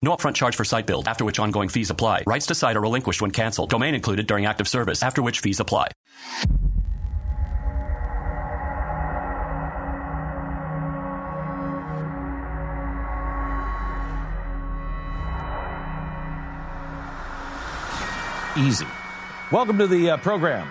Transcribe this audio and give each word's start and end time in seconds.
No 0.00 0.14
upfront 0.14 0.36
charge 0.36 0.54
for 0.54 0.64
site 0.64 0.86
build, 0.86 1.08
after 1.08 1.24
which 1.24 1.40
ongoing 1.40 1.68
fees 1.68 1.90
apply. 1.90 2.22
Rights 2.24 2.46
to 2.46 2.54
site 2.54 2.76
are 2.76 2.80
relinquished 2.80 3.20
when 3.20 3.32
canceled. 3.32 3.70
Domain 3.70 3.96
included 3.96 4.28
during 4.28 4.46
active 4.46 4.68
service, 4.68 5.02
after 5.02 5.22
which 5.22 5.40
fees 5.40 5.58
apply. 5.58 5.88
Easy. 18.56 18.86
Welcome 19.50 19.78
to 19.78 19.88
the 19.88 20.10
uh, 20.10 20.16
program. 20.18 20.68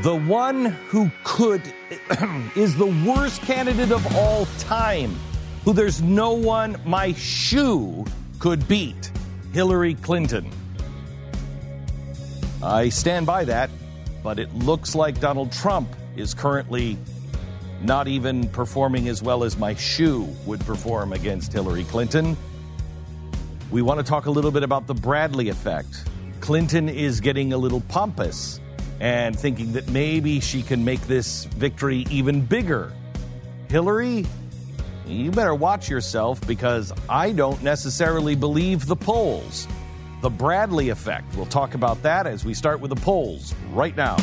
The 0.00 0.16
one 0.16 0.64
who 0.64 1.10
could 1.22 1.62
is 2.56 2.74
the 2.76 2.86
worst 3.06 3.42
candidate 3.42 3.90
of 3.92 4.16
all 4.16 4.46
time, 4.58 5.14
who 5.64 5.72
there's 5.72 6.02
no 6.02 6.32
one 6.32 6.76
my 6.84 7.12
shoe 7.14 8.04
could 8.38 8.66
beat 8.66 9.10
Hillary 9.52 9.94
Clinton. 9.94 10.50
I 12.62 12.88
stand 12.88 13.26
by 13.26 13.44
that, 13.44 13.70
but 14.22 14.38
it 14.38 14.54
looks 14.54 14.94
like 14.94 15.20
Donald 15.20 15.52
Trump 15.52 15.88
is 16.16 16.34
currently 16.34 16.96
not 17.82 18.06
even 18.08 18.48
performing 18.48 19.08
as 19.08 19.22
well 19.22 19.44
as 19.44 19.56
my 19.56 19.74
shoe 19.74 20.22
would 20.46 20.60
perform 20.60 21.12
against 21.12 21.52
Hillary 21.52 21.84
Clinton. 21.84 22.36
We 23.70 23.82
want 23.82 23.98
to 23.98 24.04
talk 24.04 24.26
a 24.26 24.30
little 24.30 24.50
bit 24.50 24.62
about 24.62 24.86
the 24.86 24.94
Bradley 24.94 25.48
effect. 25.48 26.04
Clinton 26.40 26.88
is 26.88 27.20
getting 27.20 27.52
a 27.52 27.56
little 27.56 27.80
pompous 27.82 28.60
and 29.00 29.38
thinking 29.38 29.72
that 29.72 29.88
maybe 29.88 30.40
she 30.40 30.62
can 30.62 30.84
make 30.84 31.00
this 31.02 31.44
victory 31.44 32.06
even 32.10 32.44
bigger. 32.44 32.92
Hillary, 33.68 34.26
you 35.06 35.30
better 35.30 35.54
watch 35.54 35.88
yourself 35.88 36.44
because 36.46 36.92
I 37.08 37.32
don't 37.32 37.62
necessarily 37.62 38.34
believe 38.34 38.86
the 38.86 38.96
polls. 38.96 39.66
The 40.20 40.30
Bradley 40.30 40.90
effect. 40.90 41.34
We'll 41.36 41.46
talk 41.46 41.74
about 41.74 42.02
that 42.02 42.26
as 42.26 42.44
we 42.44 42.54
start 42.54 42.80
with 42.80 42.90
the 42.90 43.00
polls 43.02 43.54
right 43.72 43.96
now. 43.96 44.16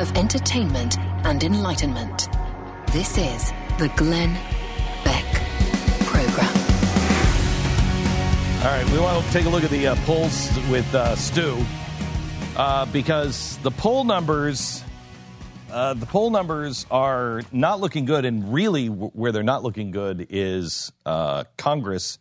Of 0.00 0.16
entertainment 0.16 0.98
and 1.24 1.42
enlightenment. 1.42 2.28
This 2.92 3.18
is 3.18 3.52
the 3.78 3.90
Glenn 3.96 4.34
Beck 5.04 5.24
Program. 6.06 6.56
All 8.58 8.64
right, 8.64 8.88
we 8.90 8.98
want 8.98 9.24
to 9.24 9.32
take 9.32 9.44
a 9.44 9.48
look 9.48 9.64
at 9.64 9.70
the 9.70 9.88
uh, 9.88 9.96
polls 10.04 10.50
with 10.70 10.92
uh, 10.94 11.16
Stu 11.16 11.64
uh, 12.56 12.86
because 12.86 13.58
the 13.58 13.70
poll 13.70 14.04
numbers. 14.04 14.82
Uh, 15.70 15.92
the 15.92 16.06
poll 16.06 16.30
numbers 16.30 16.86
are 16.90 17.42
not 17.52 17.78
looking 17.78 18.06
good, 18.06 18.24
and 18.24 18.54
really, 18.54 18.88
w- 18.88 19.10
where 19.10 19.32
they're 19.32 19.42
not 19.42 19.62
looking 19.62 19.90
good 19.90 20.26
is 20.30 20.90
uh, 21.04 21.44
Congress 21.58 22.18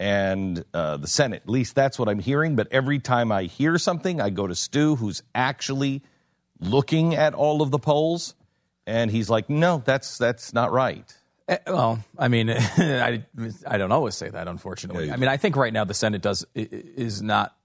and 0.00 0.64
uh, 0.74 0.96
the 0.96 1.06
Senate. 1.06 1.42
At 1.44 1.48
least 1.48 1.76
that's 1.76 2.00
what 2.00 2.08
I'm 2.08 2.18
hearing. 2.18 2.56
But 2.56 2.66
every 2.72 2.98
time 2.98 3.30
I 3.30 3.44
hear 3.44 3.78
something, 3.78 4.20
I 4.20 4.30
go 4.30 4.48
to 4.48 4.56
Stu, 4.56 4.96
who's 4.96 5.22
actually 5.36 6.02
looking 6.60 7.14
at 7.14 7.34
all 7.34 7.62
of 7.62 7.70
the 7.70 7.78
polls, 7.78 8.34
and 8.86 9.10
he's 9.10 9.28
like, 9.30 9.50
"No, 9.50 9.82
that's 9.84 10.18
that's 10.18 10.52
not 10.52 10.72
right." 10.72 11.16
Uh, 11.48 11.56
well, 11.66 12.04
I 12.18 12.28
mean, 12.28 12.50
I, 12.50 13.24
I 13.66 13.78
don't 13.78 13.92
always 13.92 14.14
say 14.14 14.30
that, 14.30 14.46
unfortunately. 14.48 15.06
Yeah, 15.06 15.14
I 15.14 15.16
mean, 15.16 15.28
I 15.28 15.36
think 15.36 15.56
right 15.56 15.72
now 15.72 15.84
the 15.84 15.94
Senate 15.94 16.22
does 16.22 16.46
is 16.54 17.22
not 17.22 17.56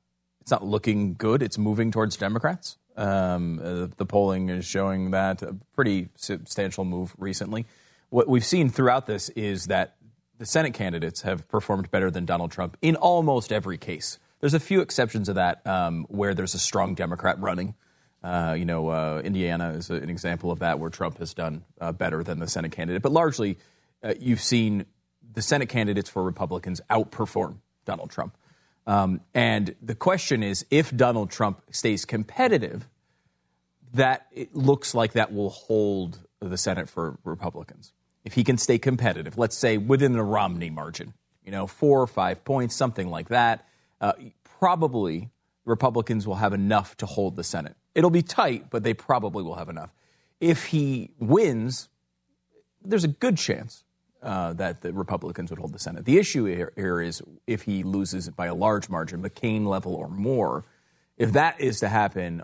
it's 0.41 0.51
not 0.51 0.63
looking 0.63 1.15
good. 1.15 1.41
It's 1.41 1.57
moving 1.57 1.91
towards 1.91 2.17
Democrats. 2.17 2.77
Um, 2.97 3.59
uh, 3.59 3.87
the 3.97 4.05
polling 4.05 4.49
is 4.49 4.65
showing 4.65 5.11
that 5.11 5.41
a 5.41 5.55
pretty 5.73 6.09
substantial 6.15 6.85
move 6.85 7.13
recently. 7.17 7.65
What 8.09 8.27
we've 8.27 8.45
seen 8.45 8.69
throughout 8.69 9.05
this 9.05 9.29
is 9.29 9.65
that 9.65 9.95
the 10.37 10.45
Senate 10.45 10.73
candidates 10.73 11.23
have 11.23 11.47
performed 11.49 11.91
better 11.91 12.11
than 12.11 12.25
Donald 12.25 12.51
Trump 12.51 12.77
in 12.81 12.95
almost 12.95 13.51
every 13.51 13.77
case. 13.77 14.19
There's 14.39 14.53
a 14.53 14.59
few 14.59 14.81
exceptions 14.81 15.29
of 15.29 15.35
that 15.35 15.65
um, 15.65 16.05
where 16.09 16.33
there's 16.33 16.53
a 16.53 16.59
strong 16.59 16.93
Democrat 16.93 17.39
running. 17.39 17.75
Uh, 18.25 18.53
you 18.53 18.65
know, 18.65 18.89
uh, 18.89 19.21
Indiana 19.23 19.73
is 19.73 19.91
an 19.91 20.09
example 20.09 20.49
of 20.51 20.57
that 20.57 20.79
where 20.79 20.89
Trump 20.89 21.19
has 21.19 21.35
done 21.35 21.63
uh, 21.79 21.91
better 21.91 22.23
than 22.23 22.39
the 22.39 22.47
Senate 22.47 22.71
candidate. 22.71 23.03
But 23.03 23.11
largely, 23.11 23.59
uh, 24.03 24.15
you've 24.19 24.41
seen 24.41 24.87
the 25.33 25.43
Senate 25.43 25.69
candidates 25.69 26.09
for 26.09 26.23
Republicans 26.23 26.81
outperform 26.89 27.57
Donald 27.85 28.09
Trump. 28.09 28.35
Um, 28.87 29.21
and 29.35 29.75
the 29.79 29.93
question 29.93 30.41
is 30.41 30.65
if 30.71 30.95
Donald 30.95 31.29
Trump 31.29 31.61
stays 31.69 32.03
competitive, 32.03 32.89
that 33.93 34.25
it 34.31 34.55
looks 34.55 34.95
like 34.95 35.13
that 35.13 35.31
will 35.31 35.51
hold 35.51 36.17
the 36.39 36.57
Senate 36.57 36.89
for 36.89 37.19
Republicans. 37.23 37.93
If 38.23 38.33
he 38.33 38.43
can 38.43 38.57
stay 38.57 38.79
competitive, 38.79 39.37
let's 39.37 39.55
say 39.55 39.77
within 39.77 40.13
the 40.13 40.23
Romney 40.23 40.71
margin, 40.71 41.13
you 41.45 41.51
know, 41.51 41.67
four 41.67 42.01
or 42.01 42.07
five 42.07 42.43
points, 42.43 42.75
something 42.75 43.07
like 43.07 43.29
that, 43.29 43.67
uh, 44.01 44.13
probably 44.59 45.29
Republicans 45.63 46.25
will 46.25 46.35
have 46.35 46.53
enough 46.53 46.97
to 46.97 47.05
hold 47.05 47.35
the 47.35 47.43
Senate. 47.43 47.75
It'll 47.95 48.09
be 48.09 48.21
tight, 48.21 48.69
but 48.69 48.83
they 48.83 48.93
probably 48.93 49.43
will 49.43 49.55
have 49.55 49.69
enough. 49.69 49.89
If 50.39 50.65
he 50.65 51.11
wins, 51.17 51.89
there's 52.83 53.05
a 53.05 53.09
good 53.09 53.37
chance 53.37 53.83
uh, 54.21 54.53
that 54.53 54.81
the 54.81 54.91
Republicans 54.91 55.49
would 55.49 55.59
hold 55.59 55.73
the 55.73 55.79
Senate. 55.79 56.05
The 56.05 56.17
issue 56.17 56.45
here, 56.45 56.73
here 56.75 57.01
is 57.01 57.21
if 57.47 57.63
he 57.63 57.83
loses 57.83 58.29
by 58.29 58.47
a 58.47 58.53
large 58.53 58.89
margin, 58.89 59.23
McCain 59.23 59.65
level 59.65 59.95
or 59.95 60.09
more. 60.09 60.65
If 61.17 61.33
that 61.33 61.61
is 61.61 61.79
to 61.79 61.87
happen, 61.87 62.43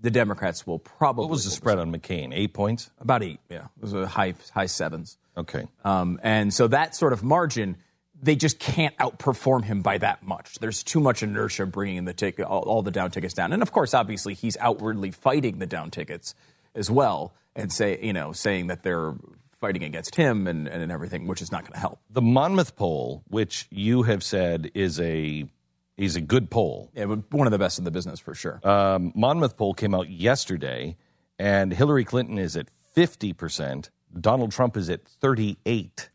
the 0.00 0.10
Democrats 0.10 0.66
will 0.66 0.78
probably. 0.78 1.22
What 1.22 1.30
was 1.30 1.44
the 1.44 1.50
spread 1.50 1.78
on 1.78 1.90
McCain? 1.90 2.32
Eight 2.34 2.52
points? 2.52 2.90
About 3.00 3.22
eight. 3.22 3.40
Yeah, 3.48 3.64
it 3.76 3.82
was 3.82 3.94
a 3.94 4.06
high 4.06 4.34
high 4.52 4.66
sevens. 4.66 5.16
Okay. 5.36 5.66
Um, 5.84 6.20
and 6.22 6.52
so 6.52 6.68
that 6.68 6.94
sort 6.94 7.12
of 7.12 7.24
margin 7.24 7.76
they 8.24 8.36
just 8.36 8.58
can't 8.58 8.96
outperform 8.96 9.64
him 9.64 9.82
by 9.82 9.98
that 9.98 10.22
much. 10.22 10.58
There's 10.58 10.82
too 10.82 11.00
much 11.00 11.22
inertia 11.22 11.66
bringing 11.66 12.04
the 12.06 12.14
ticket, 12.14 12.46
all, 12.46 12.62
all, 12.62 12.82
the 12.82 12.90
down 12.90 13.10
tickets 13.10 13.34
down. 13.34 13.52
And 13.52 13.62
of 13.62 13.70
course, 13.70 13.92
obviously, 13.92 14.34
he's 14.34 14.56
outwardly 14.58 15.10
fighting 15.10 15.58
the 15.58 15.66
down 15.66 15.90
tickets 15.90 16.34
as 16.74 16.90
well, 16.90 17.34
and 17.54 17.72
say 17.72 17.98
you 18.02 18.12
know 18.12 18.32
saying 18.32 18.68
that 18.68 18.82
they're 18.82 19.14
fighting 19.60 19.84
against 19.84 20.14
him 20.14 20.46
and, 20.46 20.66
and 20.66 20.90
everything, 20.90 21.26
which 21.26 21.40
is 21.40 21.52
not 21.52 21.62
going 21.62 21.72
to 21.72 21.78
help. 21.78 22.00
The 22.10 22.22
Monmouth 22.22 22.76
poll, 22.76 23.22
which 23.28 23.66
you 23.70 24.02
have 24.02 24.22
said 24.22 24.70
is 24.74 25.00
a 25.00 25.44
is 25.96 26.16
a 26.16 26.20
good 26.20 26.50
poll, 26.50 26.90
yeah, 26.94 27.04
one 27.04 27.46
of 27.46 27.52
the 27.52 27.58
best 27.58 27.78
in 27.78 27.84
the 27.84 27.90
business 27.90 28.18
for 28.18 28.34
sure. 28.34 28.60
Um, 28.66 29.12
Monmouth 29.14 29.56
poll 29.56 29.74
came 29.74 29.94
out 29.94 30.10
yesterday, 30.10 30.96
and 31.38 31.72
Hillary 31.72 32.04
Clinton 32.04 32.38
is 32.38 32.56
at 32.56 32.68
fifty 32.94 33.32
percent. 33.32 33.90
Donald 34.18 34.52
Trump 34.52 34.76
is 34.76 34.88
at 34.88 35.04
thirty 35.04 35.58
eight. 35.66 36.08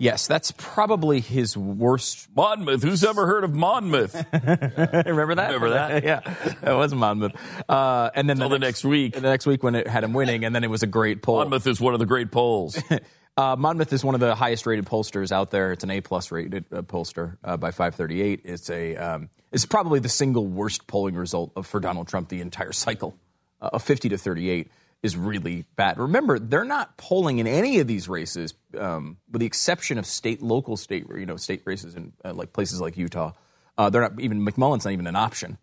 Yes, 0.00 0.28
that's 0.28 0.52
probably 0.56 1.20
his 1.20 1.56
worst. 1.56 2.28
Monmouth. 2.34 2.84
Who's 2.84 3.02
ever 3.02 3.26
heard 3.26 3.42
of 3.42 3.52
Monmouth? 3.52 4.14
Remember 4.32 5.34
that? 5.34 5.46
Remember 5.48 5.70
that? 5.70 6.04
yeah, 6.04 6.20
it 6.62 6.72
was 6.72 6.94
Monmouth. 6.94 7.32
Uh, 7.68 8.10
and 8.14 8.30
then 8.30 8.38
the, 8.38 8.48
the 8.48 8.58
next, 8.60 8.62
next, 8.62 8.84
week, 8.84 9.14
the 9.14 9.20
next 9.22 9.46
week 9.46 9.64
when 9.64 9.74
it 9.74 9.88
had 9.88 10.04
him 10.04 10.12
winning, 10.12 10.44
and 10.44 10.54
then 10.54 10.62
it 10.62 10.70
was 10.70 10.84
a 10.84 10.86
great 10.86 11.20
poll. 11.20 11.38
Monmouth 11.38 11.66
is 11.66 11.80
one 11.80 11.94
of 11.94 12.00
the 12.00 12.06
great 12.06 12.30
polls. 12.30 12.80
Uh, 13.38 13.54
Monmouth 13.54 13.92
is 13.92 14.04
one 14.04 14.16
of 14.16 14.20
the 14.20 14.34
highest 14.34 14.66
rated 14.66 14.84
pollsters 14.84 15.30
out 15.30 15.52
there. 15.52 15.70
It's 15.70 15.84
an 15.84 15.92
A 15.92 16.00
plus 16.00 16.32
rated 16.32 16.64
uh, 16.72 16.82
pollster 16.82 17.36
uh, 17.44 17.56
by 17.56 17.70
538. 17.70 18.40
It's 18.42 18.68
a 18.68 18.96
um, 18.96 19.30
it's 19.52 19.64
probably 19.64 20.00
the 20.00 20.08
single 20.08 20.44
worst 20.44 20.88
polling 20.88 21.14
result 21.14 21.52
of, 21.54 21.64
for 21.64 21.78
Donald 21.78 22.08
Trump 22.08 22.30
the 22.30 22.40
entire 22.40 22.72
cycle. 22.72 23.16
Uh, 23.60 23.70
a 23.74 23.78
50 23.78 24.08
to 24.08 24.18
38 24.18 24.72
is 25.02 25.16
really 25.16 25.64
bad. 25.76 25.98
Remember, 25.98 26.38
they're 26.38 26.64
not 26.64 26.96
polling 26.96 27.38
in 27.38 27.46
any 27.46 27.78
of 27.78 27.86
these 27.86 28.08
races, 28.08 28.54
um, 28.76 29.18
with 29.30 29.40
the 29.40 29.46
exception 29.46 29.98
of 29.98 30.06
state, 30.06 30.42
local 30.42 30.76
state, 30.76 31.06
you 31.16 31.26
know, 31.26 31.36
state 31.36 31.62
races 31.64 31.94
in 31.94 32.12
uh, 32.24 32.34
like 32.34 32.52
places 32.52 32.80
like 32.80 32.96
Utah. 32.96 33.32
Uh, 33.76 33.90
they're 33.90 34.02
not 34.02 34.20
even 34.20 34.44
McMullin's 34.44 34.84
not 34.84 34.92
even 34.92 35.06
an 35.06 35.16
option. 35.16 35.58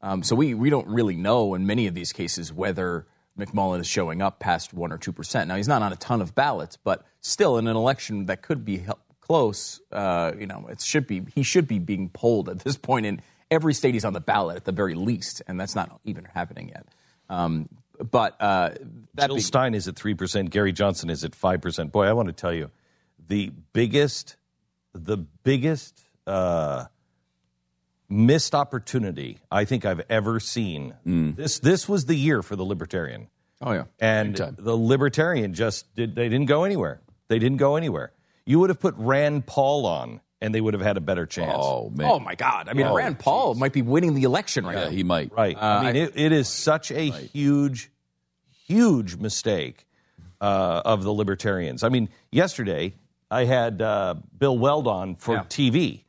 Um, 0.00 0.22
so 0.22 0.34
we 0.36 0.54
we 0.54 0.70
don't 0.70 0.88
really 0.88 1.16
know 1.16 1.54
in 1.54 1.66
many 1.66 1.86
of 1.86 1.94
these 1.94 2.12
cases 2.12 2.52
whether 2.52 3.06
McMullin 3.38 3.80
is 3.80 3.86
showing 3.86 4.22
up 4.22 4.38
past 4.38 4.72
one 4.72 4.92
or 4.92 4.98
two 4.98 5.12
percent. 5.12 5.48
Now 5.48 5.56
he's 5.56 5.68
not 5.68 5.82
on 5.82 5.92
a 5.92 5.96
ton 5.96 6.22
of 6.22 6.34
ballots, 6.34 6.76
but 6.76 7.04
still 7.20 7.58
in 7.58 7.66
an 7.66 7.76
election 7.76 8.26
that 8.26 8.42
could 8.42 8.64
be 8.64 8.84
close, 9.20 9.80
uh, 9.92 10.32
you 10.38 10.46
know, 10.46 10.66
it 10.70 10.80
should 10.80 11.06
be 11.06 11.22
he 11.34 11.42
should 11.42 11.68
be 11.68 11.78
being 11.78 12.08
polled 12.08 12.48
at 12.48 12.60
this 12.60 12.76
point 12.76 13.04
in 13.04 13.20
every 13.50 13.74
state 13.74 13.94
he's 13.94 14.04
on 14.04 14.14
the 14.14 14.20
ballot 14.20 14.56
at 14.56 14.64
the 14.64 14.72
very 14.72 14.94
least, 14.94 15.42
and 15.46 15.60
that's 15.60 15.74
not 15.74 16.00
even 16.04 16.24
happening 16.24 16.70
yet. 16.70 16.86
Um, 17.28 17.68
but 17.98 18.40
uh, 18.40 18.70
that 19.14 19.26
Jill 19.26 19.36
be- 19.36 19.40
Stein 19.40 19.74
is 19.74 19.88
at 19.88 19.96
three 19.96 20.14
percent. 20.14 20.50
Gary 20.50 20.72
Johnson 20.72 21.10
is 21.10 21.24
at 21.24 21.34
five 21.34 21.60
percent. 21.60 21.92
Boy, 21.92 22.04
I 22.04 22.12
want 22.12 22.28
to 22.28 22.32
tell 22.32 22.52
you, 22.52 22.70
the 23.28 23.52
biggest, 23.72 24.36
the 24.92 25.16
biggest 25.16 26.04
uh, 26.26 26.86
missed 28.08 28.54
opportunity 28.54 29.38
I 29.50 29.64
think 29.64 29.84
I've 29.84 30.02
ever 30.08 30.40
seen. 30.40 30.94
Mm. 31.06 31.36
This 31.36 31.58
this 31.58 31.88
was 31.88 32.06
the 32.06 32.14
year 32.16 32.42
for 32.42 32.56
the 32.56 32.64
Libertarian. 32.64 33.28
Oh 33.60 33.72
yeah, 33.72 33.84
and 33.98 34.36
the 34.36 34.76
Libertarian 34.76 35.54
just 35.54 35.92
did. 35.94 36.14
They 36.14 36.28
didn't 36.28 36.46
go 36.46 36.64
anywhere. 36.64 37.00
They 37.28 37.38
didn't 37.38 37.58
go 37.58 37.76
anywhere. 37.76 38.12
You 38.46 38.60
would 38.60 38.70
have 38.70 38.80
put 38.80 38.94
Rand 38.96 39.46
Paul 39.46 39.84
on, 39.84 40.20
and 40.40 40.54
they 40.54 40.60
would 40.60 40.74
have 40.74 40.82
had 40.82 40.96
a 40.96 41.00
better 41.00 41.26
chance. 41.26 41.56
Oh 41.56 41.90
man! 41.90 42.08
Oh 42.10 42.18
my 42.18 42.34
God! 42.34 42.68
I 42.68 42.74
mean, 42.74 42.86
oh, 42.86 42.94
Rand 42.94 43.18
Paul 43.18 43.54
geez. 43.54 43.60
might 43.60 43.72
be 43.72 43.82
winning 43.82 44.14
the 44.14 44.24
election 44.24 44.64
right 44.64 44.76
yeah, 44.76 44.84
now. 44.84 44.90
He 44.90 45.02
might. 45.02 45.32
Right. 45.32 45.56
Uh, 45.56 45.60
I 45.60 45.92
mean, 45.92 45.96
it, 45.96 46.12
it 46.16 46.32
is 46.32 46.48
such 46.48 46.90
a 46.90 47.10
right. 47.10 47.30
huge, 47.32 47.90
huge 48.66 49.16
mistake 49.16 49.86
uh, 50.40 50.82
of 50.84 51.02
the 51.02 51.12
Libertarians. 51.12 51.82
I 51.82 51.88
mean, 51.88 52.08
yesterday 52.30 52.94
I 53.30 53.44
had 53.44 53.82
uh, 53.82 54.14
Bill 54.36 54.56
Weld 54.56 54.86
on 54.86 55.16
for 55.16 55.34
yeah. 55.34 55.44
TV 55.44 56.02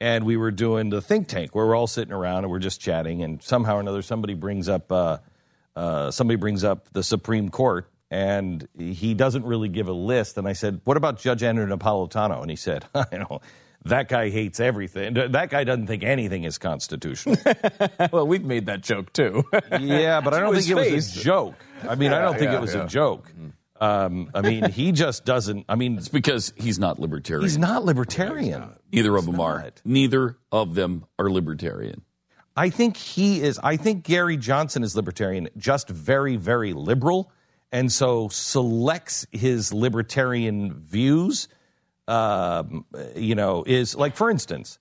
and 0.00 0.24
we 0.24 0.36
were 0.36 0.50
doing 0.50 0.90
the 0.90 1.00
think 1.00 1.28
tank 1.28 1.54
where 1.54 1.66
we're 1.66 1.76
all 1.76 1.86
sitting 1.86 2.12
around 2.12 2.44
and 2.44 2.50
we're 2.50 2.58
just 2.58 2.80
chatting, 2.80 3.22
and 3.22 3.42
somehow 3.42 3.76
or 3.76 3.80
another 3.80 4.02
somebody 4.02 4.34
brings 4.34 4.68
up 4.68 4.90
uh, 4.92 5.18
uh, 5.74 6.10
somebody 6.10 6.36
brings 6.36 6.64
up 6.64 6.88
the 6.92 7.02
Supreme 7.02 7.48
Court, 7.48 7.88
and 8.10 8.66
he 8.78 9.14
doesn't 9.14 9.44
really 9.44 9.68
give 9.68 9.88
a 9.88 9.92
list. 9.92 10.38
And 10.38 10.46
I 10.46 10.52
said, 10.52 10.80
"What 10.84 10.96
about 10.96 11.18
Judge 11.18 11.42
Andrew 11.42 11.66
Napolitano?" 11.66 12.40
And 12.40 12.50
he 12.50 12.56
said, 12.56 12.84
"You 13.12 13.18
know." 13.18 13.40
That 13.84 14.08
guy 14.08 14.28
hates 14.28 14.60
everything. 14.60 15.14
That 15.14 15.50
guy 15.50 15.64
doesn't 15.64 15.86
think 15.86 16.02
anything 16.02 16.44
is 16.44 16.58
constitutional. 16.58 17.36
well, 18.12 18.26
we've 18.26 18.44
made 18.44 18.66
that 18.66 18.82
joke 18.82 19.12
too. 19.12 19.44
yeah, 19.80 20.20
but 20.20 20.34
I 20.34 20.40
don't 20.40 20.54
think 20.54 20.68
it 20.68 20.74
was 20.74 21.16
a 21.16 21.20
joke. 21.20 21.54
I 21.88 21.94
mean, 21.94 22.10
yeah, 22.10 22.18
I 22.18 22.20
don't 22.22 22.38
think 22.38 22.50
yeah, 22.50 22.58
it 22.58 22.60
was 22.60 22.74
yeah. 22.74 22.84
a 22.84 22.88
joke. 22.88 23.28
Mm-hmm. 23.28 23.48
Um, 23.80 24.30
I 24.34 24.40
mean, 24.40 24.70
he 24.70 24.92
just 24.92 25.24
doesn't. 25.24 25.64
I 25.68 25.76
mean, 25.76 25.98
it's 25.98 26.08
because 26.08 26.52
he's 26.56 26.78
not 26.78 26.98
libertarian. 26.98 27.44
He's 27.44 27.58
not 27.58 27.84
libertarian. 27.84 28.60
Not. 28.60 28.80
Neither 28.92 29.16
of 29.16 29.26
them 29.26 29.36
not. 29.36 29.44
are. 29.44 29.70
Neither 29.84 30.36
of 30.50 30.74
them 30.74 31.04
are 31.18 31.30
libertarian. 31.30 32.02
I 32.56 32.70
think 32.70 32.96
he 32.96 33.40
is. 33.40 33.60
I 33.62 33.76
think 33.76 34.02
Gary 34.02 34.36
Johnson 34.36 34.82
is 34.82 34.96
libertarian, 34.96 35.48
just 35.56 35.88
very, 35.88 36.36
very 36.36 36.72
liberal, 36.72 37.30
and 37.70 37.92
so 37.92 38.28
selects 38.28 39.26
his 39.30 39.72
libertarian 39.72 40.74
views. 40.74 41.46
Um, 42.08 42.86
you 43.14 43.34
know, 43.34 43.64
is 43.66 43.94
like, 43.94 44.16
for 44.16 44.30
instance, 44.30 44.78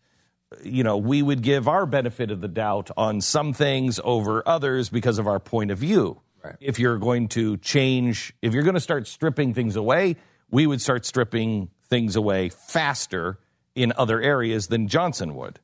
you 0.63 0.83
know, 0.83 0.97
we 0.97 1.21
would 1.21 1.41
give 1.41 1.67
our 1.67 1.85
benefit 1.85 2.31
of 2.31 2.41
the 2.41 2.47
doubt 2.47 2.89
on 2.95 3.19
some 3.19 3.53
things 3.53 3.99
over 4.03 4.47
others 4.47 4.89
because 4.89 5.19
of 5.19 5.27
our 5.27 5.39
point 5.39 5.71
of 5.71 5.77
view. 5.77 6.21
Right. 6.43 6.55
If 6.61 6.79
you're 6.79 6.97
going 6.97 7.27
to 7.29 7.57
change, 7.57 8.33
if 8.41 8.53
you're 8.53 8.63
going 8.63 8.75
to 8.75 8.79
start 8.79 9.07
stripping 9.07 9.53
things 9.53 9.75
away, 9.75 10.15
we 10.49 10.65
would 10.65 10.81
start 10.81 11.05
stripping 11.05 11.69
things 11.89 12.15
away 12.15 12.49
faster 12.49 13.39
in 13.75 13.93
other 13.97 14.21
areas 14.21 14.67
than 14.67 14.87
Johnson 14.87 15.35
would 15.35 15.59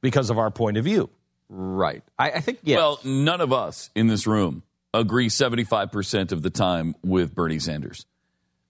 because 0.00 0.30
of 0.30 0.38
our 0.38 0.50
point 0.50 0.76
of 0.76 0.84
view. 0.84 1.10
Right. 1.48 2.02
I, 2.18 2.30
I 2.30 2.40
think, 2.40 2.60
yeah. 2.62 2.76
Well, 2.76 3.00
none 3.04 3.40
of 3.40 3.52
us 3.52 3.90
in 3.94 4.06
this 4.06 4.26
room 4.26 4.62
agree 4.94 5.28
75% 5.28 6.32
of 6.32 6.42
the 6.42 6.50
time 6.50 6.94
with 7.04 7.34
Bernie 7.34 7.58
Sanders. 7.58 8.06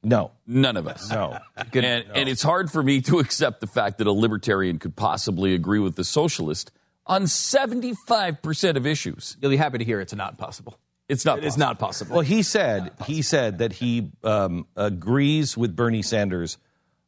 No. 0.03 0.31
None 0.47 0.77
of 0.77 0.87
us. 0.87 1.11
No. 1.11 1.39
and, 1.57 1.75
no. 1.75 2.15
and 2.15 2.29
it's 2.29 2.43
hard 2.43 2.71
for 2.71 2.83
me 2.83 3.01
to 3.03 3.19
accept 3.19 3.61
the 3.61 3.67
fact 3.67 3.99
that 3.99 4.07
a 4.07 4.13
libertarian 4.13 4.79
could 4.79 4.97
possibly 4.97 5.55
agree 5.55 5.81
with 5.81 5.97
the 5.97 6.05
socialist 6.05 6.71
on 7.07 7.25
75% 7.25 8.77
of 8.77 8.87
issues. 8.87 9.37
You'll 9.41 9.51
be 9.51 9.57
happy 9.57 9.79
to 9.79 9.85
hear 9.85 10.01
it's 10.01 10.15
not 10.15 10.39
possible. 10.39 10.79
It's 11.09 11.25
not. 11.25 11.39
It 11.39 11.45
possible. 11.45 11.59
not 11.61 11.79
possible. 11.79 12.13
Well, 12.17 12.25
he 12.25 12.43
said 12.43 12.93
he 13.07 13.23
said 13.23 13.59
that 13.59 13.73
he 13.73 14.11
um, 14.23 14.67
agrees 14.77 15.57
with 15.57 15.75
Bernie 15.75 16.03
Sanders 16.03 16.59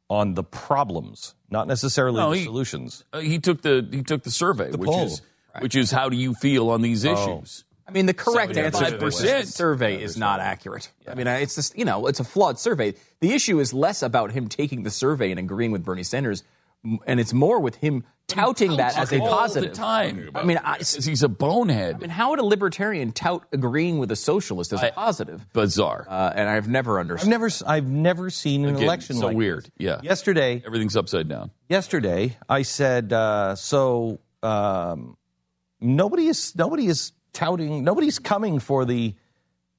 on 0.09 0.35
the 0.35 0.43
problems, 0.43 1.35
not 1.51 1.69
necessarily 1.69 2.17
no, 2.17 2.31
the 2.31 2.39
he, 2.39 2.45
solutions. 2.45 3.05
Uh, 3.13 3.21
he 3.21 3.39
took 3.39 3.61
the 3.61 3.87
he 3.91 4.03
took 4.03 4.23
the 4.23 4.31
survey, 4.31 4.71
the 4.71 4.79
which 4.79 4.89
poll. 4.89 5.05
is 5.05 5.21
right. 5.55 5.63
which 5.63 5.77
is 5.77 5.91
how 5.91 6.09
do 6.09 6.17
you 6.17 6.33
feel 6.33 6.71
on 6.71 6.81
these 6.81 7.05
oh. 7.05 7.13
issues? 7.13 7.65
I 7.91 7.93
mean, 7.93 8.07
the 8.07 8.15
correct 8.15 8.57
answer 8.57 8.99
to 8.99 8.99
this 8.99 9.55
survey 9.55 10.03
is 10.03 10.17
not 10.17 10.41
accurate. 10.41 10.91
I 11.09 11.15
mean, 11.15 11.27
it's 11.27 11.57
just 11.57 11.77
you 11.77 11.85
know, 11.85 12.07
it's 12.07 12.21
a 12.21 12.25
flawed 12.25 12.59
survey. 12.59 12.95
The 13.21 13.33
issue 13.33 13.61
is 13.61 13.75
less 13.75 14.03
about 14.03 14.33
him 14.33 14.49
taking 14.49 14.83
the 14.85 14.91
survey 14.91 15.31
and 15.31 15.39
agreeing 15.39 15.73
with 15.73 15.85
Bernie 15.85 16.05
Sanders 16.05 16.43
and 17.07 17.21
it's 17.21 17.33
more 17.33 17.61
with 17.61 17.77
him 17.77 18.05
touting 18.27 18.77
that 18.77 18.97
as 18.97 19.13
a 19.13 19.19
positive. 19.19 19.71
All 19.71 19.75
the 19.75 19.77
time. 19.77 20.31
I 20.35 20.45
mean, 20.45 20.59
I, 20.63 20.79
he's 20.79 21.23
a 21.23 21.29
bonehead. 21.29 21.97
I 21.97 21.99
mean, 21.99 22.11
how 22.11 22.31
would 22.31 22.39
a 22.39 22.45
libertarian 22.45 23.13
tout 23.13 23.45
agreeing 23.53 23.99
with 23.99 24.11
a 24.11 24.17
socialist 24.17 24.73
as 24.73 24.83
a 24.83 24.93
positive? 24.93 25.45
Bizarre. 25.53 26.07
Uh, 26.09 26.33
and 26.35 26.49
I've 26.49 26.69
never 26.69 26.99
understood. 26.99 27.27
I've 27.27 27.41
never, 27.41 27.51
I've 27.67 27.91
never 27.91 28.31
seen 28.31 28.65
an 28.65 28.77
Again, 28.77 28.85
election 28.85 29.17
so 29.17 29.27
like 29.27 29.37
weird. 29.37 29.65
This. 29.65 29.73
Yeah. 29.79 30.01
Yesterday, 30.03 30.63
everything's 30.65 30.97
upside 30.97 31.29
down. 31.29 31.51
Yesterday, 31.69 32.37
I 32.49 32.63
said, 32.63 33.13
uh, 33.13 33.57
so 33.57 34.21
um, 34.43 35.17
nobody 35.81 36.27
is 36.29 36.55
nobody 36.57 36.87
is 36.87 37.13
touting, 37.33 37.85
nobody's 37.85 38.19
coming 38.19 38.59
for 38.59 38.85
the 38.85 39.15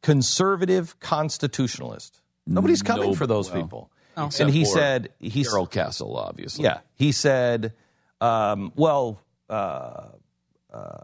conservative 0.01 0.99
constitutionalist. 0.99 2.21
Nobody's 2.47 2.81
coming 2.81 3.11
no, 3.11 3.15
for 3.15 3.27
those 3.27 3.51
well, 3.51 3.61
people. 3.61 3.91
Oh. 4.17 4.29
And 4.39 4.49
he 4.49 4.65
said, 4.65 5.09
"He's 5.19 5.47
Darrell 5.47 5.67
Castle, 5.67 6.17
obviously." 6.17 6.65
Yeah, 6.65 6.79
he 6.95 7.11
said, 7.11 7.73
um, 8.19 8.73
"Well, 8.75 9.21
uh, 9.49 10.07
uh, 10.73 10.97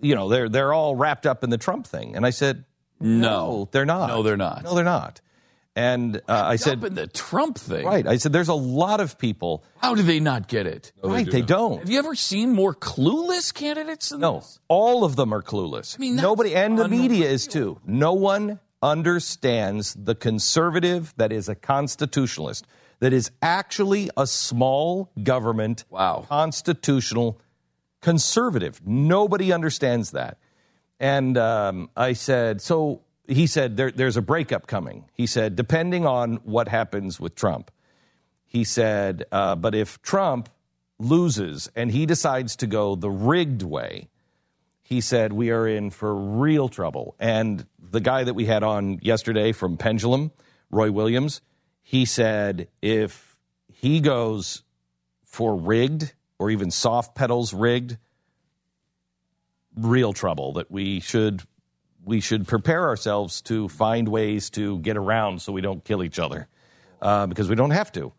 you 0.00 0.14
know, 0.14 0.28
they're 0.28 0.48
they're 0.48 0.72
all 0.72 0.96
wrapped 0.96 1.26
up 1.26 1.44
in 1.44 1.50
the 1.50 1.58
Trump 1.58 1.86
thing." 1.86 2.16
And 2.16 2.26
I 2.26 2.30
said, 2.30 2.64
"No, 2.98 3.20
no 3.20 3.68
they're 3.70 3.86
not. 3.86 4.08
No, 4.08 4.22
they're 4.22 4.36
not. 4.36 4.64
No, 4.64 4.74
they're 4.74 4.84
not." 4.84 5.20
And 5.74 6.16
uh, 6.28 6.42
I 6.44 6.56
said, 6.56 6.84
in 6.84 6.94
the 6.94 7.06
Trump 7.06 7.56
thing, 7.56 7.86
right? 7.86 8.06
I 8.06 8.18
said, 8.18 8.32
"There's 8.32 8.48
a 8.48 8.54
lot 8.54 9.00
of 9.00 9.18
people. 9.18 9.64
How 9.78 9.94
do 9.94 10.02
they 10.02 10.20
not 10.20 10.46
get 10.46 10.66
it? 10.66 10.92
No, 11.02 11.08
right? 11.08 11.24
They, 11.24 11.24
do 11.24 11.30
they 11.30 11.40
don't. 11.42 11.78
Have 11.78 11.88
you 11.88 11.98
ever 11.98 12.14
seen 12.14 12.52
more 12.52 12.74
clueless 12.74 13.54
candidates? 13.54 14.12
no, 14.12 14.40
this? 14.40 14.60
all 14.68 15.02
of 15.02 15.16
them 15.16 15.32
are 15.32 15.40
clueless. 15.40 15.96
I 15.96 16.00
mean, 16.00 16.16
nobody, 16.16 16.54
and 16.54 16.78
the 16.78 16.88
media 16.88 17.30
is 17.30 17.46
too. 17.46 17.80
No 17.86 18.12
one 18.12 18.60
understands 18.82 19.94
the 19.94 20.14
conservative 20.14 21.14
that 21.16 21.32
is 21.32 21.48
a 21.48 21.54
constitutionalist, 21.54 22.66
that 22.98 23.12
is 23.12 23.30
actually 23.40 24.10
a 24.16 24.26
small 24.26 25.10
government, 25.22 25.84
wow. 25.88 26.26
constitutional 26.28 27.40
conservative. 28.00 28.80
Nobody 28.84 29.52
understands 29.52 30.10
that. 30.10 30.38
And 31.00 31.38
um, 31.38 31.90
I 31.96 32.12
said, 32.12 32.60
so 32.60 33.02
he 33.26 33.46
said, 33.46 33.76
there, 33.76 33.90
there's 33.90 34.16
a 34.16 34.22
breakup 34.22 34.66
coming. 34.66 35.04
He 35.14 35.26
said, 35.26 35.56
depending 35.56 36.06
on 36.06 36.36
what 36.44 36.68
happens 36.68 37.20
with 37.20 37.34
Trump. 37.34 37.70
He 38.44 38.64
said, 38.64 39.24
uh, 39.32 39.54
but 39.56 39.74
if 39.74 40.02
Trump 40.02 40.48
loses 40.98 41.70
and 41.74 41.90
he 41.90 42.06
decides 42.06 42.56
to 42.56 42.66
go 42.66 42.94
the 42.94 43.10
rigged 43.10 43.62
way, 43.62 44.08
he 44.82 45.00
said, 45.00 45.32
we 45.32 45.50
are 45.50 45.66
in 45.66 45.90
for 45.90 46.14
real 46.14 46.68
trouble. 46.68 47.14
And 47.18 47.66
the 47.78 48.00
guy 48.00 48.24
that 48.24 48.34
we 48.34 48.46
had 48.46 48.62
on 48.62 48.98
yesterday 49.02 49.52
from 49.52 49.76
Pendulum, 49.76 50.32
Roy 50.70 50.90
Williams, 50.90 51.40
he 51.82 52.04
said 52.04 52.68
if 52.82 53.36
he 53.72 54.00
goes 54.00 54.62
for 55.22 55.56
rigged 55.56 56.12
or 56.38 56.50
even 56.50 56.70
soft 56.70 57.14
pedals 57.14 57.54
rigged, 57.54 57.96
real 59.76 60.12
trouble 60.12 60.52
that 60.54 60.70
we 60.70 61.00
should 61.00 61.42
we 62.04 62.20
should 62.20 62.46
prepare 62.48 62.88
ourselves 62.88 63.40
to 63.42 63.68
find 63.68 64.08
ways 64.08 64.50
to 64.50 64.78
get 64.80 64.96
around 64.96 65.40
so 65.42 65.52
we 65.52 65.60
don't 65.60 65.84
kill 65.84 66.02
each 66.02 66.18
other 66.18 66.48
uh, 67.00 67.26
because 67.26 67.48
we 67.48 67.54
don't 67.54 67.70
have 67.70 67.92
to. 67.92 68.12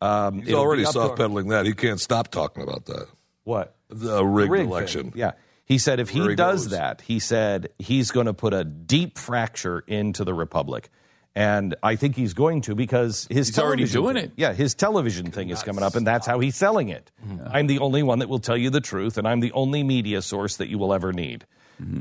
Um, 0.00 0.42
He's 0.42 0.54
already 0.54 0.84
soft 0.84 1.16
pedaling 1.16 1.48
that. 1.48 1.66
He 1.66 1.72
can't 1.72 2.00
stop 2.00 2.28
talking 2.28 2.62
about 2.62 2.86
that. 2.86 3.06
What 3.44 3.74
the 3.88 4.24
rigged, 4.24 4.50
rigged 4.50 4.66
election? 4.66 5.10
Thing. 5.10 5.20
Yeah, 5.20 5.32
he 5.64 5.78
said 5.78 6.00
if 6.00 6.10
he, 6.10 6.20
he 6.20 6.34
does 6.34 6.64
goes. 6.64 6.70
that, 6.72 7.00
he 7.02 7.18
said 7.18 7.70
he's 7.78 8.10
going 8.10 8.26
to 8.26 8.34
put 8.34 8.52
a 8.54 8.64
deep 8.64 9.18
fracture 9.18 9.82
into 9.86 10.24
the 10.24 10.34
republic. 10.34 10.90
And 11.36 11.74
I 11.82 11.96
think 11.96 12.14
he's 12.14 12.32
going 12.32 12.60
to 12.62 12.76
because 12.76 13.26
his 13.28 13.48
He's 13.48 13.58
already 13.58 13.86
doing 13.86 14.14
thing- 14.14 14.24
it. 14.26 14.32
Yeah, 14.36 14.52
his 14.52 14.74
television 14.74 15.32
thing 15.32 15.50
is 15.50 15.64
coming 15.64 15.82
up, 15.82 15.96
and 15.96 16.06
that's 16.06 16.28
how 16.28 16.38
he's 16.38 16.54
selling 16.54 16.90
it. 16.90 17.10
I'm 17.50 17.66
the 17.66 17.80
only 17.80 18.04
one 18.04 18.20
that 18.20 18.28
will 18.28 18.38
tell 18.38 18.56
you 18.56 18.70
the 18.70 18.80
truth, 18.80 19.18
and 19.18 19.26
I'm 19.26 19.40
the 19.40 19.50
only 19.50 19.82
media 19.82 20.22
source 20.22 20.58
that 20.58 20.68
you 20.68 20.78
will 20.78 20.94
ever 20.94 21.12
need. 21.12 21.44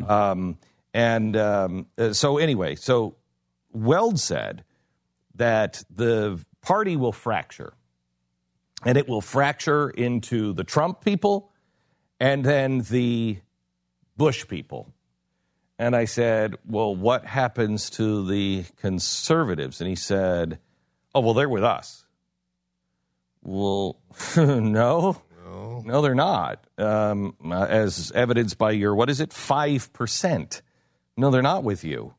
Um, 0.07 0.57
and 0.93 1.35
um, 1.35 1.87
uh, 1.97 2.13
so, 2.13 2.37
anyway, 2.37 2.75
so 2.75 3.15
Weld 3.71 4.19
said 4.19 4.63
that 5.35 5.83
the 5.89 6.39
party 6.61 6.95
will 6.95 7.11
fracture, 7.11 7.73
and 8.85 8.97
it 8.97 9.07
will 9.07 9.21
fracture 9.21 9.89
into 9.89 10.53
the 10.53 10.63
Trump 10.63 11.03
people 11.03 11.51
and 12.19 12.43
then 12.43 12.81
the 12.81 13.39
Bush 14.15 14.47
people. 14.47 14.93
And 15.79 15.95
I 15.95 16.05
said, 16.05 16.55
Well, 16.65 16.95
what 16.95 17.25
happens 17.25 17.89
to 17.91 18.25
the 18.27 18.63
conservatives? 18.77 19.81
And 19.81 19.89
he 19.89 19.95
said, 19.95 20.59
Oh, 21.15 21.21
well, 21.21 21.33
they're 21.33 21.49
with 21.49 21.63
us. 21.63 22.05
Well, 23.41 23.99
no. 24.37 25.21
No, 25.85 26.01
they're 26.01 26.15
not. 26.15 26.65
Um, 26.77 27.35
as 27.51 28.11
evidenced 28.15 28.57
by 28.57 28.71
your, 28.71 28.95
what 28.95 29.09
is 29.09 29.19
it, 29.19 29.31
5%. 29.31 30.61
No, 31.15 31.29
they're 31.29 31.41
not 31.41 31.63
with 31.63 31.83
you. 31.83 32.15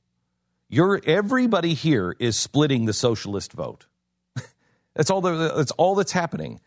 You're, 0.69 1.01
everybody 1.05 1.75
here 1.75 2.17
is 2.19 2.37
splitting 2.37 2.85
the 2.85 2.93
socialist 2.93 3.53
vote. 3.53 3.87
that's, 4.95 5.11
all 5.11 5.21
the, 5.21 5.53
that's 5.57 5.71
all 5.73 5.95
that's 5.95 6.13
happening. 6.13 6.61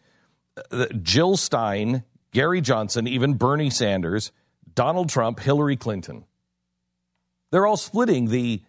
Uh, 0.71 0.87
Jill 1.01 1.37
Stein, 1.37 2.03
Gary 2.31 2.61
Johnson, 2.61 3.07
even 3.07 3.33
Bernie 3.35 3.69
Sanders, 3.69 4.31
Donald 4.73 5.09
Trump, 5.09 5.39
Hillary 5.39 5.77
Clinton. 5.77 6.25
They're 7.51 7.65
all 7.65 7.77
splitting 7.77 8.29
the 8.29 8.61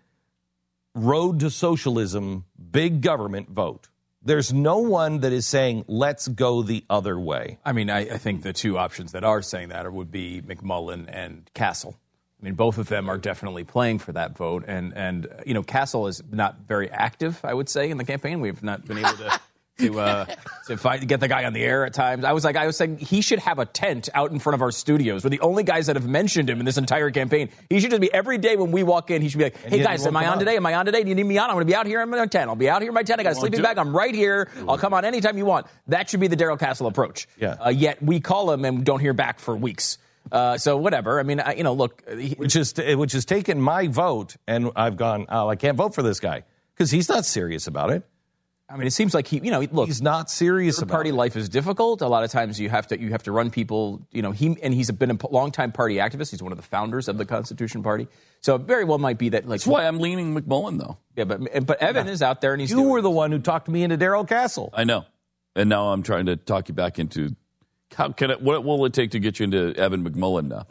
road 0.94 1.40
to 1.40 1.50
socialism, 1.50 2.44
big 2.70 3.02
government 3.02 3.50
vote. 3.50 3.88
There's 4.22 4.52
no 4.52 4.78
one 4.78 5.20
that 5.20 5.32
is 5.32 5.46
saying, 5.46 5.84
let's 5.86 6.28
go 6.28 6.62
the 6.62 6.84
other 6.90 7.18
way. 7.18 7.58
I 7.64 7.72
mean, 7.72 7.88
I, 7.88 8.00
I 8.00 8.18
think 8.18 8.42
the 8.42 8.52
two 8.52 8.76
options 8.76 9.12
that 9.12 9.24
are 9.24 9.42
saying 9.42 9.68
that 9.68 9.90
would 9.92 10.10
be 10.10 10.42
McMullin 10.42 11.06
and 11.08 11.48
Castle. 11.54 11.96
I 12.40 12.44
mean, 12.44 12.54
both 12.54 12.78
of 12.78 12.88
them 12.88 13.08
are 13.08 13.18
definitely 13.18 13.64
playing 13.64 13.98
for 13.98 14.12
that 14.12 14.36
vote, 14.36 14.64
and 14.68 14.94
and 14.96 15.26
you 15.44 15.54
know, 15.54 15.62
Castle 15.62 16.06
is 16.06 16.22
not 16.30 16.60
very 16.68 16.88
active. 16.90 17.40
I 17.44 17.52
would 17.52 17.68
say 17.68 17.90
in 17.90 17.96
the 17.98 18.04
campaign, 18.04 18.40
we've 18.40 18.62
not 18.62 18.86
been 18.86 18.98
able 18.98 19.10
to. 19.16 19.40
To, 19.80 20.00
uh, 20.00 20.24
to 20.66 20.76
fight, 20.76 21.06
get 21.06 21.20
the 21.20 21.28
guy 21.28 21.44
on 21.44 21.52
the 21.52 21.62
air 21.62 21.86
at 21.86 21.94
times. 21.94 22.24
I 22.24 22.32
was 22.32 22.42
like, 22.42 22.56
I 22.56 22.66
was 22.66 22.76
saying 22.76 22.98
he 22.98 23.20
should 23.20 23.38
have 23.38 23.60
a 23.60 23.64
tent 23.64 24.08
out 24.12 24.32
in 24.32 24.40
front 24.40 24.54
of 24.54 24.60
our 24.60 24.72
studios. 24.72 25.22
We're 25.22 25.30
the 25.30 25.38
only 25.38 25.62
guys 25.62 25.86
that 25.86 25.94
have 25.94 26.04
mentioned 26.04 26.50
him 26.50 26.58
in 26.58 26.66
this 26.66 26.78
entire 26.78 27.12
campaign. 27.12 27.50
He 27.70 27.78
should 27.78 27.90
just 27.90 28.00
be 28.00 28.12
every 28.12 28.38
day 28.38 28.56
when 28.56 28.72
we 28.72 28.82
walk 28.82 29.12
in. 29.12 29.22
He 29.22 29.28
should 29.28 29.38
be 29.38 29.44
like, 29.44 29.54
And 29.62 29.72
"Hey 29.72 29.78
he 29.78 29.84
guys, 29.84 30.04
am 30.04 30.16
I 30.16 30.26
on 30.26 30.32
on. 30.32 30.38
today? 30.40 30.56
Am 30.56 30.66
I 30.66 30.74
on 30.74 30.84
today? 30.84 31.04
Do 31.04 31.08
you 31.10 31.14
need 31.14 31.22
me 31.22 31.38
on? 31.38 31.48
I'm 31.48 31.54
going 31.54 31.64
to 31.64 31.70
be 31.70 31.76
out 31.76 31.86
here 31.86 32.02
in 32.02 32.10
my 32.10 32.26
tent. 32.26 32.48
I'll 32.50 32.56
be 32.56 32.68
out 32.68 32.82
here 32.82 32.90
in 32.90 32.94
my 32.94 33.04
tent. 33.04 33.20
I 33.20 33.22
got 33.22 33.34
a 33.34 33.36
sleeping 33.36 33.62
bag. 33.62 33.78
I'm 33.78 33.94
right 33.96 34.12
here. 34.16 34.48
I'll 34.68 34.78
come 34.78 34.94
on 34.94 35.04
anytime 35.04 35.38
you 35.38 35.44
want. 35.46 35.68
That 35.86 36.10
should 36.10 36.18
be 36.18 36.26
the 36.26 36.34
Darrell 36.34 36.56
Castle 36.56 36.88
approach. 36.88 37.28
Yeah. 37.38 37.54
Uh, 37.64 37.68
yet 37.68 38.02
we 38.02 38.18
call 38.18 38.50
him 38.50 38.64
and 38.64 38.84
don't 38.84 38.98
hear 38.98 39.12
back 39.12 39.38
for 39.38 39.56
weeks. 39.56 39.98
Uh, 40.32 40.58
so 40.58 40.76
whatever. 40.76 41.18
I 41.20 41.22
mean, 41.22 41.40
I, 41.40 41.54
you 41.54 41.62
know, 41.64 41.72
look, 41.72 42.02
he, 42.08 42.34
which 42.34 42.56
is 42.56 42.74
which 42.76 43.12
has 43.12 43.24
taken 43.24 43.60
my 43.60 43.86
vote, 43.88 44.36
and 44.46 44.70
I've 44.76 44.96
gone, 44.96 45.26
oh, 45.28 45.48
I 45.48 45.56
can't 45.56 45.76
vote 45.76 45.94
for 45.94 46.02
this 46.02 46.20
guy 46.20 46.44
because 46.74 46.90
he's 46.90 47.08
not 47.08 47.24
serious 47.24 47.66
about 47.66 47.90
it. 47.90 48.02
I 48.70 48.76
mean, 48.76 48.86
it 48.86 48.92
seems 48.92 49.14
like 49.14 49.26
he, 49.26 49.40
you 49.42 49.50
know, 49.50 49.60
look, 49.72 49.86
He's 49.86 50.02
not 50.02 50.28
serious 50.30 50.76
Your 50.76 50.84
about 50.84 50.92
party 50.96 51.08
it. 51.08 51.14
life 51.14 51.36
is 51.36 51.48
difficult. 51.48 52.02
A 52.02 52.06
lot 52.06 52.22
of 52.22 52.30
times 52.30 52.60
you 52.60 52.68
have 52.68 52.86
to 52.88 53.00
you 53.00 53.08
have 53.12 53.22
to 53.22 53.32
run 53.32 53.50
people. 53.50 54.06
You 54.12 54.20
know, 54.20 54.30
he 54.30 54.58
and 54.62 54.74
he's 54.74 54.90
been 54.90 55.10
a 55.10 55.16
longtime 55.30 55.72
party 55.72 55.94
activist. 55.96 56.32
He's 56.32 56.42
one 56.42 56.52
of 56.52 56.58
the 56.58 56.64
founders 56.64 57.08
of 57.08 57.16
the 57.16 57.24
Constitution 57.24 57.82
Party. 57.82 58.08
So 58.42 58.56
it 58.56 58.62
very 58.62 58.84
well 58.84 58.98
might 58.98 59.16
be 59.16 59.30
that 59.30 59.48
like 59.48 59.60
That's 59.60 59.66
why 59.66 59.86
I'm 59.86 59.98
leaning 59.98 60.34
McMullin, 60.38 60.78
though. 60.78 60.98
yeah, 61.16 61.24
but 61.24 61.64
but 61.66 61.80
Evan 61.82 62.08
is 62.08 62.20
out 62.20 62.42
there 62.42 62.52
and 62.52 62.60
he's 62.60 62.68
You 62.70 62.76
doing- 62.76 62.90
were 62.90 63.00
the 63.00 63.08
one 63.10 63.32
who 63.32 63.38
talked 63.38 63.68
me 63.68 63.82
into 63.84 63.96
Darrell 63.96 64.24
Castle. 64.26 64.68
I 64.74 64.84
know. 64.84 65.06
And 65.56 65.70
now 65.70 65.88
I'm 65.88 66.02
trying 66.02 66.26
to 66.26 66.36
talk 66.36 66.68
you 66.68 66.74
back 66.74 66.98
into 66.98 67.34
how 67.94 68.12
can 68.12 68.30
it, 68.30 68.42
what 68.42 68.64
will 68.64 68.84
it 68.84 68.92
take 68.92 69.12
to 69.12 69.18
get 69.18 69.40
you 69.40 69.44
into 69.44 69.74
Evan 69.76 70.08
McMullin 70.08 70.48
now? 70.48 70.66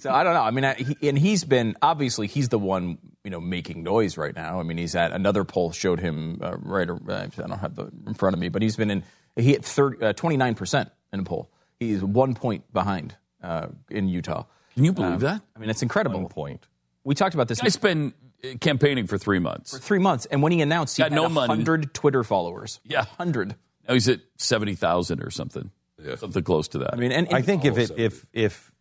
So 0.00 0.10
I 0.10 0.22
don't 0.22 0.34
know. 0.34 0.42
I 0.42 0.50
mean, 0.50 0.64
I, 0.64 0.74
he, 0.74 1.08
and 1.08 1.18
he's 1.18 1.44
been 1.44 1.76
obviously 1.82 2.26
he's 2.26 2.48
the 2.48 2.58
one 2.58 2.98
you 3.22 3.30
know 3.30 3.40
making 3.40 3.82
noise 3.82 4.16
right 4.16 4.34
now. 4.34 4.60
I 4.60 4.62
mean, 4.62 4.78
he's 4.78 4.94
at 4.94 5.12
another 5.12 5.44
poll 5.44 5.72
showed 5.72 6.00
him 6.00 6.40
uh, 6.42 6.56
right. 6.58 6.88
uh, 6.88 6.96
I 7.08 7.26
don't 7.28 7.58
have 7.58 7.74
the 7.74 7.90
in 8.06 8.14
front 8.14 8.34
of 8.34 8.40
me, 8.40 8.48
but 8.48 8.62
he's 8.62 8.76
been 8.76 8.90
in 8.90 9.04
he 9.36 9.52
hit 9.52 9.64
twenty 10.16 10.36
nine 10.36 10.54
percent 10.54 10.90
in 11.12 11.20
a 11.20 11.24
poll. 11.24 11.50
He's 11.80 12.02
one 12.02 12.34
point 12.34 12.72
behind 12.72 13.16
uh, 13.42 13.68
in 13.90 14.08
Utah. 14.08 14.44
Can 14.74 14.84
you 14.84 14.92
believe 14.92 15.20
that? 15.20 15.40
I 15.54 15.58
mean, 15.58 15.70
it's 15.70 15.82
incredible. 15.82 16.20
One 16.20 16.28
point. 16.28 16.66
We 17.04 17.14
talked 17.14 17.34
about 17.34 17.48
this 17.48 17.60
Guy's 17.60 17.76
been 17.76 18.14
uh, 18.42 18.56
campaigning 18.60 19.06
for 19.06 19.18
three 19.18 19.38
months. 19.38 19.72
for 19.72 19.78
three 19.78 19.98
months, 19.98 20.26
and 20.26 20.42
when 20.42 20.52
he 20.52 20.62
announced 20.62 20.96
he 20.96 21.02
Got 21.02 21.12
had 21.12 21.16
no 21.16 21.28
money. 21.28 21.48
hundred 21.48 21.94
Twitter 21.94 22.24
followers. 22.24 22.80
Yeah. 22.84 23.04
hundred. 23.18 23.56
Now 23.88 23.94
he's 23.94 24.08
at 24.08 24.20
70,000 24.38 25.22
or 25.22 25.30
something. 25.30 25.70
Something 26.16 26.42
close 26.42 26.68
to 26.68 26.78
that. 26.78 26.92
I 26.94 26.96
mean, 26.96 27.12
and, 27.12 27.28
I 27.32 27.40
think 27.42 27.64
if 27.64 27.78
it 27.78 27.90
if 27.96 28.26
if 28.32 28.72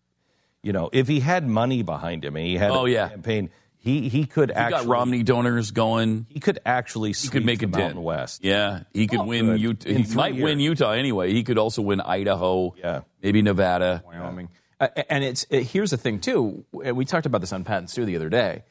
you 0.62 0.74
know 0.74 0.90
if 0.92 1.08
he 1.08 1.20
had 1.22 1.48
money 1.48 1.82
behind 1.82 2.26
him 2.26 2.36
and 2.36 2.46
he 2.46 2.58
had 2.58 2.72
Oh, 2.72 2.86
a 2.86 2.90
yeah. 2.90 3.08
campaign, 3.10 3.50
he 3.78 4.10
he 4.10 4.26
could 4.26 4.50
he 4.50 4.56
actually 4.56 4.86
got 4.86 4.92
Romney 4.92 5.24
donors 5.24 5.72
going. 5.72 6.26
he 6.30 6.40
could 6.42 6.60
actually 6.66 7.14
He 7.14 7.30
could 7.30 7.46
make 7.46 7.60
the 7.60 7.66
a 7.66 7.70
Mountain 7.70 7.88
dent. 7.96 8.02
West. 8.02 8.44
Yeah, 8.44 8.82
he 8.94 9.08
could 9.08 9.22
win 9.22 9.46
good. 9.46 9.62
Utah. 9.62 9.90
He 9.90 10.04
three 10.04 10.16
might 10.16 10.36
win. 10.36 10.60
Utah 10.60 10.92
anyway. 10.92 11.32
He 11.32 11.44
could 11.44 11.58
also 11.58 11.82
win 11.82 12.02
Idaho. 12.02 12.74
Yeah. 12.78 13.02
maybe 13.22 13.42
Nevada. 13.42 14.04
Wyoming. 14.06 14.50
Uh, 14.80 14.88
and 15.10 15.24
it's 15.24 15.46
uh, 15.50 15.58
here's 15.58 15.92
the 15.92 15.98
thing 15.98 16.20
too. 16.20 16.66
We 16.74 17.06
talked 17.06 17.26
about 17.26 17.40
this 17.42 17.54
on 17.54 17.64
Pat 17.64 17.78
and 17.78 17.90
Stu 17.90 18.04
the 18.06 18.18
other 18.18 18.30
day. 18.30 18.64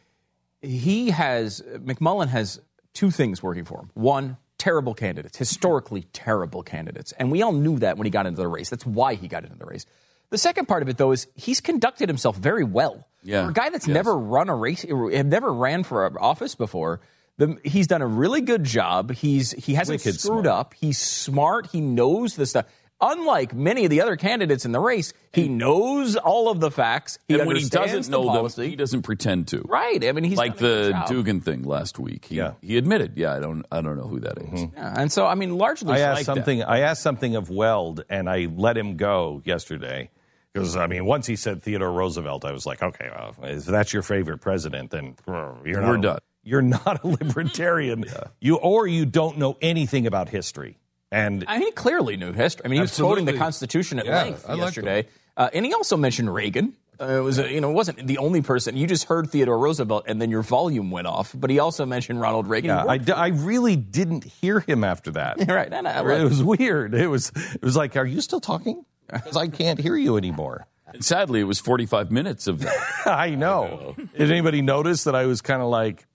He 0.61 1.11
has 1.11 1.63
McMullin 1.77 2.29
has 2.29 2.61
two 2.93 3.11
things 3.11 3.43
working 3.43 3.65
for 3.65 3.81
him. 3.81 3.91
One, 3.95 4.37
terrible 4.63 4.95
candidates, 4.95 5.37
historically 5.37 6.03
terrible 6.13 6.63
candidates, 6.63 7.13
and 7.19 7.33
we 7.33 7.43
all 7.43 7.53
knew 7.53 7.79
that 7.81 7.97
when 7.99 8.05
he 8.05 8.11
got 8.11 8.27
into 8.27 8.41
the 8.41 8.47
race. 8.47 8.71
That's 8.71 8.87
why 8.87 9.15
he 9.15 9.27
got 9.27 9.43
into 9.45 9.57
the 9.59 9.67
race. 9.67 9.87
The 10.31 10.39
second 10.39 10.67
part 10.67 10.83
of 10.83 10.89
it, 10.89 10.97
though, 10.99 11.11
is 11.11 11.27
he's 11.35 11.61
conducted 11.61 12.09
himself 12.09 12.37
very 12.37 12.63
well. 12.65 13.07
Yeah. 13.25 13.45
For 13.45 13.51
a 13.51 13.53
guy 13.53 13.71
that's 13.71 13.89
Yes. 13.89 13.95
never 13.95 14.17
run 14.17 14.49
a 14.49 14.55
race, 14.55 14.85
never 14.89 15.53
ran 15.53 15.83
for 15.83 15.99
office 16.23 16.55
before. 16.55 17.01
The, 17.39 17.59
he's 17.65 17.87
done 17.89 18.03
a 18.03 18.07
really 18.07 18.41
good 18.41 18.63
job. 18.63 19.11
He's 19.11 19.51
he 19.53 19.75
hasn't 19.75 20.01
Wicked 20.05 20.21
screwed 20.21 20.45
smart. 20.45 20.47
up. 20.47 20.75
He's 20.75 20.99
smart. 20.99 21.67
He 21.73 21.81
knows 21.81 22.37
the 22.37 22.47
stuff. 22.47 22.67
Unlike 23.03 23.53
many 23.55 23.85
of 23.85 23.91
the 23.91 24.01
other 24.01 24.17
candidates 24.17 24.65
in 24.65 24.71
the 24.73 24.79
race, 24.79 25.13
he 25.33 25.49
knows 25.49 26.15
all 26.17 26.49
of 26.49 26.61
the 26.61 26.71
facts. 26.71 27.19
He 27.27 27.35
and 27.35 27.47
when 27.47 27.57
he 27.57 27.63
understands 27.65 27.93
doesn't 27.93 28.13
the 28.13 28.17
know 28.19 28.25
them, 28.27 28.35
policy. 28.37 28.71
he 28.71 28.77
doesn't 28.77 29.03
pretend 29.03 29.49
to. 29.49 29.63
right. 29.69 30.03
I 30.05 30.13
mean, 30.13 30.23
he's 30.25 30.39
like 30.39 30.57
done 30.57 30.65
a 30.65 30.71
good 30.71 30.87
the 30.87 30.91
job. 30.93 31.09
Dugan 31.09 31.41
thing 31.41 31.63
last 31.65 31.99
week. 31.99 32.27
He, 32.27 32.37
Yeah. 32.37 32.53
he 32.63 32.79
admitted, 32.79 33.15
yeah, 33.17 33.35
I 33.35 33.41
don't, 33.41 33.67
I 33.73 33.81
don't 33.81 33.97
know 33.97 34.07
who 34.07 34.21
that 34.21 34.39
is. 34.39 34.69
Yeah, 34.75 34.95
and 34.97 35.11
so 35.11 35.27
I 35.27 35.35
mean, 35.35 35.59
largely 35.59 35.93
I 35.95 35.99
asked 35.99 36.19
like 36.21 36.27
that. 36.27 36.37
something. 36.37 36.63
I 36.63 36.81
asked 36.81 37.03
something 37.03 37.35
of 37.35 37.51
Weld, 37.51 38.05
and 38.09 38.31
I 38.31 38.47
let 38.55 38.77
him 38.79 38.97
go 38.97 39.43
yesterday 39.45 40.11
because 40.53 40.77
I 40.77 40.87
mean, 40.87 41.05
once 41.05 41.27
he 41.27 41.35
said 41.35 41.63
Theodore 41.63 41.91
Roosevelt, 41.91 42.45
I 42.45 42.53
was 42.53 42.67
like, 42.67 42.83
okay, 42.83 43.09
well, 43.13 43.35
if 43.43 43.65
that's 43.65 43.93
your 43.93 44.03
favorite 44.03 44.39
president, 44.39 44.91
then 44.93 45.17
uh, 45.27 45.55
you're 45.65 45.81
not 45.81 45.89
We're 45.91 45.97
done. 45.99 46.19
You're 46.45 46.63
not 46.63 47.05
a 47.05 47.07
libertarian. 47.53 48.05
You 48.41 48.57
or 48.57 48.87
you 48.87 49.07
don't 49.07 49.39
know 49.39 49.57
anything 49.61 50.07
about 50.07 50.29
history. 50.29 50.79
And 51.13 51.45
I 51.47 51.59
mean, 51.59 51.67
he 51.69 51.73
clearly 51.73 52.17
knew 52.17 52.33
history. 52.33 52.63
I 52.65 52.69
mean, 52.69 52.77
he 52.79 52.81
was 52.81 52.99
quoting 52.99 53.27
the 53.27 53.35
Constitution 53.39 53.99
at 54.01 54.07
Yeah, 54.07 54.23
length 54.23 54.45
I 54.49 54.55
yesterday, 54.55 55.07
uh, 55.37 55.51
and 55.53 55.65
he 55.65 55.73
also 55.75 55.97
mentioned 55.97 56.33
Reagan. 56.35 56.73
Uh, 57.01 57.07
it 57.07 57.21
was 57.21 57.39
a, 57.39 57.51
you 57.53 57.61
know 57.61 57.71
wasn't 57.71 58.07
the 58.07 58.19
only 58.19 58.43
person. 58.43 58.77
You 58.77 58.87
just 58.87 59.05
heard 59.05 59.29
Theodore 59.31 59.59
Roosevelt, 59.59 60.05
and 60.07 60.21
then 60.23 60.31
your 60.31 60.43
volume 60.43 60.91
went 60.91 61.07
off. 61.07 61.33
But 61.35 61.51
he 61.51 61.59
also 61.59 61.85
mentioned 61.87 62.21
Ronald 62.21 62.49
Reagan. 62.49 62.69
yeah, 62.71 62.83
He 62.83 62.89
I, 62.89 62.93
worked 62.95 63.05
d- 63.07 63.13
I 63.13 63.27
really 63.29 63.77
didn't 63.77 64.25
hear 64.25 64.61
him 64.61 64.85
after 64.85 65.11
that. 65.13 65.37
Right, 65.49 65.73
and 65.73 65.87
I- 65.87 66.01
it 66.21 66.25
was 66.25 66.43
weird. 66.43 66.95
It 66.95 67.09
was 67.09 67.31
it 67.55 67.63
was 67.63 67.77
like, 67.77 67.97
are 67.97 68.07
you 68.07 68.21
still 68.21 68.41
talking? 68.41 68.85
Because 69.09 69.37
I 69.37 69.49
can't 69.49 69.79
hear 69.79 69.97
you 69.97 70.17
anymore. 70.17 70.67
And 70.87 71.05
sadly, 71.05 71.41
it 71.41 71.45
was 71.45 71.59
45 71.59 72.11
minutes 72.11 72.47
of 72.47 72.61
that. 72.61 72.77
I 73.07 73.35
know. 73.35 73.95
Did 74.17 74.31
anybody 74.31 74.63
notice 74.63 75.05
that 75.05 75.15
I 75.15 75.27
was 75.27 75.41
kind 75.43 75.61
of 75.63 75.69
like, 75.69 76.07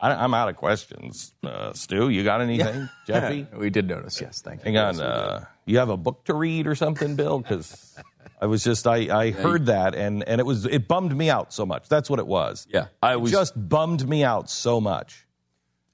I, 0.00 0.12
I'm 0.12 0.32
out 0.34 0.48
of 0.48 0.56
questions. 0.56 1.32
Uh, 1.42 1.72
Stu, 1.72 2.08
you 2.08 2.22
got 2.24 2.40
anything? 2.40 2.88
Jeffy, 3.06 3.46
we 3.56 3.70
did 3.70 3.88
notice. 3.88 4.20
Yes, 4.20 4.40
thank 4.42 4.60
you. 4.64 4.72
hang 4.72 4.76
on. 4.78 5.00
Uh, 5.00 5.44
you 5.66 5.78
have 5.78 5.88
a 5.90 5.96
book 5.96 6.24
to 6.26 6.34
read 6.34 6.66
or 6.66 6.74
something, 6.74 7.16
Bill? 7.16 7.38
Because 7.40 7.98
I 8.40 8.46
was 8.46 8.62
just 8.62 8.86
I, 8.86 9.08
I 9.26 9.30
heard 9.32 9.66
that 9.66 9.94
and 9.94 10.22
and 10.28 10.40
it 10.40 10.44
was 10.44 10.64
it 10.66 10.86
bummed 10.88 11.16
me 11.16 11.30
out 11.30 11.52
so 11.52 11.66
much. 11.66 11.88
That's 11.88 12.08
what 12.08 12.18
it 12.20 12.26
was. 12.26 12.66
Yeah, 12.72 12.86
I 13.02 13.14
It 13.14 13.20
was 13.20 13.32
just 13.32 13.54
bummed 13.68 14.08
me 14.08 14.22
out 14.24 14.48
so 14.50 14.80
much. 14.80 15.26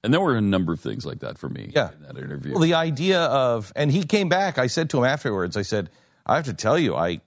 And 0.02 0.12
there 0.12 0.20
were 0.20 0.36
a 0.36 0.42
number 0.42 0.74
of 0.74 0.80
things 0.80 1.06
like 1.06 1.20
that 1.20 1.38
for 1.38 1.48
me 1.48 1.72
Yeah. 1.74 1.92
in 1.92 2.02
that 2.02 2.18
interview. 2.18 2.52
Well, 2.52 2.60
the 2.60 2.74
idea 2.74 3.22
of, 3.22 3.72
and 3.74 3.90
he 3.90 4.02
came 4.04 4.28
back. 4.28 4.58
I 4.58 4.66
said 4.66 4.90
to 4.90 4.98
him 4.98 5.04
afterwards, 5.04 5.56
I 5.56 5.62
said, 5.62 5.88
I 6.26 6.36
have 6.36 6.44
to 6.44 6.52
tell 6.52 6.78
you, 6.78 6.94
I, 6.94 7.22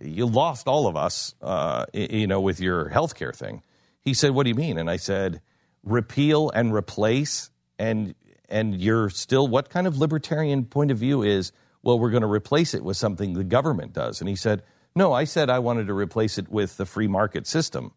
you 0.00 0.24
lost 0.24 0.66
all 0.66 0.86
of 0.86 0.96
us, 0.96 1.34
uh, 1.42 1.84
you 1.92 2.26
know, 2.26 2.40
with 2.40 2.58
your 2.58 2.88
healthcare 2.88 3.36
thing. 3.36 3.62
He 4.00 4.14
said, 4.14 4.30
What 4.30 4.44
do 4.44 4.48
you 4.48 4.54
mean? 4.54 4.78
And 4.78 4.88
I 4.88 4.96
said, 4.96 5.42
Repeal 5.84 6.50
and 6.50 6.72
replace, 6.72 7.50
and 7.78 8.14
and 8.48 8.80
you're 8.80 9.10
still. 9.10 9.48
What 9.48 9.68
kind 9.68 9.86
of 9.86 9.98
libertarian 9.98 10.64
point 10.64 10.90
of 10.90 10.98
view 10.98 11.22
is? 11.22 11.52
Well, 11.82 11.98
we're 11.98 12.10
going 12.10 12.20
to 12.22 12.28
replace 12.28 12.74
it 12.74 12.84
with 12.84 12.96
something 12.96 13.32
the 13.32 13.42
government 13.42 13.92
does. 13.92 14.20
And 14.20 14.28
he 14.28 14.36
said, 14.36 14.62
No, 14.94 15.12
I 15.12 15.24
said 15.24 15.50
I 15.50 15.58
wanted 15.58 15.88
to 15.88 15.94
replace 15.94 16.38
it 16.38 16.48
with 16.48 16.76
the 16.76 16.86
free 16.86 17.08
market 17.08 17.44
system. 17.48 17.90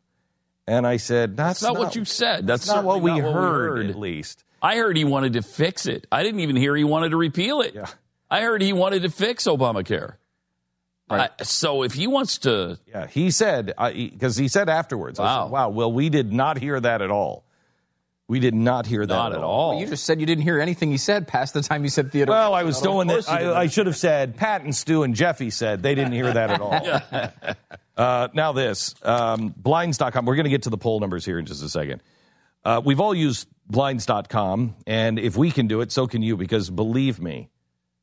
And 0.65 0.88
I 0.88 0.98
said, 0.98 1.38
That's, 1.38 1.60
That's 1.60 1.72
not, 1.75 1.77
what 1.80 1.96
you 1.96 2.04
said. 2.06 2.48
That's, 2.48 2.65
not 2.65 2.84
what 2.84 3.04
we, 3.04 3.12
not 3.12 3.32
heard, 3.32 3.77
heard. 3.77 3.89
at 3.92 3.96
least. 4.00 4.44
I 4.60 4.77
heard 4.77 4.98
he 4.98 5.04
wanted 5.06 5.34
to 5.34 5.44
fix 5.44 5.86
it. 5.86 6.08
I 6.12 6.24
didn't 6.24 6.39
even 6.39 6.56
hear 6.56 6.75
he 6.75 6.84
wanted 6.84 7.10
to 7.10 7.18
repeal 7.18 7.62
it. 7.62 7.75
Yeah. 7.75 7.86
I 8.32 8.42
heard 8.42 8.63
he 8.63 8.74
wanted 8.74 9.04
to 9.04 9.12
fix 9.12 9.44
Obamacare. 9.46 10.15
I- 11.08 11.30
so 11.44 11.84
if 11.84 11.94
he 11.94 12.08
wants 12.08 12.39
to, 12.39 12.80
Yeah, 12.88 13.06
he 13.06 13.30
said, 13.30 13.72
because 13.77 14.36
he 14.38 14.48
said 14.48 14.68
afterwards, 14.70 15.20
I 15.20 15.25
Wow. 15.25 15.44
said, 15.46 15.51
wow, 15.51 15.70
well, 15.70 15.92
we 15.94 16.10
did 16.10 16.34
not 16.34 16.58
hear 16.58 16.80
that 16.80 17.04
at 17.04 17.12
all. 17.12 17.45
We 18.27 18.39
did 18.39 18.55
not 18.55 18.88
hear 18.88 19.05
that 19.05 19.13
Not 19.13 19.34
at 19.34 19.38
at 19.38 19.44
all. 19.44 19.74
all. 19.74 19.79
You 19.79 19.86
just 19.86 20.03
said 20.03 20.20
you 20.20 20.25
didn't 20.25 20.44
hear 20.44 20.60
anything 20.60 20.89
he 20.89 20.98
said 20.98 21.27
past 21.27 21.53
the 21.53 21.62
time 21.62 21.84
you 21.84 21.89
said 21.89 22.12
theater. 22.12 22.32
Well, 22.32 22.55
I 22.55 22.63
was 22.63 22.77
Roosevelt. 22.77 23.08
doing 23.08 23.17
Of 23.20 23.25
that. 23.27 23.32
I. 23.32 23.62
I 23.62 23.67
should 23.67 23.86
have 23.86 23.96
said 23.96 24.36
Pat 24.36 24.63
and 24.63 24.75
Stu 24.75 25.03
and 25.03 25.13
Jeffy 25.13 25.51
said 25.51 25.84
they 25.84 25.94
didn't 25.94 26.13
hear 26.13 26.34
that 26.34 26.50
at 26.50 26.60
all. 26.60 27.55
uh, 27.98 28.27
now, 28.34 28.51
this 28.51 28.96
um, 29.03 29.53
blinds.com. 29.55 30.25
We're 30.25 30.36
going 30.36 30.46
to 30.46 30.50
get 30.50 30.63
to 30.63 30.72
the 30.72 30.77
poll 30.77 31.00
numbers 31.00 31.24
here 31.24 31.38
in 31.38 31.46
just 31.46 31.63
a 31.63 31.70
second. 31.70 32.01
Uh, 32.63 32.82
we've 32.84 33.00
all 33.00 33.13
used 33.13 33.48
blinds.com, 33.67 34.75
and 34.88 35.20
if 35.20 35.38
we 35.38 35.51
can 35.51 35.67
do 35.67 35.82
it, 35.82 35.91
so 35.91 36.08
can 36.08 36.24
you, 36.24 36.36
because 36.36 36.72
believe 36.72 37.22
me, 37.22 37.50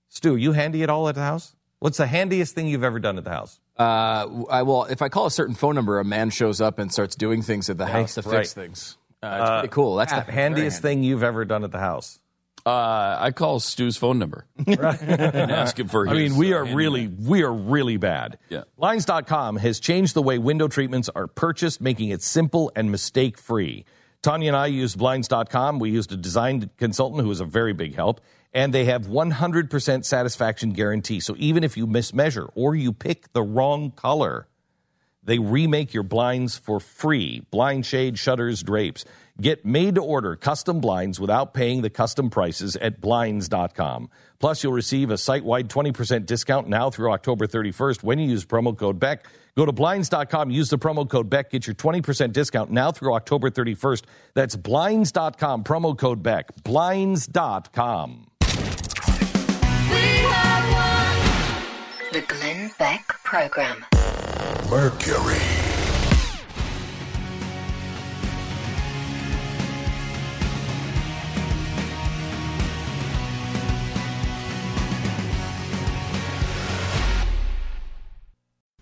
Stu, 0.09 0.37
you 0.37 0.53
handy 0.53 0.85
at 0.85 0.91
all 0.91 1.09
at 1.09 1.17
the 1.17 1.21
house? 1.21 1.57
What's 1.81 1.99
the 1.99 2.07
handiest 2.07 2.55
thing 2.55 2.69
you've 2.69 2.85
ever 2.85 3.01
done 3.01 3.19
at 3.19 3.25
the 3.25 3.31
house? 3.31 3.59
Uh, 3.77 4.45
I 4.49 4.63
well, 4.63 4.85
if 4.85 5.03
I 5.03 5.09
call 5.09 5.27
a 5.27 5.33
certain 5.33 5.57
phone 5.57 5.75
number, 5.75 5.99
a 5.99 6.05
man 6.05 6.31
shows 6.31 6.61
up 6.61 6.79
and 6.79 6.93
starts 6.93 7.17
doing 7.17 7.43
things 7.43 7.69
at 7.71 7.77
the 7.79 7.87
house 7.87 8.15
to 8.15 8.23
right. 8.23 8.39
fix 8.39 8.53
things. 8.53 8.97
Uh, 9.23 9.39
it's 9.41 9.51
pretty 9.51 9.69
cool. 9.69 9.97
That's 9.97 10.13
the 10.13 10.21
handiest 10.21 10.83
handy. 10.83 10.89
thing 10.89 11.03
you've 11.05 11.23
ever 11.23 11.45
done 11.45 11.65
at 11.65 11.71
the 11.71 11.79
house. 11.79 12.19
uh, 12.67 13.17
I 13.21 13.31
call 13.33 13.61
Stu's 13.61 13.97
phone 13.97 14.19
number 14.19 14.47
and 14.67 14.81
ask 15.51 15.79
him 15.79 15.89
for. 15.89 16.09
I 16.09 16.15
his, 16.15 16.31
mean, 16.33 16.39
we 16.39 16.53
uh, 16.53 16.59
are 16.59 16.65
handyman. 16.65 16.77
really, 16.77 17.07
we 17.09 17.43
are 17.43 17.53
really 17.53 17.97
bad. 17.97 18.39
Yeah. 18.49 18.63
Blinds.com 18.79 19.57
has 19.57 19.81
changed 19.81 20.15
the 20.15 20.23
way 20.23 20.39
window 20.39 20.69
treatments 20.69 21.09
are 21.09 21.27
purchased, 21.27 21.81
making 21.81 22.11
it 22.11 22.23
simple 22.23 22.71
and 22.77 22.91
mistake 22.91 23.39
free. 23.39 23.85
Tanya 24.23 24.49
and 24.49 24.57
I 24.57 24.67
used 24.67 24.99
Blinds.com. 24.99 25.81
We 25.81 25.91
used 25.91 26.13
a 26.13 26.17
design 26.17 26.71
consultant 26.79 27.23
who 27.23 27.29
was 27.29 27.41
a 27.41 27.45
very 27.45 27.73
big 27.73 27.97
help, 27.97 28.21
and 28.53 28.73
they 28.73 28.85
have 28.85 29.07
100% 29.07 30.05
satisfaction 30.05 30.71
guarantee. 30.73 31.19
So 31.19 31.35
even 31.39 31.65
if 31.65 31.77
you 31.77 31.89
mismeasure 31.89 32.49
or 32.55 32.77
you 32.77 32.93
pick 32.93 33.33
the 33.33 33.43
wrong 33.43 33.91
color, 33.91 34.47
they 35.25 35.39
remake 35.39 35.95
your 35.95 36.03
blinds 36.03 36.57
for 36.57 36.81
free. 36.81 37.41
Blind 37.51 37.87
shade, 37.87 38.19
shutters, 38.19 38.63
drapes. 38.63 39.05
Get 39.41 39.65
made 39.65 39.95
to 39.95 40.03
order 40.03 40.37
custom 40.37 40.81
blinds 40.81 41.19
without 41.19 41.55
paying 41.55 41.83
the 41.83 41.91
custom 41.91 42.29
prices 42.29 42.77
at 42.77 43.01
blinds.com. 43.01 44.11
Plus, 44.39 44.63
you'll 44.63 44.73
receive 44.73 45.11
a 45.11 45.17
site 45.17 45.45
wide 45.45 45.69
20% 45.69 46.27
discount 46.27 46.69
now 46.69 46.91
through 46.91 47.13
October 47.13 47.47
31st 47.47 48.03
when 48.03 48.19
you 48.19 48.29
use 48.29 48.45
promo 48.45 48.77
code 48.77 48.99
BECK. 49.01 49.27
Go 49.57 49.65
to 49.65 49.73
blinds.com, 49.73 50.51
use 50.51 50.69
the 50.69 50.79
promo 50.79 51.09
code 51.09 51.31
BECK, 51.31 51.51
get 51.51 51.67
your 51.67 51.75
20% 51.75 52.33
discount 52.33 52.71
now 52.71 52.91
through 52.91 53.15
October 53.15 53.51
31st. 53.51 54.03
That's 54.35 54.57
blinds.com, 54.57 55.65
promo 55.65 55.97
code 55.97 56.23
BECK. 56.23 56.63
Blinds.com. 56.65 58.27
The 62.13 62.21
Glenn 62.29 62.71
Beck 62.79 63.07
Program. 63.25 63.87
Mercury. 64.73 65.62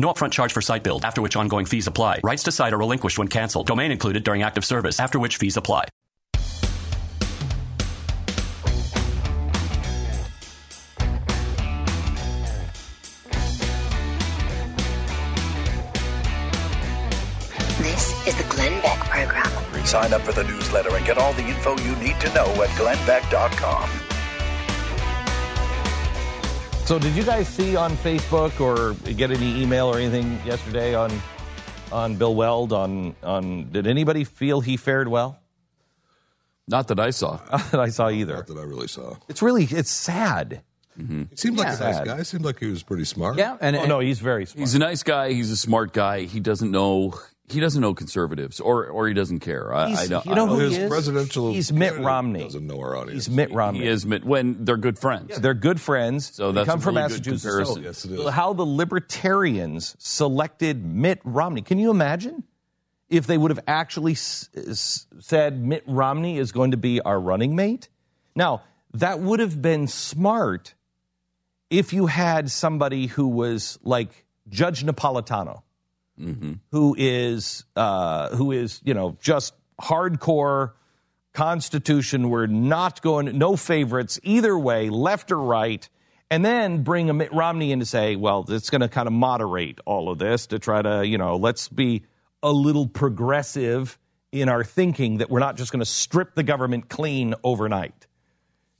No 0.00 0.10
upfront 0.10 0.32
charge 0.32 0.54
for 0.54 0.62
site 0.62 0.82
build, 0.82 1.04
after 1.04 1.20
which 1.20 1.36
ongoing 1.36 1.66
fees 1.66 1.86
apply. 1.86 2.20
Rights 2.24 2.42
to 2.44 2.52
site 2.52 2.72
are 2.72 2.78
relinquished 2.78 3.18
when 3.18 3.28
canceled. 3.28 3.66
Domain 3.66 3.92
included 3.92 4.24
during 4.24 4.42
active 4.42 4.64
service, 4.64 4.98
after 4.98 5.18
which 5.18 5.36
fees 5.36 5.58
apply. 5.58 5.84
This 17.78 18.26
is 18.26 18.34
the 18.36 18.44
Glenn 18.48 18.80
Beck 18.80 19.00
Program. 19.10 19.84
Sign 19.84 20.14
up 20.14 20.22
for 20.22 20.32
the 20.32 20.44
newsletter 20.44 20.96
and 20.96 21.04
get 21.04 21.18
all 21.18 21.34
the 21.34 21.44
info 21.44 21.76
you 21.78 21.94
need 21.96 22.18
to 22.20 22.32
know 22.32 22.46
at 22.62 22.70
glennbeck.com. 22.70 24.19
So, 26.90 26.98
did 26.98 27.14
you 27.14 27.22
guys 27.22 27.46
see 27.46 27.76
on 27.76 27.92
Facebook 27.98 28.58
or 28.60 28.94
get 29.12 29.30
any 29.30 29.62
email 29.62 29.86
or 29.86 29.96
anything 29.96 30.40
yesterday 30.44 30.92
on 30.92 31.12
on 31.92 32.16
Bill 32.16 32.34
Weld? 32.34 32.72
On 32.72 33.14
on 33.22 33.70
did 33.70 33.86
anybody 33.86 34.24
feel 34.24 34.60
he 34.60 34.76
fared 34.76 35.06
well? 35.06 35.38
Not 36.66 36.88
that 36.88 36.98
I 36.98 37.10
saw. 37.10 37.38
Not 37.52 37.70
that 37.70 37.78
I 37.78 37.90
saw 37.90 38.10
either. 38.10 38.34
Not 38.34 38.48
that 38.48 38.58
I 38.58 38.64
really 38.64 38.88
saw. 38.88 39.14
It's 39.28 39.40
really 39.40 39.68
it's 39.70 39.92
sad. 39.92 40.62
Mm-hmm. 40.98 41.22
He 41.30 41.36
seemed 41.36 41.58
like 41.58 41.68
a 41.68 41.80
nice 41.80 42.04
guy. 42.04 42.22
Seemed 42.24 42.44
like 42.44 42.58
he 42.58 42.66
was 42.66 42.82
pretty 42.82 43.04
smart. 43.04 43.38
Yeah, 43.38 43.56
and, 43.60 43.76
Oh 43.76 43.86
no, 43.86 44.00
he's 44.00 44.18
very 44.18 44.44
smart. 44.46 44.58
He's 44.58 44.74
a 44.74 44.80
nice 44.80 45.04
guy. 45.04 45.30
He's 45.30 45.52
a 45.52 45.56
smart 45.56 45.92
guy. 45.92 46.22
He 46.22 46.40
doesn't 46.40 46.72
know. 46.72 47.14
He 47.50 47.60
doesn't 47.60 47.80
know 47.82 47.92
conservatives, 47.94 48.60
or 48.60 48.86
or 48.86 49.08
he 49.08 49.14
doesn't 49.14 49.40
care. 49.40 49.74
I, 49.74 49.92
I 49.92 50.06
don't. 50.06 50.24
you 50.26 50.34
know 50.34 50.44
I 50.44 50.48
don't- 50.48 50.58
he 50.60 50.64
His 50.66 50.78
is? 50.78 50.88
presidential 50.88 51.52
He's 51.52 51.72
Mitt 51.72 51.98
Romney. 51.98 52.44
Doesn't 52.44 52.66
know 52.66 52.78
our 52.80 52.96
audience. 52.96 53.26
He's 53.26 53.34
Mitt 53.34 53.52
Romney. 53.52 53.80
He 53.80 53.86
is 53.88 54.06
Mitt- 54.06 54.24
when 54.24 54.64
they're 54.64 54.76
good 54.76 54.98
friends. 54.98 55.38
They're 55.40 55.54
good 55.54 55.80
friends. 55.80 56.30
So 56.34 56.52
They 56.52 56.60
that's 56.60 56.68
come 56.68 56.78
a 56.78 56.82
from 56.82 56.96
really 56.96 57.08
good 57.08 57.12
Massachusetts. 57.26 57.42
comparison. 57.42 57.74
So 57.74 57.80
Yes, 57.80 58.04
it 58.04 58.12
is. 58.12 58.28
How 58.30 58.52
the 58.52 58.64
libertarians 58.66 59.96
selected 59.98 60.84
Mitt 60.84 61.20
Romney. 61.24 61.62
Can 61.62 61.78
you 61.78 61.90
imagine 61.90 62.44
if 63.08 63.26
they 63.26 63.36
would 63.36 63.50
have 63.50 63.60
actually 63.66 64.12
s- 64.12 64.48
s- 64.54 65.06
said 65.18 65.60
Mitt 65.64 65.82
Romney 65.86 66.38
is 66.38 66.52
going 66.52 66.70
to 66.70 66.76
be 66.76 67.00
our 67.00 67.18
running 67.20 67.56
mate? 67.56 67.88
Now, 68.36 68.62
that 68.94 69.20
would 69.20 69.40
have 69.40 69.60
been 69.60 69.86
smart 69.88 70.74
if 71.70 71.92
you 71.92 72.06
had 72.06 72.50
somebody 72.50 73.06
who 73.08 73.28
was 73.28 73.78
like 73.82 74.24
Judge 74.48 74.84
Napolitano, 74.84 75.62
who 76.70 76.94
is 76.98 77.64
uh, 77.76 78.34
who 78.36 78.52
is 78.52 78.80
you 78.84 78.94
know 78.94 79.16
just 79.20 79.54
hardcore 79.80 80.72
Constitution. 81.32 82.30
We're 82.30 82.46
not 82.46 83.02
going 83.02 83.38
no 83.38 83.56
favorites 83.56 84.18
either 84.22 84.58
way, 84.58 84.90
left 84.90 85.32
or 85.32 85.38
right, 85.38 85.88
and 86.30 86.44
then 86.44 86.82
bring 86.82 87.10
a 87.10 87.14
Mitt 87.14 87.32
Romney 87.32 87.72
in 87.72 87.80
to 87.80 87.86
say, 87.86 88.16
well, 88.16 88.44
it's 88.48 88.70
going 88.70 88.80
to 88.80 88.88
kind 88.88 89.06
of 89.06 89.12
moderate 89.12 89.78
all 89.86 90.10
of 90.10 90.18
this 90.18 90.46
to 90.48 90.58
try 90.58 90.82
to 90.82 91.06
you 91.06 91.18
know 91.18 91.36
let's 91.36 91.68
be 91.68 92.04
a 92.42 92.52
little 92.52 92.86
progressive 92.86 93.98
in 94.32 94.48
our 94.48 94.64
thinking 94.64 95.18
that 95.18 95.28
we're 95.28 95.40
not 95.40 95.56
just 95.56 95.72
going 95.72 95.80
to 95.80 95.86
strip 95.86 96.34
the 96.34 96.42
government 96.42 96.88
clean 96.88 97.34
overnight 97.42 98.06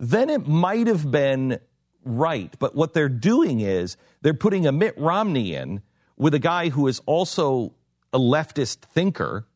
then 0.00 0.30
it 0.30 0.48
might 0.48 0.86
have 0.86 1.08
been 1.08 1.60
right. 2.04 2.52
But 2.58 2.74
what 2.74 2.94
they're 2.94 3.08
doing 3.08 3.60
is 3.60 3.96
they're 4.22 4.34
putting 4.34 4.66
a 4.66 4.72
Mitt 4.72 4.94
Romney 4.96 5.54
in 5.54 5.82
with 6.20 6.34
a 6.34 6.38
guy 6.38 6.68
who 6.68 6.86
is 6.86 7.00
also 7.06 7.72
a 8.12 8.18
leftist 8.18 8.80
thinker. 8.80 9.46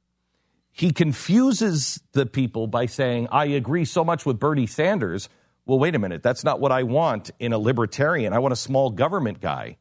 He 0.72 0.92
confuses 0.92 2.03
the 2.12 2.24
people 2.24 2.66
by 2.68 2.87
saying, 2.87 3.29
I 3.31 3.44
agree 3.44 3.85
so 3.85 4.03
much 4.03 4.24
with 4.24 4.40
Bernie 4.40 4.66
Sanders. 4.66 5.29
Well, 5.66 5.79
wait 5.79 5.94
a 5.94 5.98
minute. 5.98 6.22
That's 6.22 6.42
not 6.42 6.61
what 6.61 6.72
I 6.72 6.85
want 6.85 7.31
in 7.38 7.53
a 7.53 7.59
libertarian. 7.59 8.33
I 8.33 8.38
want 8.38 8.53
a 8.53 8.57
small 8.57 8.88
government 8.88 9.42
guy. 9.42 9.77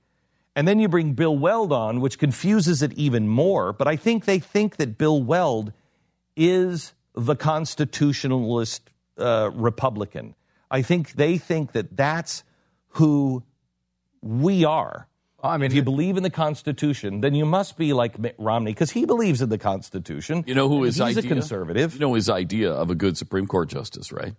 And 0.58 0.68
then 0.68 0.82
you 0.82 0.90
bring 0.90 1.14
Bill 1.14 1.36
Weld 1.36 1.72
on, 1.72 2.02
which 2.02 2.20
confuses 2.20 2.82
it 2.82 2.92
even 2.94 3.30
more. 3.30 3.72
But 3.72 3.88
I 3.88 3.96
think 3.96 4.26
they 4.26 4.40
think 4.40 4.76
that 4.76 4.98
Bill 4.98 5.24
Weld 5.24 5.72
is 6.36 6.94
the 7.16 7.38
constitutionalist 7.38 8.90
uh, 9.18 9.52
Republican. 9.54 10.36
I 10.70 10.82
think 10.82 11.14
they 11.14 11.38
think 11.38 11.72
that 11.72 11.96
that's 11.96 12.44
who 12.90 13.44
we 14.22 14.66
are. 14.66 15.08
I 15.44 15.58
mean, 15.58 15.66
if 15.66 15.74
you 15.74 15.84
believe 15.84 16.16
in 16.16 16.24
the 16.24 16.30
Constitution, 16.30 17.20
then 17.22 17.36
you 17.36 17.46
must 17.46 17.76
be 17.78 17.92
like 17.92 18.18
Mitt 18.18 18.36
Romney 18.38 18.72
because 18.72 18.92
he 18.92 19.06
believes 19.06 19.42
in 19.42 19.50
the 19.50 19.58
Constitution. 19.58 20.46
You 20.48 20.56
know 20.56 20.70
who 20.70 20.84
his 20.84 20.96
He's 20.96 21.18
idea? 21.18 21.30
a 21.32 21.34
conservative. 21.34 21.94
You 21.96 22.00
know 22.00 22.14
his 22.14 22.30
idea 22.30 22.72
of 22.72 22.90
a 22.90 22.96
good 22.96 23.18
Supreme 23.18 23.46
Court 23.46 23.68
justice, 23.70 24.12
right? 24.14 24.36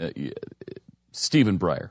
Uh, 0.00 0.10
yeah, 0.16 0.30
Stephen 1.12 1.58
Breyer. 1.58 1.90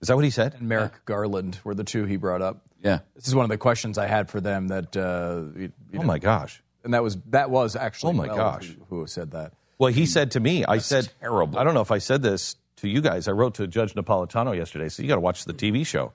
Is 0.00 0.08
that 0.08 0.14
what 0.16 0.24
he 0.24 0.30
said? 0.30 0.54
And 0.54 0.68
Merrick 0.68 1.04
Garland 1.06 1.58
were 1.64 1.74
the 1.74 1.84
two 1.84 2.04
he 2.04 2.16
brought 2.16 2.42
up. 2.42 2.62
Yeah. 2.82 3.00
This 3.16 3.26
is 3.26 3.34
one 3.34 3.44
of 3.44 3.48
the 3.50 3.58
questions 3.58 3.98
I 3.98 4.06
had 4.06 4.30
for 4.30 4.40
them. 4.40 4.68
That 4.68 4.96
uh, 4.96 5.58
you, 5.58 5.62
you 5.92 5.98
Oh 5.98 6.02
know, 6.02 6.06
my 6.06 6.18
gosh. 6.18 6.62
and 6.84 6.94
that 6.94 7.02
was 7.02 7.16
that 7.30 7.50
was 7.50 7.74
actually 7.74 8.10
Oh 8.10 8.12
my 8.12 8.26
Mel 8.26 8.36
gosh. 8.36 8.76
who, 8.90 9.00
who 9.00 9.06
said 9.06 9.32
that. 9.32 9.54
Well, 9.78 9.92
he 9.92 10.06
said 10.06 10.32
to 10.32 10.40
me, 10.40 10.64
I 10.64 10.78
said, 10.78 11.08
terrible. 11.20 11.58
I 11.58 11.64
don't 11.64 11.74
know 11.74 11.80
if 11.80 11.90
I 11.92 11.98
said 11.98 12.20
this 12.22 12.56
to 12.76 12.88
you 12.88 13.00
guys. 13.00 13.26
I 13.28 13.32
wrote 13.32 13.54
to 13.54 13.66
Judge 13.68 13.94
Napolitano 13.94 14.56
yesterday. 14.56 14.88
So 14.88 15.02
you 15.02 15.08
got 15.08 15.14
to 15.16 15.20
watch 15.20 15.44
the 15.44 15.54
TV 15.54 15.86
show. 15.86 16.12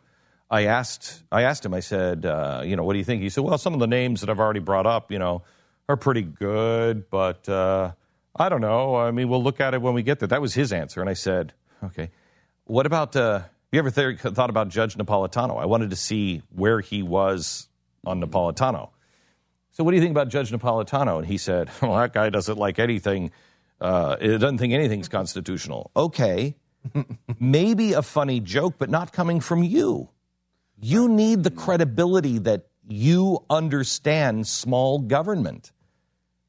I 0.54 0.66
asked, 0.66 1.24
I 1.32 1.42
asked 1.42 1.66
him. 1.66 1.74
I 1.74 1.80
said, 1.80 2.28
uh, 2.28 2.62
you 2.64 2.76
know, 2.76 2.84
what 2.84 2.94
do 2.94 3.00
you 3.00 3.04
think? 3.04 3.24
He 3.24 3.30
said, 3.30 3.44
well, 3.44 3.58
some 3.58 3.74
of 3.74 3.80
the 3.80 3.88
names 3.88 4.22
that 4.22 4.30
I've 4.30 4.40
already 4.40 4.60
brought 4.60 4.86
up, 4.86 5.12
you 5.12 5.18
know, 5.18 5.42
are 5.90 5.98
pretty 5.98 6.22
good, 6.22 7.10
but 7.10 7.50
uh, 7.50 7.94
I 8.36 8.50
don't 8.50 8.62
know. 8.62 8.96
I 8.96 9.10
mean, 9.10 9.30
we'll 9.30 9.42
look 9.42 9.60
at 9.60 9.74
it 9.74 9.82
when 9.82 9.96
we 9.96 10.04
get 10.04 10.20
there. 10.20 10.28
That 10.28 10.42
was 10.42 10.54
his 10.54 10.72
answer, 10.72 11.02
and 11.02 11.10
I 11.10 11.14
said, 11.14 11.54
okay. 11.84 12.12
What 12.66 12.86
about? 12.86 13.16
Uh, 13.16 13.42
you 13.72 13.80
ever 13.80 13.90
th- 13.90 14.20
thought 14.20 14.52
about 14.52 14.70
Judge 14.70 14.96
Napolitano? 14.96 15.60
I 15.60 15.66
wanted 15.66 15.90
to 15.90 15.96
see 15.96 16.44
where 16.56 16.82
he 16.82 17.02
was 17.02 17.68
on 18.06 18.22
Napolitano. 18.22 18.92
So, 19.72 19.84
what 19.84 19.90
do 19.92 19.98
you 19.98 20.02
think 20.02 20.12
about 20.12 20.30
Judge 20.30 20.52
Napolitano? 20.52 21.18
And 21.18 21.26
he 21.26 21.38
said, 21.40 21.72
Well, 21.82 21.96
that 21.96 22.14
guy 22.14 22.30
doesn't 22.30 22.60
like 22.60 22.78
anything. 22.78 23.32
Uh, 23.82 24.18
it 24.22 24.38
doesn't 24.38 24.60
think 24.60 24.72
anything's 24.72 25.10
constitutional. 25.10 25.90
Okay, 25.96 26.56
maybe 27.40 27.94
a 27.94 28.04
funny 28.04 28.40
joke, 28.40 28.76
but 28.78 28.92
not 28.92 29.12
coming 29.12 29.40
from 29.40 29.64
you. 29.64 30.10
You 30.84 31.08
need 31.08 31.44
the 31.44 31.50
credibility 31.52 32.40
that 32.40 32.68
you 32.90 33.46
understand 33.50 34.46
small 34.48 35.00
government. 35.00 35.72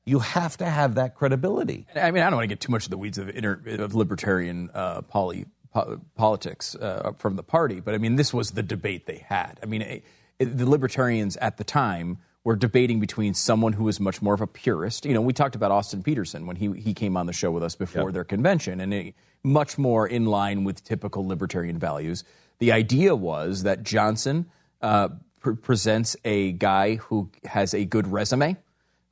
You 0.05 0.19
have 0.19 0.57
to 0.57 0.67
have 0.67 0.97
that 0.97 1.15
credibility. 1.15 1.87
I 1.95 2.11
mean, 2.11 2.25
I 2.25 2.31
don't 2.31 2.39
want 2.39 2.45
to 2.45 2.49
get 2.49 2.61
too 2.61 2.73
much 2.73 2.85
of 2.85 2.91
the 2.91 2.99
weeds 2.99 3.17
of, 3.17 3.29
inter, 3.29 3.61
of 3.79 3.95
libertarian 3.95 4.71
uh, 4.75 5.03
poly, 5.03 5.47
po- 5.73 6.01
politics 6.17 6.75
uh, 6.75 7.13
from 7.17 7.37
the 7.37 7.45
party, 7.45 7.79
but 7.79 7.95
I 7.95 7.99
mean, 7.99 8.17
this 8.17 8.35
was 8.35 8.51
the 8.51 8.63
debate 8.65 9.07
they 9.07 9.25
had. 9.29 9.61
I 9.63 9.67
mean, 9.67 9.83
it, 9.83 10.05
it- 10.41 10.59
the 10.59 10.69
libertarians 10.69 11.37
at 11.37 11.57
the 11.57 11.65
time 11.65 12.19
were 12.43 12.57
debating 12.57 12.99
between 13.01 13.33
someone 13.35 13.73
who 13.73 13.85
was 13.85 14.01
much 14.01 14.21
more 14.21 14.35
of 14.35 14.41
a 14.41 14.47
purist. 14.49 15.07
You 15.07 15.15
know, 15.15 15.23
we 15.23 15.33
talked 15.33 15.55
about 15.55 15.71
Austin 15.71 16.03
Petersen 16.03 16.45
when 16.47 16.57
he, 16.57 16.73
he 16.73 16.93
came 16.93 17.17
on 17.17 17.27
the 17.27 17.33
show 17.33 17.51
with 17.53 17.63
us 17.63 17.77
before 17.77 18.11
their 18.13 18.25
convention, 18.25 18.81
and 18.81 18.93
it, 18.93 19.15
much 19.45 19.79
more 19.79 20.07
in 20.09 20.27
line 20.27 20.65
with 20.65 20.83
typical 20.85 21.27
libertarian 21.27 21.79
values. 21.79 22.25
The 22.59 22.73
idea 22.73 23.15
was 23.15 23.63
that 23.65 23.83
Johnson 23.83 24.47
uh, 24.81 25.09
pre- 25.41 25.57
presents 25.57 26.17
a 26.25 26.53
guy 26.53 26.97
who 26.97 27.31
has 27.45 27.75
a 27.75 27.85
good 27.85 28.07
resume 28.09 28.57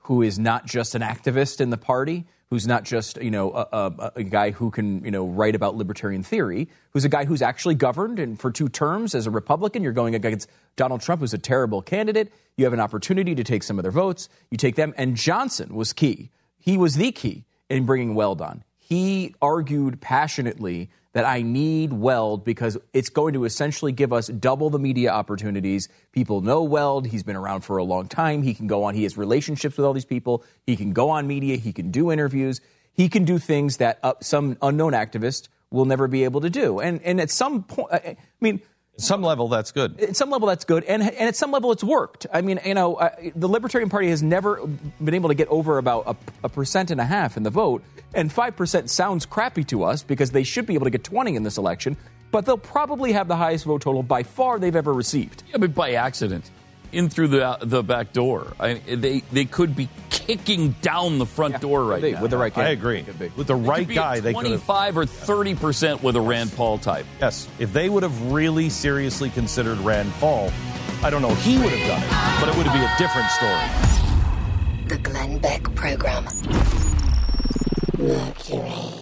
who 0.03 0.23
is 0.23 0.39
not 0.39 0.67
just 0.67 0.95
an 0.95 1.03
activist 1.03 1.61
in 1.61 1.71
the 1.71 1.77
party, 1.77 2.27
who's 2.51 2.67
not 2.67 2.85
just 2.85 3.23
you 3.23 3.31
know 3.31 3.53
a, 3.53 3.67
a, 3.73 4.13
a 4.17 4.23
guy 4.23 4.51
who 4.51 4.71
can 4.71 5.05
you 5.05 5.11
know 5.11 5.27
write 5.27 5.55
about 5.55 5.77
libertarian 5.77 6.23
theory, 6.23 6.69
who's 6.91 7.05
a 7.05 7.09
guy 7.09 7.25
who's 7.25 7.43
actually 7.43 7.75
governed 7.75 8.19
and 8.19 8.39
for 8.39 8.51
two 8.51 8.69
terms 8.69 9.15
as 9.15 9.27
a 9.27 9.31
Republican. 9.31 9.83
You're 9.83 9.93
going 9.93 10.15
against 10.15 10.49
Donald 10.77 11.01
Trump, 11.01 11.21
who's 11.21 11.35
a 11.35 11.39
terrible 11.39 11.83
candidate. 11.83 12.33
You 12.57 12.65
have 12.65 12.73
an 12.73 12.81
opportunity 12.81 13.35
to 13.35 13.45
take 13.45 13.63
some 13.63 13.79
of 13.79 13.85
their 13.85 13.93
votes. 13.93 14.29
You 14.51 14.59
take 14.59 14.77
them, 14.77 14.93
and 14.97 15.17
Johnson 15.17 15.75
was 15.75 15.93
key. 15.93 16.31
He 16.59 16.77
was 16.77 16.97
the 16.97 17.13
key 17.13 17.45
in 17.71 17.87
bringing 17.87 18.15
Weld 18.15 18.43
on. 18.43 18.65
He 18.77 19.35
argued 19.41 20.01
passionately 20.01 20.91
that 21.13 21.25
I 21.25 21.43
need 21.43 21.93
Weld 21.93 22.45
because 22.45 22.79
it's 22.93 23.11
going 23.11 23.35
to 23.35 23.45
essentially 23.45 23.93
give 23.93 24.13
us 24.13 24.29
double 24.29 24.71
the 24.71 24.79
media 24.79 25.11
opportunities. 25.11 25.89
People 26.13 26.41
know 26.41 26.63
Weld. 26.63 27.07
He's 27.07 27.23
been 27.23 27.37
around 27.37 27.63
for 27.63 27.77
a 27.77 27.85
long 27.85 28.09
time. 28.09 28.43
He 28.43 28.55
can 28.55 28.67
go 28.67 28.85
on. 28.85 28.95
He 28.95 29.03
has 29.03 29.17
relationships 29.17 29.77
with 29.77 29.85
all 29.85 29.93
these 29.93 30.05
people. 30.05 30.45
He 30.67 30.77
can 30.77 30.93
go 30.93 31.11
on 31.11 31.27
media. 31.27 31.57
He 31.57 31.73
can 31.73 31.91
do 31.91 32.11
interviews. 32.11 32.61
He 32.95 33.09
can 33.09 33.25
do 33.25 33.39
things 33.39 33.79
that 33.79 33.99
uh, 34.03 34.15
some 34.21 34.57
unknown 34.63 34.93
activist 34.93 35.49
will 35.71 35.85
never 35.85 36.09
be 36.09 36.25
able 36.25 36.41
to 36.43 36.51
do. 36.51 36.81
And 36.81 37.01
and 37.03 37.21
at 37.21 37.31
some 37.31 37.63
point, 37.65 37.93
I 37.93 38.17
mean. 38.41 38.63
Some 39.03 39.23
level, 39.23 39.49
that's 39.49 39.73
good. 39.73 40.01
At 40.01 40.17
some 40.17 40.31
level, 40.31 40.47
that's 40.47 40.65
good, 40.65 40.85
and 40.85 41.03
and 41.03 41.29
at 41.29 41.35
some 41.35 41.51
level, 41.51 41.73
it's 41.73 41.83
worked. 41.83 42.27
I 42.33 42.41
mean, 42.41 42.61
you 42.65 42.75
know, 42.75 42.95
uh, 42.95 43.11
the 43.35 43.49
Libertarian 43.49 43.91
Party 43.91 44.09
has 44.11 44.23
never 44.23 44.65
been 45.03 45.15
able 45.15 45.29
to 45.29 45.35
get 45.35 45.49
over 45.49 45.79
about 45.79 46.05
a, 46.07 46.17
a 46.45 46.49
percent 46.49 46.93
and 46.93 47.01
a 47.01 47.05
half 47.05 47.37
in 47.37 47.43
the 47.43 47.51
vote, 47.51 47.83
and 48.15 48.33
five 48.33 48.55
percent 48.55 48.91
sounds 48.91 49.27
crappy 49.27 49.65
to 49.65 49.83
us 49.83 50.05
because 50.05 50.31
they 50.31 50.45
should 50.45 50.67
be 50.67 50.75
able 50.75 50.85
to 50.85 50.91
get 50.91 51.03
twenty 51.03 51.35
in 51.35 51.43
this 51.43 51.59
election, 51.59 51.97
but 52.31 52.47
they'll 52.47 52.57
probably 52.57 53.13
have 53.13 53.27
the 53.27 53.37
highest 53.37 53.65
vote 53.65 53.83
total 53.83 54.05
by 54.05 54.23
far 54.23 54.61
they've 54.61 54.77
ever 54.77 54.93
received. 54.93 55.43
Yeah, 55.51 55.59
but 55.59 55.75
by 55.75 55.95
accident, 55.95 56.49
in 56.93 57.09
through 57.09 57.29
the 57.29 57.59
the 57.63 57.83
back 57.83 58.13
door. 58.13 58.53
I, 58.61 58.75
they 58.75 59.21
they 59.33 59.45
could 59.45 59.75
be 59.75 59.89
kicking 60.11 60.73
down 60.83 61.19
the 61.19 61.27
front 61.27 61.61
door 61.61 61.85
right 61.85 62.01
they- 62.01 62.13
now 62.13 62.23
with 62.23 62.31
the 62.31 62.37
right 62.37 62.57
I 62.57 62.69
agree. 62.69 63.05
With 63.37 63.47
the 63.47 63.57
right 63.57 63.89
guy, 63.89 64.21
they 64.21 64.33
could 64.33 64.47
have. 64.47 64.65
25 64.65 64.97
or 64.99 65.07
30 65.07 65.55
percent 65.55 66.03
with 66.03 66.17
a 66.17 66.21
Rand 66.21 66.53
Paul 66.55 66.79
type. 66.79 67.07
Yes, 67.21 67.49
if 67.59 67.73
they 67.73 67.89
would 67.89 68.03
have 68.03 68.33
really 68.33 68.69
seriously 68.69 69.31
considered 69.31 69.79
Rand 69.79 70.13
Paul, 70.21 70.53
I 71.03 71.11
don't 71.11 71.23
know 71.23 71.35
he 71.37 71.59
would 71.59 71.73
have 71.73 71.89
done 71.89 72.03
it, 72.03 72.41
but 72.41 72.49
it 72.49 72.57
would 72.57 72.73
be 72.73 72.85
a 72.85 72.95
different 72.99 73.31
story. 73.31 74.89
The 74.89 74.99
Glenn 74.99 75.39
Beck 75.39 75.63
Program. 75.75 76.25
Mercury. 77.99 79.02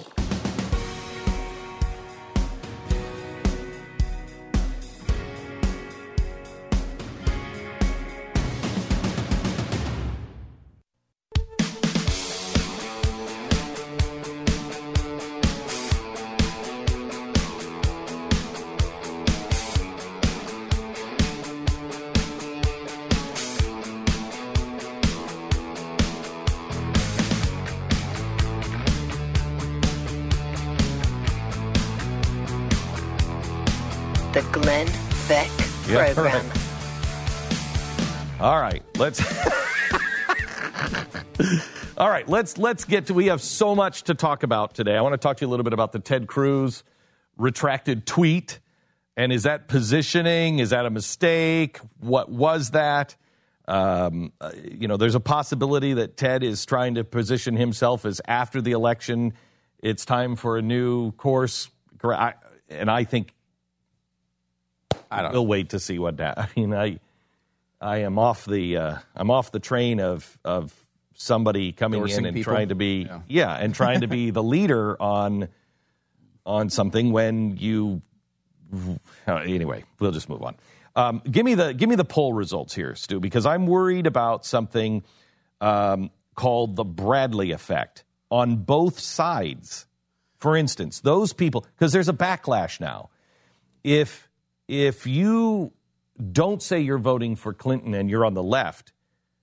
Yeah, 35.91 36.15
Program. 36.15 36.49
right. 36.49 38.41
All 38.41 38.61
right, 38.61 38.83
let's. 38.97 39.21
All 41.99 42.09
right, 42.09 42.29
let's 42.29 42.57
let's 42.59 42.85
get 42.85 43.07
to. 43.07 43.15
We 43.15 43.27
have 43.27 43.43
so 43.43 43.75
much 43.75 44.05
to 44.05 44.15
talk 44.15 44.45
about 44.45 44.75
today. 44.75 44.97
I 44.97 45.01
want 45.01 45.15
to 45.15 45.19
talk 45.19 45.39
to 45.39 45.45
you 45.45 45.49
a 45.49 45.51
little 45.51 45.65
bit 45.65 45.73
about 45.73 45.91
the 45.91 45.99
Ted 45.99 46.29
Cruz 46.29 46.85
retracted 47.37 48.07
tweet, 48.07 48.61
and 49.17 49.33
is 49.33 49.43
that 49.43 49.67
positioning? 49.67 50.61
Is 50.61 50.71
that 50.71 50.87
a 50.87 50.91
mistake? 50.91 51.79
What 51.99 52.31
was 52.31 52.71
that? 52.71 53.17
Um, 53.67 54.33
uh, 54.41 54.53
you 54.55 54.87
know, 54.87 54.97
there's 54.97 55.17
a 55.17 55.21
possibility 55.21 55.95
that 55.95 56.17
Ted 56.17 56.45
is 56.45 56.65
trying 56.65 56.95
to 56.95 57.03
position 57.05 57.57
himself 57.57 58.05
as 58.05 58.21
after 58.29 58.63
the 58.63 58.71
election, 58.73 59.33
it's 59.81 60.05
time 60.05 60.37
for 60.37 60.57
a 60.57 60.63
new 60.63 61.11
course. 61.13 61.69
I, 62.03 62.35
and 62.69 62.91
I 62.91 63.05
think 63.05 63.33
I 65.11 65.23
don't. 65.23 65.33
we'll 65.33 65.47
wait 65.47 65.71
to 65.71 65.81
see 65.81 65.99
what 65.99 66.19
that. 66.19 66.39
I 66.39 66.49
mean, 66.57 66.75
I 66.75 66.99
I 67.81 67.99
am 67.99 68.19
off 68.19 68.45
the 68.45 68.77
uh, 68.77 68.97
I'm 69.15 69.31
off 69.31 69.51
the 69.53 69.61
train 69.61 70.01
of 70.01 70.39
of 70.45 70.75
somebody 71.15 71.73
coming 71.73 72.07
in 72.09 72.25
and 72.25 72.35
people? 72.35 72.53
trying 72.53 72.69
to 72.69 72.75
be 72.75 73.03
Yeah. 73.07 73.21
yeah. 73.29 73.55
and 73.55 73.75
trying 73.75 74.01
to 74.01 74.09
be 74.09 74.31
the 74.31 74.43
leader 74.43 75.01
on 75.01 75.49
on 76.47 76.71
something 76.71 77.13
when 77.13 77.57
you 77.59 78.01
uh, 79.29 79.35
anyway 79.35 79.85
we'll 79.99 80.13
just 80.13 80.29
move 80.29 80.43
on. 80.43 80.57
Um, 80.97 81.23
give 81.31 81.45
me 81.45 81.55
the 81.55 81.73
give 81.75 81.89
me 81.89 81.95
the 81.95 82.05
poll 82.05 82.33
results 82.33 82.75
here, 82.75 82.95
Stu, 82.95 83.21
because 83.21 83.47
I'm 83.47 83.67
worried 83.67 84.07
about 84.07 84.45
something 84.45 85.05
um, 85.61 86.11
called 86.35 86.77
the 86.77 86.85
Bradley 86.85 87.53
effect 87.53 88.05
on 88.31 88.57
both 88.57 88.99
sides. 88.99 89.87
For 90.39 90.57
instance, 90.57 91.01
those 91.01 91.33
people 91.33 91.67
because 91.77 91.93
there's 91.93 92.09
a 92.09 92.15
backlash 92.15 92.81
now 92.81 93.11
if 93.85 94.30
if 94.71 95.05
you 95.05 95.73
don't 96.33 96.63
say 96.63 96.79
you're 96.79 96.99
voting 96.99 97.35
for 97.35 97.53
Clinton 97.53 97.93
and 97.93 98.09
you're 98.09 98.25
on 98.25 98.35
the 98.35 98.43
left, 98.43 98.93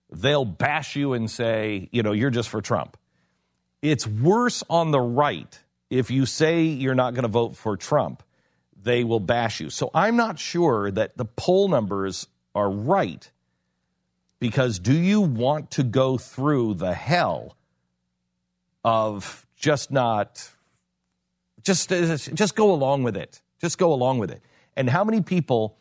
they'll 0.09 0.45
bash 0.45 0.95
you 0.95 1.11
and 1.11 1.29
say, 1.29 1.89
you 1.91 2.01
know, 2.01 2.13
you're 2.13 2.29
just 2.29 2.47
for 2.47 2.61
Trump. 2.61 2.95
It's 3.81 4.07
worse 4.07 4.63
on 4.69 4.91
the 4.91 5.01
right 5.01 5.59
if 5.89 6.09
you 6.09 6.25
say 6.25 6.63
you're 6.63 6.95
not 6.95 7.13
going 7.13 7.23
to 7.23 7.29
vote 7.29 7.57
for 7.57 7.75
Trump, 7.75 8.23
they 8.81 9.03
will 9.03 9.19
bash 9.19 9.59
you. 9.59 9.69
So 9.69 9.91
I'm 9.93 10.15
not 10.15 10.39
sure 10.39 10.91
that 10.91 11.17
the 11.17 11.25
poll 11.25 11.67
numbers 11.67 12.27
are 12.55 12.69
right 12.69 13.29
because 14.39 14.79
do 14.79 14.93
you 14.93 15.19
want 15.19 15.71
to 15.71 15.83
go 15.83 16.17
through 16.17 16.75
the 16.75 16.93
hell 16.93 17.57
of 18.85 19.45
just 19.57 19.91
not 19.91 20.49
Just, 21.63 21.89
just 21.89 22.55
go 22.55 22.71
along 22.71 23.03
with 23.03 23.17
it. 23.17 23.41
Just 23.59 23.77
go 23.77 23.91
along 23.91 24.19
with 24.19 24.31
it. 24.31 24.41
And 24.77 24.89
how 24.89 25.03
many 25.03 25.21
people 25.21 25.77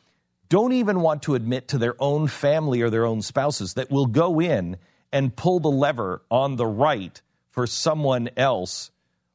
don't 0.48 0.72
even 0.72 1.00
want 1.00 1.22
to 1.22 1.34
admit 1.34 1.68
to 1.68 1.78
their 1.78 1.94
own 2.00 2.28
family 2.28 2.80
or 2.80 2.90
their 2.90 3.04
own 3.04 3.22
spouses 3.22 3.74
that 3.74 3.90
will 3.90 4.06
go 4.06 4.40
in 4.40 4.78
and 5.12 5.34
pull 5.36 5.60
the 5.60 5.70
lever 5.70 6.22
on 6.30 6.56
the 6.56 6.66
right 6.66 7.20
for 7.50 7.66
someone 7.66 8.28
else, 8.36 8.90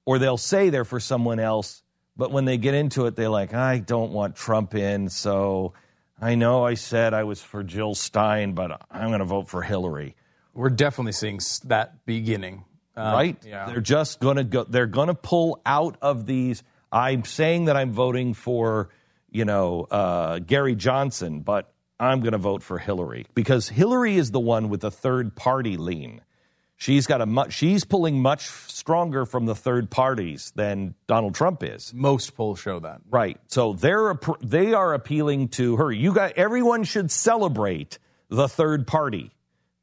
or 0.05 0.19
they'll 0.19 0.37
say 0.37 0.69
they're 0.69 0.85
for 0.85 0.99
someone 0.99 1.39
else, 1.39 1.83
but 2.17 2.31
when 2.31 2.45
they 2.45 2.57
get 2.57 2.73
into 2.73 3.05
it, 3.05 3.15
they're 3.15 3.29
like, 3.29 3.53
I 3.53 3.79
don't 3.79 4.11
want 4.11 4.35
Trump 4.35 4.75
in, 4.75 5.09
so 5.09 5.73
I 6.19 6.35
know 6.35 6.63
I 6.65 6.75
said 6.75 7.13
I 7.13 7.23
was 7.23 7.41
for 7.41 7.63
Jill 7.63 7.95
Stein, 7.95 8.53
but 8.53 8.85
I'm 8.91 9.09
going 9.09 9.19
to 9.19 9.25
vote 9.25 9.49
for 9.49 9.63
Hillary. 9.63 10.15
We're 10.53 10.69
definitely 10.69 11.13
seeing 11.13 11.39
that 11.65 12.05
beginning. 12.05 12.65
Um, 12.95 13.13
right? 13.13 13.37
Yeah. 13.45 13.65
They're 13.65 13.81
just 13.81 14.19
going 14.19 14.37
to 14.37 14.43
go, 14.43 14.65
they're 14.65 14.85
going 14.85 15.07
to 15.07 15.15
pull 15.15 15.61
out 15.65 15.97
of 16.01 16.25
these. 16.25 16.61
I'm 16.91 17.23
saying 17.23 17.65
that 17.65 17.77
I'm 17.77 17.91
voting 17.91 18.33
for, 18.33 18.89
you 19.31 19.45
know, 19.45 19.87
uh, 19.89 20.39
Gary 20.39 20.75
Johnson, 20.75 21.39
but 21.41 21.73
I'm 21.99 22.21
going 22.21 22.33
to 22.33 22.37
vote 22.37 22.63
for 22.63 22.77
Hillary 22.77 23.25
because 23.33 23.69
Hillary 23.69 24.17
is 24.17 24.31
the 24.31 24.39
one 24.39 24.69
with 24.69 24.81
the 24.81 24.91
third 24.91 25.35
party 25.35 25.77
lean. 25.77 26.21
She's 26.75 27.05
got 27.05 27.21
a 27.21 27.27
much, 27.27 27.53
she's 27.53 27.85
pulling 27.85 28.21
much 28.21 28.47
stronger 28.47 29.27
from 29.27 29.45
the 29.45 29.53
third 29.53 29.91
parties 29.91 30.51
than 30.55 30.95
Donald 31.05 31.35
Trump 31.35 31.61
is. 31.61 31.93
Most 31.93 32.35
polls 32.35 32.59
show 32.59 32.79
that. 32.79 33.01
Right. 33.09 33.39
So 33.47 33.73
they're 33.73 34.19
they 34.41 34.73
are 34.73 34.95
appealing 34.95 35.49
to 35.49 35.75
her. 35.75 35.91
You 35.91 36.11
got 36.11 36.33
everyone 36.37 36.83
should 36.83 37.11
celebrate 37.11 37.99
the 38.29 38.49
third 38.49 38.87
party 38.87 39.29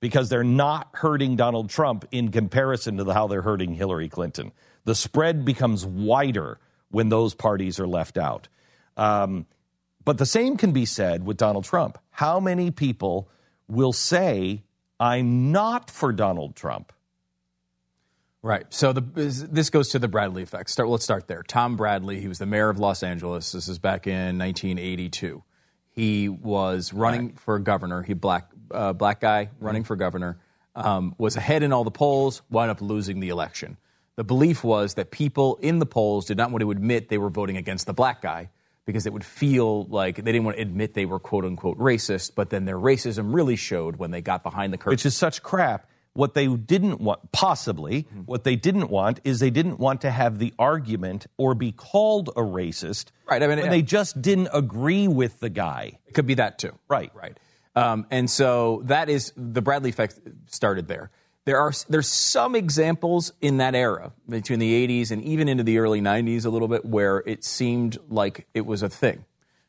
because 0.00 0.28
they're 0.28 0.42
not 0.42 0.88
hurting 0.92 1.36
Donald 1.36 1.70
Trump 1.70 2.04
in 2.10 2.32
comparison 2.32 2.96
to 2.96 3.12
how 3.12 3.28
they're 3.28 3.42
hurting 3.42 3.74
Hillary 3.74 4.08
Clinton. 4.08 4.50
The 4.84 4.96
spread 4.96 5.44
becomes 5.44 5.86
wider 5.86 6.58
when 6.90 7.10
those 7.10 7.32
parties 7.32 7.78
are 7.78 7.86
left 7.86 8.18
out. 8.18 8.48
Um, 8.98 9.46
but 10.04 10.18
the 10.18 10.26
same 10.26 10.58
can 10.58 10.72
be 10.72 10.84
said 10.84 11.24
with 11.24 11.38
Donald 11.38 11.64
Trump. 11.64 11.98
How 12.10 12.40
many 12.40 12.70
people 12.70 13.30
will 13.68 13.92
say 13.92 14.64
I'm 15.00 15.52
not 15.52 15.90
for 15.90 16.12
Donald 16.12 16.56
Trump. 16.56 16.92
Right. 18.42 18.66
So 18.70 18.92
the, 18.92 19.00
this 19.00 19.70
goes 19.70 19.90
to 19.90 19.98
the 19.98 20.08
Bradley 20.08 20.42
effect. 20.42 20.70
Start, 20.70 20.88
let's 20.88 21.04
start 21.04 21.26
there. 21.26 21.42
Tom 21.42 21.76
Bradley, 21.76 22.20
he 22.20 22.28
was 22.28 22.38
the 22.38 22.46
mayor 22.46 22.68
of 22.68 22.78
Los 22.78 23.02
Angeles. 23.02 23.52
This 23.52 23.68
is 23.68 23.78
back 23.78 24.06
in 24.06 24.38
1982. 24.38 25.42
He 25.90 26.28
was 26.28 26.92
running 26.92 27.28
black. 27.28 27.40
for 27.40 27.58
governor. 27.58 28.02
He 28.02 28.14
black 28.14 28.50
uh, 28.70 28.92
black 28.92 29.20
guy 29.20 29.50
running 29.58 29.82
for 29.82 29.96
governor 29.96 30.38
um, 30.76 31.14
was 31.18 31.36
ahead 31.36 31.64
in 31.64 31.72
all 31.72 31.82
the 31.82 31.90
polls. 31.90 32.42
Wound 32.50 32.70
up 32.70 32.80
losing 32.80 33.18
the 33.18 33.30
election. 33.30 33.76
The 34.14 34.22
belief 34.22 34.62
was 34.62 34.94
that 34.94 35.10
people 35.10 35.56
in 35.56 35.80
the 35.80 35.86
polls 35.86 36.26
did 36.26 36.36
not 36.36 36.52
want 36.52 36.62
to 36.62 36.70
admit 36.70 37.08
they 37.08 37.18
were 37.18 37.30
voting 37.30 37.56
against 37.56 37.86
the 37.86 37.92
black 37.92 38.22
guy 38.22 38.50
because 38.88 39.04
it 39.04 39.12
would 39.12 39.22
feel 39.22 39.84
like 39.84 40.16
they 40.16 40.32
didn't 40.32 40.44
want 40.44 40.56
to 40.56 40.62
admit 40.62 40.94
they 40.94 41.04
were 41.04 41.18
quote 41.18 41.44
unquote 41.44 41.78
racist, 41.78 42.30
but 42.34 42.48
then 42.48 42.64
their 42.64 42.78
racism 42.78 43.34
really 43.34 43.54
showed 43.54 43.96
when 43.96 44.10
they 44.10 44.22
got 44.22 44.42
behind 44.42 44.72
the 44.72 44.78
curtain. 44.78 44.92
Which 44.92 45.04
is 45.04 45.14
such 45.14 45.42
crap. 45.42 45.90
What 46.14 46.32
they 46.32 46.46
didn't 46.46 46.98
want, 46.98 47.30
possibly, 47.30 48.04
mm-hmm. 48.04 48.20
what 48.20 48.44
they 48.44 48.56
didn't 48.56 48.88
want 48.88 49.20
is 49.24 49.40
they 49.40 49.50
didn't 49.50 49.78
want 49.78 50.00
to 50.00 50.10
have 50.10 50.38
the 50.38 50.54
argument 50.58 51.26
or 51.36 51.54
be 51.54 51.70
called 51.70 52.30
a 52.30 52.40
racist. 52.40 53.10
Right. 53.30 53.42
I 53.42 53.46
mean, 53.46 53.60
when 53.60 53.68
they 53.70 53.82
just 53.82 54.22
didn't 54.22 54.48
agree 54.54 55.06
with 55.06 55.38
the 55.38 55.50
guy. 55.50 55.98
It 56.06 56.14
could 56.14 56.26
be 56.26 56.34
that 56.34 56.58
too. 56.58 56.72
Right. 56.88 57.12
Right. 57.14 57.38
Um, 57.76 58.06
and 58.10 58.30
so 58.30 58.80
that 58.86 59.10
is 59.10 59.34
the 59.36 59.60
Bradley 59.60 59.90
effect 59.90 60.18
started 60.46 60.88
there 60.88 61.10
there 61.48 61.58
are 61.58 61.72
there's 61.88 62.08
some 62.08 62.54
examples 62.54 63.32
in 63.40 63.56
that 63.56 63.74
era 63.74 64.12
between 64.28 64.58
the 64.58 64.86
80s 64.86 65.10
and 65.10 65.22
even 65.24 65.48
into 65.48 65.64
the 65.64 65.78
early 65.78 66.02
90s 66.02 66.44
a 66.44 66.50
little 66.50 66.68
bit 66.68 66.84
where 66.84 67.22
it 67.26 67.42
seemed 67.42 67.96
like 68.10 68.46
it 68.52 68.66
was 68.66 68.82
a 68.82 68.88
thing. 68.90 69.24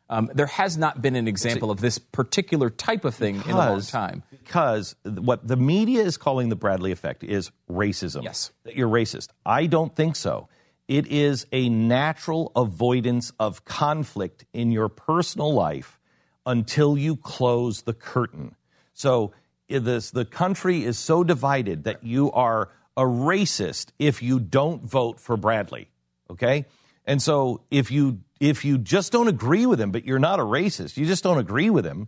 Um, 0.10 0.30
there 0.34 0.48
has 0.48 0.76
not 0.76 1.02
been 1.02 1.16
an 1.16 1.28
example 1.28 1.72
of 1.72 1.80
this 1.80 1.98
particular 1.98 2.70
type 2.70 3.06
of 3.06 3.16
thing 3.16 3.38
because, 3.38 3.50
in 3.50 3.56
a 3.56 3.58
long 3.58 3.82
time. 3.82 4.24
Because 4.32 4.96
what 5.04 5.48
the 5.48 5.56
media 5.56 6.02
is 6.02 6.18
calling 6.18 6.50
the 6.50 6.56
Bradley 6.56 6.92
effect 6.92 7.24
is 7.24 7.52
racism. 7.72 8.24
Yes. 8.24 8.52
That 8.64 8.76
you're 8.76 8.90
racist. 8.90 9.30
I 9.46 9.68
don't 9.68 9.96
think 9.96 10.16
so. 10.16 10.50
It 10.90 11.08
is 11.08 11.46
a 11.52 11.70
natural 11.70 12.52
avoidance 12.56 13.32
of 13.40 13.64
conflict 13.64 14.46
in 14.52 14.72
your 14.72 14.90
personal 14.90 15.54
life 15.54 16.00
until 16.46 16.98
you 16.98 17.16
close 17.16 17.84
the 17.84 17.94
curtain. 17.94 18.56
So 18.94 19.32
this, 19.70 20.12
the 20.12 20.26
country 20.26 20.84
is 20.84 20.98
so 20.98 21.24
divided 21.24 21.84
that 21.84 22.04
you 22.04 22.32
are 22.32 22.70
a 22.98 23.04
racist 23.04 23.88
if 24.00 24.22
you 24.22 24.40
don't 24.40 24.84
vote 24.84 25.20
for 25.20 25.38
Bradley. 25.38 25.90
Okay? 26.30 26.66
And 27.06 27.22
so 27.22 27.62
if 27.72 27.92
you 27.92 28.20
if 28.40 28.64
you 28.64 28.78
just 28.78 29.12
don't 29.12 29.28
agree 29.28 29.66
with 29.66 29.80
him, 29.82 29.92
but 29.92 30.06
you're 30.06 30.20
not 30.20 30.40
a 30.40 30.44
racist, 30.44 30.96
you 30.96 31.06
just 31.06 31.24
don't 31.24 31.38
agree 31.38 31.70
with 31.70 31.86
him, 31.86 32.08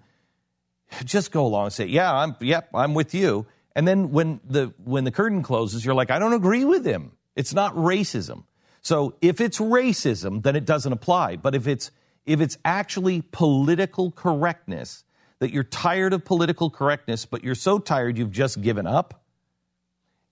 just 1.04 1.32
go 1.32 1.46
along 1.46 1.66
and 1.66 1.74
say, 1.74 1.86
"Yeah, 1.86 2.14
I'm 2.14 2.36
yep, 2.40 2.70
I'm 2.74 2.94
with 2.94 3.14
you." 3.14 3.46
And 3.76 3.88
then 3.88 4.12
when 4.12 4.42
the 4.44 4.74
when 4.84 5.04
the 5.04 5.12
curtain 5.12 5.44
closes, 5.44 5.86
you're 5.86 5.96
like, 5.96 6.12
"I 6.12 6.20
don't 6.20 6.34
agree 6.34 6.66
with 6.66 6.86
him." 6.86 7.14
It's 7.36 7.54
not 7.54 7.74
racism. 7.76 8.44
So 8.82 9.16
if 9.22 9.40
it's 9.40 9.60
racism, 9.60 10.44
then 10.44 10.56
it 10.56 10.66
doesn't 10.66 10.92
apply. 10.92 11.38
But 11.38 11.56
if 11.56 11.68
it's 11.68 11.92
if 12.26 12.42
it's 12.42 12.58
actually 12.64 13.22
political 13.32 14.12
correctness, 14.12 15.04
that 15.42 15.52
you're 15.52 15.64
tired 15.64 16.14
of 16.14 16.24
political 16.24 16.70
correctness, 16.70 17.26
but 17.26 17.44
you're 17.44 17.56
so 17.56 17.80
tired 17.80 18.16
you've 18.16 18.32
just 18.32 18.62
given 18.62 18.86
up. 18.86 19.24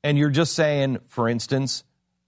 And 0.03 0.19
you're 0.19 0.29
just 0.29 0.53
saying, 0.53 0.99
for 1.07 1.27
instance, 1.27 1.83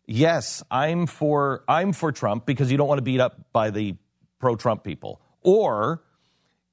yes, 0.08 0.64
I'm 0.72 1.06
for 1.06 1.64
I'm 1.68 1.94
for 1.94 2.12
Trump 2.12 2.48
because 2.48 2.72
you 2.72 2.78
don't 2.78 2.88
want 2.88 2.98
to 2.98 3.04
beat 3.04 3.20
up 3.20 3.54
by 3.54 3.70
the 3.70 3.96
pro-Trump 4.40 4.84
people. 4.84 5.22
Or 5.44 6.02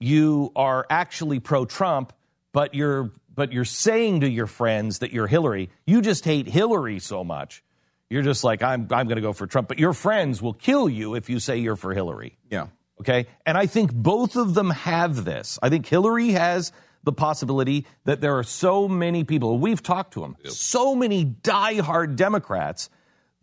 you 0.01 0.51
are 0.57 0.87
actually 0.89 1.41
pro-Trump, 1.41 2.15
but 2.53 2.75
you're 2.75 3.13
but 3.35 3.53
you're 3.53 3.67
saying 3.67 4.21
to 4.21 4.31
your 4.31 4.47
friends 4.47 5.01
that 5.01 5.13
you're 5.13 5.27
Hillary. 5.27 5.69
You 5.87 6.01
just 6.01 6.25
hate 6.25 6.49
Hillary 6.49 7.01
so 7.01 7.23
much. 7.23 7.63
You're 8.09 8.23
just 8.23 8.45
like 8.45 8.63
I'm 8.63 8.89
I'm 8.91 9.09
going 9.09 9.17
to 9.17 9.23
go 9.23 9.35
for 9.35 9.47
Trump, 9.47 9.69
but 9.69 9.79
your 9.79 9.93
friends 9.93 10.41
will 10.41 10.55
kill 10.55 10.89
you 10.89 11.17
if 11.17 11.29
you 11.29 11.39
say 11.39 11.59
you're 11.59 11.77
for 11.77 11.93
Hillary. 11.93 12.39
Yeah. 12.51 12.69
Okay. 13.01 13.27
And 13.47 13.57
I 13.57 13.67
think 13.67 13.93
both 13.93 14.37
of 14.37 14.55
them 14.55 14.71
have 14.71 15.25
this. 15.25 15.59
I 15.63 15.69
think 15.69 15.87
Hillary 15.87 16.31
has 16.31 16.73
the 17.05 17.13
possibility 17.13 17.87
that 18.05 18.21
there 18.21 18.37
are 18.39 18.45
so 18.45 18.89
many 18.89 19.25
people, 19.25 19.59
we've 19.59 19.83
talked 19.83 20.15
to 20.15 20.21
them, 20.21 20.37
yep. 20.43 20.53
so 20.53 20.95
many 20.95 21.25
diehard 21.25 22.17
Democrats 22.17 22.91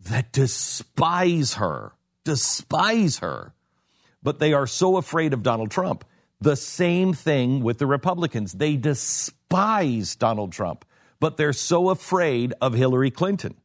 that 0.00 0.30
despise 0.32 1.54
her, 1.54 1.92
despise 2.24 3.18
her, 3.18 3.54
but 4.22 4.38
they 4.38 4.52
are 4.52 4.66
so 4.66 4.96
afraid 4.96 5.32
of 5.32 5.42
Donald 5.42 5.70
Trump. 5.70 6.04
The 6.40 6.56
same 6.56 7.14
thing 7.14 7.62
with 7.62 7.78
the 7.78 7.86
Republicans. 7.86 8.52
They 8.52 8.76
despise 8.76 10.16
Donald 10.16 10.52
Trump, 10.52 10.84
but 11.18 11.38
they're 11.38 11.54
so 11.54 11.88
afraid 11.88 12.52
of 12.60 12.74
Hillary 12.74 13.10
Clinton 13.10 13.56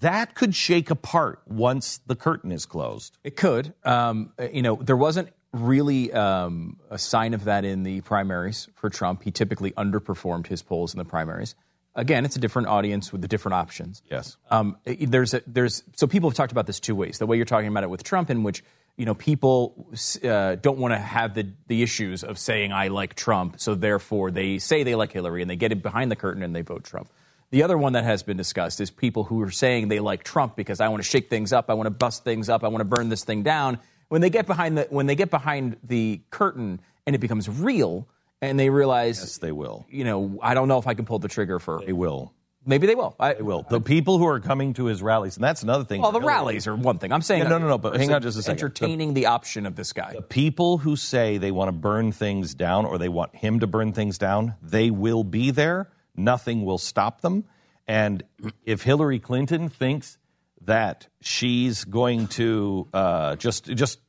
that 0.00 0.34
could 0.34 0.54
shake 0.54 0.90
apart 0.90 1.40
once 1.46 1.98
the 2.06 2.16
curtain 2.16 2.52
is 2.52 2.66
closed. 2.66 3.16
It 3.24 3.36
could. 3.36 3.72
Um, 3.84 4.32
you 4.52 4.62
know, 4.62 4.76
there 4.76 4.96
wasn't 4.96 5.30
really 5.52 6.12
um, 6.12 6.78
a 6.90 6.98
sign 6.98 7.34
of 7.34 7.44
that 7.44 7.64
in 7.64 7.82
the 7.82 8.00
primaries 8.02 8.68
for 8.74 8.90
Trump. 8.90 9.22
He 9.22 9.30
typically 9.30 9.72
underperformed 9.72 10.46
his 10.46 10.62
polls 10.62 10.94
in 10.94 10.98
the 10.98 11.04
primaries. 11.04 11.54
Again, 11.94 12.26
it's 12.26 12.36
a 12.36 12.38
different 12.38 12.68
audience 12.68 13.10
with 13.10 13.22
the 13.22 13.28
different 13.28 13.54
options. 13.54 14.02
Yes. 14.10 14.36
Um, 14.50 14.76
there's 14.84 15.32
a, 15.32 15.42
there's 15.46 15.82
so 15.94 16.06
people 16.06 16.28
have 16.28 16.36
talked 16.36 16.52
about 16.52 16.66
this 16.66 16.78
two 16.78 16.94
ways. 16.94 17.18
The 17.18 17.26
way 17.26 17.36
you're 17.36 17.46
talking 17.46 17.68
about 17.68 17.84
it 17.84 17.90
with 17.90 18.02
Trump, 18.02 18.28
in 18.28 18.42
which 18.42 18.62
you 18.98 19.06
know 19.06 19.14
people 19.14 19.88
uh, 20.22 20.56
don't 20.56 20.78
want 20.78 20.92
to 20.92 20.98
have 20.98 21.32
the 21.32 21.50
the 21.68 21.82
issues 21.82 22.22
of 22.22 22.38
saying 22.38 22.70
I 22.70 22.88
like 22.88 23.14
Trump, 23.14 23.58
so 23.60 23.74
therefore 23.74 24.30
they 24.30 24.58
say 24.58 24.82
they 24.82 24.94
like 24.94 25.12
Hillary 25.12 25.40
and 25.40 25.50
they 25.50 25.56
get 25.56 25.72
it 25.72 25.82
behind 25.82 26.10
the 26.10 26.16
curtain 26.16 26.42
and 26.42 26.54
they 26.54 26.60
vote 26.60 26.84
Trump. 26.84 27.08
The 27.50 27.62
other 27.62 27.78
one 27.78 27.92
that 27.92 28.04
has 28.04 28.22
been 28.22 28.36
discussed 28.36 28.80
is 28.80 28.90
people 28.90 29.24
who 29.24 29.40
are 29.42 29.50
saying 29.50 29.88
they 29.88 30.00
like 30.00 30.24
Trump 30.24 30.56
because 30.56 30.80
I 30.80 30.88
want 30.88 31.02
to 31.02 31.08
shake 31.08 31.30
things 31.30 31.52
up, 31.52 31.70
I 31.70 31.74
want 31.74 31.86
to 31.86 31.92
bust 31.92 32.24
things 32.24 32.48
up, 32.48 32.64
I 32.64 32.68
want 32.68 32.80
to 32.80 32.84
burn 32.84 33.08
this 33.08 33.24
thing 33.24 33.42
down. 33.42 33.78
When 34.08 34.20
they 34.20 34.30
get 34.30 34.46
behind 34.46 34.78
the 34.78 34.86
when 34.90 35.06
they 35.06 35.14
get 35.14 35.30
behind 35.30 35.76
the 35.82 36.20
curtain 36.30 36.80
and 37.06 37.14
it 37.14 37.18
becomes 37.18 37.48
real, 37.48 38.08
and 38.42 38.58
they 38.58 38.70
realize 38.70 39.20
yes, 39.20 39.38
they 39.38 39.52
will. 39.52 39.86
You 39.88 40.04
know, 40.04 40.38
I 40.42 40.54
don't 40.54 40.68
know 40.68 40.78
if 40.78 40.86
I 40.86 40.94
can 40.94 41.04
pull 41.04 41.18
the 41.18 41.28
trigger 41.28 41.58
for. 41.58 41.82
They 41.84 41.92
will. 41.92 42.32
Maybe 42.68 42.88
they 42.88 42.96
will. 42.96 43.14
I, 43.20 43.34
they 43.34 43.42
will. 43.42 43.62
The 43.62 43.80
people 43.80 44.18
who 44.18 44.26
are 44.26 44.40
coming 44.40 44.74
to 44.74 44.86
his 44.86 45.00
rallies, 45.00 45.36
and 45.36 45.44
that's 45.44 45.62
another 45.62 45.84
thing. 45.84 46.02
Well, 46.02 46.10
the 46.10 46.20
rallies 46.20 46.66
are 46.66 46.74
one 46.74 46.98
thing. 46.98 47.12
I'm 47.12 47.22
saying 47.22 47.44
yeah, 47.44 47.48
no, 47.48 47.58
no, 47.58 47.68
no. 47.68 47.78
But 47.78 47.96
hang 47.96 48.12
on 48.12 48.22
just 48.22 48.36
a 48.36 48.42
second. 48.42 48.58
Entertaining 48.58 49.14
the, 49.14 49.22
the, 49.22 49.26
option 49.26 49.66
of 49.66 49.76
this 49.76 49.92
guy. 49.92 50.12
The 50.12 50.22
people 50.22 50.78
who 50.78 50.96
say 50.96 51.38
they 51.38 51.52
want 51.52 51.68
to 51.68 51.72
burn 51.72 52.10
things 52.10 52.54
down 52.54 52.84
or 52.84 52.98
they 52.98 53.08
want 53.08 53.36
him 53.36 53.60
to 53.60 53.68
burn 53.68 53.92
things 53.92 54.18
down, 54.18 54.54
they 54.62 54.90
will 54.90 55.22
be 55.22 55.52
there. 55.52 55.88
Nothing 56.16 56.64
will 56.64 56.78
stop 56.78 57.20
them. 57.20 57.44
And 57.86 58.22
if 58.64 58.82
Hillary 58.82 59.18
Clinton 59.18 59.68
thinks 59.68 60.18
that 60.62 61.06
she's 61.20 61.84
going 61.84 62.26
to 62.28 62.88
uh, 62.92 63.36
just 63.36 63.66
just 63.66 64.00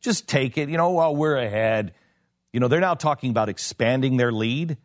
just 0.00 0.28
take 0.28 0.56
it, 0.56 0.68
you 0.68 0.76
know, 0.76 0.90
while 0.90 1.14
we're 1.14 1.36
ahead, 1.36 1.92
you 2.52 2.60
know, 2.60 2.68
they're 2.68 2.80
now 2.80 2.94
talking 2.94 3.30
about 3.30 3.48
expanding 3.48 4.16
their 4.16 4.32
lead. 4.32 4.78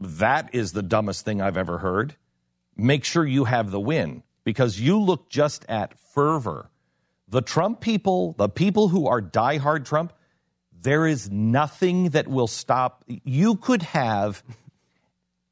That 0.00 0.54
is 0.54 0.72
the 0.72 0.82
dumbest 0.82 1.24
thing 1.24 1.42
I've 1.42 1.56
ever 1.56 1.78
heard. 1.78 2.14
Make 2.76 3.04
sure 3.04 3.26
you 3.26 3.44
have 3.44 3.70
the 3.70 3.80
win 3.80 4.22
because 4.44 4.78
you 4.78 5.00
look 5.00 5.28
just 5.28 5.66
at 5.68 5.98
fervor. 6.14 6.70
The 7.28 7.42
Trump 7.42 7.80
people, 7.80 8.34
the 8.38 8.48
people 8.48 8.88
who 8.88 9.06
are 9.08 9.20
diehard 9.20 9.84
Trump, 9.84 10.12
there 10.80 11.06
is 11.06 11.30
nothing 11.30 12.10
that 12.10 12.28
will 12.28 12.46
stop. 12.46 13.04
You 13.06 13.56
could 13.56 13.82
have, 13.82 14.42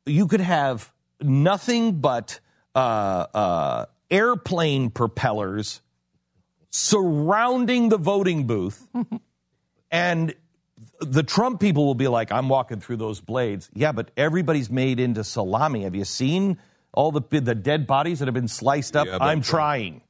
you 0.06 0.26
could 0.28 0.40
have 0.40 0.92
nothing 1.20 2.00
but 2.00 2.40
uh, 2.74 3.26
uh, 3.34 3.86
airplane 4.10 4.90
propellers 4.90 5.80
surrounding 6.70 7.88
the 7.88 7.98
voting 7.98 8.46
booth, 8.46 8.86
and 9.90 10.34
the 11.00 11.22
Trump 11.22 11.60
people 11.60 11.86
will 11.86 11.94
be 11.94 12.08
like, 12.08 12.30
"I'm 12.32 12.48
walking 12.48 12.80
through 12.80 12.96
those 12.96 13.20
blades." 13.20 13.70
Yeah, 13.74 13.92
but 13.92 14.10
everybody's 14.16 14.70
made 14.70 15.00
into 15.00 15.24
salami. 15.24 15.82
Have 15.82 15.94
you 15.94 16.04
seen 16.04 16.58
all 16.92 17.10
the 17.10 17.22
the 17.40 17.54
dead 17.54 17.86
bodies 17.86 18.20
that 18.20 18.26
have 18.26 18.34
been 18.34 18.48
sliced 18.48 18.96
up? 18.96 19.06
Yeah, 19.06 19.18
I'm 19.20 19.40
trying. 19.40 20.02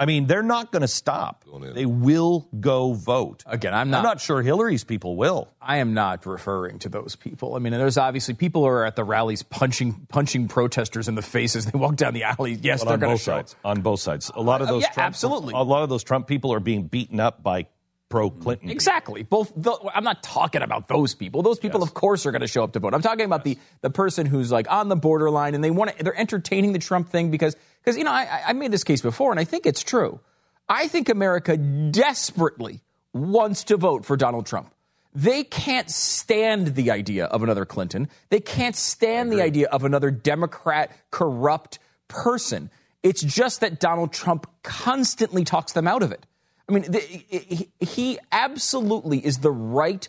I 0.00 0.06
mean, 0.06 0.26
they're 0.26 0.42
not 0.42 0.72
going 0.72 0.80
to 0.80 0.88
stop. 0.88 1.44
They 1.74 1.84
will 1.84 2.48
go 2.58 2.94
vote. 2.94 3.44
Again, 3.46 3.74
I'm 3.74 3.90
not. 3.90 3.98
I'm 3.98 4.02
not 4.04 4.20
sure 4.22 4.40
Hillary's 4.40 4.82
people 4.82 5.14
will. 5.14 5.48
I 5.60 5.76
am 5.76 5.92
not 5.92 6.24
referring 6.24 6.78
to 6.80 6.88
those 6.88 7.16
people. 7.16 7.54
I 7.54 7.58
mean, 7.58 7.74
there's 7.74 7.98
obviously 7.98 8.32
people 8.32 8.62
who 8.62 8.68
are 8.68 8.86
at 8.86 8.96
the 8.96 9.04
rallies 9.04 9.42
punching 9.42 10.06
punching 10.08 10.48
protesters 10.48 11.06
in 11.06 11.16
the 11.16 11.22
faces. 11.22 11.66
They 11.66 11.78
walk 11.78 11.96
down 11.96 12.14
the 12.14 12.24
alley. 12.24 12.54
Yes, 12.54 12.80
But 12.80 12.86
they're 12.86 12.94
on 12.94 13.00
going 13.00 13.10
to 13.10 13.14
both 13.16 13.20
show. 13.22 13.32
sides. 13.36 13.56
On 13.62 13.80
both 13.82 14.00
sides, 14.00 14.30
a 14.34 14.40
lot 14.40 14.62
of 14.62 14.68
Uh, 14.68 14.72
those 14.72 14.82
yeah, 14.84 14.90
Trump, 14.92 15.06
absolutely. 15.06 15.52
A 15.54 15.58
lot 15.62 15.82
of 15.82 15.90
those 15.90 16.02
Trump 16.02 16.26
people 16.26 16.52
are 16.54 16.60
being 16.60 16.84
beaten 16.84 17.20
up 17.20 17.42
by 17.42 17.66
pro 18.10 18.28
Clinton. 18.28 18.68
Exactly. 18.68 19.22
Both. 19.22 19.52
The, 19.56 19.72
I'm 19.94 20.04
not 20.04 20.22
talking 20.22 20.60
about 20.60 20.88
those 20.88 21.14
people. 21.14 21.42
Those 21.42 21.58
people, 21.58 21.82
of 21.82 21.94
course, 21.94 22.26
are 22.26 22.32
going 22.32 22.42
to 22.42 22.48
show 22.48 22.62
up 22.62 22.72
to 22.72 22.80
vote. 22.80 22.92
I'm 22.92 23.00
talking 23.00 23.24
about 23.24 23.44
the 23.44 23.56
the 23.80 23.88
person 23.88 24.26
who's 24.26 24.52
like 24.52 24.70
on 24.70 24.88
the 24.88 24.96
borderline 24.96 25.54
and 25.54 25.64
they 25.64 25.70
want 25.70 25.96
to. 25.96 26.04
They're 26.04 26.18
entertaining 26.18 26.74
the 26.74 26.78
Trump 26.78 27.08
thing 27.08 27.30
because 27.30 27.56
because 27.82 27.96
you 27.96 28.04
know 28.04 28.12
I, 28.12 28.42
I 28.48 28.52
made 28.52 28.72
this 28.72 28.84
case 28.84 29.00
before 29.00 29.30
and 29.30 29.40
I 29.40 29.44
think 29.44 29.64
it's 29.64 29.82
true. 29.82 30.20
I 30.68 30.88
think 30.88 31.08
America 31.08 31.56
desperately 31.56 32.82
wants 33.14 33.64
to 33.64 33.76
vote 33.76 34.04
for 34.04 34.16
Donald 34.16 34.46
Trump. 34.46 34.72
They 35.14 35.42
can't 35.42 35.90
stand 35.90 36.76
the 36.76 36.92
idea 36.92 37.24
of 37.24 37.42
another 37.42 37.64
Clinton. 37.64 38.08
They 38.28 38.38
can't 38.38 38.76
stand 38.76 39.32
the 39.32 39.42
idea 39.42 39.66
of 39.68 39.84
another 39.84 40.12
Democrat 40.12 40.92
corrupt 41.10 41.80
person. 42.06 42.70
It's 43.02 43.22
just 43.22 43.62
that 43.62 43.80
Donald 43.80 44.12
Trump 44.12 44.48
constantly 44.62 45.42
talks 45.44 45.72
them 45.72 45.88
out 45.88 46.04
of 46.04 46.12
it. 46.12 46.24
I 46.70 46.72
mean, 46.72 46.84
the, 46.90 47.00
he, 47.00 47.68
he 47.80 48.18
absolutely 48.30 49.18
is 49.24 49.38
the 49.38 49.50
right 49.50 50.08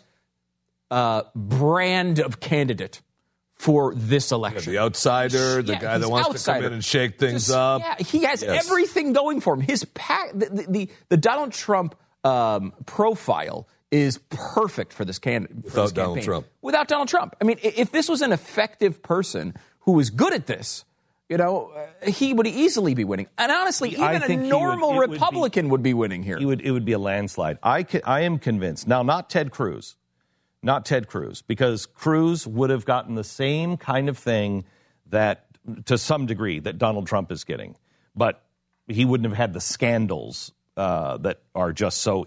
uh, 0.90 1.22
brand 1.34 2.20
of 2.20 2.38
candidate 2.40 3.00
for 3.54 3.94
this 3.94 4.30
election. 4.32 4.72
The 4.72 4.78
outsider, 4.78 5.62
the 5.62 5.72
Yeah, 5.72 5.80
guy 5.80 5.98
that 5.98 6.08
wants 6.08 6.44
to 6.44 6.52
come 6.52 6.64
in 6.64 6.72
and 6.72 6.84
shake 6.84 7.18
things 7.18 7.46
Just- 7.46 7.50
up. 7.56 7.80
Yeah, 7.80 7.94
he 7.98 8.24
has 8.24 8.42
Yes. 8.42 8.64
everything 8.66 9.12
going 9.12 9.40
for 9.40 9.54
him. 9.54 9.60
His 9.60 9.84
pack, 9.94 10.30
the, 10.34 10.46
the, 10.46 10.66
the, 10.68 10.90
the 11.10 11.16
Donald 11.16 11.52
Trump 11.52 11.94
um, 12.24 12.72
profile 12.86 13.66
is 13.90 14.18
perfect 14.30 14.92
for 14.92 15.04
this 15.04 15.18
candidate. 15.18 15.64
Without 15.64 15.94
Donald 15.94 16.22
Trump. 16.22 16.46
Without 16.62 16.88
Donald 16.88 17.08
Trump. 17.08 17.34
I 17.40 17.44
mean, 17.44 17.58
if 17.62 17.90
this 17.92 18.08
was 18.08 18.22
an 18.22 18.32
effective 18.32 19.02
person 19.02 19.54
who 19.80 19.92
was 19.92 20.10
good 20.10 20.32
at 20.32 20.46
this, 20.46 20.84
you 21.32 21.38
know, 21.38 21.72
uh, 21.74 22.10
he 22.10 22.34
would 22.34 22.46
easily 22.46 22.94
be 22.94 23.04
winning. 23.04 23.26
And 23.38 23.50
honestly, 23.50 23.90
even 23.90 24.22
a 24.22 24.26
he 24.26 24.36
would- 24.36 24.46
normal 24.46 24.94
would 24.96 25.10
be- 25.10 25.14
Republican 25.14 25.70
would 25.70 25.82
be 25.82 25.94
winning 25.94 26.22
here. 26.22 26.36
It 26.38 26.44
would 26.44 26.60
it 26.60 26.70
would 26.70 26.84
be 26.84 26.92
a 26.92 26.98
landslide. 26.98 27.58
I 27.62 27.82
ca- 27.84 28.02
I 28.04 28.20
am 28.20 28.38
convinced 28.38 28.86
now. 28.86 29.02
Not 29.02 29.30
Ted 29.30 29.50
Cruz, 29.50 29.96
not 30.62 30.84
Ted 30.84 31.08
Cruz, 31.08 31.40
because 31.42 31.86
Cruz 31.86 32.46
would 32.46 32.70
have 32.70 32.84
gotten 32.84 33.14
the 33.14 33.24
same 33.24 33.76
kind 33.78 34.08
of 34.10 34.18
thing 34.18 34.64
that, 35.08 35.46
to 35.86 35.96
some 35.96 36.26
degree, 36.26 36.58
that 36.60 36.76
Donald 36.78 37.06
Trump 37.06 37.32
is 37.32 37.44
getting, 37.44 37.76
but 38.14 38.42
he 38.88 39.04
wouldn't 39.04 39.28
have 39.28 39.36
had 39.36 39.52
the 39.54 39.60
scandals 39.60 40.52
uh, 40.76 41.16
that 41.18 41.40
are 41.54 41.72
just 41.72 41.98
so 42.02 42.26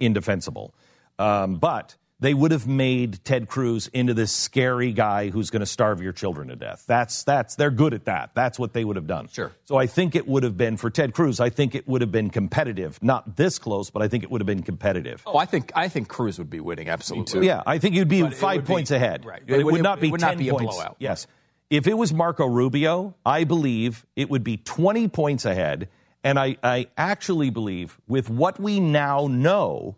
indefensible. 0.00 0.74
Um, 1.18 1.56
but 1.56 1.96
they 2.18 2.32
would 2.32 2.50
have 2.50 2.66
made 2.66 3.22
Ted 3.24 3.46
Cruz 3.48 3.88
into 3.88 4.14
this 4.14 4.32
scary 4.32 4.92
guy 4.92 5.28
who's 5.28 5.50
going 5.50 5.60
to 5.60 5.66
starve 5.66 6.00
your 6.00 6.12
children 6.12 6.48
to 6.48 6.56
death. 6.56 6.84
That's 6.86 7.24
that's 7.24 7.56
they're 7.56 7.70
good 7.70 7.92
at 7.92 8.06
that. 8.06 8.30
That's 8.34 8.58
what 8.58 8.72
they 8.72 8.84
would 8.84 8.96
have 8.96 9.06
done. 9.06 9.28
Sure. 9.30 9.52
So 9.66 9.76
I 9.76 9.86
think 9.86 10.14
it 10.16 10.26
would 10.26 10.42
have 10.42 10.56
been 10.56 10.76
for 10.78 10.88
Ted 10.88 11.12
Cruz. 11.12 11.40
I 11.40 11.50
think 11.50 11.74
it 11.74 11.86
would 11.86 12.00
have 12.00 12.10
been 12.12 12.30
competitive. 12.30 13.02
Not 13.02 13.36
this 13.36 13.58
close, 13.58 13.90
but 13.90 14.00
I 14.02 14.08
think 14.08 14.24
it 14.24 14.30
would 14.30 14.40
have 14.40 14.46
been 14.46 14.62
competitive. 14.62 15.22
Oh, 15.26 15.36
I 15.36 15.44
think 15.44 15.72
I 15.76 15.88
think 15.88 16.08
Cruz 16.08 16.38
would 16.38 16.48
be 16.50 16.60
winning 16.60 16.88
absolutely. 16.88 17.46
Yeah, 17.46 17.62
I 17.66 17.78
think 17.78 17.94
you'd 17.94 18.08
be 18.08 18.22
But 18.22 18.34
five 18.34 18.56
would 18.56 18.64
be- 18.66 18.72
points 18.72 18.90
ahead. 18.90 19.24
right. 19.26 19.42
It, 19.46 19.60
It 19.60 19.64
would 19.64 19.72
would- 19.72 19.82
not 19.82 20.00
be 20.00 20.08
it 20.08 20.12
would 20.12 20.20
not 20.22 20.28
ten 20.30 20.38
be 20.38 20.48
a 20.48 20.52
points. 20.52 20.74
blowout. 20.74 20.96
Yes. 20.98 21.26
If 21.68 21.86
it 21.86 21.94
was 21.98 22.14
Marco 22.14 22.46
Rubio, 22.46 23.14
I 23.26 23.44
believe 23.44 24.06
it 24.16 24.30
would 24.30 24.44
be 24.44 24.56
twenty 24.56 25.08
points 25.08 25.44
ahead. 25.44 25.88
And 26.24 26.40
I, 26.40 26.56
I 26.62 26.86
actually 26.96 27.50
believe, 27.50 28.00
with 28.08 28.28
what 28.28 28.58
we 28.58 28.80
now 28.80 29.28
know 29.28 29.96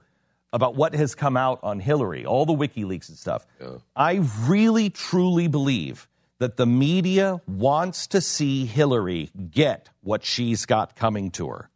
about 0.53 0.75
what 0.75 0.95
has 0.95 1.15
come 1.15 1.37
out 1.37 1.61
on 1.63 1.81
Hillary, 1.81 2.25
all 2.25 2.47
the 2.47 2.55
WikiLeaks 2.55 3.09
and 3.09 3.19
stuff, 3.19 3.47
I 3.95 4.21
really 4.47 4.91
truly 4.91 5.49
believe 5.49 6.09
that 6.39 6.57
the 6.57 6.67
media 6.67 7.41
wants 7.47 8.07
to 8.09 8.21
see 8.21 8.65
Hillary 8.65 9.31
get 9.51 9.91
what 10.03 10.25
she's 10.25 10.67
got 10.67 10.95
coming 10.97 11.31
to 11.33 11.49
her. 11.49 11.71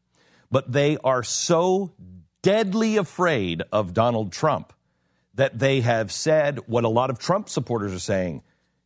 But 0.50 0.70
they 0.72 0.98
are 1.02 1.22
so 1.22 1.92
deadly 2.42 2.96
afraid 2.96 3.62
of 3.72 3.94
Donald 3.94 4.32
Trump 4.32 4.72
that 5.34 5.58
they 5.58 5.80
have 5.80 6.12
said 6.12 6.60
what 6.66 6.84
a 6.84 6.88
lot 6.88 7.10
of 7.10 7.18
Trump 7.18 7.48
supporters 7.48 7.92
are 7.92 7.98
saying 7.98 8.42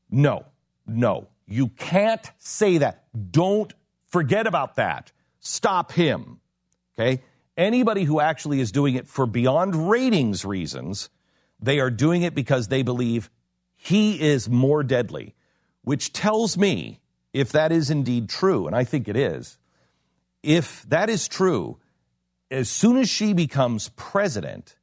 no, 0.09 0.47
no, 0.87 1.27
you 1.47 1.69
can't 1.69 2.31
say 2.39 2.79
that. 2.79 3.05
Don't 3.33 3.73
forget 4.07 4.47
about 4.47 4.77
that. 4.77 5.11
Stop 5.41 5.93
him. 5.93 6.41
Okay? 6.99 7.23
Anybody 7.57 8.05
who 8.05 8.21
actually 8.21 8.61
is 8.61 8.71
doing 8.71 8.95
it 8.97 9.09
for 9.09 9.27
beyond 9.27 9.89
ratings 9.89 10.45
reasons, 10.45 11.09
they 11.59 11.81
are 11.81 11.91
doing 11.91 12.23
it 12.23 12.35
because 12.35 12.69
they 12.69 12.83
believe 12.83 13.31
he 13.77 14.21
is 14.21 14.49
more 14.49 14.83
deadly, 14.83 15.35
which 15.83 16.13
tells 16.13 16.59
me, 16.59 17.01
if 17.33 17.53
that 17.53 17.73
is 17.73 17.91
indeed 17.91 18.29
true, 18.29 18.67
and 18.67 18.75
I 18.75 18.85
think 18.85 19.09
it 19.09 19.17
is, 19.17 19.59
if 20.43 20.83
that 20.89 21.11
is 21.11 21.29
true, 21.29 21.79
as 22.51 22.69
soon 22.69 22.97
as 22.97 23.09
she 23.09 23.33
becomes 23.33 23.91
president, 23.97 24.77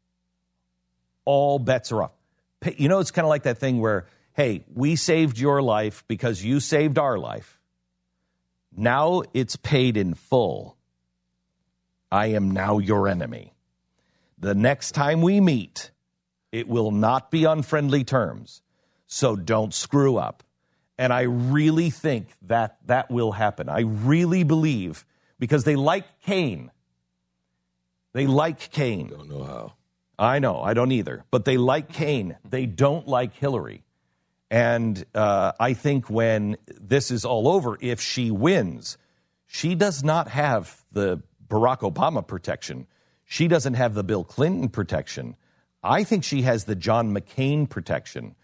all 1.25 1.59
bets 1.59 1.91
are 1.91 2.03
off. 2.03 2.11
You 2.77 2.89
know, 2.89 2.99
it's 2.99 3.11
kind 3.11 3.25
of 3.25 3.29
like 3.29 3.43
that 3.43 3.57
thing 3.57 3.79
where, 3.79 4.07
hey, 4.33 4.65
we 4.73 4.95
saved 4.95 5.37
your 5.37 5.61
life 5.61 6.03
because 6.07 6.43
you 6.43 6.59
saved 6.59 6.97
our 6.97 7.17
life. 7.17 7.59
Now 8.75 9.23
it's 9.33 9.55
paid 9.55 9.97
in 9.97 10.13
full. 10.13 10.77
I 12.13 12.27
am 12.27 12.51
now 12.51 12.77
your 12.77 13.07
enemy. 13.07 13.55
The 14.37 14.53
next 14.53 14.91
time 14.91 15.23
we 15.23 15.41
meet, 15.41 15.89
it 16.51 16.67
will 16.67 16.91
not 16.91 17.31
be 17.31 17.47
on 17.47 17.63
friendly 17.63 18.03
terms. 18.03 18.61
So 19.07 19.35
don't 19.35 19.73
screw 19.73 20.17
up. 20.17 20.43
And 20.95 21.11
I 21.11 21.21
really 21.23 21.89
think 21.89 22.27
that 22.43 22.77
that 22.85 23.09
will 23.09 23.31
happen. 23.31 23.67
I 23.67 23.79
really 23.79 24.43
believe 24.43 25.05
because 25.39 25.63
they 25.63 25.75
like 25.75 26.05
Cain. 26.21 26.69
They 28.13 28.27
like 28.27 28.69
Cain. 28.69 29.07
Don't 29.07 29.27
know 29.27 29.43
how. 29.43 29.73
I 30.19 30.37
know, 30.37 30.61
I 30.61 30.75
don't 30.75 30.91
either. 30.91 31.25
But 31.31 31.45
they 31.45 31.57
like 31.57 31.91
Cain. 31.91 32.37
They 32.47 32.67
don't 32.67 33.07
like 33.07 33.33
Hillary. 33.33 33.83
And 34.51 35.03
uh, 35.15 35.53
I 35.59 35.73
think 35.73 36.11
when 36.11 36.57
this 36.79 37.09
is 37.09 37.25
all 37.25 37.47
over, 37.47 37.75
if 37.81 37.99
she 37.99 38.29
wins, 38.29 38.99
she 39.47 39.73
does 39.73 40.03
not 40.03 40.27
have 40.27 40.83
the 40.91 41.23
Barack 41.47 41.79
Obama 41.79 42.25
protection. 42.25 42.87
She 43.25 43.47
doesn't 43.47 43.75
have 43.75 43.93
the 43.93 44.03
Bill 44.03 44.23
Clinton 44.23 44.69
protection. 44.69 45.35
I 45.83 46.03
think 46.03 46.23
she 46.23 46.43
has 46.43 46.65
the 46.65 46.75
John 46.75 47.13
McCain 47.13 47.69
protection. 47.69 48.35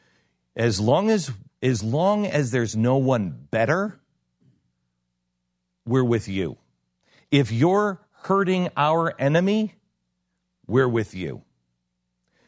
As 0.56 0.80
long 0.80 1.10
as 1.10 1.32
as 1.62 1.84
long 1.84 2.26
as 2.26 2.52
there's 2.52 2.76
no 2.76 2.98
one 2.98 3.48
better, 3.52 4.00
we're 5.86 6.04
with 6.04 6.28
you. 6.28 6.58
If 7.32 7.52
you're 7.52 8.00
hurting 8.24 8.70
our 8.78 9.14
enemy, 9.20 9.76
we're 10.68 10.88
with 10.88 11.14
you. 11.16 11.44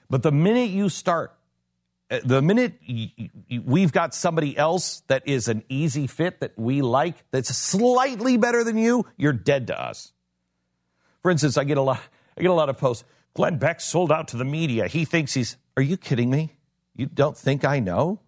But 0.10 0.24
the 0.24 0.32
minute 0.32 0.70
you 0.70 0.90
start, 0.90 1.34
uh, 2.10 2.20
the 2.24 2.42
minute 2.42 2.74
we've 3.66 3.92
got 3.92 4.14
somebody 4.14 4.58
else 4.58 5.02
that 5.08 5.28
is 5.28 5.48
an 5.48 5.64
easy 5.70 6.08
fit 6.08 6.40
that 6.42 6.58
we 6.58 6.82
like, 6.82 7.16
that's 7.32 7.56
slightly 7.56 8.38
better 8.38 8.64
than 8.64 8.78
you, 8.78 9.06
you're 9.18 9.34
dead 9.34 9.68
to 9.68 9.82
us. 9.82 10.14
For 11.22 11.32
instance, 11.32 11.58
I 11.58 11.64
get 11.64 11.78
a 11.78 11.82
lot, 11.82 12.02
I 12.38 12.42
get 12.42 12.52
a 12.52 12.54
lot 12.54 12.70
of 12.70 12.78
posts. 12.78 13.04
Glenn 13.34 13.58
Beck 13.58 13.80
sold 13.80 14.12
out 14.12 14.30
to 14.30 14.38
the 14.38 14.46
media. 14.46 14.88
He 14.88 15.06
thinks 15.06 15.34
he's. 15.34 15.58
Are 15.78 15.84
you 15.84 15.96
kidding 15.96 16.30
me? 16.30 16.54
You 16.96 17.06
don't 17.06 17.38
think 17.38 17.64
I 17.64 17.80
know? 17.80 18.20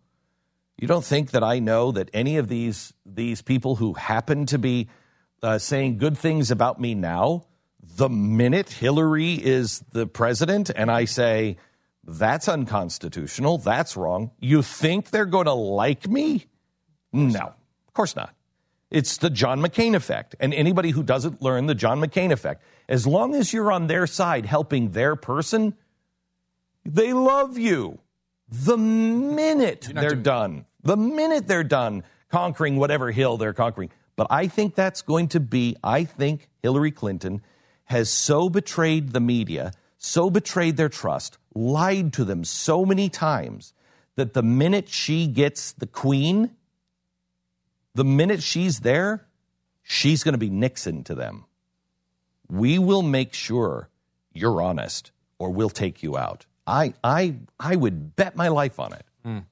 You 0.78 0.88
don't 0.88 1.04
think 1.04 1.32
that 1.32 1.44
I 1.44 1.60
know 1.60 1.92
that 1.92 2.10
any 2.14 2.38
of 2.38 2.48
these 2.48 2.94
these 3.06 3.42
people 3.42 3.76
who 3.76 3.94
happen 3.94 4.46
to 4.48 4.58
be 4.58 4.90
uh, 5.42 5.58
saying 5.58 5.98
good 5.98 6.18
things 6.18 6.52
about 6.52 6.80
me 6.80 6.96
now, 6.96 7.46
the 7.82 8.10
minute 8.10 8.70
Hillary 8.70 9.34
is 9.34 9.84
the 9.92 10.08
president, 10.08 10.72
and 10.74 10.90
I 10.90 11.06
say 11.06 11.58
that's 12.06 12.48
unconstitutional, 12.48 13.58
that's 13.58 13.96
wrong, 13.96 14.32
you 14.40 14.62
think 14.62 15.10
they're 15.10 15.26
going 15.26 15.46
to 15.46 15.54
like 15.54 16.08
me? 16.08 16.48
No, 17.12 17.54
of 17.88 17.94
course 17.94 18.16
not. 18.16 18.34
It's 18.94 19.18
the 19.18 19.32
John 19.32 19.60
McCain 19.60 19.96
effect. 19.96 20.36
And 20.40 20.54
anybody 20.54 20.92
who 20.92 21.02
doesn't 21.02 21.42
learn 21.42 21.66
the 21.66 21.74
John 21.74 22.00
McCain 22.00 22.32
effect, 22.32 22.64
as 22.88 23.08
long 23.08 23.34
as 23.34 23.52
you're 23.52 23.72
on 23.72 23.88
their 23.88 24.06
side 24.06 24.46
helping 24.46 24.92
their 24.92 25.16
person, 25.16 25.74
they 26.86 27.12
love 27.12 27.58
you. 27.58 28.00
The 28.48 28.78
minute 28.78 29.90
they're 29.92 30.12
doing- 30.12 30.22
done, 30.24 30.66
the 30.84 30.96
minute 30.96 31.48
they're 31.48 31.64
done 31.64 32.04
conquering 32.30 32.78
whatever 32.78 33.10
hill 33.10 33.38
they're 33.38 33.52
conquering. 33.52 33.90
But 34.16 34.28
I 34.30 34.48
think 34.48 34.76
that's 34.76 35.02
going 35.02 35.30
to 35.30 35.40
be, 35.40 35.76
I 35.84 36.04
think 36.04 36.50
Hillary 36.62 36.92
Clinton 36.92 37.42
has 37.86 38.12
so 38.12 38.48
betrayed 38.48 39.12
the 39.12 39.20
media, 39.20 39.72
so 39.98 40.30
betrayed 40.30 40.78
their 40.78 40.90
trust, 40.90 41.40
lied 41.56 42.14
to 42.14 42.24
them 42.24 42.44
so 42.44 42.86
many 42.86 43.10
times 43.10 43.74
that 44.18 44.36
the 44.36 44.44
minute 44.44 44.88
she 44.88 45.26
gets 45.26 45.72
the 45.72 45.88
queen, 45.88 46.52
the 47.96 48.04
minute 48.04 48.42
she's 48.44 48.82
there, 48.82 49.26
she's 49.82 50.24
going 50.24 50.34
to 50.34 50.40
be 50.40 50.50
Nixon 50.50 51.04
to 51.06 51.16
them. 51.16 51.46
We 52.50 52.80
will 52.80 53.02
make 53.02 53.34
sure 53.34 53.90
you're 54.34 54.62
honest 54.62 55.12
or 55.40 55.50
we'll 55.52 55.70
take 55.70 56.04
you 56.04 56.18
out. 56.18 56.46
I, 56.66 56.94
I, 57.04 57.36
I 57.60 57.76
would 57.76 58.16
bet 58.16 58.36
my 58.36 58.48
life 58.48 58.80
on 58.80 58.94
it. 58.94 59.06
Mm. 59.26 59.46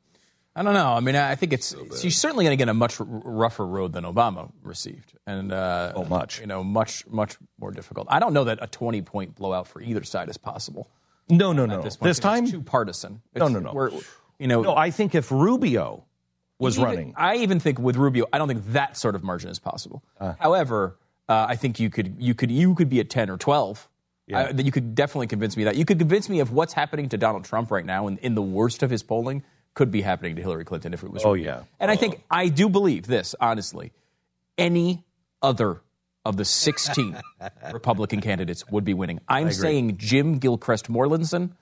I 0.55 0.63
don't 0.63 0.73
know. 0.73 0.93
I 0.93 0.99
mean, 0.99 1.15
I 1.15 1.35
think 1.35 1.53
it's 1.53 1.73
she's 2.01 2.19
certainly 2.19 2.43
going 2.43 2.57
to 2.57 2.61
get 2.61 2.67
a 2.67 2.73
much 2.73 2.97
rougher 2.99 3.65
road 3.65 3.93
than 3.93 4.03
Obama 4.03 4.51
received, 4.63 5.13
and 5.25 5.53
uh, 5.53 5.93
oh, 5.95 6.03
much 6.03 6.41
you 6.41 6.45
know, 6.45 6.61
much 6.61 7.07
much 7.07 7.37
more 7.57 7.71
difficult. 7.71 8.07
I 8.09 8.19
don't 8.19 8.33
know 8.33 8.43
that 8.43 8.59
a 8.61 8.67
twenty 8.67 9.01
point 9.01 9.35
blowout 9.35 9.67
for 9.67 9.81
either 9.81 10.03
side 10.03 10.27
is 10.27 10.35
possible. 10.35 10.89
No, 11.29 11.53
no, 11.53 11.65
no. 11.65 11.81
This, 11.81 11.95
this, 11.95 12.19
time, 12.19 12.47
too 12.47 12.61
partisan. 12.61 13.21
It's, 13.33 13.39
no, 13.39 13.47
no, 13.47 13.59
no. 13.59 14.01
You 14.39 14.47
know, 14.47 14.61
no. 14.61 14.75
I 14.75 14.91
think 14.91 15.15
if 15.15 15.31
Rubio 15.31 16.03
was 16.61 16.77
even, 16.77 16.85
running, 16.85 17.13
I 17.17 17.37
even 17.37 17.59
think 17.59 17.79
with 17.79 17.95
Rubio, 17.95 18.25
I 18.31 18.37
don't 18.37 18.47
think 18.47 18.73
that 18.73 18.95
sort 18.97 19.15
of 19.15 19.23
margin 19.23 19.49
is 19.49 19.59
possible. 19.59 20.03
Uh, 20.19 20.33
However, 20.39 20.97
uh, 21.27 21.45
I 21.49 21.55
think 21.55 21.79
you 21.79 21.89
could 21.89 22.15
you 22.19 22.33
could 22.33 22.51
you 22.51 22.75
could 22.75 22.89
be 22.89 22.99
at 22.99 23.09
ten 23.09 23.29
or 23.29 23.37
twelve. 23.37 23.87
Yeah. 24.27 24.39
Uh, 24.39 24.53
that 24.53 24.65
you 24.65 24.71
could 24.71 24.95
definitely 24.95 25.27
convince 25.27 25.57
me 25.57 25.65
that 25.65 25.75
you 25.75 25.83
could 25.83 25.99
convince 25.99 26.29
me 26.29 26.39
of 26.39 26.53
what's 26.53 26.71
happening 26.71 27.09
to 27.09 27.17
Donald 27.17 27.43
Trump 27.43 27.69
right 27.69 27.85
now 27.85 28.07
in, 28.07 28.17
in 28.19 28.35
the 28.35 28.41
worst 28.41 28.81
of 28.81 28.89
his 28.89 29.03
polling 29.03 29.43
could 29.73 29.91
be 29.91 30.01
happening 30.01 30.35
to 30.35 30.41
Hillary 30.41 30.63
Clinton 30.63 30.93
if 30.93 31.03
it 31.03 31.11
was. 31.11 31.25
Oh 31.25 31.33
yeah. 31.33 31.63
And 31.79 31.91
I 31.91 31.95
think 31.95 32.23
I 32.29 32.47
do 32.47 32.69
believe 32.69 33.07
this 33.07 33.35
honestly. 33.39 33.91
Any 34.57 35.03
other 35.41 35.81
of 36.23 36.37
the 36.37 36.45
16 36.45 37.19
Republican 37.73 38.21
candidates 38.21 38.67
would 38.69 38.85
be 38.85 38.93
winning. 38.93 39.19
I'm 39.27 39.51
saying 39.51 39.97
Jim 39.97 40.37
Gilchrist 40.37 40.87
Morlinson 40.89 41.53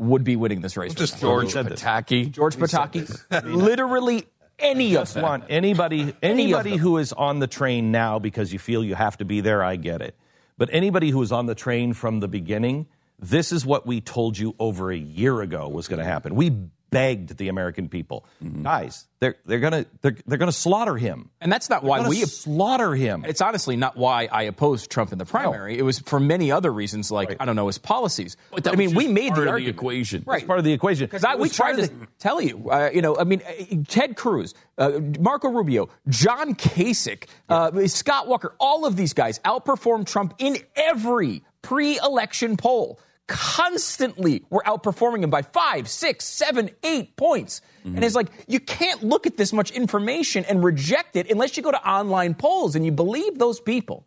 would 0.00 0.24
be 0.24 0.34
winning 0.34 0.62
this 0.62 0.76
race. 0.76 0.94
Just 0.94 1.20
George 1.20 1.52
Pataki. 1.52 2.30
George 2.30 2.56
Pataki. 2.56 3.06
Literally 3.44 4.26
any 4.58 4.96
of 4.96 5.12
them. 5.12 5.22
Want 5.22 5.44
anybody 5.48 6.14
anybody 6.22 6.76
who 6.76 6.98
is 6.98 7.12
on 7.12 7.38
the 7.38 7.46
train 7.46 7.92
now 7.92 8.18
because 8.18 8.52
you 8.52 8.58
feel 8.58 8.82
you 8.82 8.94
have 8.94 9.18
to 9.18 9.24
be 9.24 9.40
there, 9.40 9.62
I 9.62 9.76
get 9.76 10.00
it. 10.00 10.16
But 10.56 10.70
anybody 10.72 11.10
who 11.10 11.22
is 11.22 11.32
on 11.32 11.46
the 11.46 11.54
train 11.54 11.92
from 11.92 12.20
the 12.20 12.28
beginning, 12.28 12.86
this 13.18 13.52
is 13.52 13.64
what 13.64 13.86
we 13.86 14.00
told 14.00 14.38
you 14.38 14.54
over 14.58 14.90
a 14.90 14.96
year 14.96 15.42
ago 15.42 15.68
was 15.68 15.86
going 15.86 15.98
to 15.98 16.04
happen. 16.04 16.34
We 16.34 16.50
begged 16.90 17.36
the 17.36 17.48
American 17.48 17.88
people, 17.88 18.24
mm-hmm. 18.42 18.62
guys, 18.62 19.06
they're 19.20 19.36
they're 19.44 19.60
gonna 19.60 19.86
they're, 20.00 20.16
they're 20.26 20.38
gonna 20.38 20.52
slaughter 20.52 20.96
him, 20.96 21.30
and 21.40 21.52
that's 21.52 21.68
not 21.68 21.82
they're 21.82 21.90
why 21.90 22.08
we 22.08 22.22
slaughter 22.22 22.94
him. 22.94 23.24
It's 23.26 23.40
honestly 23.40 23.76
not 23.76 23.96
why 23.96 24.28
I 24.30 24.44
opposed 24.44 24.90
Trump 24.90 25.12
in 25.12 25.18
the 25.18 25.24
primary. 25.24 25.74
No. 25.74 25.80
It 25.80 25.82
was 25.82 25.98
for 26.00 26.18
many 26.18 26.50
other 26.50 26.72
reasons, 26.72 27.10
like 27.10 27.28
right. 27.28 27.36
I 27.40 27.44
don't 27.44 27.56
know 27.56 27.66
his 27.66 27.78
policies. 27.78 28.36
But 28.50 28.66
I 28.66 28.76
mean, 28.76 28.94
we 28.94 29.08
made 29.08 29.34
the, 29.34 29.44
the 29.44 29.68
equation, 29.68 30.24
right? 30.26 30.46
part 30.46 30.58
of 30.58 30.64
the 30.64 30.72
equation 30.72 31.06
because 31.06 31.24
we 31.38 31.48
tried 31.48 31.76
to 31.76 31.88
the... 31.88 32.08
tell 32.18 32.40
you, 32.40 32.70
uh, 32.70 32.90
you 32.92 33.02
know, 33.02 33.16
I 33.16 33.24
mean, 33.24 33.42
uh, 33.46 33.76
Ted 33.88 34.16
Cruz, 34.16 34.54
uh, 34.78 35.00
Marco 35.18 35.48
Rubio, 35.48 35.90
John 36.08 36.54
Kasich, 36.54 37.24
uh, 37.48 37.70
yeah. 37.74 37.86
Scott 37.86 38.26
Walker, 38.26 38.54
all 38.58 38.86
of 38.86 38.96
these 38.96 39.12
guys 39.12 39.38
outperformed 39.40 40.06
Trump 40.06 40.34
in 40.38 40.56
every 40.74 41.42
pre-election 41.62 42.56
poll 42.56 42.98
constantly 43.30 44.44
were 44.50 44.62
outperforming 44.66 45.22
him 45.22 45.30
by 45.30 45.42
five, 45.42 45.88
six, 45.88 46.24
seven, 46.24 46.68
eight 46.82 47.16
points. 47.16 47.62
Mm-hmm. 47.84 47.94
And 47.94 48.04
it's 48.04 48.16
like, 48.16 48.26
you 48.48 48.58
can't 48.58 49.04
look 49.04 49.24
at 49.24 49.36
this 49.36 49.52
much 49.52 49.70
information 49.70 50.44
and 50.46 50.64
reject 50.64 51.14
it 51.14 51.30
unless 51.30 51.56
you 51.56 51.62
go 51.62 51.70
to 51.70 51.88
online 51.88 52.34
polls 52.34 52.74
and 52.74 52.84
you 52.84 52.90
believe 52.90 53.38
those 53.38 53.60
people. 53.60 54.04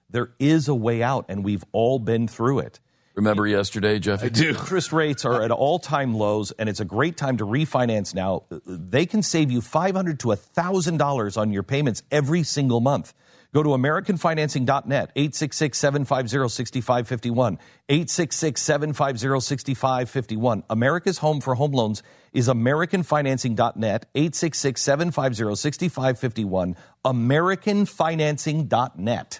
There 0.09 0.31
is 0.39 0.67
a 0.67 0.75
way 0.75 1.01
out, 1.01 1.25
and 1.29 1.43
we've 1.43 1.63
all 1.71 1.99
been 1.99 2.27
through 2.27 2.59
it. 2.59 2.79
Remember 3.15 3.47
yesterday, 3.47 3.97
Jeff? 3.97 4.21
Uh, 4.21 4.25
I 4.25 4.29
do. 4.29 4.49
Interest 4.49 4.91
rates 4.91 5.25
are 5.25 5.41
at 5.41 5.49
all-time 5.49 6.13
lows, 6.13 6.51
and 6.51 6.67
it's 6.67 6.81
a 6.81 6.85
great 6.85 7.15
time 7.15 7.37
to 7.37 7.45
refinance 7.45 8.13
now. 8.13 8.43
They 8.65 9.05
can 9.05 9.23
save 9.23 9.49
you 9.51 9.61
500 9.61 10.19
to 10.19 10.27
$1,000 10.27 11.37
on 11.37 11.51
your 11.53 11.63
payments 11.63 12.03
every 12.11 12.43
single 12.43 12.81
month. 12.81 13.13
Go 13.55 13.63
to 13.63 13.69
AmericanFinancing.net, 13.69 15.15
866-750-6551, 15.15 17.57
866-750-6551. 17.87 20.63
America's 20.69 21.19
home 21.19 21.39
for 21.39 21.55
home 21.55 21.71
loans 21.71 22.03
is 22.33 22.49
AmericanFinancing.net, 22.49 24.13
866-750-6551, 24.13 26.75
AmericanFinancing.net. 27.05 29.39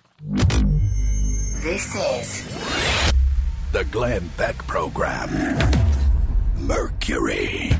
This 1.61 1.93
is 1.93 2.45
the 3.73 3.83
Glenn 3.91 4.31
Beck 4.37 4.57
Program. 4.59 5.29
Mercury. 6.55 7.73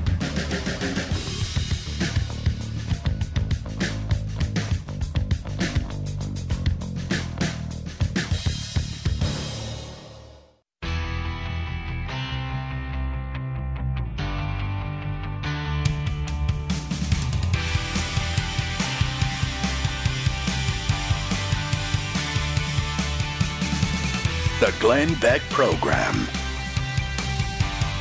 The 24.66 24.74
Glenn 24.80 25.14
Beck 25.20 25.42
Program. 25.52 26.16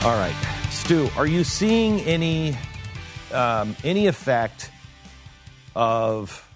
All 0.02 0.16
right, 0.16 0.34
Stu, 0.70 1.10
are 1.14 1.26
you 1.26 1.44
seeing 1.44 2.00
any 2.00 2.56
um, 3.34 3.76
any 3.84 4.06
effect 4.06 4.70
of 5.76 6.50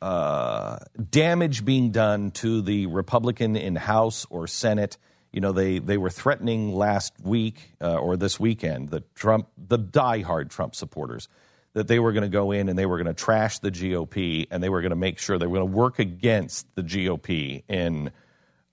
uh, 0.00 0.78
damage 1.10 1.64
being 1.64 1.90
done 1.90 2.30
to 2.30 2.62
the 2.62 2.86
Republican 2.86 3.56
in 3.56 3.74
House 3.74 4.24
or 4.30 4.46
Senate? 4.46 4.98
You 5.32 5.40
know, 5.40 5.50
they, 5.50 5.80
they 5.80 5.98
were 5.98 6.10
threatening 6.10 6.72
last 6.72 7.12
week 7.24 7.72
uh, 7.80 7.96
or 7.96 8.16
this 8.16 8.38
weekend 8.38 8.90
the 8.90 9.00
Trump 9.16 9.48
the 9.58 9.80
diehard 9.80 10.50
Trump 10.50 10.76
supporters 10.76 11.28
that 11.72 11.88
they 11.88 11.98
were 11.98 12.12
going 12.12 12.22
to 12.22 12.28
go 12.28 12.52
in 12.52 12.68
and 12.68 12.78
they 12.78 12.86
were 12.86 12.98
going 12.98 13.12
to 13.12 13.20
trash 13.20 13.58
the 13.58 13.72
GOP 13.72 14.46
and 14.52 14.62
they 14.62 14.68
were 14.68 14.80
going 14.80 14.90
to 14.90 14.96
make 14.96 15.18
sure 15.18 15.38
they 15.38 15.46
were 15.48 15.58
going 15.58 15.72
to 15.72 15.76
work 15.76 15.98
against 15.98 16.72
the 16.76 16.82
GOP 16.82 17.64
in 17.68 18.12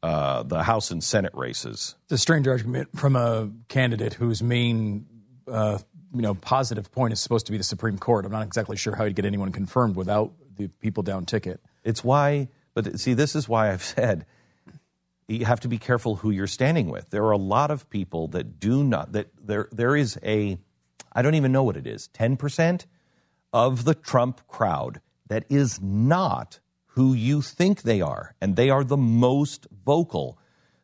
uh, 0.02 0.44
the 0.44 0.64
House 0.64 0.92
and 0.92 1.04
Senate 1.04 1.34
races. 1.34 1.96
It's 2.04 2.14
a 2.14 2.18
strange 2.18 2.48
argument 2.48 2.98
from 2.98 3.16
a 3.16 3.50
candidate 3.68 4.14
whose 4.14 4.42
main, 4.42 5.06
uh, 5.48 5.80
you 6.14 6.22
know, 6.22 6.36
positive 6.36 6.92
point 6.92 7.14
is 7.14 7.20
supposed 7.20 7.46
to 7.48 7.52
be 7.52 7.58
the 7.58 7.64
Supreme 7.64 7.98
Court. 7.98 8.26
I'm 8.26 8.32
not 8.32 8.46
exactly 8.46 8.78
sure 8.78 8.96
how 8.96 9.06
he'd 9.06 9.16
get 9.16 9.26
anyone 9.26 9.52
confirmed 9.52 9.96
without 9.96 10.32
the 10.58 10.68
people 10.68 11.04
down 11.04 11.26
ticket. 11.26 11.62
It's 11.84 12.04
why, 12.04 12.50
but 12.74 13.00
see, 13.00 13.14
this 13.14 13.36
is 13.36 13.50
why 13.50 13.72
I've 13.72 13.84
said 13.84 14.26
you 15.30 15.46
have 15.46 15.60
to 15.62 15.68
be 15.68 15.78
careful 15.78 16.18
who 16.18 16.32
you're 16.32 16.48
standing 16.48 16.90
with. 16.90 17.10
There 17.12 17.24
are 17.24 17.32
a 17.32 17.38
lot 17.38 17.72
of 17.72 17.90
people 17.90 18.28
that 18.30 18.60
do 18.60 18.84
not 18.84 19.12
that 19.14 19.28
there 19.42 19.70
there 19.72 19.96
is 19.96 20.18
a 20.24 20.58
I 21.12 21.22
don't 21.22 21.36
even 21.36 21.52
know 21.52 21.64
what 21.64 21.78
it 21.78 21.88
is, 21.88 22.10
10% 22.14 22.86
of 23.52 23.84
the 23.84 23.96
Trump 23.96 24.48
crowd 24.48 25.02
that 25.28 25.46
is 25.50 25.82
not 25.82 26.60
who 26.90 27.14
you 27.14 27.42
think 27.42 27.82
they 27.82 28.02
are. 28.02 28.36
And 28.42 28.56
they 28.56 28.70
are 28.70 28.84
the 28.84 28.98
most 28.98 29.68
vocal. 29.86 30.38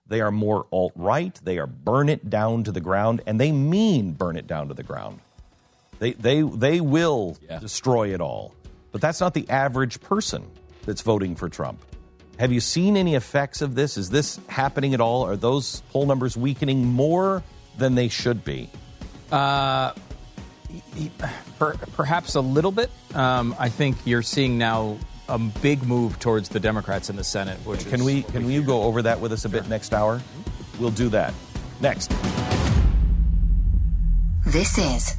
They 0.08 0.22
are 0.22 0.32
more 0.32 0.68
alt 0.72 0.94
right. 0.96 1.38
They 1.44 1.58
are 1.58 1.68
burn 1.68 2.10
it 2.10 2.30
down 2.30 2.64
to 2.66 2.72
the 2.72 2.82
ground, 2.82 3.22
and 3.26 3.40
they 3.40 3.52
mean 3.52 4.12
burn 4.14 4.38
it 4.38 4.48
down 4.48 4.68
to 4.68 4.74
the 4.74 4.84
ground. 4.84 5.20
They, 6.00 6.14
they, 6.14 6.42
they 6.42 6.82
will 6.82 7.38
yeah. 7.42 7.60
destroy 7.60 8.14
it 8.14 8.22
all. 8.22 8.54
But 8.92 9.02
that's 9.02 9.20
not 9.20 9.34
the 9.34 9.50
average 9.50 10.00
person 10.02 10.46
that's 10.86 11.02
voting 11.02 11.36
for 11.36 11.50
Trump. 11.50 11.84
Have 12.38 12.52
you 12.52 12.60
seen 12.60 12.98
any 12.98 13.16
effects 13.16 13.62
of 13.62 13.76
this? 13.76 13.98
Is 13.98 14.10
this 14.10 14.40
happening 14.48 14.94
at 14.94 15.02
all? 15.02 15.26
Are 15.26 15.36
those 15.36 15.82
poll 15.92 16.06
numbers 16.06 16.36
weakening 16.38 16.86
more 16.86 17.44
than 17.78 17.96
they 17.96 18.10
should 18.10 18.44
be? 18.44 18.70
Uh, 19.32 19.94
perhaps 21.58 22.36
a 22.36 22.42
little 22.42 22.72
bit. 22.72 22.92
Um, 23.14 23.56
I 23.58 23.70
think 23.70 23.98
you're 24.06 24.22
seeing 24.22 24.58
now 24.58 24.98
a 25.28 25.38
big 25.38 25.84
move 25.84 26.20
towards 26.20 26.50
the 26.50 26.60
Democrats 26.60 27.10
in 27.10 27.16
the 27.16 27.24
Senate. 27.24 27.58
Which 27.66 27.88
can 27.88 28.04
we 28.04 28.24
can 28.24 28.50
you 28.50 28.62
go 28.64 28.84
over 28.84 29.02
that 29.02 29.20
with 29.20 29.32
us 29.32 29.46
a 29.46 29.50
bit 29.50 29.68
next 29.68 29.94
hour? 29.94 30.22
We'll 30.80 30.92
do 30.92 31.10
that 31.10 31.34
next. 31.82 32.14
This 34.46 34.78
is 34.78 35.16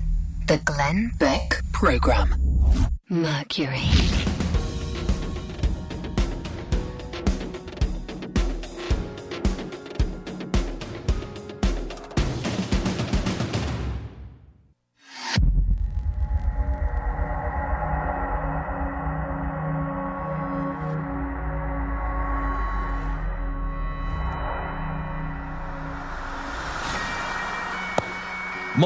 the 0.46 0.58
Glenn 0.58 1.12
Beck 1.18 1.62
Program. 1.72 2.34
Mercury. 3.08 3.90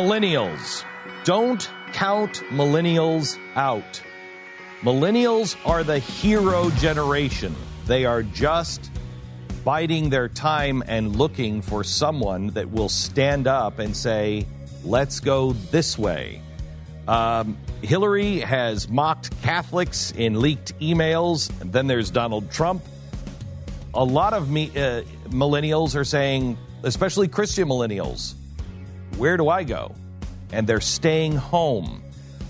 Millennials. 0.01 0.83
Don't 1.25 1.71
count 1.93 2.43
millennials 2.49 3.39
out. 3.55 4.03
Millennials 4.81 5.59
are 5.67 5.85
the 5.85 5.99
hero 5.99 6.71
generation. 6.71 7.55
They 7.85 8.07
are 8.07 8.23
just 8.23 8.91
biding 9.63 10.09
their 10.09 10.27
time 10.31 10.83
and 10.87 11.17
looking 11.17 11.61
for 11.61 11.85
someone 11.85 12.47
that 12.55 12.71
will 12.71 12.89
stand 12.89 13.47
up 13.47 13.79
and 13.79 13.95
say, 13.95 14.47
let's 14.85 15.21
go 15.21 15.53
this 15.53 15.99
way. 15.99 16.41
Um, 17.07 17.59
Hillary 17.83 18.41
has 18.41 18.89
mocked 18.89 19.39
Catholics 19.43 20.13
in 20.13 20.41
leaked 20.41 20.79
emails. 20.81 21.51
And 21.61 21.75
then 21.75 21.89
there's 21.89 22.11
Donald 22.11 22.51
Trump. 22.51 22.83
A 23.93 24.03
lot 24.03 24.33
of 24.33 24.51
me, 24.51 24.71
uh, 24.71 25.03
millennials 25.29 25.95
are 25.95 26.05
saying, 26.05 26.57
especially 26.85 27.29
Christian 27.29 27.69
millennials, 27.69 28.33
where 29.21 29.37
do 29.37 29.51
I 29.51 29.65
go? 29.65 29.95
And 30.51 30.67
they're 30.67 30.81
staying 30.81 31.37
home. 31.37 32.03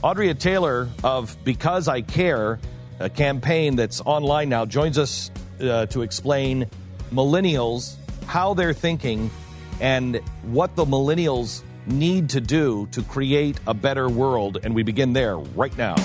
Audrea 0.05 0.39
Taylor 0.39 0.89
of 1.03 1.37
Because 1.43 1.89
I 1.89 2.01
Care, 2.01 2.61
a 3.01 3.11
campaign 3.11 3.75
that's 3.75 4.01
online 4.03 4.49
now, 4.51 4.67
joins 4.67 4.97
us 4.97 5.33
uh, 5.61 5.87
to 5.87 6.03
explain 6.03 6.71
millennials, 7.13 7.97
how 8.27 8.55
they're 8.55 8.73
thinking, 8.73 9.33
and 9.81 10.21
what 10.45 10.77
the 10.77 10.85
millennials 10.85 11.65
need 11.87 12.29
to 12.31 12.41
do 12.41 12.87
to 12.93 13.03
create 13.03 13.59
a 13.67 13.75
better 13.75 14.09
world. 14.09 14.59
And 14.63 14.73
we 14.73 14.85
begin 14.85 15.13
there 15.13 15.39
right 15.39 15.77
now. 15.77 15.97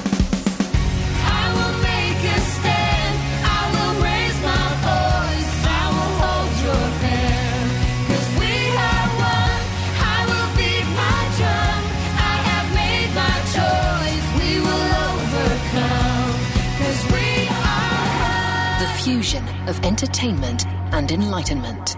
Of 19.76 19.86
entertainment 19.86 20.65
and 20.93 21.11
enlightenment. 21.11 21.97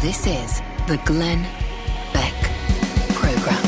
This 0.00 0.26
is 0.26 0.60
the 0.86 1.00
Glenn 1.04 1.42
Beck 2.12 2.34
Program. 3.14 3.64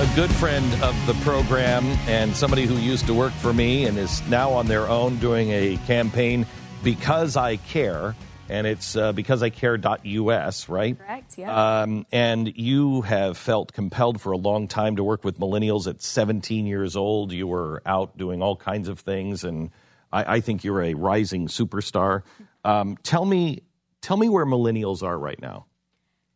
A 0.00 0.12
good 0.14 0.30
friend 0.32 0.82
of 0.82 0.94
the 1.06 1.14
program 1.22 1.84
and 2.06 2.34
somebody 2.34 2.64
who 2.64 2.76
used 2.76 3.06
to 3.06 3.14
work 3.14 3.32
for 3.32 3.52
me 3.52 3.86
and 3.86 3.98
is 3.98 4.26
now 4.28 4.50
on 4.52 4.66
their 4.66 4.88
own 4.88 5.16
doing 5.16 5.50
a 5.50 5.76
campaign 5.86 6.46
because 6.82 7.36
I 7.36 7.56
care. 7.56 8.14
And 8.48 8.66
it's 8.66 8.96
uh, 8.96 9.12
because 9.12 9.44
I 9.44 9.50
care.us, 9.50 10.68
right? 10.68 10.98
Correct, 10.98 11.38
yeah. 11.38 11.82
Um, 11.82 12.04
and 12.10 12.52
you 12.58 13.02
have 13.02 13.38
felt 13.38 13.72
compelled 13.72 14.20
for 14.20 14.32
a 14.32 14.36
long 14.36 14.66
time 14.66 14.96
to 14.96 15.04
work 15.04 15.22
with 15.22 15.38
millennials 15.38 15.86
at 15.86 16.02
17 16.02 16.66
years 16.66 16.96
old. 16.96 17.30
You 17.30 17.46
were 17.46 17.80
out 17.86 18.18
doing 18.18 18.42
all 18.42 18.56
kinds 18.56 18.88
of 18.88 18.98
things 18.98 19.44
and 19.44 19.70
I, 20.12 20.36
I 20.36 20.40
think 20.40 20.64
you're 20.64 20.82
a 20.82 20.94
rising 20.94 21.48
superstar. 21.48 22.22
Um, 22.64 22.96
tell 23.02 23.24
me, 23.24 23.62
tell 24.00 24.16
me 24.16 24.28
where 24.28 24.46
millennials 24.46 25.02
are 25.02 25.18
right 25.18 25.40
now. 25.40 25.66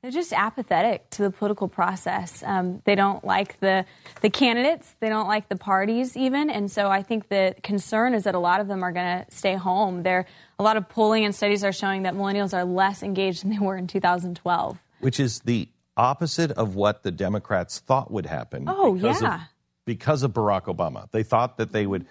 They're 0.05 0.11
just 0.11 0.35
apathetic 0.35 1.09
to 1.13 1.23
the 1.23 1.31
political 1.31 1.67
process. 1.67 2.43
Um, 2.45 2.83
they 2.85 2.95
don't 2.95 3.25
like 3.25 3.59
the 3.61 3.87
the 4.21 4.29
candidates. 4.29 4.95
They 5.01 5.09
don't 5.09 5.27
like 5.27 5.49
the 5.49 5.57
parties 5.57 6.15
even. 6.15 6.51
And 6.51 6.71
so 6.71 6.91
I 6.91 7.03
think 7.03 7.31
the 7.31 7.55
concern 7.63 8.13
is 8.13 8.25
that 8.25 8.35
a 8.35 8.39
lot 8.39 8.61
of 8.61 8.69
them 8.69 8.83
are 8.83 8.93
going 8.93 9.25
to 9.25 9.35
stay 9.35 9.55
home. 9.55 10.03
There, 10.03 10.27
a 10.59 10.63
lot 10.63 10.77
of 10.77 10.91
polling 10.91 11.25
and 11.25 11.35
studies 11.35 11.65
are 11.65 11.73
showing 11.73 12.03
that 12.03 12.13
millennials 12.13 12.53
are 12.53 12.67
less 12.67 13.03
engaged 13.03 13.45
than 13.45 13.51
they 13.51 13.59
were 13.59 13.79
in 13.79 13.87
2012. 13.87 14.79
Which 15.01 15.19
is 15.19 15.41
the 15.41 15.71
opposite 15.97 16.51
of 16.51 16.75
what 16.75 17.03
the 17.03 17.11
Democrats 17.11 17.79
thought 17.79 18.11
would 18.11 18.27
happen. 18.27 18.67
Oh 18.69 18.93
because 18.93 19.23
yeah. 19.23 19.37
Of, 19.37 19.41
because 19.87 20.23
of 20.23 20.33
Barack 20.33 20.65
Obama, 20.65 21.11
they 21.13 21.23
thought 21.23 21.57
that 21.57 21.73
they 21.73 21.87
would 21.87 22.07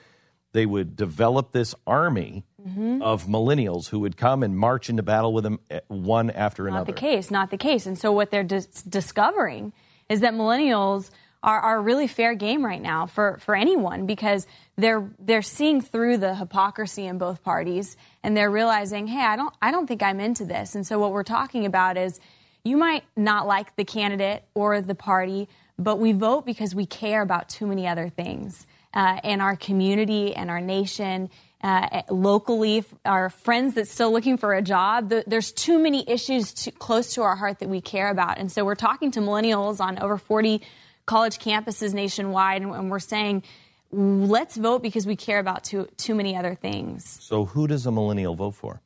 they 0.54 0.66
would 0.66 0.95
develop 0.95 1.51
this 1.51 1.76
army 1.86 2.45
mm-hmm. 2.66 3.01
of 3.01 3.26
millennials 3.26 3.89
who 3.89 3.99
would 3.99 4.16
come 4.16 4.43
and 4.43 4.58
march 4.58 4.89
into 4.89 5.04
battle 5.04 5.34
with 5.34 5.43
them 5.43 5.60
eh, 5.70 5.82
one 5.88 6.30
after 6.30 6.64
not 6.64 6.70
another. 6.70 6.91
Not 6.91 6.95
the 6.95 6.99
case, 6.99 7.32
not 7.32 7.51
the 7.51 7.58
case. 7.58 7.86
And 7.86 7.97
so 7.97 8.12
what 8.12 8.32
they're 8.32 8.43
dis- 8.43 8.84
discovering 8.84 9.74
is 10.10 10.22
that 10.22 10.34
millennials 10.34 11.10
are, 11.41 11.60
are 11.60 11.82
really 11.82 12.08
fair 12.08 12.36
game 12.36 12.64
right 12.64 12.82
now 12.82 13.06
for, 13.06 13.39
for 13.39 13.56
anyone 13.56 14.06
because 14.06 14.47
they're 14.78 15.10
they're 15.20 15.41
seeing 15.41 15.82
through 15.82 16.18
the 16.18 16.34
hypocrisy 16.36 17.06
in 17.06 17.18
both 17.18 17.43
parties 17.43 17.97
and 18.24 18.36
they're 18.38 18.49
realizing, 18.49 19.08
hey, 19.08 19.24
I 19.24 19.36
don't 19.36 19.54
I 19.62 19.72
don't 19.72 19.88
think 19.88 20.01
I'm 20.01 20.20
into 20.20 20.45
this. 20.45 20.76
And 20.76 20.88
so 20.88 20.99
what 20.99 21.12
we're 21.12 21.24
talking 21.24 21.66
about 21.66 21.97
is 21.97 22.20
you 22.64 22.78
might 22.78 23.04
not 23.18 23.45
like 23.45 23.76
the 23.76 23.84
candidate 23.84 24.43
or 24.54 24.80
the 24.80 24.95
party, 24.95 25.49
but 25.78 25.97
we 25.97 26.14
vote 26.14 26.45
because 26.45 26.74
we 26.74 26.86
care 26.86 27.22
about 27.22 27.49
too 27.49 27.68
many 27.68 27.88
other 27.88 28.08
things 28.08 28.66
uh, 28.94 29.20
in 29.24 29.41
our 29.41 29.56
community 29.56 30.36
and 30.36 30.50
our 30.50 30.62
nation. 30.62 31.30
Uh, 31.62 32.02
locally, 32.10 32.84
our 33.06 33.30
friends 33.30 33.76
that's 33.76 33.89
still 33.89 34.12
looking 34.12 34.36
for 34.36 34.54
a 34.54 34.62
job. 34.62 35.10
The, 35.10 35.24
there's 35.26 35.54
too 35.54 35.80
many 35.80 36.04
issues 36.10 36.68
close 36.78 37.14
to 37.14 37.22
our 37.22 37.38
heart 37.38 37.60
that 37.60 37.70
we 37.70 37.80
care 37.80 38.10
about. 38.10 38.38
And 38.38 38.52
so 38.52 38.66
we're 38.66 38.76
talking 38.76 39.12
to 39.12 39.22
millennials 39.22 39.80
on 39.80 39.98
over 40.00 40.18
40 40.18 40.62
college 41.06 41.39
campuses 41.39 41.94
nationwide, 41.94 42.62
and, 42.62 42.72
and 42.72 42.91
we're 42.91 43.00
saying, 43.00 43.44
let's 43.91 44.56
vote 44.56 44.82
because 44.82 45.06
we 45.06 45.16
care 45.16 45.39
about 45.39 45.64
too, 45.64 45.88
too 45.98 46.16
many 46.16 46.36
other 46.36 46.56
things. 46.56 47.18
So, 47.22 47.46
who 47.46 47.68
does 47.68 47.86
a 47.86 47.91
millennial 47.91 48.36
vote 48.36 48.56
for? 48.56 48.82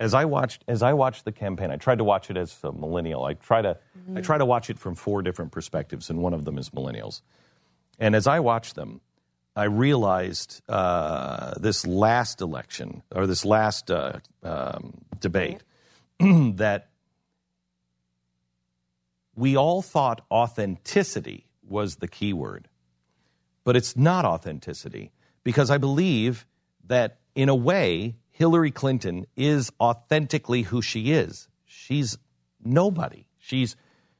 As 0.00 0.12
I 0.12 0.24
watched, 0.24 0.64
as 0.66 0.82
I 0.82 0.92
watched 0.92 1.24
the 1.24 1.32
campaign, 1.32 1.70
I 1.70 1.76
tried 1.76 1.98
to 1.98 2.04
watch 2.04 2.30
it 2.30 2.36
as 2.36 2.58
a 2.64 2.72
millennial. 2.72 3.24
I 3.24 3.34
try 3.34 3.62
to, 3.62 3.78
mm-hmm. 3.98 4.18
I 4.18 4.20
try 4.20 4.38
to 4.38 4.44
watch 4.44 4.68
it 4.68 4.78
from 4.78 4.94
four 4.94 5.22
different 5.22 5.52
perspectives, 5.52 6.10
and 6.10 6.20
one 6.20 6.34
of 6.34 6.44
them 6.44 6.58
is 6.58 6.70
millennials. 6.70 7.22
And 7.98 8.16
as 8.16 8.26
I 8.26 8.40
watched 8.40 8.74
them, 8.74 9.00
I 9.56 9.64
realized 9.64 10.62
uh, 10.68 11.54
this 11.58 11.86
last 11.86 12.40
election 12.40 13.02
or 13.14 13.26
this 13.26 13.44
last 13.44 13.90
uh, 13.90 14.18
um, 14.42 14.94
debate 15.20 15.62
that 16.18 16.88
we 19.36 19.56
all 19.56 19.82
thought 19.82 20.22
authenticity 20.30 21.46
was 21.66 21.96
the 21.96 22.08
key 22.08 22.32
word. 22.32 22.68
But 23.64 23.76
it's 23.76 23.96
not 23.96 24.24
authenticity 24.24 25.12
because 25.42 25.70
I 25.70 25.78
believe 25.78 26.46
that 26.86 27.18
in 27.34 27.48
a 27.48 27.54
way, 27.54 28.16
Hillary 28.30 28.70
Clinton 28.70 29.26
is 29.36 29.70
authentically 29.80 30.62
who 30.62 30.82
she 30.82 31.12
is. 31.12 31.48
She's 31.64 32.18
nobody. 32.62 33.26
She's 33.38 33.76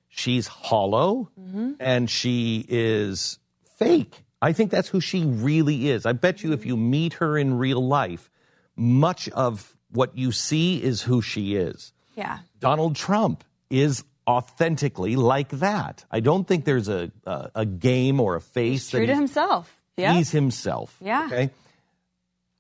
she's 0.09 0.47
hollow 0.47 1.31
mm-hmm. 1.39 1.73
and 1.81 2.09
she 2.09 2.65
is 2.69 3.39
fake. 3.79 4.25
I 4.45 4.53
think 4.53 4.71
that's 4.71 4.89
who 4.89 5.01
she 5.01 5.25
really 5.25 5.89
is. 5.89 6.05
I 6.05 6.13
bet 6.13 6.43
you 6.43 6.53
if 6.53 6.67
you 6.67 6.77
meet 6.77 7.15
her 7.15 7.39
in 7.39 7.57
real 7.57 7.81
life, 7.81 8.31
much 8.77 9.27
of 9.31 9.75
what 9.91 10.19
you 10.19 10.33
see 10.33 10.83
is 10.83 11.01
who 11.01 11.23
she 11.23 11.55
is. 11.55 11.95
Yeah. 12.15 12.41
Donald 12.61 12.95
Trump 12.95 13.43
is 13.71 14.05
authentically 14.27 15.17
like 15.17 15.49
that. 15.49 16.05
I 16.11 16.21
don't 16.21 16.47
think 16.47 16.67
there's 16.67 16.91
a 16.91 17.11
a, 17.25 17.51
a 17.55 17.65
game 17.65 18.21
or 18.21 18.37
a 18.37 18.41
face 18.43 18.83
He's 18.83 18.91
true 18.91 19.01
that 19.01 19.07
to 19.07 19.13
he's, 19.13 19.19
himself. 19.19 19.81
Yeah. 19.97 20.13
he's 20.13 20.31
himself. 20.31 20.95
Yeah. 21.01 21.25
Okay. 21.27 21.51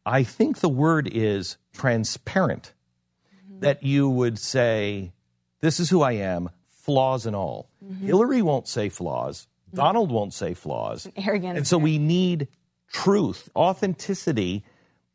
I 0.07 0.23
think 0.23 0.61
the 0.61 0.71
word 0.71 1.07
is 1.13 1.59
transparent. 1.75 2.73
Mm-hmm. 3.29 3.61
That 3.61 3.83
you 3.83 4.09
would 4.09 4.39
say, 4.39 5.13
"This 5.61 5.81
is 5.81 5.91
who 5.91 6.01
I 6.01 6.13
am, 6.13 6.49
flaws 6.81 7.27
and 7.27 7.37
all." 7.37 7.69
Mm-hmm. 7.85 8.07
Hillary 8.07 8.41
won't 8.41 8.69
say 8.69 8.89
flaws. 8.89 9.49
Donald 9.75 10.11
won't 10.11 10.33
say 10.35 10.55
flaws. 10.55 11.09
Arrogance. 11.17 11.57
And 11.57 11.67
so 11.67 11.79
we 11.79 11.99
need 11.99 12.49
truth, 12.93 13.49
authenticity. 13.57 14.65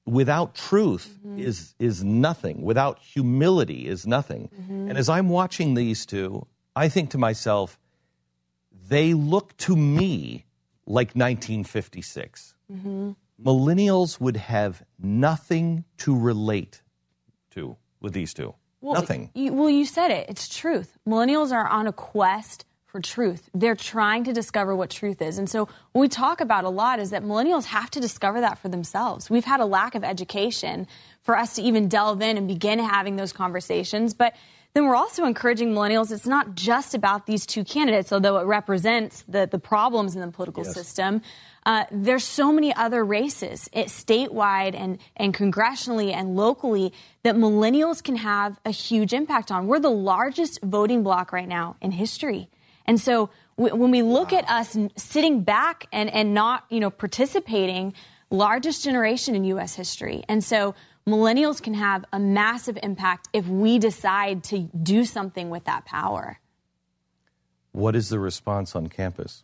Without 0.05 0.55
truth 0.55 1.17
Mm-hmm. 1.25 1.39
is 1.39 1.75
is 1.77 2.03
nothing. 2.03 2.61
Without 2.63 2.97
humility 2.99 3.87
is 3.87 4.07
nothing. 4.07 4.49
Mm-hmm. 4.59 4.89
And 4.89 4.97
as 4.97 5.07
I'm 5.07 5.29
watching 5.29 5.75
these 5.75 6.05
two, 6.05 6.47
I 6.75 6.89
think 6.89 7.11
to 7.11 7.17
myself, 7.19 7.77
they 8.87 9.13
look 9.13 9.55
to 9.57 9.75
me 9.75 10.45
like 10.87 11.09
1956. 11.09 12.55
Mm-hmm. 12.71 13.11
Millennials 13.43 14.19
would 14.19 14.37
have 14.37 14.83
nothing 14.97 15.83
to 15.99 16.17
relate 16.17 16.81
to 17.51 17.77
with 18.01 18.13
these 18.13 18.33
two. 18.33 18.55
Well, 18.81 18.93
nothing. 18.95 19.29
You, 19.35 19.53
well, 19.53 19.69
you 19.69 19.85
said 19.85 20.09
it. 20.09 20.27
It's 20.29 20.47
truth. 20.47 20.97
Millennials 21.07 21.51
are 21.51 21.67
on 21.67 21.85
a 21.85 21.93
quest 21.93 22.65
for 22.91 22.99
truth. 22.99 23.49
They're 23.53 23.75
trying 23.75 24.23
to 24.25 24.33
discover 24.33 24.75
what 24.75 24.89
truth 24.89 25.21
is. 25.21 25.37
And 25.37 25.49
so, 25.49 25.69
what 25.91 26.01
we 26.01 26.07
talk 26.09 26.41
about 26.41 26.63
a 26.63 26.69
lot 26.69 26.99
is 26.99 27.11
that 27.11 27.23
millennials 27.23 27.65
have 27.65 27.89
to 27.91 27.99
discover 27.99 28.41
that 28.41 28.57
for 28.57 28.69
themselves. 28.69 29.29
We've 29.29 29.45
had 29.45 29.59
a 29.59 29.65
lack 29.65 29.95
of 29.95 30.03
education 30.03 30.87
for 31.21 31.37
us 31.37 31.55
to 31.55 31.61
even 31.61 31.87
delve 31.87 32.21
in 32.21 32.37
and 32.37 32.47
begin 32.47 32.79
having 32.79 33.15
those 33.15 33.31
conversations. 33.31 34.13
But 34.13 34.33
then 34.73 34.85
we're 34.85 34.95
also 34.95 35.25
encouraging 35.25 35.73
millennials. 35.73 36.11
It's 36.11 36.27
not 36.27 36.55
just 36.55 36.93
about 36.93 37.25
these 37.25 37.45
two 37.45 37.63
candidates, 37.63 38.11
although 38.11 38.37
it 38.37 38.45
represents 38.45 39.23
the, 39.27 39.47
the 39.49 39.59
problems 39.59 40.15
in 40.15 40.21
the 40.21 40.27
political 40.27 40.63
Yes. 40.63 40.73
system. 40.73 41.21
Uh, 41.65 41.85
there's 41.91 42.23
so 42.23 42.51
many 42.51 42.73
other 42.73 43.03
races, 43.03 43.69
it, 43.73 43.87
statewide 43.87 44.75
and, 44.75 44.97
and 45.15 45.33
congressionally 45.33 46.13
and 46.13 46.35
locally, 46.35 46.93
that 47.23 47.35
millennials 47.35 48.01
can 48.03 48.15
have 48.15 48.59
a 48.65 48.71
huge 48.71 49.13
impact 49.13 49.51
on. 49.51 49.67
We're 49.67 49.79
the 49.79 49.89
largest 49.91 50.59
voting 50.63 51.03
bloc 51.03 51.31
right 51.31 51.47
now 51.47 51.75
in 51.81 51.91
history. 51.91 52.49
And 52.89 52.99
so 52.99 53.29
w- 53.55 53.75
when 53.75 53.91
we 53.91 54.01
look 54.01 54.33
at 54.33 54.49
us 54.49 54.75
sitting 54.95 55.43
back 55.43 55.85
and, 55.91 56.09
and 56.09 56.33
not, 56.33 56.65
you 56.71 56.79
know, 56.79 56.89
participating, 56.89 57.93
largest 58.31 58.83
generation 58.83 59.35
in 59.35 59.43
U.S. 59.43 59.75
history. 59.75 60.23
And 60.27 60.43
so 60.43 60.73
millennials 61.07 61.61
can 61.61 61.75
have 61.75 62.03
a 62.11 62.17
massive 62.17 62.79
impact 62.81 63.29
if 63.31 63.47
we 63.47 63.77
decide 63.77 64.43
to 64.45 64.57
do 64.81 65.05
something 65.05 65.51
with 65.51 65.65
that 65.65 65.85
power. 65.85 66.39
What 67.73 67.95
is 67.95 68.09
the 68.09 68.17
response 68.17 68.75
on 68.75 68.87
campus? 68.87 69.43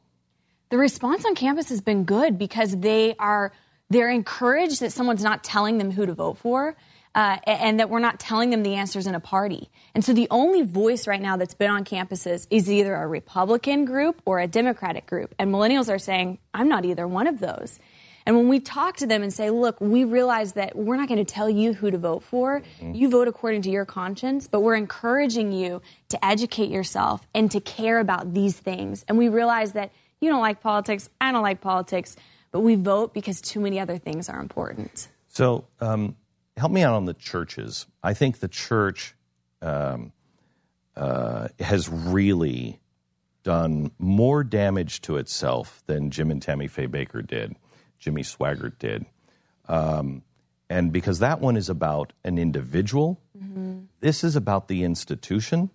The 0.69 0.79
response 0.79 1.23
on 1.23 1.35
campus 1.35 1.69
has 1.69 1.81
been 1.81 2.03
good 2.03 2.39
because 2.39 2.79
they 2.79 3.15
are 3.19 3.51
they're 3.91 4.09
encouraged 4.09 4.79
that 4.79 4.91
someone's 4.91 5.23
not 5.23 5.43
telling 5.43 5.77
them 5.77 5.91
who 5.91 6.07
to 6.07 6.15
vote 6.15 6.39
for. 6.39 6.75
Uh, 7.15 7.37
and 7.47 7.79
that 7.79 7.89
we're 7.89 7.99
not 7.99 8.19
telling 8.19 8.49
them 8.49 8.61
the 8.61 8.75
answers 8.75 9.07
in 9.07 9.15
a 9.15 9.21
party. 9.21 9.69
And 9.93 10.03
so 10.03 10.11
the 10.11 10.27
only 10.29 10.63
voice 10.63 11.07
right 11.07 11.21
now 11.21 11.37
that's 11.37 11.53
been 11.53 11.71
on 11.71 11.85
campuses 11.85 12.45
is 12.49 12.69
either 12.69 12.93
a 12.93 13.07
Republican 13.07 13.85
group 13.85 14.21
or 14.25 14.41
a 14.41 14.47
Democratic 14.47 15.05
group. 15.05 15.33
And 15.39 15.49
millennials 15.49 15.89
are 15.89 15.97
saying, 15.97 16.39
I'm 16.53 16.67
not 16.67 16.83
either 16.83 17.07
one 17.07 17.27
of 17.27 17.39
those. 17.39 17.79
And 18.25 18.35
when 18.35 18.49
we 18.49 18.59
talk 18.59 18.97
to 18.97 19.07
them 19.07 19.21
and 19.21 19.31
say, 19.31 19.49
look, 19.49 19.79
we 19.79 20.03
realize 20.03 20.53
that 20.53 20.75
we're 20.75 20.97
not 20.97 21.07
going 21.07 21.23
to 21.23 21.31
tell 21.31 21.49
you 21.49 21.73
who 21.73 21.91
to 21.91 21.97
vote 21.97 22.23
for. 22.23 22.63
You 22.93 23.09
vote 23.09 23.27
according 23.27 23.61
to 23.63 23.69
your 23.69 23.85
conscience, 23.85 24.47
but 24.47 24.61
we're 24.61 24.75
encouraging 24.75 25.51
you 25.51 25.81
to 26.09 26.25
educate 26.25 26.69
yourself 26.69 27.25
and 27.35 27.51
to 27.51 27.59
care 27.59 27.99
about 27.99 28.33
these 28.33 28.57
things. 28.57 29.05
And 29.07 29.17
we 29.17 29.29
realize 29.29 29.73
that 29.73 29.91
you 30.19 30.29
don't 30.29 30.41
like 30.41 30.59
politics, 30.59 31.07
I 31.21 31.31
don't 31.31 31.43
like 31.43 31.61
politics, 31.61 32.15
but 32.51 32.61
we 32.61 32.75
vote 32.75 33.13
because 33.13 33.41
too 33.41 33.59
many 33.59 33.79
other 33.79 33.97
things 33.97 34.27
are 34.27 34.39
important. 34.39 35.07
So, 35.27 35.65
um, 35.79 36.15
help 36.57 36.71
me 36.71 36.83
out 36.83 36.93
on 36.93 37.05
the 37.05 37.13
churches. 37.13 37.87
I 38.03 38.13
think 38.13 38.39
the 38.39 38.47
church 38.47 39.15
um, 39.61 40.11
uh, 40.95 41.49
has 41.59 41.89
really 41.89 42.79
done 43.43 43.91
more 43.99 44.43
damage 44.43 45.01
to 45.01 45.17
itself 45.17 45.83
than 45.85 46.09
Jim 46.09 46.31
and 46.31 46.41
Tammy 46.41 46.67
Faye 46.67 46.87
Bakker 46.87 47.25
did, 47.25 47.55
Jimmy 47.99 48.23
Swaggart 48.23 48.79
did. 48.79 49.05
Um, 49.67 50.23
and 50.69 50.91
because 50.91 51.19
that 51.19 51.41
one 51.41 51.57
is 51.57 51.69
about 51.69 52.13
an 52.23 52.37
individual, 52.39 53.21
this 53.99 54.23
is 54.23 54.35
about 54.35 54.67
the 54.67 54.83
institution. 54.83 55.69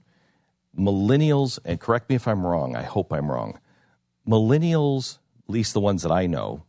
Millennials, 0.77 1.59
and 1.65 1.81
correct 1.81 2.09
me 2.09 2.17
if 2.17 2.27
I'm 2.27 2.45
wrong, 2.47 2.75
I 2.75 2.83
hope 2.83 3.13
I'm 3.13 3.31
wrong. 3.31 3.61
Millennials, 4.27 5.19
at 5.45 5.51
least 5.53 5.75
the 5.75 5.81
ones 5.81 6.03
that 6.03 6.13
I 6.13 6.27
know, 6.27 6.65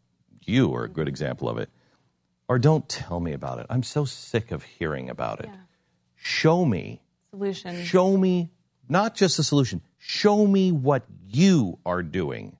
you 0.45 0.73
are 0.75 0.83
a 0.83 0.89
good 0.89 1.07
example 1.07 1.49
of 1.49 1.57
it, 1.57 1.69
or 2.51 2.59
don't 2.59 2.89
tell 2.89 3.21
me 3.21 3.31
about 3.31 3.59
it. 3.59 3.65
I'm 3.69 3.81
so 3.81 4.03
sick 4.03 4.51
of 4.51 4.63
hearing 4.63 5.09
about 5.09 5.39
it. 5.39 5.49
Show 6.17 6.65
me, 6.65 7.01
Solution. 7.29 7.81
show 7.85 8.17
me 8.17 8.49
not 8.89 9.15
just 9.15 9.37
the 9.37 9.43
solution, 9.43 9.81
show 9.97 10.45
me 10.45 10.69
what 10.69 11.05
you 11.29 11.79
are 11.85 12.03
doing. 12.03 12.57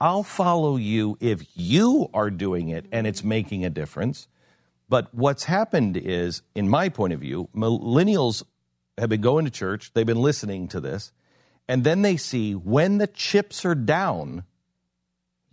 I'll 0.00 0.22
follow 0.22 0.78
you 0.78 1.18
if 1.20 1.44
you 1.52 2.08
are 2.14 2.30
doing 2.30 2.70
it 2.70 2.86
and 2.90 3.06
it's 3.06 3.20
mm-hmm. 3.20 3.28
making 3.28 3.64
a 3.66 3.68
difference. 3.68 4.26
But 4.88 5.12
what's 5.12 5.44
happened 5.44 5.98
is, 5.98 6.40
in 6.54 6.66
my 6.70 6.88
point 6.88 7.12
of 7.12 7.20
view, 7.20 7.50
millennials 7.54 8.42
have 8.96 9.10
been 9.10 9.20
going 9.20 9.44
to 9.44 9.50
church, 9.50 9.92
they've 9.92 10.06
been 10.06 10.22
listening 10.22 10.66
to 10.68 10.80
this, 10.80 11.12
and 11.68 11.84
then 11.84 12.00
they 12.00 12.16
see 12.16 12.54
when 12.54 12.96
the 12.96 13.06
chips 13.06 13.66
are 13.66 13.74
down, 13.74 14.44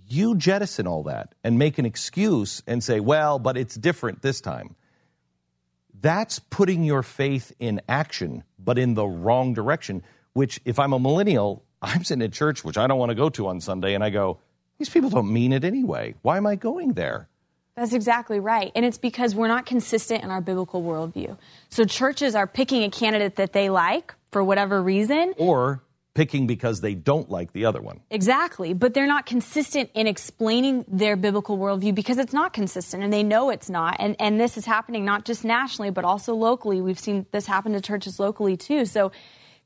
you 0.08 0.36
jettison 0.36 0.88
all 0.88 1.04
that 1.04 1.34
and 1.44 1.58
make 1.58 1.78
an 1.78 1.86
excuse 1.86 2.62
and 2.68 2.84
say, 2.84 3.00
well, 3.00 3.40
but 3.40 3.58
it's 3.58 3.76
different 3.76 4.22
this 4.22 4.42
time. 4.42 4.76
That's 6.02 6.40
putting 6.40 6.84
your 6.84 7.04
faith 7.04 7.54
in 7.60 7.82
action, 7.88 8.44
but 8.60 8.78
in 8.78 8.94
the 8.94 9.06
wrong 9.06 9.54
direction. 9.54 10.04
Which, 10.34 10.60
if 10.66 10.80
I'm 10.80 10.94
a 10.94 11.00
millennial, 11.00 11.64
I'm 11.82 12.04
sitting 12.04 12.24
at 12.24 12.34
church, 12.34 12.64
which 12.64 12.78
I 12.78 12.88
don't 12.88 13.00
want 13.00 13.10
to 13.10 13.16
go 13.16 13.30
to 13.30 13.48
on 13.48 13.62
Sunday, 13.62 13.94
and 13.94 14.04
I 14.04 14.10
go, 14.10 14.40
these 14.78 14.90
people 14.90 15.10
don't 15.10 15.32
mean 15.32 15.54
it 15.54 15.64
anyway. 15.64 16.16
Why 16.22 16.38
am 16.38 16.48
I 16.48 16.56
going 16.56 16.94
there? 16.94 17.30
That's 17.76 17.94
exactly 17.94 18.40
right. 18.40 18.72
And 18.76 18.86
it's 18.86 18.98
because 18.98 19.34
we're 19.34 19.48
not 19.48 19.66
consistent 19.66 20.24
in 20.24 20.30
our 20.30 20.42
biblical 20.42 20.84
worldview. 20.84 21.38
So 21.70 21.86
churches 21.86 22.36
are 22.36 22.46
picking 22.46 22.84
a 22.84 22.90
candidate 22.90 23.38
that 23.38 23.54
they 23.54 23.70
like 23.70 24.14
for 24.32 24.44
whatever 24.44 24.82
reason. 24.82 25.34
Or 25.38 25.82
picking 26.14 26.46
because 26.46 26.82
they 26.82 26.94
don't 26.94 27.30
like 27.30 27.54
the 27.54 27.66
other 27.66 27.82
one. 27.82 28.00
Exactly. 28.12 28.74
But 28.74 28.94
they're 28.94 29.08
not 29.08 29.26
consistent 29.26 29.90
in 29.94 30.08
explaining 30.08 30.86
their 30.88 31.16
biblical 31.16 31.58
worldview 31.58 31.96
because 31.96 32.18
it's 32.18 32.34
not 32.34 32.54
consistent 32.54 33.04
and 33.04 33.12
they 33.12 33.24
know 33.24 33.50
it's 33.50 33.70
not. 33.70 33.98
And, 34.00 34.16
and 34.20 34.40
this 34.40 34.58
is 34.58 34.66
happening 34.66 35.06
not 35.06 35.26
just 35.26 35.44
nationally, 35.44 35.90
but 35.90 36.06
also 36.06 36.36
locally. 36.36 36.82
We've 36.82 37.00
seen 37.00 37.26
this 37.32 37.48
happen 37.48 37.74
to 37.74 37.82
churches 37.82 38.20
locally 38.20 38.58
too. 38.58 38.86
So 38.86 39.12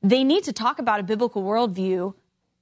they 0.01 0.23
need 0.23 0.45
to 0.45 0.53
talk 0.53 0.79
about 0.79 0.99
a 0.99 1.03
biblical 1.03 1.43
worldview 1.43 2.13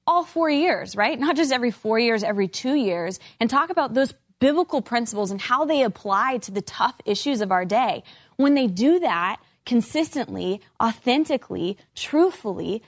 all 0.07 0.23
four 0.23 0.49
years, 0.49 0.95
right? 0.95 1.19
Not 1.19 1.35
just 1.35 1.51
every 1.51 1.71
four 1.71 1.99
years, 1.99 2.23
every 2.23 2.47
two 2.47 2.75
years, 2.75 3.19
and 3.39 3.49
talk 3.49 3.69
about 3.69 3.93
those 3.93 4.13
biblical 4.39 4.81
principles 4.81 5.31
and 5.31 5.41
how 5.41 5.65
they 5.65 5.83
apply 5.83 6.37
to 6.39 6.51
the 6.51 6.61
tough 6.61 6.95
issues 7.05 7.41
of 7.41 7.51
our 7.51 7.65
day. 7.65 8.03
When 8.35 8.53
they 8.53 8.67
do 8.67 8.99
that 8.99 9.37
consistently, 9.65 10.61
authentically, 10.81 11.77
truthfully, 11.95 12.83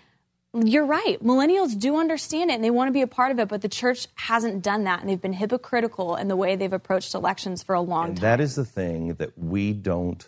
you're 0.65 0.85
right. 0.85 1.21
Millennials 1.23 1.77
do 1.77 1.97
understand 1.97 2.49
it 2.49 2.55
and 2.55 2.63
they 2.63 2.69
want 2.71 2.87
to 2.87 2.93
be 2.93 3.01
a 3.01 3.07
part 3.07 3.31
of 3.31 3.39
it, 3.39 3.47
but 3.49 3.61
the 3.61 3.69
church 3.69 4.07
hasn't 4.15 4.63
done 4.63 4.85
that 4.85 5.01
and 5.01 5.09
they've 5.09 5.21
been 5.21 5.33
hypocritical 5.33 6.15
in 6.15 6.27
the 6.27 6.35
way 6.35 6.55
they've 6.55 6.71
approached 6.73 7.13
elections 7.13 7.61
for 7.63 7.75
a 7.75 7.81
long 7.81 8.07
And 8.09 8.17
time. 8.17 8.21
that 8.23 8.41
is 8.41 8.55
the 8.55 8.65
thing 8.65 9.15
that 9.15 9.37
we 9.37 9.73
don't 9.73 10.27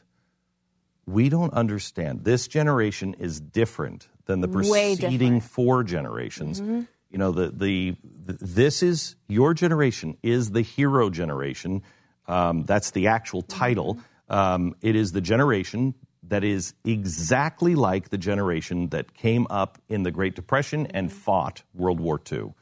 we 1.08 1.28
don't 1.30 1.54
understand. 1.54 2.24
This 2.24 2.48
generation 2.48 3.16
is 3.18 3.40
different 3.40 4.08
than 4.26 4.42
the 4.42 4.48
preceding 4.48 5.42
four 5.42 5.84
generations. 5.84 6.62
Mhm. 6.62 6.88
You 7.10 7.18
know, 7.18 7.32
the, 7.32 7.50
the 7.50 7.96
the 8.26 8.34
this 8.40 8.84
is 8.84 9.16
your 9.28 9.56
generation 9.56 10.18
is 10.22 10.52
the 10.52 10.62
hero 10.62 11.10
generation. 11.10 11.82
Um, 12.28 12.64
that's 12.66 12.92
the 12.92 13.08
actual 13.08 13.42
title. 13.42 13.98
Um, 14.30 14.76
it 14.82 14.96
is 14.96 15.12
the 15.12 15.22
generation 15.22 15.96
that 16.30 16.44
is 16.44 16.74
exactly 16.84 17.76
like 17.76 18.10
the 18.10 18.18
generation 18.18 18.90
that 18.90 19.14
came 19.14 19.46
up 19.50 19.78
in 19.90 20.04
the 20.04 20.12
Great 20.12 20.36
Depression 20.36 20.88
and 20.88 21.12
fought 21.12 21.64
World 21.74 22.00
War 22.00 22.22
II. 22.32 22.54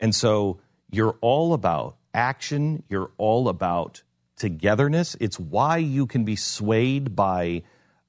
And 0.00 0.14
so 0.14 0.60
you're 0.90 1.16
all 1.20 1.52
about 1.52 1.96
action, 2.14 2.82
you're 2.88 3.10
all 3.18 3.48
about 3.48 4.02
togetherness. 4.36 5.16
It's 5.20 5.40
why 5.40 5.78
you 5.78 6.06
can 6.06 6.24
be 6.24 6.36
swayed 6.36 7.16
by 7.16 7.62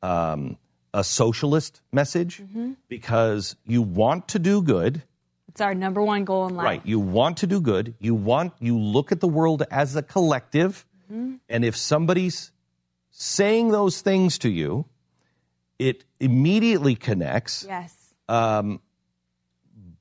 um, 0.04 0.58
a 0.94 1.04
socialist 1.04 1.82
message 1.92 2.42
because 2.90 3.56
you 3.66 3.82
want 3.82 4.28
to 4.30 4.40
do 4.40 4.62
good. 4.62 5.04
It's 5.48 5.62
our 5.62 5.74
number 5.74 6.04
one 6.04 6.26
goal 6.26 6.48
in 6.48 6.56
life. 6.56 6.66
Right. 6.66 6.82
You 6.86 7.00
want 7.00 7.38
to 7.38 7.48
do 7.48 7.62
good. 7.62 7.96
You 8.00 8.14
want, 8.14 8.54
you 8.60 8.78
look 8.78 9.12
at 9.12 9.22
the 9.22 9.28
world 9.28 9.64
as 9.72 9.96
a 9.96 10.04
collective. 10.04 10.86
Mhm. 11.12 11.40
And 11.50 11.66
if 11.66 11.76
somebody's 11.76 12.52
saying 13.10 13.70
those 13.70 14.02
things 14.02 14.38
to 14.40 14.50
you, 14.50 14.86
it 15.80 16.04
immediately 16.20 16.96
connects. 16.96 17.66
Yes. 17.68 17.96
Um, 18.28 18.82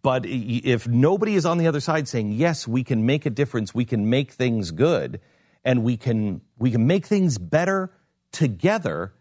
but 0.02 0.24
if 0.24 0.86
nobody 0.86 1.34
is 1.34 1.44
on 1.44 1.58
the 1.58 1.66
other 1.66 1.80
side 1.80 2.06
saying, 2.06 2.32
yes, 2.32 2.66
we 2.66 2.84
can 2.84 3.06
make 3.06 3.26
a 3.26 3.30
difference, 3.30 3.74
we 3.74 3.84
can 3.84 4.08
make 4.08 4.32
things 4.32 4.70
good, 4.70 5.20
and 5.64 5.82
we 5.82 5.96
can, 5.96 6.42
we 6.58 6.70
can 6.70 6.86
make 6.86 7.06
things 7.06 7.38
better 7.38 7.90
together, 8.30 9.12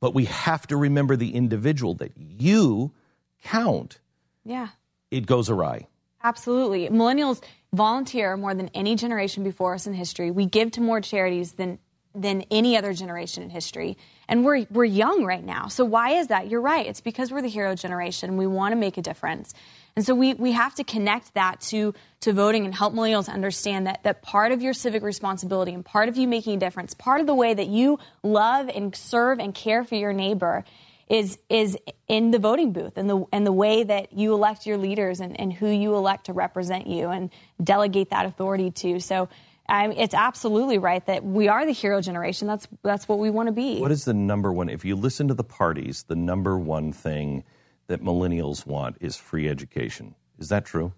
but 0.00 0.14
we 0.14 0.26
have 0.26 0.66
to 0.68 0.76
remember 0.76 1.16
the 1.16 1.34
individual 1.34 1.94
that 1.94 2.12
you 2.16 2.92
count. 3.42 3.98
Yeah. 4.44 4.68
It 5.10 5.26
goes 5.26 5.50
awry. 5.50 5.88
Absolutely. 6.22 6.88
Millennials 6.88 7.42
volunteer 7.72 8.36
more 8.36 8.54
than 8.54 8.70
any 8.74 8.94
generation 8.96 9.44
before 9.44 9.74
us 9.74 9.86
in 9.86 9.94
history. 9.94 10.30
We 10.30 10.46
give 10.46 10.72
to 10.72 10.80
more 10.80 11.00
charities 11.00 11.52
than 11.52 11.78
than 12.14 12.42
any 12.50 12.76
other 12.76 12.92
generation 12.92 13.42
in 13.42 13.50
history. 13.50 13.96
And 14.28 14.44
we're 14.44 14.66
we're 14.70 14.84
young 14.84 15.24
right 15.24 15.44
now. 15.44 15.68
So 15.68 15.84
why 15.84 16.12
is 16.12 16.26
that? 16.26 16.48
You're 16.48 16.60
right. 16.60 16.86
It's 16.86 17.00
because 17.00 17.32
we're 17.32 17.42
the 17.42 17.48
hero 17.48 17.74
generation. 17.74 18.36
We 18.36 18.46
want 18.46 18.72
to 18.72 18.76
make 18.76 18.98
a 18.98 19.02
difference. 19.02 19.54
And 19.98 20.06
so 20.06 20.14
we, 20.14 20.34
we 20.34 20.52
have 20.52 20.76
to 20.76 20.84
connect 20.84 21.34
that 21.34 21.60
to, 21.62 21.92
to 22.20 22.32
voting 22.32 22.64
and 22.64 22.72
help 22.72 22.94
millennials 22.94 23.28
understand 23.28 23.88
that, 23.88 24.04
that 24.04 24.22
part 24.22 24.52
of 24.52 24.62
your 24.62 24.72
civic 24.72 25.02
responsibility 25.02 25.72
and 25.72 25.84
part 25.84 26.08
of 26.08 26.16
you 26.16 26.28
making 26.28 26.54
a 26.54 26.60
difference, 26.60 26.94
part 26.94 27.20
of 27.20 27.26
the 27.26 27.34
way 27.34 27.52
that 27.52 27.66
you 27.66 27.98
love 28.22 28.68
and 28.72 28.94
serve 28.94 29.40
and 29.40 29.52
care 29.52 29.82
for 29.82 29.96
your 29.96 30.12
neighbor 30.12 30.64
is, 31.08 31.36
is 31.48 31.76
in 32.06 32.30
the 32.30 32.38
voting 32.38 32.72
booth 32.72 32.96
and 32.96 33.10
the, 33.10 33.24
and 33.32 33.44
the 33.44 33.50
way 33.50 33.82
that 33.82 34.12
you 34.12 34.34
elect 34.34 34.66
your 34.66 34.76
leaders 34.76 35.18
and, 35.18 35.40
and 35.40 35.52
who 35.52 35.68
you 35.68 35.96
elect 35.96 36.26
to 36.26 36.32
represent 36.32 36.86
you 36.86 37.08
and 37.08 37.30
delegate 37.60 38.10
that 38.10 38.24
authority 38.24 38.70
to. 38.70 39.00
So 39.00 39.28
um, 39.68 39.92
it's 39.92 40.14
absolutely 40.14 40.78
right 40.78 41.04
that 41.06 41.24
we 41.24 41.48
are 41.48 41.66
the 41.66 41.72
hero 41.72 42.00
generation. 42.00 42.46
That's, 42.46 42.66
that's 42.82 43.08
what 43.08 43.18
we 43.18 43.30
want 43.30 43.48
to 43.48 43.52
be. 43.52 43.80
What 43.80 43.92
is 43.92 44.04
the 44.04 44.14
number 44.14 44.52
one, 44.52 44.68
if 44.68 44.84
you 44.84 44.96
listen 44.96 45.28
to 45.28 45.34
the 45.34 45.44
parties, 45.44 46.04
the 46.04 46.16
number 46.16 46.58
one 46.58 46.92
thing– 46.92 47.44
that 47.88 48.02
millennials 48.02 48.64
want 48.64 48.96
is 49.00 49.16
free 49.16 49.48
education. 49.48 50.14
Is 50.38 50.50
that 50.50 50.64
true? 50.64 50.92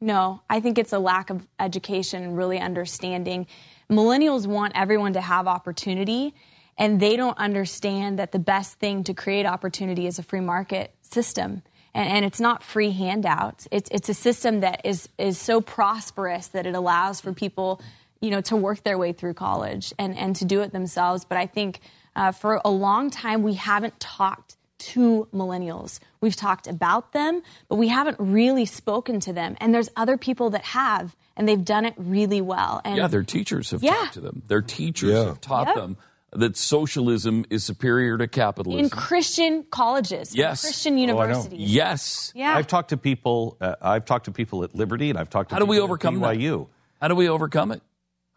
No, 0.00 0.42
I 0.50 0.60
think 0.60 0.78
it's 0.78 0.92
a 0.92 0.98
lack 0.98 1.30
of 1.30 1.48
education 1.58 2.22
and 2.22 2.36
really 2.36 2.58
understanding. 2.58 3.46
Millennials 3.90 4.46
want 4.46 4.72
everyone 4.76 5.14
to 5.14 5.20
have 5.20 5.48
opportunity, 5.48 6.34
and 6.76 7.00
they 7.00 7.16
don't 7.16 7.38
understand 7.38 8.18
that 8.18 8.30
the 8.30 8.38
best 8.38 8.78
thing 8.78 9.02
to 9.04 9.14
create 9.14 9.46
opportunity 9.46 10.06
is 10.06 10.18
a 10.18 10.22
free 10.22 10.40
market 10.40 10.94
system. 11.00 11.62
And, 11.98 12.08
and 12.08 12.24
it's 12.24 12.38
not 12.38 12.62
free 12.62 12.92
handouts. 12.92 13.66
It's, 13.72 13.90
it's 13.90 14.08
a 14.08 14.14
system 14.14 14.60
that 14.60 14.82
is, 14.84 15.08
is 15.18 15.36
so 15.36 15.60
prosperous 15.60 16.46
that 16.48 16.64
it 16.64 16.76
allows 16.76 17.20
for 17.20 17.32
people, 17.32 17.82
you 18.20 18.30
know, 18.30 18.40
to 18.42 18.54
work 18.56 18.84
their 18.84 18.96
way 18.96 19.12
through 19.12 19.34
college 19.34 19.92
and, 19.98 20.16
and 20.16 20.36
to 20.36 20.44
do 20.44 20.60
it 20.60 20.70
themselves. 20.72 21.24
But 21.24 21.38
I 21.38 21.46
think 21.46 21.80
uh, 22.14 22.30
for 22.30 22.60
a 22.64 22.70
long 22.70 23.10
time, 23.10 23.42
we 23.42 23.54
haven't 23.54 23.98
talked 23.98 24.54
to 24.78 25.26
millennials. 25.34 25.98
We've 26.20 26.36
talked 26.36 26.68
about 26.68 27.12
them, 27.12 27.42
but 27.68 27.76
we 27.76 27.88
haven't 27.88 28.16
really 28.20 28.64
spoken 28.64 29.18
to 29.18 29.32
them. 29.32 29.56
And 29.60 29.74
there's 29.74 29.88
other 29.96 30.16
people 30.16 30.50
that 30.50 30.62
have, 30.66 31.16
and 31.36 31.48
they've 31.48 31.64
done 31.64 31.84
it 31.84 31.94
really 31.96 32.40
well. 32.40 32.80
And 32.84 32.96
yeah, 32.96 33.08
their 33.08 33.24
teachers 33.24 33.72
have 33.72 33.82
yeah. 33.82 33.94
talked 33.94 34.14
to 34.14 34.20
them. 34.20 34.42
Their 34.46 34.62
teachers 34.62 35.10
yeah. 35.10 35.24
have 35.24 35.40
taught 35.40 35.74
them 35.74 35.96
that 36.32 36.56
socialism 36.56 37.44
is 37.50 37.64
superior 37.64 38.18
to 38.18 38.28
capitalism. 38.28 38.84
In 38.84 38.90
Christian 38.90 39.64
colleges, 39.64 40.34
yes. 40.34 40.60
Christian 40.60 40.98
universities. 40.98 41.60
Oh, 41.60 41.72
yes. 41.72 42.32
Yeah. 42.34 42.56
I've 42.56 42.66
talked 42.66 42.90
to 42.90 42.96
people. 42.96 43.56
Uh, 43.60 43.76
I've 43.80 44.04
talked 44.04 44.26
to 44.26 44.32
people 44.32 44.64
at 44.64 44.74
Liberty, 44.74 45.10
and 45.10 45.18
I've 45.18 45.30
talked 45.30 45.50
to. 45.50 45.54
How 45.54 45.58
do 45.58 45.66
we 45.66 45.80
overcome 45.80 46.20
BYU. 46.20 46.66
That? 46.66 47.02
How 47.02 47.08
do 47.08 47.14
we 47.14 47.28
overcome 47.28 47.72
it? 47.72 47.82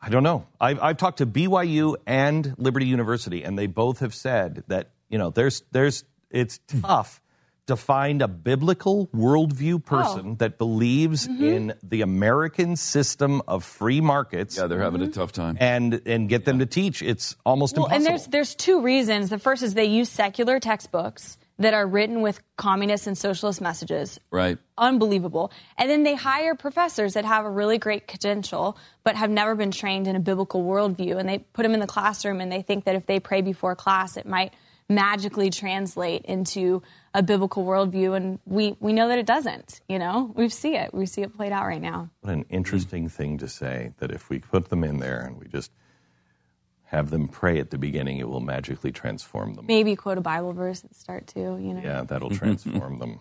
I 0.02 0.10
don't 0.10 0.24
know. 0.24 0.48
I've, 0.60 0.80
I've 0.82 0.98
talked 0.98 1.20
to 1.20 1.28
BYU 1.28 1.96
and 2.08 2.56
Liberty 2.58 2.88
University, 2.88 3.44
and 3.44 3.58
they 3.58 3.68
both 3.68 4.00
have 4.00 4.16
said 4.16 4.64
that 4.68 4.90
you 5.10 5.18
know 5.18 5.30
there's 5.30 5.64
there's 5.72 6.04
it's 6.30 6.60
tough 6.68 7.22
to 7.72 7.76
find 7.76 8.22
a 8.22 8.28
biblical 8.28 9.08
worldview 9.16 9.84
person 9.84 10.26
Oh. 10.32 10.36
that 10.44 10.58
believes 10.58 11.28
Mm-hmm. 11.28 11.44
in 11.56 11.74
the 11.82 12.02
American 12.02 12.76
system 12.76 13.42
of 13.48 13.64
free 13.64 14.02
markets. 14.02 14.58
Yeah, 14.58 14.68
they're 14.68 14.82
having 14.82 15.02
a 15.02 15.08
tough 15.10 15.32
time. 15.32 15.58
and 15.60 16.02
and 16.06 16.30
get 16.30 16.46
them 16.46 16.60
to 16.60 16.66
teach. 16.66 17.02
It's 17.02 17.36
almost 17.46 17.76
Well, 17.78 17.88
and 17.88 18.04
impossible. 18.06 18.32
there's 18.32 18.52
there's 18.52 18.56
two 18.56 18.82
reasons. 18.82 19.30
The 19.30 19.40
first 19.40 19.64
is 19.64 19.74
they 19.74 19.86
use 20.00 20.10
secular 20.10 20.60
textbooks 20.60 21.38
that 21.60 21.74
are 21.76 21.86
written 21.86 22.22
with 22.22 22.42
communist 22.58 23.06
and 23.06 23.16
socialist 23.18 23.62
messages. 23.62 24.20
Right. 24.32 24.58
Unbelievable. 24.80 25.52
And 25.78 25.90
then 25.92 26.02
they 26.04 26.16
hire 26.16 26.56
professors 26.56 27.14
that 27.14 27.24
have 27.26 27.46
a 27.46 27.50
really 27.52 27.78
great 27.78 28.08
credential, 28.08 28.78
but 29.04 29.16
have 29.16 29.30
never 29.30 29.54
been 29.54 29.70
trained 29.70 30.08
in 30.08 30.16
a 30.16 30.20
biblical 30.20 30.64
worldview. 30.64 31.20
And 31.20 31.30
they 31.30 31.38
put 31.54 31.62
them 31.64 31.74
in 31.76 31.80
the 31.80 31.88
classroom 31.88 32.42
and 32.42 32.52
they 32.52 32.64
think 32.64 32.86
that 32.86 32.96
if 32.96 33.06
they 33.06 33.20
pray 33.20 33.42
before 33.42 33.76
class, 33.76 34.18
it 34.18 34.26
might 34.26 34.54
magically 34.96 35.50
translate 35.50 36.24
into 36.26 36.82
a 37.14 37.24
biblical 37.24 37.66
worldview. 37.66 38.16
And 38.16 38.40
we, 38.46 38.76
we 38.80 38.94
know 38.94 39.08
that 39.08 39.18
it 39.18 39.26
doesn't. 39.26 39.82
You 39.88 40.00
know, 40.00 40.32
we 40.36 40.50
see 40.50 40.76
it. 40.76 40.94
We 40.94 41.06
see 41.06 41.22
it 41.22 41.36
played 41.36 41.52
out 41.52 41.66
right 41.66 41.82
now. 41.82 42.10
What 42.22 42.34
an 42.34 42.46
interesting 42.50 43.10
thing 43.10 43.38
to 43.40 43.48
say 43.48 43.94
that 44.00 44.12
if 44.12 44.30
we 44.30 44.40
put 44.40 44.70
them 44.70 44.84
in 44.84 45.00
there 45.00 45.22
and 45.22 45.38
we 45.38 45.48
just 45.48 45.72
have 46.86 47.10
them 47.10 47.28
pray 47.28 47.60
at 47.60 47.70
the 47.70 47.78
beginning, 47.78 48.18
it 48.18 48.28
will 48.28 48.42
magically 48.42 48.92
transform 48.92 49.54
them. 49.54 49.66
Maybe 49.68 49.96
quote 49.96 50.18
a 50.18 50.22
Bible 50.22 50.52
verse 50.54 50.84
at 50.84 50.90
the 50.90 50.96
start, 50.96 51.28
too. 51.28 51.58
You 51.62 51.74
know? 51.74 51.82
Yeah, 51.82 52.04
that'll 52.04 52.32
transform 52.32 53.00
them. 53.00 53.20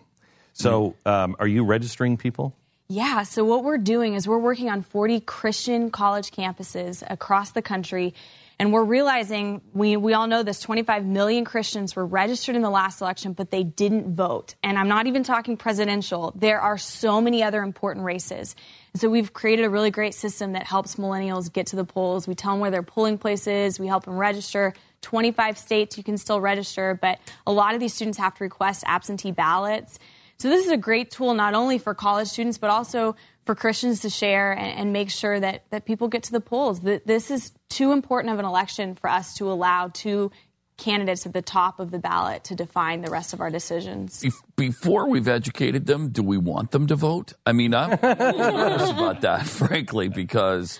So, 0.53 0.95
um, 1.05 1.37
are 1.39 1.47
you 1.47 1.63
registering 1.63 2.17
people? 2.17 2.53
Yeah, 2.89 3.23
so 3.23 3.45
what 3.45 3.63
we're 3.63 3.77
doing 3.77 4.15
is 4.15 4.27
we're 4.27 4.37
working 4.37 4.69
on 4.69 4.81
40 4.81 5.21
Christian 5.21 5.91
college 5.91 6.31
campuses 6.31 7.01
across 7.09 7.51
the 7.51 7.61
country. 7.61 8.13
And 8.61 8.71
we're 8.71 8.83
realizing, 8.83 9.59
we, 9.73 9.97
we 9.97 10.13
all 10.13 10.27
know 10.27 10.43
this 10.43 10.59
25 10.59 11.03
million 11.03 11.45
Christians 11.45 11.95
were 11.95 12.05
registered 12.05 12.55
in 12.55 12.61
the 12.61 12.69
last 12.69 13.01
election, 13.01 13.33
but 13.33 13.49
they 13.49 13.63
didn't 13.63 14.15
vote. 14.15 14.53
And 14.61 14.77
I'm 14.77 14.87
not 14.87 15.07
even 15.07 15.23
talking 15.23 15.57
presidential. 15.57 16.31
There 16.35 16.61
are 16.61 16.77
so 16.77 17.21
many 17.21 17.41
other 17.41 17.63
important 17.63 18.05
races. 18.05 18.55
So 18.95 19.09
we've 19.09 19.33
created 19.33 19.65
a 19.65 19.69
really 19.71 19.89
great 19.89 20.13
system 20.13 20.51
that 20.51 20.67
helps 20.67 20.97
millennials 20.97 21.51
get 21.51 21.65
to 21.67 21.75
the 21.75 21.85
polls. 21.85 22.27
We 22.27 22.35
tell 22.35 22.51
them 22.51 22.59
where 22.59 22.69
their 22.69 22.83
polling 22.83 23.17
place 23.17 23.47
is, 23.47 23.79
we 23.79 23.87
help 23.87 24.05
them 24.05 24.15
register. 24.15 24.75
25 25.01 25.57
states 25.57 25.97
you 25.97 26.03
can 26.03 26.19
still 26.19 26.39
register, 26.39 26.99
but 27.01 27.17
a 27.47 27.51
lot 27.51 27.73
of 27.73 27.79
these 27.79 27.95
students 27.95 28.19
have 28.19 28.35
to 28.35 28.43
request 28.43 28.83
absentee 28.85 29.31
ballots. 29.31 29.97
So 30.37 30.49
this 30.49 30.65
is 30.65 30.71
a 30.71 30.77
great 30.77 31.09
tool 31.09 31.33
not 31.33 31.55
only 31.55 31.79
for 31.79 31.95
college 31.95 32.27
students, 32.27 32.59
but 32.59 32.69
also 32.69 33.15
for 33.45 33.55
Christians 33.55 34.01
to 34.01 34.09
share 34.09 34.51
and, 34.51 34.79
and 34.79 34.93
make 34.93 35.09
sure 35.09 35.39
that, 35.39 35.63
that 35.71 35.85
people 35.85 36.07
get 36.07 36.23
to 36.23 36.31
the 36.31 36.41
polls. 36.41 36.79
Th- 36.81 37.01
This 37.05 37.31
is 37.31 37.51
too 37.69 37.91
important 37.91 38.33
of 38.33 38.39
an 38.39 38.45
election 38.45 38.95
for 38.95 39.09
us 39.09 39.33
to 39.35 39.51
allow 39.51 39.87
two 39.87 40.31
candidates 40.77 41.25
at 41.27 41.33
the 41.33 41.41
top 41.41 41.79
of 41.79 41.91
the 41.91 41.99
ballot 41.99 42.43
to 42.45 42.55
define 42.55 43.01
the 43.01 43.11
rest 43.11 43.33
of 43.33 43.41
our 43.41 43.49
decisions. 43.51 44.21
Bef- 44.23 44.33
Before 44.55 45.07
we've 45.09 45.27
educated 45.27 45.85
them, 45.85 46.09
do 46.09 46.23
we 46.23 46.37
want 46.37 46.71
them 46.71 46.87
to 46.87 46.95
vote? 46.95 47.33
I 47.45 47.51
mean, 47.51 47.73
I'm 47.73 47.91
a 47.93 47.97
nervous 48.01 48.89
about 48.89 49.21
that, 49.21 49.45
frankly, 49.47 50.07
because, 50.09 50.79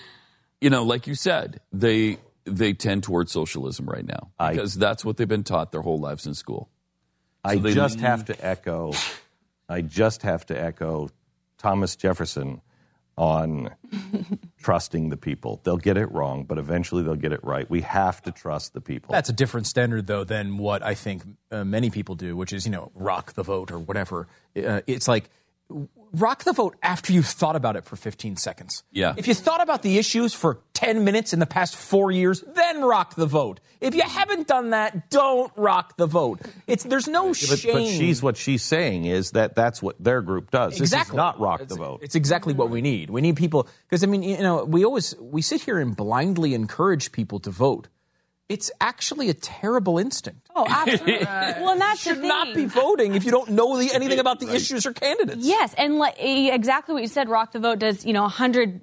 you 0.59 0.69
know, 0.69 0.83
like 0.83 1.07
you 1.07 1.15
said, 1.15 1.59
they 1.71 2.17
they 2.45 2.73
tend 2.73 3.03
towards 3.03 3.31
socialism 3.31 3.85
right 3.85 4.05
now 4.05 4.31
because 4.49 4.73
that's 4.73 5.05
what 5.05 5.17
they've 5.17 5.27
been 5.27 5.43
taught 5.43 5.71
their 5.71 5.81
whole 5.83 5.99
lives 5.99 6.25
in 6.25 6.33
school. 6.33 6.69
I 7.43 7.57
just 7.57 7.97
lean- 7.97 8.05
have 8.05 8.25
to 8.25 8.45
echo. 8.45 8.93
I 9.69 9.81
just 9.81 10.23
have 10.23 10.47
to 10.47 10.59
echo 10.59 11.09
Thomas 11.61 11.95
Jefferson 11.95 12.61
on 13.17 13.69
trusting 14.61 15.09
the 15.09 15.17
people. 15.17 15.61
They'll 15.63 15.77
get 15.77 15.95
it 15.95 16.11
wrong, 16.11 16.43
but 16.43 16.57
eventually 16.57 17.03
they'll 17.03 17.15
get 17.15 17.31
it 17.31 17.43
right. 17.43 17.69
We 17.69 17.81
have 17.81 18.21
to 18.23 18.31
trust 18.31 18.73
the 18.73 18.81
people. 18.81 19.11
That's 19.11 19.29
a 19.29 19.33
different 19.33 19.67
standard, 19.67 20.07
though, 20.07 20.23
than 20.23 20.57
what 20.57 20.83
I 20.83 20.95
think 20.95 21.23
uh, 21.51 21.63
many 21.63 21.91
people 21.91 22.15
do, 22.15 22.35
which 22.35 22.51
is, 22.51 22.65
you 22.65 22.71
know, 22.71 22.91
rock 22.95 23.33
the 23.33 23.43
vote 23.43 23.71
or 23.71 23.77
whatever. 23.77 24.27
Uh, 24.55 24.81
it's 24.87 25.07
like 25.07 25.29
rock 26.13 26.43
the 26.43 26.53
vote 26.53 26.75
after 26.83 27.13
you've 27.13 27.25
thought 27.25 27.55
about 27.55 27.75
it 27.75 27.85
for 27.85 27.95
15 27.95 28.35
seconds. 28.37 28.83
Yeah. 28.91 29.13
If 29.17 29.27
you 29.27 29.33
thought 29.33 29.61
about 29.61 29.81
the 29.81 29.97
issues 29.97 30.33
for 30.33 30.59
10 30.73 31.03
minutes 31.03 31.33
in 31.33 31.39
the 31.39 31.45
past 31.45 31.75
four 31.75 32.11
years, 32.11 32.43
then 32.55 32.81
rock 32.83 33.15
the 33.15 33.25
vote. 33.25 33.59
If 33.79 33.95
you 33.95 34.03
haven't 34.03 34.47
done 34.47 34.71
that, 34.71 35.09
don't 35.09 35.51
rock 35.55 35.97
the 35.97 36.05
vote. 36.05 36.41
It's 36.67 36.83
there's 36.83 37.07
no 37.07 37.29
but, 37.29 37.37
shame. 37.37 37.73
but 37.73 37.85
she's 37.87 38.21
what 38.21 38.37
she's 38.37 38.63
saying 38.63 39.05
is 39.05 39.31
that 39.31 39.55
that's 39.55 39.81
what 39.81 40.01
their 40.03 40.21
group 40.21 40.51
does. 40.51 40.73
This 40.73 40.81
is 40.81 40.93
Exactly. 40.93 41.17
not 41.17 41.39
rock 41.39 41.61
it's, 41.61 41.73
the 41.73 41.79
vote. 41.79 41.99
It's 42.03 42.15
exactly 42.15 42.53
what 42.53 42.69
we 42.69 42.81
need. 42.81 43.09
We 43.09 43.21
need 43.21 43.37
people 43.37 43.67
because 43.87 44.03
I 44.03 44.07
mean, 44.07 44.21
you 44.23 44.37
know, 44.37 44.63
we 44.65 44.85
always 44.85 45.15
we 45.19 45.41
sit 45.41 45.61
here 45.61 45.79
and 45.79 45.95
blindly 45.95 46.53
encourage 46.53 47.11
people 47.11 47.39
to 47.39 47.49
vote. 47.49 47.87
It's 48.51 48.69
actually 48.81 49.29
a 49.29 49.33
terrible 49.33 49.97
instinct. 49.97 50.49
Oh, 50.53 50.65
absolutely. 50.69 51.25
well, 51.25 51.69
and 51.69 51.79
that's 51.79 52.01
should 52.01 52.17
the 52.17 52.21
thing. 52.21 52.27
not 52.27 52.53
be 52.53 52.65
voting 52.65 53.15
if 53.15 53.23
you 53.23 53.31
don't 53.31 53.49
know 53.51 53.77
the, 53.77 53.93
anything 53.93 54.19
about 54.19 54.41
the 54.41 54.53
issues 54.53 54.85
or 54.85 54.91
candidates. 54.91 55.45
Yes, 55.45 55.73
and 55.77 55.97
like, 55.97 56.15
exactly 56.19 56.93
what 56.93 57.01
you 57.01 57.07
said. 57.07 57.29
Rock 57.29 57.53
the 57.53 57.59
Vote 57.59 57.79
does 57.79 58.05
you 58.05 58.11
know 58.11 58.27
hundred 58.27 58.81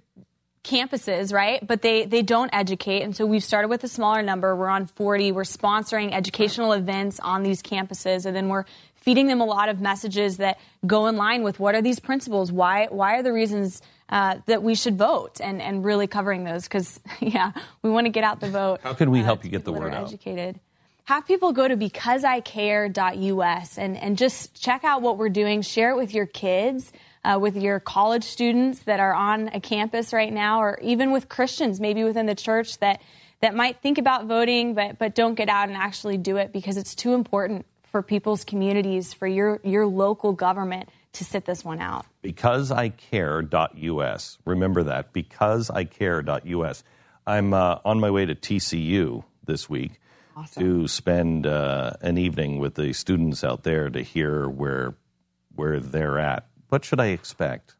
campuses, 0.64 1.34
right? 1.34 1.64
But 1.66 1.82
they 1.82 2.06
they 2.06 2.22
don't 2.22 2.48
educate, 2.54 3.02
and 3.02 3.14
so 3.14 3.26
we've 3.26 3.44
started 3.44 3.68
with 3.68 3.84
a 3.84 3.88
smaller 3.88 4.22
number. 4.22 4.56
We're 4.56 4.68
on 4.68 4.86
forty. 4.86 5.32
We're 5.32 5.42
sponsoring 5.42 6.12
educational 6.14 6.72
events 6.72 7.20
on 7.20 7.42
these 7.42 7.62
campuses, 7.62 8.24
and 8.24 8.34
then 8.34 8.48
we're 8.48 8.64
feeding 8.94 9.26
them 9.26 9.42
a 9.42 9.44
lot 9.44 9.68
of 9.68 9.82
messages 9.82 10.38
that 10.38 10.58
go 10.86 11.06
in 11.08 11.16
line 11.16 11.42
with 11.42 11.60
what 11.60 11.74
are 11.74 11.82
these 11.82 12.00
principles? 12.00 12.50
Why 12.50 12.86
why 12.90 13.16
are 13.16 13.22
the 13.22 13.32
reasons? 13.32 13.82
Uh, 14.10 14.38
that 14.46 14.62
we 14.62 14.74
should 14.74 14.96
vote 14.96 15.38
and, 15.38 15.60
and 15.60 15.84
really 15.84 16.06
covering 16.06 16.42
those 16.42 16.62
because 16.62 16.98
yeah 17.20 17.52
we 17.82 17.90
want 17.90 18.06
to 18.06 18.10
get 18.10 18.24
out 18.24 18.40
the 18.40 18.48
vote 18.48 18.80
How 18.82 18.94
can 18.94 19.10
we 19.10 19.20
uh, 19.20 19.24
help 19.24 19.44
you 19.44 19.50
get 19.50 19.66
the 19.66 19.72
word 19.72 19.92
out? 19.92 20.06
educated 20.06 20.58
have 21.08 21.26
people 21.26 21.52
go 21.54 21.66
to 21.66 21.74
becauseicare.us 21.74 23.78
and, 23.78 23.96
and 23.96 24.18
just 24.18 24.60
check 24.60 24.84
out 24.84 25.00
what 25.00 25.16
we're 25.16 25.30
doing. 25.30 25.62
Share 25.62 25.92
it 25.92 25.96
with 25.96 26.12
your 26.12 26.26
kids, 26.26 26.92
uh, 27.24 27.38
with 27.40 27.56
your 27.56 27.80
college 27.80 28.24
students 28.24 28.80
that 28.80 29.00
are 29.00 29.14
on 29.14 29.48
a 29.54 29.58
campus 29.58 30.12
right 30.12 30.30
now, 30.30 30.60
or 30.60 30.78
even 30.82 31.10
with 31.10 31.30
Christians, 31.30 31.80
maybe 31.80 32.04
within 32.04 32.26
the 32.26 32.34
church 32.34 32.76
that, 32.80 33.00
that 33.40 33.54
might 33.54 33.80
think 33.80 33.96
about 33.96 34.26
voting 34.26 34.74
but, 34.74 34.98
but 34.98 35.14
don't 35.14 35.34
get 35.34 35.48
out 35.48 35.70
and 35.70 35.78
actually 35.78 36.18
do 36.18 36.36
it 36.36 36.52
because 36.52 36.76
it's 36.76 36.94
too 36.94 37.14
important 37.14 37.64
for 37.84 38.02
people's 38.02 38.44
communities, 38.44 39.14
for 39.14 39.26
your, 39.26 39.60
your 39.64 39.86
local 39.86 40.34
government 40.34 40.90
to 41.12 41.24
sit 41.24 41.44
this 41.44 41.64
one 41.64 41.80
out. 41.80 42.06
Becauseicare.us. 42.22 44.38
Remember 44.44 44.82
that, 44.84 45.12
becauseicare.us. 45.12 46.82
I'm 47.26 47.52
uh, 47.52 47.78
on 47.84 48.00
my 48.00 48.10
way 48.10 48.26
to 48.26 48.34
TCU 48.34 49.24
this 49.44 49.68
week 49.68 50.00
Awesome. 50.36 50.62
to 50.62 50.88
spend 50.88 51.46
uh, 51.46 51.92
an 52.00 52.18
evening 52.18 52.58
with 52.58 52.74
the 52.74 52.92
students 52.92 53.44
out 53.44 53.64
there 53.64 53.90
to 53.90 54.02
hear 54.02 54.48
where 54.48 54.94
where 55.54 55.80
they're 55.80 56.18
at. 56.18 56.46
What 56.68 56.84
should 56.84 57.00
I 57.00 57.06
expect? 57.06 57.74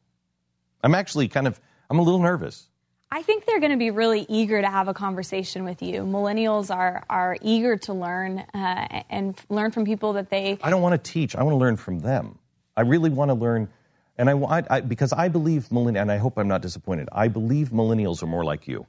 I'm 0.82 0.94
actually 0.94 1.28
kind 1.28 1.46
of 1.46 1.60
I'm 1.88 1.98
a 1.98 2.02
little 2.02 2.20
nervous. 2.20 2.66
I 3.10 3.22
think 3.22 3.46
they're 3.46 3.60
going 3.60 3.72
to 3.72 3.78
be 3.78 3.90
really 3.90 4.26
eager 4.28 4.60
to 4.60 4.68
have 4.68 4.88
a 4.88 4.94
conversation 4.94 5.64
with 5.64 5.80
you. 5.80 6.02
Millennials 6.02 6.74
are 6.74 7.04
are 7.08 7.36
eager 7.40 7.76
to 7.78 7.94
learn 7.94 8.40
uh, 8.52 9.02
and 9.08 9.38
learn 9.48 9.70
from 9.70 9.86
people 9.86 10.14
that 10.14 10.28
they. 10.28 10.58
I 10.62 10.70
don't 10.70 10.82
want 10.82 11.02
to 11.02 11.10
teach. 11.10 11.34
I 11.36 11.42
want 11.42 11.54
to 11.54 11.58
learn 11.58 11.76
from 11.76 12.00
them. 12.00 12.38
I 12.78 12.82
really 12.82 13.10
want 13.10 13.30
to 13.30 13.34
learn, 13.34 13.68
and 14.16 14.30
I, 14.30 14.34
want 14.34 14.68
I 14.70 14.80
because 14.80 15.12
I 15.12 15.26
believe 15.26 15.68
millennials, 15.70 16.02
and 16.02 16.12
I 16.12 16.18
hope 16.18 16.38
I'm 16.38 16.46
not 16.46 16.62
disappointed. 16.62 17.08
I 17.10 17.26
believe 17.26 17.70
millennials 17.70 18.22
are 18.22 18.26
more 18.26 18.44
like 18.44 18.68
you. 18.68 18.86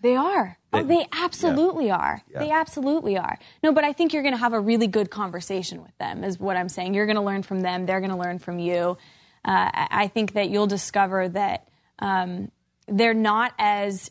They 0.00 0.16
are. 0.16 0.58
oh, 0.72 0.82
they 0.82 1.06
absolutely 1.12 1.88
are. 1.92 2.20
Yeah. 2.32 2.40
They 2.40 2.50
absolutely 2.50 3.16
are. 3.16 3.38
No, 3.62 3.72
but 3.72 3.84
I 3.84 3.92
think 3.92 4.12
you're 4.12 4.24
going 4.24 4.34
to 4.34 4.40
have 4.40 4.54
a 4.54 4.60
really 4.60 4.88
good 4.88 5.10
conversation 5.10 5.82
with 5.82 5.96
them, 5.98 6.24
is 6.24 6.40
what 6.40 6.56
I'm 6.56 6.68
saying. 6.68 6.94
You're 6.94 7.06
going 7.06 7.16
to 7.16 7.22
learn 7.22 7.44
from 7.44 7.60
them. 7.60 7.86
They're 7.86 8.00
going 8.00 8.10
to 8.10 8.16
learn 8.16 8.40
from 8.40 8.58
you. 8.58 8.98
Uh, 9.44 9.70
I 9.72 9.86
I 9.90 10.08
think 10.08 10.32
that 10.32 10.50
you'll 10.50 10.66
discover 10.66 11.28
that 11.28 11.68
um, 12.00 12.50
they're 12.88 13.14
not 13.14 13.54
as 13.56 14.10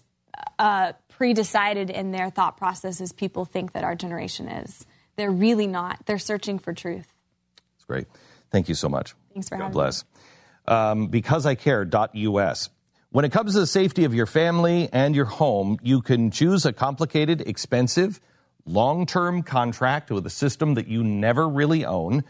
uh, 0.57 0.93
pre-decided 1.09 1.89
in 1.89 2.11
their 2.11 2.29
thought 2.29 2.55
process 2.55 3.01
as 3.01 3.11
people 3.11 3.43
think 3.43 3.73
that 3.73 3.83
our 3.83 3.95
generation 3.95 4.47
is. 4.47 4.85
They're 5.17 5.31
really 5.31 5.67
not. 5.67 6.05
They're 6.05 6.17
searching 6.17 6.59
for 6.59 6.73
truth. 6.73 7.11
It's 7.75 7.85
great. 7.85 8.07
Thank 8.51 8.69
you 8.69 8.75
so 8.75 8.89
much. 8.89 9.15
Thanks 9.33 9.49
for 9.49 9.55
having. 9.55 9.71
God 9.71 9.73
bless. 9.73 10.03
Um, 10.67 11.09
BecauseICare.us. 11.09 12.69
When 13.09 13.23
it 13.23 13.31
comes 13.31 13.53
to 13.53 13.61
the 13.61 13.67
safety 13.67 14.03
of 14.03 14.13
your 14.13 14.25
family 14.25 14.89
and 14.91 15.15
your 15.15 15.25
home, 15.25 15.77
you 15.81 16.01
can 16.01 16.29
choose 16.29 16.65
a 16.65 16.73
complicated, 16.73 17.41
expensive, 17.41 18.19
long 18.65 19.05
term 19.05 19.43
contract 19.43 20.11
with 20.11 20.25
a 20.25 20.29
system 20.29 20.73
that 20.73 20.87
you 20.87 21.03
never 21.03 21.47
really 21.47 21.85
own, 21.85 22.23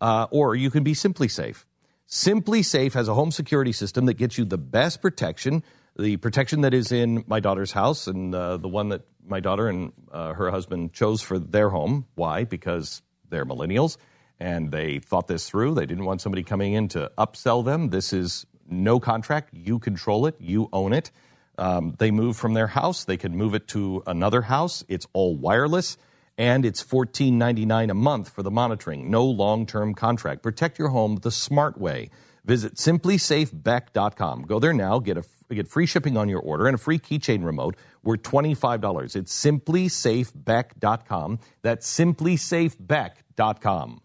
uh, 0.00 0.26
or 0.30 0.54
you 0.54 0.70
can 0.70 0.84
be 0.84 0.94
simply 0.94 1.28
safe. 1.28 1.66
SimpliSafe 2.08 2.94
has 2.94 3.08
a 3.08 3.14
home 3.14 3.30
security 3.30 3.72
system 3.72 4.06
that 4.06 4.14
gets 4.14 4.38
you 4.38 4.44
the 4.44 4.58
best 4.58 5.02
protection, 5.02 5.62
the 5.98 6.16
protection 6.16 6.62
that 6.62 6.74
is 6.74 6.92
in 6.92 7.24
my 7.26 7.40
daughter's 7.40 7.72
house 7.72 8.06
and 8.06 8.34
uh, 8.34 8.56
the 8.56 8.68
one 8.68 8.88
that 8.88 9.02
my 9.26 9.40
daughter 9.40 9.68
and 9.68 9.92
uh, 10.10 10.32
her 10.32 10.50
husband 10.50 10.92
chose 10.92 11.20
for 11.20 11.38
their 11.38 11.68
home. 11.68 12.06
Why? 12.14 12.44
Because 12.44 13.02
they're 13.28 13.46
millennials 13.46 13.96
and 14.42 14.72
they 14.72 14.98
thought 14.98 15.28
this 15.28 15.48
through. 15.48 15.74
They 15.74 15.86
didn't 15.86 16.04
want 16.04 16.20
somebody 16.20 16.42
coming 16.42 16.72
in 16.72 16.88
to 16.88 17.12
upsell 17.16 17.64
them. 17.64 17.90
This 17.90 18.12
is 18.12 18.44
no 18.68 18.98
contract. 18.98 19.50
You 19.52 19.78
control 19.78 20.26
it, 20.26 20.34
you 20.40 20.68
own 20.72 20.92
it. 20.92 21.12
Um, 21.58 21.94
they 21.98 22.10
move 22.10 22.36
from 22.36 22.54
their 22.54 22.66
house, 22.66 23.04
they 23.04 23.16
can 23.16 23.36
move 23.36 23.54
it 23.54 23.68
to 23.68 24.02
another 24.04 24.42
house. 24.42 24.82
It's 24.88 25.06
all 25.12 25.36
wireless. 25.36 25.96
And 26.38 26.66
it's 26.66 26.82
$14.99 26.82 27.90
a 27.90 27.94
month 27.94 28.30
for 28.30 28.42
the 28.42 28.50
monitoring. 28.50 29.10
No 29.10 29.24
long 29.24 29.66
term 29.66 29.94
contract. 29.94 30.42
Protect 30.42 30.78
your 30.78 30.88
home 30.88 31.18
the 31.22 31.30
smart 31.30 31.78
way. 31.78 32.10
Visit 32.44 32.74
simplisafebeck.com. 32.76 34.42
Go 34.42 34.58
there 34.58 34.72
now, 34.72 34.98
get, 34.98 35.18
a, 35.18 35.24
get 35.50 35.68
free 35.68 35.86
shipping 35.86 36.16
on 36.16 36.28
your 36.28 36.40
order 36.40 36.66
and 36.66 36.74
a 36.74 36.78
free 36.78 36.98
keychain 36.98 37.44
remote 37.44 37.76
worth 38.02 38.22
$25. 38.22 39.14
It's 39.14 39.44
simplisafebeck.com. 39.44 41.38
That's 41.62 41.96
simplisafebeck.com. 41.96 44.00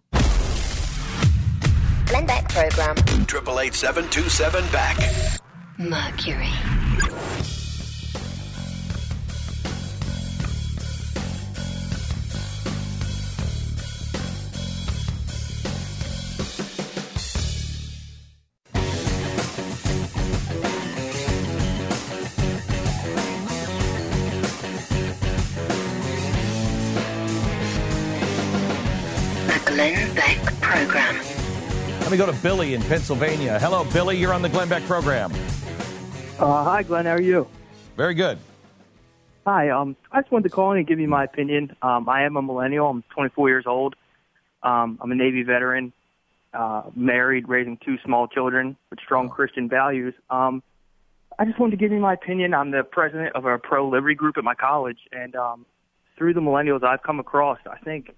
Glenn 2.08 2.26
Beck 2.26 2.48
program. 2.48 2.96
Triple 3.26 3.60
eight 3.60 3.74
seven 3.74 4.10
two 4.10 4.30
seven 4.30 4.64
back. 4.72 4.98
Mercury. 5.78 6.48
The 29.48 29.62
Glenn 29.66 30.16
Beck 30.16 30.62
program. 30.62 31.37
Let 32.08 32.12
me 32.12 32.18
go 32.20 32.26
to 32.26 32.42
Billy 32.42 32.74
in 32.74 32.82
Pennsylvania. 32.84 33.60
Hello, 33.60 33.84
Billy. 33.92 34.16
You're 34.16 34.32
on 34.32 34.42
the 34.42 34.48
Glenn 34.48 34.70
Beck 34.70 34.82
program. 34.84 35.30
Uh, 36.40 36.64
hi, 36.64 36.82
Glenn. 36.82 37.06
How 37.06 37.12
are 37.12 37.22
you? 37.22 37.46
Very 37.98 38.14
good. 38.14 38.38
Hi. 39.46 39.72
Um, 39.72 39.98
I 40.10 40.22
just 40.22 40.32
wanted 40.32 40.44
to 40.44 40.50
call 40.50 40.72
in 40.72 40.78
and 40.78 40.88
give 40.88 41.02
you 41.02 41.10
my 41.10 41.26
opinion. 41.26 41.76
Um, 41.82 42.08
I 42.08 42.24
am 42.24 42.38
a 42.38 42.42
millennial. 42.42 42.88
I'm 42.88 43.04
24 43.10 43.50
years 43.50 43.66
old. 43.68 43.96
Um, 44.64 44.98
I'm 45.02 45.12
a 45.12 45.16
Navy 45.16 45.44
veteran, 45.44 45.92
uh, 46.54 46.84
married, 46.96 47.50
raising 47.50 47.78
two 47.84 47.98
small 48.06 48.30
children 48.30 48.78
with 48.90 49.02
strong 49.02 49.28
Christian 49.28 49.68
values. 49.68 50.14
Um, 50.30 50.64
I 51.38 51.44
just 51.44 51.60
wanted 51.60 51.72
to 51.72 51.78
give 51.78 51.92
you 51.92 52.00
my 52.00 52.14
opinion. 52.14 52.54
I'm 52.54 52.72
the 52.72 52.84
president 52.84 53.36
of 53.36 53.44
a 53.44 53.58
pro-liberty 53.58 54.16
group 54.16 54.38
at 54.38 54.46
my 54.46 54.56
college, 54.56 55.00
and 55.12 55.36
um, 55.36 55.66
through 56.18 56.36
the 56.36 56.40
millennials 56.40 56.86
I've 56.86 57.04
come 57.04 57.20
across, 57.20 57.60
I 57.70 57.80
think 57.80 58.16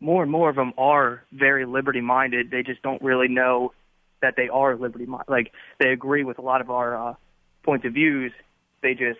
more 0.00 0.22
and 0.22 0.32
more 0.32 0.48
of 0.48 0.56
them 0.56 0.72
are 0.78 1.22
very 1.32 1.66
liberty-minded. 1.66 2.50
They 2.50 2.62
just 2.62 2.82
don't 2.82 3.02
really 3.02 3.28
know 3.28 3.72
that 4.22 4.34
they 4.36 4.48
are 4.48 4.76
liberty-minded. 4.76 5.28
Like 5.28 5.52
they 5.78 5.90
agree 5.90 6.24
with 6.24 6.38
a 6.38 6.42
lot 6.42 6.60
of 6.60 6.70
our 6.70 7.10
uh, 7.10 7.14
points 7.62 7.84
of 7.86 7.94
views. 7.94 8.32
They 8.82 8.94
just 8.94 9.18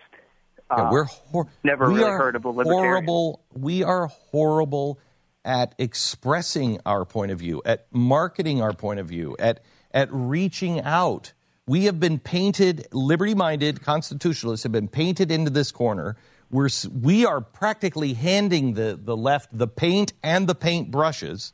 uh, 0.69 0.75
Yeah, 0.77 0.91
we're 0.91 1.05
hor- 1.05 1.47
never 1.63 1.87
we 1.91 1.99
really 1.99 2.11
heard 2.11 2.35
of 2.35 2.45
a 2.45 2.49
libertarian. 2.49 2.83
horrible. 2.83 3.41
We 3.53 3.83
are 3.83 4.07
horrible 4.07 4.99
at 5.43 5.73
expressing 5.77 6.79
our 6.85 7.03
point 7.05 7.31
of 7.31 7.39
view, 7.39 7.61
at 7.65 7.87
marketing 7.91 8.61
our 8.61 8.73
point 8.73 8.99
of 8.99 9.07
view, 9.07 9.35
at 9.39 9.63
at 9.93 10.07
reaching 10.11 10.81
out. 10.81 11.33
We 11.67 11.85
have 11.85 11.99
been 11.99 12.17
painted 12.19 12.87
liberty-minded 12.91 13.81
constitutionalists 13.83 14.63
have 14.63 14.71
been 14.71 14.87
painted 14.87 15.31
into 15.31 15.51
this 15.51 15.71
corner. 15.71 16.15
We're 16.51 16.69
we 17.01 17.25
are 17.25 17.41
practically 17.41 18.13
handing 18.13 18.73
the 18.73 18.99
the 19.01 19.15
left 19.17 19.57
the 19.57 19.67
paint 19.67 20.13
and 20.21 20.47
the 20.47 20.55
paint 20.55 20.91
brushes. 20.91 21.53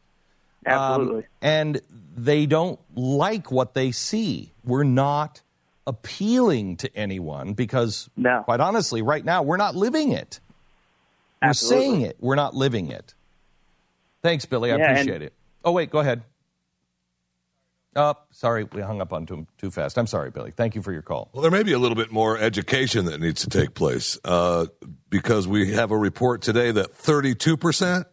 Um, 0.65 0.73
Absolutely. 0.73 1.25
and 1.41 1.81
they 2.17 2.45
don't 2.45 2.79
like 2.95 3.51
what 3.51 3.73
they 3.73 3.91
see. 3.91 4.51
We're 4.65 4.83
not 4.83 5.41
appealing 5.85 6.75
to 6.77 6.93
anyone 6.97 7.53
because, 7.53 8.09
quite 8.43 8.59
honestly, 8.59 9.01
right 9.01 9.23
now 9.23 9.43
we're 9.43 9.55
not 9.57 9.75
living 9.75 10.11
it. 10.11 10.41
We're 11.41 11.49
Absolutely. 11.49 11.79
saying 11.87 12.01
it, 12.01 12.17
we're 12.19 12.35
not 12.35 12.55
living 12.55 12.89
it. 12.91 13.13
Thanks, 14.23 14.45
Billy. 14.45 14.71
I 14.73 14.75
Yeah, 14.77 14.83
and- 14.89 14.97
appreciate 14.97 15.21
it. 15.21 15.33
Oh, 15.63 15.71
wait, 15.71 15.89
go 15.91 15.99
ahead. 15.99 16.23
Oh, 17.97 18.13
sorry, 18.31 18.63
we 18.65 18.81
hung 18.81 19.01
up 19.01 19.11
on 19.11 19.25
too, 19.25 19.47
too 19.57 19.71
fast. 19.71 19.97
I'm 19.97 20.05
sorry, 20.07 20.29
Billy. 20.29 20.51
Thank 20.51 20.75
you 20.75 20.83
for 20.83 20.93
your 20.93 21.01
call. 21.01 21.29
Well, 21.33 21.41
there 21.41 21.49
may 21.51 21.63
be 21.63 21.73
a 21.73 21.79
little 21.79 21.95
bit 21.95 22.11
more 22.11 22.37
education 22.37 23.05
that 23.05 23.19
needs 23.19 23.41
to 23.41 23.49
take 23.49 23.73
place 23.73 24.19
uh, 24.23 24.67
because 25.09 25.47
we 25.47 25.73
have 25.73 25.89
a 25.89 25.97
report 25.97 26.43
today 26.43 26.69
that 26.71 26.93
32% 26.93 28.05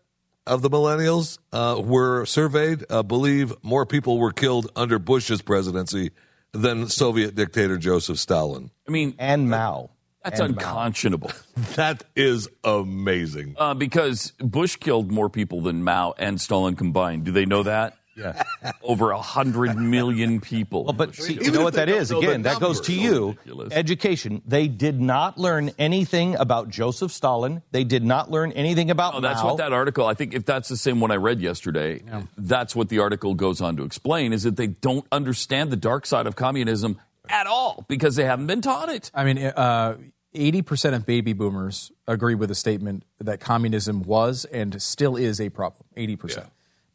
of 0.47 0.63
the 0.63 0.71
millennials 0.71 1.39
uh, 1.53 1.81
were 1.85 2.25
surveyed 2.25 2.85
uh, 2.89 3.03
believe 3.03 3.53
more 3.63 3.85
people 3.85 4.19
were 4.19 4.33
killed 4.33 4.71
under 4.75 4.99
Bush's 4.99 5.43
presidency 5.43 6.11
than 6.53 6.89
Soviet 6.89 7.35
dictator 7.35 7.77
Joseph 7.77 8.19
Stalin. 8.19 8.71
I 8.89 8.91
mean, 8.91 9.15
and 9.19 9.51
Mao. 9.51 9.91
That's 10.23 10.41
And 10.41 10.55
Mao. 10.57 10.63
unconscionable. 10.63 11.31
that 11.77 12.05
is 12.17 12.49
amazing. 12.63 13.57
Uh, 13.59 13.75
because 13.75 14.33
Bush 14.39 14.77
killed 14.77 15.11
more 15.13 15.29
people 15.29 15.61
than 15.61 15.85
Mao 15.85 16.15
and 16.17 16.41
Stalin 16.41 16.75
combined. 16.77 17.25
Do 17.25 17.33
they 17.33 17.45
know 17.45 17.63
that? 17.65 17.99
Yeah. 18.17 18.43
Over 18.83 19.11
a 19.11 19.21
hundred 19.21 19.77
million 19.77 20.41
people. 20.41 20.85
Well, 20.85 20.93
but 20.93 21.15
see, 21.15 21.35
you 21.35 21.51
know 21.51 21.63
what 21.65 21.75
that 21.75 21.89
is? 21.89 22.11
Again, 22.11 22.43
that 22.43 22.61
goes 22.61 22.81
to 22.83 22.93
you. 22.95 23.37
Education. 23.71 24.43
They 24.47 24.69
did 24.69 25.01
not 25.01 25.39
learn 25.39 25.71
anything 25.79 26.37
about 26.37 26.69
Joseph 26.69 27.11
Stalin. 27.13 27.63
They 27.73 27.85
did 27.85 28.05
not 28.05 28.31
learn 28.31 28.53
anything 28.53 28.91
about 28.91 29.15
Oh, 29.15 29.21
that's 29.21 29.43
Mao. 29.43 29.51
what 29.51 29.57
that 29.59 29.73
article. 29.73 30.07
I 30.07 30.15
think 30.15 30.35
if 30.35 30.45
that's 30.45 30.69
the 30.69 30.77
same 30.77 31.01
one 31.01 31.11
I 31.11 31.17
read 31.17 31.41
yesterday, 31.41 32.03
that's 32.37 32.77
what 32.77 32.89
the 32.89 33.01
article 33.01 33.35
goes 33.35 33.61
on 33.61 33.77
to 33.77 33.85
explain: 33.85 34.33
is 34.33 34.45
that 34.45 34.57
they 34.57 34.69
don't 34.69 35.07
understand 35.13 35.71
the 35.71 35.77
dark 35.77 36.07
side 36.07 36.27
of 36.27 36.37
communism 36.37 36.99
at 37.29 37.47
all 37.47 37.85
because 37.89 38.17
they 38.17 38.25
haven't 38.25 38.47
been 38.47 38.61
taught 38.61 38.89
it. 38.91 39.11
I 39.15 39.25
mean, 39.25 39.39
uh, 39.39 39.97
80% 40.35 40.95
of 40.95 41.07
baby 41.07 41.33
boomers 41.33 41.93
agree 42.09 42.35
with 42.35 42.49
the 42.49 42.55
statement 42.55 43.05
that 43.21 43.41
communism 43.41 44.03
was 44.03 44.45
and 44.47 44.81
still 44.83 45.17
is 45.17 45.41
a 45.41 45.49
problem. 45.49 45.85
80%. 45.97 46.47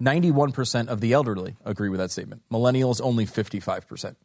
91% 0.02 0.88
of 0.88 1.02
the 1.02 1.14
elderly 1.14 1.56
agree 1.66 1.90
with 1.90 2.00
that 2.00 2.12
statement. 2.12 2.44
Millennials, 2.52 3.02
only 3.02 3.26
55%. 3.26 4.16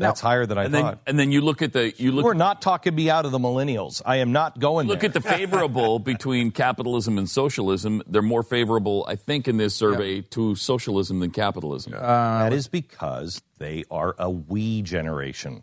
That's 0.00 0.20
higher 0.20 0.46
than 0.46 0.58
I 0.58 0.64
and 0.64 0.72
thought. 0.72 1.04
Then, 1.04 1.10
and 1.10 1.18
then 1.18 1.32
you 1.32 1.40
look 1.40 1.62
at 1.62 1.72
the 1.72 1.92
you 1.98 2.12
look. 2.12 2.24
We're 2.24 2.34
not 2.34 2.62
talking 2.62 2.94
me 2.94 3.10
out 3.10 3.26
of 3.26 3.32
the 3.32 3.38
millennials. 3.38 4.00
I 4.04 4.16
am 4.16 4.32
not 4.32 4.58
going. 4.58 4.88
Look 4.88 5.00
there. 5.00 5.08
at 5.08 5.14
the 5.14 5.20
favorable 5.20 5.98
between 6.12 6.52
capitalism 6.52 7.18
and 7.18 7.28
socialism. 7.28 8.02
They're 8.06 8.22
more 8.22 8.42
favorable, 8.42 9.04
I 9.06 9.16
think, 9.16 9.46
in 9.46 9.58
this 9.58 9.74
survey 9.74 10.22
to 10.22 10.54
socialism 10.54 11.20
than 11.20 11.30
capitalism. 11.30 11.94
Uh, 11.94 11.98
that 11.98 12.52
is 12.52 12.66
because 12.68 13.42
they 13.58 13.84
are 13.90 14.14
a 14.18 14.30
we 14.30 14.82
generation. 14.82 15.62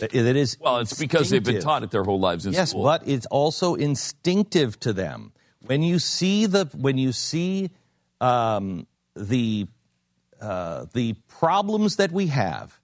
It 0.00 0.14
it 0.14 0.36
is 0.36 0.58
well, 0.58 0.78
it's 0.78 0.98
because 0.98 1.30
they've 1.30 1.44
been 1.44 1.60
taught 1.60 1.84
it 1.84 1.90
their 1.90 2.04
whole 2.04 2.20
lives 2.20 2.46
in 2.46 2.52
yes, 2.52 2.70
school. 2.70 2.82
but 2.82 3.06
it's 3.06 3.26
also 3.26 3.74
instinctive 3.74 4.80
to 4.80 4.92
them. 4.92 5.32
When 5.66 5.82
you 5.82 5.98
see 5.98 6.46
the 6.46 6.68
when 6.74 6.98
you 6.98 7.12
see 7.12 7.70
um, 8.20 8.86
the 9.14 9.66
uh, 10.40 10.86
the 10.92 11.14
problems 11.28 11.96
that 11.96 12.10
we 12.10 12.28
have, 12.28 12.80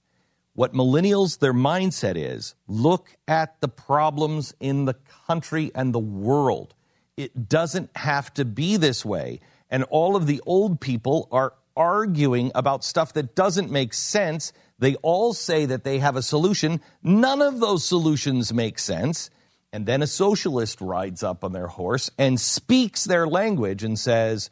what 0.55 0.73
millennials 0.73 1.39
their 1.39 1.55
mindset 1.55 2.15
is: 2.17 2.55
look 2.67 3.09
at 3.27 3.61
the 3.61 3.69
problems 3.69 4.55
in 4.61 4.85
the 4.85 4.95
country 5.27 5.73
and 5.75 5.93
the 5.93 5.99
world. 5.99 6.75
It 7.17 7.49
doesn't 7.49 7.91
have 7.97 8.33
to 8.35 8.45
be 8.45 8.77
this 8.77 9.05
way, 9.05 9.41
and 9.71 9.83
all 9.85 10.15
of 10.15 10.27
the 10.27 10.41
old 10.47 10.81
people 10.81 11.29
are 11.33 11.55
arguing 11.77 12.51
about 12.55 12.85
stuff 12.85 13.13
that 13.15 13.35
doesn't 13.35 13.71
make 13.71 13.95
sense. 13.95 14.53
They 14.79 14.97
all 14.97 15.33
say 15.33 15.65
that 15.67 15.85
they 15.85 15.99
have 16.01 16.17
a 16.17 16.23
solution. 16.23 16.81
None 17.03 17.41
of 17.41 17.61
those 17.61 17.85
solutions 17.85 18.53
make 18.53 18.79
sense. 18.79 19.31
And 19.73 19.87
then 19.87 20.03
a 20.03 20.07
socialist 20.07 20.81
rides 20.81 21.23
up 21.23 21.45
on 21.45 21.53
their 21.53 21.67
horse 21.67 22.11
and 22.19 22.41
speaks 22.41 23.05
their 23.05 23.27
language 23.27 23.85
and 23.85 23.99
says, 23.99 24.51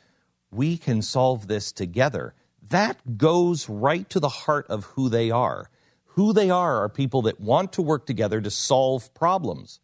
We 0.51 0.77
can 0.77 1.03
solve 1.03 1.49
this 1.49 1.73
together. 1.73 2.35
That 2.69 3.17
goes 3.17 3.69
right 3.69 4.09
to 4.11 4.21
the 4.21 4.29
heart 4.29 4.67
of 4.69 4.85
who 4.85 5.09
they 5.09 5.31
are. 5.31 5.71
Who 6.17 6.33
they 6.33 6.51
are 6.51 6.83
are 6.83 6.89
people 6.89 7.23
that 7.23 7.41
want 7.41 7.73
to 7.75 7.83
work 7.83 8.07
together 8.07 8.41
to 8.41 8.51
solve 8.51 9.13
problems. 9.15 9.81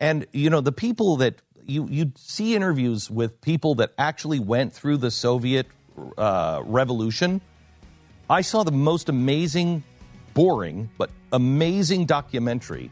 And, 0.00 0.26
you 0.32 0.50
know, 0.50 0.60
the 0.60 0.72
people 0.72 1.16
that 1.18 1.40
you, 1.64 1.88
you 1.90 2.12
see 2.16 2.54
interviews 2.54 3.10
with 3.10 3.40
people 3.40 3.76
that 3.76 3.92
actually 3.98 4.38
went 4.38 4.72
through 4.72 4.98
the 4.98 5.10
Soviet 5.10 5.66
uh, 6.16 6.62
revolution. 6.64 7.40
I 8.28 8.40
saw 8.42 8.62
the 8.62 8.72
most 8.72 9.08
amazing, 9.08 9.82
boring, 10.34 10.90
but 10.98 11.10
amazing 11.32 12.06
documentary 12.06 12.90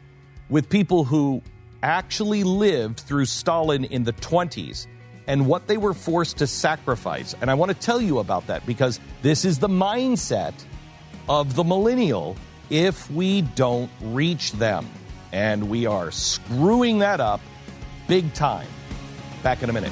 with 0.49 0.69
people 0.69 1.03
who 1.03 1.41
actually 1.83 2.43
lived 2.43 2.99
through 2.99 3.25
Stalin 3.25 3.85
in 3.85 4.03
the 4.03 4.13
20s 4.13 4.87
and 5.27 5.47
what 5.47 5.67
they 5.67 5.77
were 5.77 5.93
forced 5.93 6.37
to 6.37 6.47
sacrifice. 6.47 7.35
And 7.41 7.49
I 7.49 7.53
want 7.55 7.71
to 7.71 7.77
tell 7.77 8.01
you 8.01 8.19
about 8.19 8.47
that 8.47 8.65
because 8.65 8.99
this 9.21 9.45
is 9.45 9.59
the 9.59 9.67
mindset 9.67 10.53
of 11.27 11.55
the 11.55 11.63
millennial 11.63 12.35
if 12.69 13.09
we 13.11 13.41
don't 13.41 13.89
reach 14.01 14.51
them. 14.53 14.87
And 15.31 15.69
we 15.69 15.85
are 15.85 16.11
screwing 16.11 16.99
that 16.99 17.19
up 17.19 17.41
big 18.07 18.33
time. 18.33 18.67
Back 19.43 19.63
in 19.63 19.69
a 19.69 19.73
minute. 19.73 19.91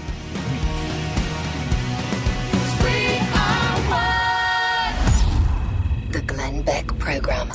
The 6.11 6.21
Glenn 6.21 6.61
Beck 6.61 6.87
Program. 6.99 7.49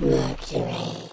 Mercury. 0.00 1.11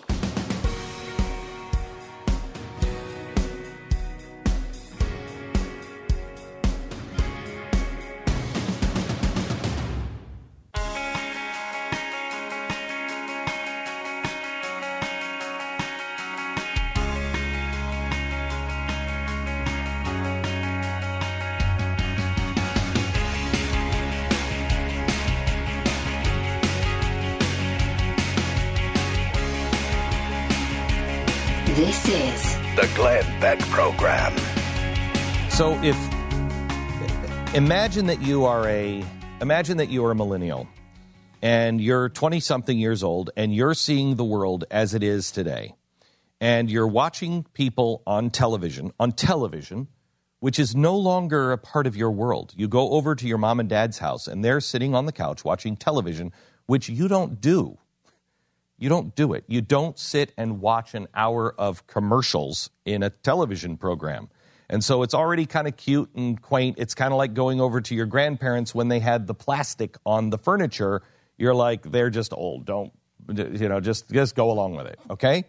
Program. 33.58 34.38
So 35.50 35.74
if 35.82 35.98
imagine 37.56 38.06
that 38.06 38.22
you 38.22 38.46
are 38.46 38.68
a 38.68 39.04
imagine 39.42 39.78
that 39.78 39.90
you 39.90 40.06
are 40.06 40.12
a 40.12 40.16
millennial 40.16 40.68
and 41.42 41.82
you're 41.82 42.10
20 42.10 42.40
something 42.40 42.78
years 42.78 43.02
old 43.02 43.32
and 43.36 43.54
you're 43.54 43.74
seeing 43.74 44.16
the 44.16 44.24
world 44.24 44.66
as 44.70 44.94
it 44.94 45.02
is 45.02 45.32
today. 45.32 45.74
And 46.40 46.70
you're 46.70 46.88
watching 46.88 47.46
people 47.54 48.04
on 48.06 48.30
television, 48.30 48.92
on 49.00 49.14
television, 49.14 49.88
which 50.40 50.60
is 50.60 50.76
no 50.76 50.96
longer 50.96 51.52
a 51.52 51.58
part 51.58 51.88
of 51.88 51.96
your 51.96 52.12
world. 52.12 52.54
You 52.56 52.68
go 52.68 52.92
over 52.92 53.16
to 53.16 53.28
your 53.28 53.40
mom 53.40 53.60
and 53.60 53.68
dad's 53.68 53.98
house 53.98 54.28
and 54.28 54.46
they're 54.46 54.62
sitting 54.62 54.94
on 54.94 55.06
the 55.06 55.12
couch 55.12 55.44
watching 55.44 55.76
television, 55.76 56.32
which 56.68 56.88
you 56.88 57.08
don't 57.08 57.42
do. 57.42 57.78
You 58.80 58.88
don't 58.90 59.14
do 59.14 59.34
it. 59.34 59.44
You 59.48 59.62
don't 59.62 60.00
sit 60.00 60.32
and 60.38 60.62
watch 60.62 60.94
an 60.96 61.08
hour 61.14 61.54
of 61.60 61.86
commercials 61.86 62.70
in 62.86 63.04
a 63.04 63.10
television 63.10 63.78
program. 63.78 64.30
And 64.70 64.84
so 64.84 65.04
it's 65.04 65.14
already 65.14 65.46
kind 65.46 65.68
of 65.68 65.76
cute 65.76 66.10
and 66.16 66.42
quaint. 66.42 66.78
It's 66.80 66.96
kind 66.96 67.12
of 67.12 67.18
like 67.18 67.34
going 67.34 67.60
over 67.60 67.82
to 67.82 67.96
your 67.96 68.06
grandparents 68.06 68.74
when 68.74 68.88
they 68.88 69.00
had 69.00 69.28
the 69.28 69.34
plastic 69.34 69.98
on 70.06 70.30
the 70.30 70.38
furniture. 70.38 71.02
You're 71.38 71.56
like, 71.56 71.92
they're 71.92 72.10
just 72.10 72.32
old. 72.34 72.66
Don't, 72.66 72.94
you 73.28 73.68
know, 73.68 73.80
just, 73.80 74.10
just 74.12 74.36
go 74.36 74.52
along 74.52 74.76
with 74.76 74.88
it. 74.88 75.00
Okay? 75.10 75.44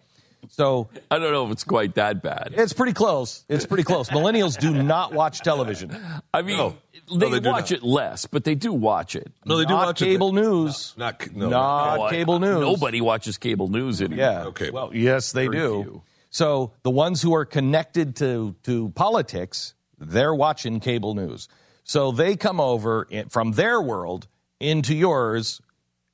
So 0.49 0.89
I 1.11 1.19
don't 1.19 1.33
know 1.33 1.47
if 1.47 1.53
it's 1.53 1.65
quite 1.65 1.95
that 1.95 2.23
bad. 2.23 2.55
it's 2.57 2.73
pretty 2.73 2.93
close. 2.93 3.45
It's 3.49 3.67
pretty 3.67 3.85
close. 3.85 4.09
Millennials 4.09 4.59
do 4.59 4.73
not 4.83 5.13
watch 5.13 5.41
television. 5.41 5.97
I 6.35 6.43
mean, 6.43 6.57
No. 6.57 6.77
they, 7.11 7.29
No, 7.31 7.39
they 7.39 7.49
watch 7.49 7.71
it 7.73 7.83
less, 7.83 8.27
but 8.27 8.45
they 8.45 8.55
do 8.55 8.73
watch 8.73 9.15
it. 9.15 9.31
No, 9.45 9.57
they 9.59 9.65
do 9.65 9.75
Not 9.75 9.87
watch 9.87 10.03
it. 10.03 10.07
cable 10.07 10.33
news. 10.33 10.95
Not, 10.97 11.35
no, 11.35 11.49
Not 11.51 12.01
I- 12.01 12.11
cable 12.11 12.41
news. 12.41 12.61
Nobody 12.61 13.01
watches 13.01 13.39
cable 13.39 13.69
news 13.69 14.01
anymore. 14.01 14.19
Yeah. 14.19 14.45
Okay. 14.47 14.71
Well, 14.71 14.91
yes, 14.95 15.33
they 15.33 15.47
do. 15.49 15.83
few. 15.83 16.03
So 16.31 16.73
the 16.83 16.91
ones 16.91 17.23
who 17.23 17.35
are 17.35 17.45
connected 17.45 18.17
to 18.17 18.55
to 18.65 18.91
politics, 18.91 19.75
they're 19.99 20.35
watching 20.35 20.81
cable 20.81 21.15
news. 21.15 21.49
So 21.85 22.13
they 22.13 22.37
come 22.37 22.61
over 22.61 23.07
in, 23.11 23.29
from 23.29 23.53
their 23.53 23.81
world 23.81 24.29
into 24.61 24.95
yours, 24.95 25.61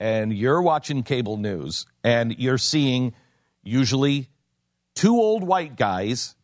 and 0.01 0.33
you're 0.33 0.63
watching 0.63 1.03
cable 1.03 1.37
news, 1.37 1.85
and 2.03 2.35
you're 2.39 2.59
seeing 2.59 3.13
usually 3.67 4.29
two 4.95 5.15
old 5.17 5.45
white 5.45 5.77
guys 5.77 6.35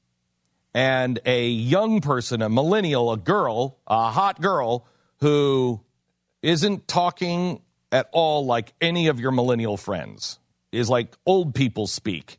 and 0.75 1.18
a 1.27 1.49
young 1.49 2.01
person, 2.01 2.43
a 2.43 2.49
millennial, 2.49 3.12
a 3.12 3.16
girl, 3.16 3.79
a 3.87 4.11
hot 4.11 4.41
girl 4.41 4.87
who 5.20 5.81
isn't 6.43 6.89
talking 6.89 7.62
at 7.91 8.09
all 8.12 8.47
like 8.47 8.73
any 8.81 9.09
of 9.09 9.20
your 9.20 9.31
millennial 9.31 9.77
friends, 9.77 10.39
is 10.70 10.89
like 10.89 11.14
old 11.27 11.55
people 11.55 11.87
speak. 11.87 12.39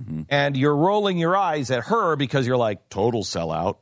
Mm-hmm. 0.00 0.22
And 0.28 0.56
you're 0.56 0.76
rolling 0.76 1.18
your 1.18 1.36
eyes 1.36 1.70
at 1.70 1.84
her 1.84 2.16
because 2.16 2.46
you're 2.46 2.56
like, 2.56 2.88
total 2.88 3.22
sellout. 3.22 3.78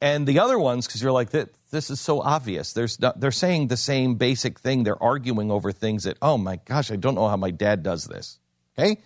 And 0.00 0.26
the 0.26 0.38
other 0.38 0.58
ones, 0.58 0.86
because 0.86 1.00
you're 1.02 1.12
like, 1.12 1.30
"Th- 1.30 1.48
this 1.70 1.88
is 1.90 2.00
so 2.00 2.20
obvious. 2.20 2.72
There's 2.72 3.00
not, 3.00 3.18
they're 3.18 3.30
saying 3.30 3.68
the 3.68 3.76
same 3.76 4.16
basic 4.16 4.60
thing. 4.60 4.84
They're 4.84 5.02
arguing 5.02 5.50
over 5.50 5.72
things 5.72 6.04
that, 6.04 6.18
oh 6.20 6.36
my 6.36 6.56
gosh, 6.64 6.90
I 6.90 6.96
don't 6.96 7.14
know 7.14 7.28
how 7.28 7.36
my 7.36 7.50
dad 7.50 7.82
does 7.82 8.04
this. 8.04 8.38
Okay? 8.78 9.00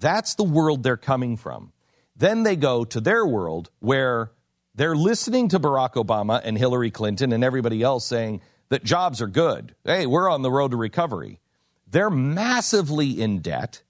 That's 0.00 0.34
the 0.34 0.44
world 0.44 0.82
they're 0.82 0.96
coming 0.96 1.36
from. 1.36 1.72
Then 2.16 2.42
they 2.42 2.56
go 2.56 2.84
to 2.84 3.00
their 3.00 3.24
world 3.24 3.70
where 3.78 4.32
they're 4.74 4.96
listening 4.96 5.48
to 5.48 5.60
Barack 5.60 5.92
Obama 5.92 6.40
and 6.42 6.56
Hillary 6.56 6.90
Clinton 6.90 7.32
and 7.32 7.44
everybody 7.44 7.82
else 7.82 8.06
saying 8.06 8.40
that 8.70 8.82
jobs 8.82 9.20
are 9.20 9.26
good. 9.26 9.74
Hey, 9.84 10.06
we're 10.06 10.30
on 10.30 10.42
the 10.42 10.50
road 10.50 10.70
to 10.70 10.76
recovery. 10.76 11.40
They're 11.86 12.10
massively 12.10 13.20
in 13.20 13.40
debt. 13.40 13.82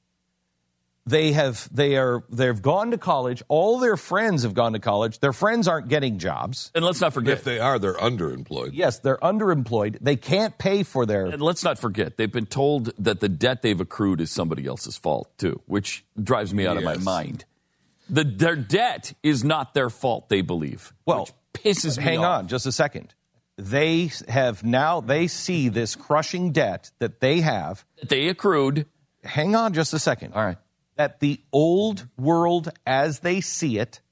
They 1.07 1.33
have 1.33 1.69
they 1.75 1.97
are 1.97 2.23
they've 2.29 2.61
gone 2.61 2.91
to 2.91 2.99
college. 2.99 3.43
All 3.49 3.79
their 3.79 3.97
friends 3.97 4.43
have 4.43 4.55
gone 4.55 4.75
to 4.75 4.79
college. 4.79 5.19
Their 5.19 5.33
friends 5.33 5.67
aren't 5.67 5.89
getting 5.89 6.19
jobs. 6.19 6.71
And 6.75 6.85
let's 6.85 7.01
not 7.01 7.15
forget. 7.15 7.39
If 7.39 7.45
they 7.45 7.59
are, 7.59 7.79
they're 7.79 7.95
underemployed. 7.95 8.71
Yes, 8.75 8.99
they're 8.99 9.17
underemployed. 9.17 9.99
They 10.01 10.17
can't 10.17 10.57
pay 10.59 10.83
for 10.83 11.07
their 11.07 11.27
And 11.27 11.41
let's 11.43 11.65
not 11.65 11.79
forget, 11.79 12.17
they've 12.17 12.31
been 12.31 12.47
told 12.47 12.93
that 12.99 13.21
the 13.21 13.29
debt 13.29 13.63
they've 13.63 13.81
accrued 13.81 14.21
is 14.21 14.31
somebody 14.31 14.67
else's 14.67 14.97
fault, 14.97 15.31
too, 15.39 15.63
which 15.67 16.05
drives 16.23 16.53
me 16.53 16.67
out 16.67 16.77
of 16.77 16.85
my 16.85 16.97
mind. 16.99 17.45
The, 18.11 18.25
their 18.25 18.57
debt 18.57 19.13
is 19.23 19.43
not 19.43 19.73
their 19.73 19.89
fault, 19.89 20.29
they 20.29 20.43
believe. 20.43 20.93
Well, 21.07 21.21
which 21.21 21.33
pisses 21.65 21.97
me 21.97 22.05
hang 22.05 22.19
off. 22.19 22.41
on 22.41 22.49
just 22.49 22.67
a 22.67 22.73
second. 22.73 23.15
They 23.57 24.11
have 24.29 24.65
now 24.65 25.01
they 25.01 25.27
see 25.27 25.69
this 25.69 25.95
crushing 25.95 26.53
debt 26.53 26.91
that 26.99 27.21
they 27.21 27.41
have. 27.41 27.85
They 28.07 28.29
accrued. 28.29 28.87
Hang 29.23 29.55
on 29.55 29.75
just 29.75 29.93
a 29.93 29.99
second. 29.99 30.33
All 30.35 30.45
right. 30.45 30.57
That 31.01 31.19
the 31.21 31.41
old 31.51 32.07
world 32.19 32.69
as 32.85 33.21
they 33.21 33.41
see 33.41 33.79
it 33.79 34.03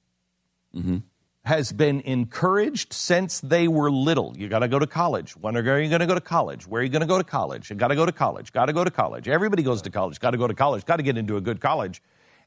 mm-hmm. 0.75 0.97
has 1.45 1.71
been 1.71 2.01
encouraged 2.01 2.95
since 2.95 3.41
they 3.41 3.69
were 3.69 3.91
little. 3.91 4.35
You 4.39 4.49
got 4.49 4.61
to 4.61 4.69
go 4.69 4.79
to 4.79 4.87
college. 4.87 5.37
When 5.37 5.55
are 5.55 5.79
you 5.79 5.91
going 5.91 6.01
to 6.01 6.07
go 6.07 6.15
to 6.15 6.21
college? 6.23 6.67
Where 6.67 6.81
are 6.81 6.83
you 6.83 6.89
going 6.89 7.03
to 7.03 7.07
go 7.07 7.19
to 7.19 7.25
college? 7.25 7.69
You 7.69 7.77
got 7.77 7.89
to 7.89 7.95
go 7.95 8.07
to 8.07 8.13
college. 8.13 8.55
Got 8.55 8.67
to 8.67 8.73
go 8.73 8.85
to 8.85 8.91
college. 8.91 9.29
Everybody 9.29 9.63
goes 9.63 9.83
to 9.83 9.91
college. 9.91 10.19
Got 10.19 10.31
to 10.31 10.39
go 10.39 10.47
to 10.47 10.55
college. 10.55 10.87
Got 10.87 10.97
to 10.97 11.03
get 11.03 11.19
into 11.19 11.37
a 11.37 11.43
good 11.43 11.61
college. 11.61 12.01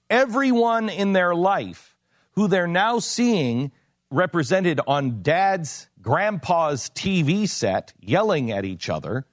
Everyone 0.09 0.89
in 0.89 1.13
their 1.13 1.35
life 1.35 1.95
who 2.31 2.47
they're 2.47 2.65
now 2.65 2.97
seeing 2.97 3.71
represented 4.09 4.81
on 4.87 5.21
dad's, 5.21 5.87
grandpa's 6.01 6.89
TV 6.95 7.47
set 7.47 7.93
yelling 8.01 8.49
at 8.49 8.65
each 8.65 8.89
other 8.89 9.27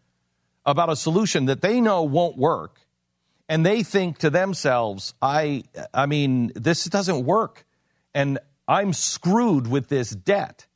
about 0.67 0.91
a 0.91 0.97
solution 0.97 1.47
that 1.47 1.63
they 1.63 1.81
know 1.81 2.03
won't 2.03 2.37
work 2.37 2.83
and 3.49 3.65
they 3.65 3.83
think 3.83 4.19
to 4.19 4.31
themselves 4.31 5.15
i 5.23 5.63
i 5.93 6.07
mean 6.07 6.53
this 6.55 6.85
doesn't 6.85 7.25
work. 7.25 7.65
And 8.15 8.39
i'm 8.67 8.93
screwed 8.93 9.67
with 9.67 9.89
this 9.89 10.11
debt. 10.11 10.67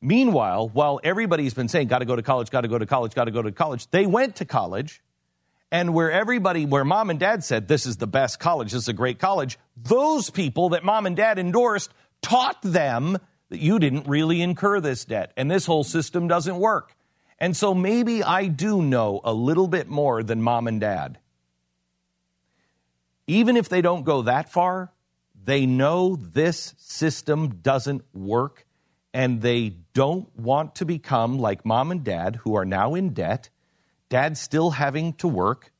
Meanwhile 0.00 0.68
while 0.68 1.00
everybody's 1.02 1.54
been 1.54 1.68
saying 1.68 1.88
got 1.88 1.98
to 1.98 2.04
go 2.04 2.16
to 2.16 2.22
college 2.22 2.50
got 2.50 2.62
to 2.62 2.68
go 2.68 2.78
to 2.78 2.86
college 2.86 3.14
got 3.14 3.24
to 3.24 3.30
go 3.30 3.42
to 3.42 3.52
college 3.52 3.88
they 3.90 4.06
went 4.06 4.36
to 4.36 4.44
college. 4.44 5.02
And 5.70 5.92
where 5.92 6.10
everybody 6.10 6.64
where 6.64 6.84
mom 6.84 7.10
and 7.10 7.20
dad 7.20 7.44
said 7.44 7.68
this 7.68 7.84
is 7.84 7.98
the 7.98 8.06
best 8.06 8.40
college 8.40 8.72
this 8.72 8.82
is 8.82 8.88
a 8.88 8.92
great 8.92 9.18
college 9.18 9.58
those 9.76 10.30
people 10.30 10.70
that 10.70 10.84
mom 10.84 11.06
and 11.06 11.16
dad 11.16 11.38
endorsed 11.38 11.92
taught 12.22 12.60
them 12.62 13.18
that 13.50 13.60
you 13.60 13.78
didn't 13.78 14.06
really 14.06 14.42
incur 14.42 14.80
this 14.80 15.04
debt. 15.04 15.32
And 15.36 15.50
this 15.50 15.66
whole 15.66 15.84
system 15.84 16.28
doesn't 16.28 16.58
work. 16.58 16.94
And 17.38 17.56
so 17.56 17.74
maybe 17.74 18.22
I 18.22 18.46
do 18.46 18.82
know 18.82 19.20
a 19.24 19.32
little 19.32 19.68
bit 19.68 19.88
more 19.88 20.22
than 20.22 20.42
mom 20.42 20.66
and 20.66 20.80
dad. 20.80 21.18
Even 23.28 23.56
if 23.56 23.68
they 23.68 23.80
don't 23.80 24.04
go 24.04 24.22
that 24.22 24.50
far, 24.50 24.92
they 25.44 25.66
know 25.66 26.16
this 26.16 26.74
system 26.78 27.60
doesn't 27.62 28.02
work 28.12 28.66
and 29.14 29.40
they 29.40 29.76
don't 29.94 30.36
want 30.36 30.74
to 30.76 30.84
become 30.84 31.38
like 31.38 31.64
mom 31.64 31.92
and 31.92 32.02
dad 32.02 32.36
who 32.42 32.56
are 32.56 32.64
now 32.64 32.94
in 32.94 33.10
debt. 33.10 33.50
Dad's 34.08 34.40
still 34.40 34.70
having 34.70 35.12
to 35.14 35.28
work. 35.28 35.72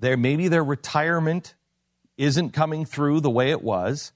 Maybe 0.00 0.46
their 0.46 0.62
retirement 0.62 1.56
isn't 2.16 2.52
coming 2.52 2.84
through 2.84 3.20
the 3.20 3.30
way 3.30 3.50
it 3.50 3.62
was. 3.62 4.12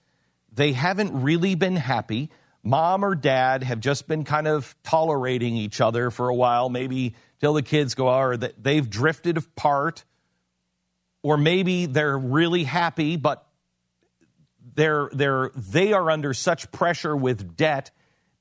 They 0.52 0.72
haven't 0.72 1.22
really 1.22 1.56
been 1.56 1.76
happy 1.76 2.30
mom 2.64 3.04
or 3.04 3.14
dad 3.14 3.62
have 3.62 3.78
just 3.78 4.08
been 4.08 4.24
kind 4.24 4.48
of 4.48 4.74
tolerating 4.82 5.56
each 5.56 5.80
other 5.80 6.10
for 6.10 6.28
a 6.28 6.34
while, 6.34 6.70
maybe 6.70 7.14
till 7.38 7.52
the 7.52 7.62
kids 7.62 7.94
go, 7.94 8.08
oh, 8.08 8.18
or 8.18 8.36
they've 8.36 8.88
drifted 8.88 9.36
apart, 9.36 10.04
or 11.24 11.38
maybe 11.38 11.86
they're 11.86 12.18
really 12.18 12.62
happy, 12.64 13.16
but 13.16 13.46
they're 14.74 15.08
they're 15.12 15.50
they 15.56 15.92
are 15.92 16.10
under 16.10 16.34
such 16.34 16.70
pressure 16.70 17.16
with 17.16 17.56
debt 17.56 17.90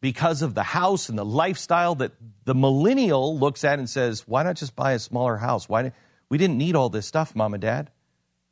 because 0.01 0.41
of 0.41 0.53
the 0.53 0.63
house 0.63 1.07
and 1.07 1.17
the 1.17 1.25
lifestyle 1.25 1.95
that 1.95 2.11
the 2.43 2.53
millennial 2.53 3.39
looks 3.39 3.63
at 3.63 3.79
and 3.79 3.89
says, 3.89 4.27
"Why 4.27 4.43
not 4.43 4.57
just 4.57 4.75
buy 4.75 4.91
a 4.91 4.99
smaller 4.99 5.37
house? 5.37 5.69
Why 5.69 5.93
we 6.29 6.37
didn't 6.37 6.57
need 6.57 6.75
all 6.75 6.89
this 6.89 7.07
stuff, 7.07 7.35
mom 7.35 7.53
and 7.53 7.61
dad? 7.61 7.89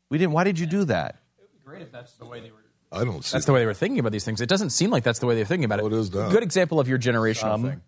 We 0.09 0.17
didn't. 0.17 0.31
Why 0.31 0.45
did 0.45 0.57
you 0.57 0.65
do 0.65 0.85
that?" 0.85 1.17
It 1.37 1.41
would 1.41 1.51
be 1.51 1.59
great 1.65 1.81
if 1.81 1.91
that's 1.91 2.13
the 2.13 2.25
way 2.25 2.39
they 2.39 2.51
were 2.51 2.57
I 2.93 3.03
don't 3.05 3.23
see 3.23 3.33
That's 3.33 3.45
the 3.45 3.53
way 3.53 3.59
they 3.61 3.65
were 3.65 3.73
thinking 3.73 3.99
about 3.99 4.11
these 4.11 4.25
things. 4.25 4.41
It 4.41 4.49
doesn't 4.49 4.71
seem 4.71 4.89
like 4.89 5.03
that's 5.03 5.19
the 5.19 5.25
way 5.25 5.35
they're 5.35 5.45
thinking 5.45 5.65
about 5.65 5.79
it. 5.79 5.83
What 5.83 5.93
is 5.93 6.09
that? 6.11 6.31
Good 6.31 6.43
example 6.43 6.79
of 6.79 6.87
your 6.89 6.99
generational 6.99 7.53
Um, 7.53 7.63
thing. 7.63 7.81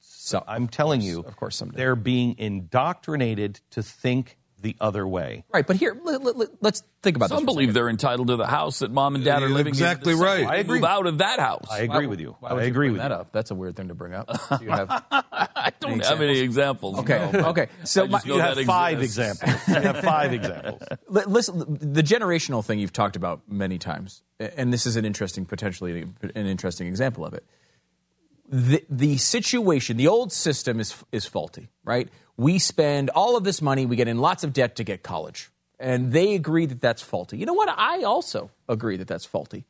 So 0.00 0.42
I'm 0.46 0.68
telling 0.68 1.00
you, 1.02 1.20
of 1.20 1.36
course, 1.36 1.56
someday. 1.56 1.76
they're 1.76 1.96
being 1.96 2.36
indoctrinated 2.38 3.60
to 3.70 3.82
think 3.82 4.38
the 4.60 4.76
other 4.80 5.06
way. 5.06 5.44
Right, 5.52 5.66
but 5.66 5.76
here 5.76 5.96
let, 6.04 6.20
us 6.62 6.82
think 7.02 7.16
about 7.16 7.30
Some 7.30 7.38
this. 7.38 7.44
for 7.44 7.50
a 7.50 7.54
believe 7.54 7.74
they're 7.74 7.88
entitled 7.88 8.28
to 8.28 8.36
the 8.36 8.46
house 8.46 8.80
that 8.80 8.90
mom 8.90 9.14
and 9.14 9.24
dad 9.24 9.42
are 9.42 9.48
You're 9.48 9.56
living 9.56 9.70
exactly 9.70 10.12
in. 10.12 10.18
Exactly 10.18 10.44
right. 10.44 10.54
I 10.54 10.56
agree. 10.58 10.78
Move 10.80 10.84
out 10.88 11.06
of 11.06 11.18
that 11.18 11.40
house. 11.40 11.66
I 11.70 11.80
agree 11.80 12.06
with 12.06 12.20
you. 12.20 12.36
Why 12.40 12.52
would 12.52 12.62
I 12.62 12.64
you 12.66 12.70
agree 12.70 12.88
bring 12.88 12.92
with 12.92 13.02
that 13.02 13.10
you. 13.10 13.16
up. 13.20 13.32
That's 13.32 13.50
a 13.50 13.54
weird 13.54 13.76
thing 13.76 13.88
to 13.88 13.94
bring 13.94 14.14
up. 14.14 14.28
Do 14.58 14.64
you 14.64 14.70
have 14.70 15.04
I 15.10 15.72
don't 15.80 16.04
have 16.04 16.20
any 16.20 16.40
examples. 16.40 16.98
Okay, 17.00 17.30
no. 17.32 17.48
okay. 17.50 17.68
So 17.84 18.04
I 18.04 18.06
just 18.06 18.26
my- 18.26 18.34
You 18.34 18.40
have 18.40 18.58
five 18.64 19.02
examples. 19.02 19.50
You 19.68 19.74
have 19.74 19.98
five 20.00 20.32
examples. 20.32 20.82
Listen, 21.08 21.78
the 21.80 22.02
generational 22.02 22.64
thing 22.64 22.78
you've 22.78 22.92
talked 22.92 23.16
about 23.16 23.42
many 23.48 23.78
times, 23.78 24.22
and 24.38 24.72
this 24.72 24.86
is 24.86 24.96
an 24.96 25.04
interesting, 25.04 25.46
potentially 25.46 26.06
an 26.34 26.46
interesting 26.46 26.86
example 26.86 27.24
of 27.24 27.34
it. 27.34 27.44
The, 28.52 28.84
the 28.90 29.16
situation, 29.16 29.96
the 29.96 30.08
old 30.08 30.32
system 30.32 30.80
is 30.80 30.94
is 31.12 31.24
faulty, 31.24 31.70
right? 31.84 32.08
We 32.40 32.58
spend 32.58 33.10
all 33.10 33.36
of 33.36 33.44
this 33.44 33.60
money, 33.60 33.84
we 33.84 33.96
get 33.96 34.08
in 34.08 34.18
lots 34.18 34.44
of 34.44 34.54
debt 34.54 34.76
to 34.76 34.84
get 34.84 35.02
college, 35.02 35.50
and 35.78 36.10
they 36.10 36.34
agree 36.34 36.64
that 36.64 36.80
that's 36.80 37.02
faulty. 37.02 37.36
You 37.36 37.44
know 37.44 37.52
what? 37.52 37.68
I 37.68 38.04
also 38.04 38.50
agree 38.66 38.96
that 38.96 39.06
that's 39.06 39.26
faulty. 39.26 39.66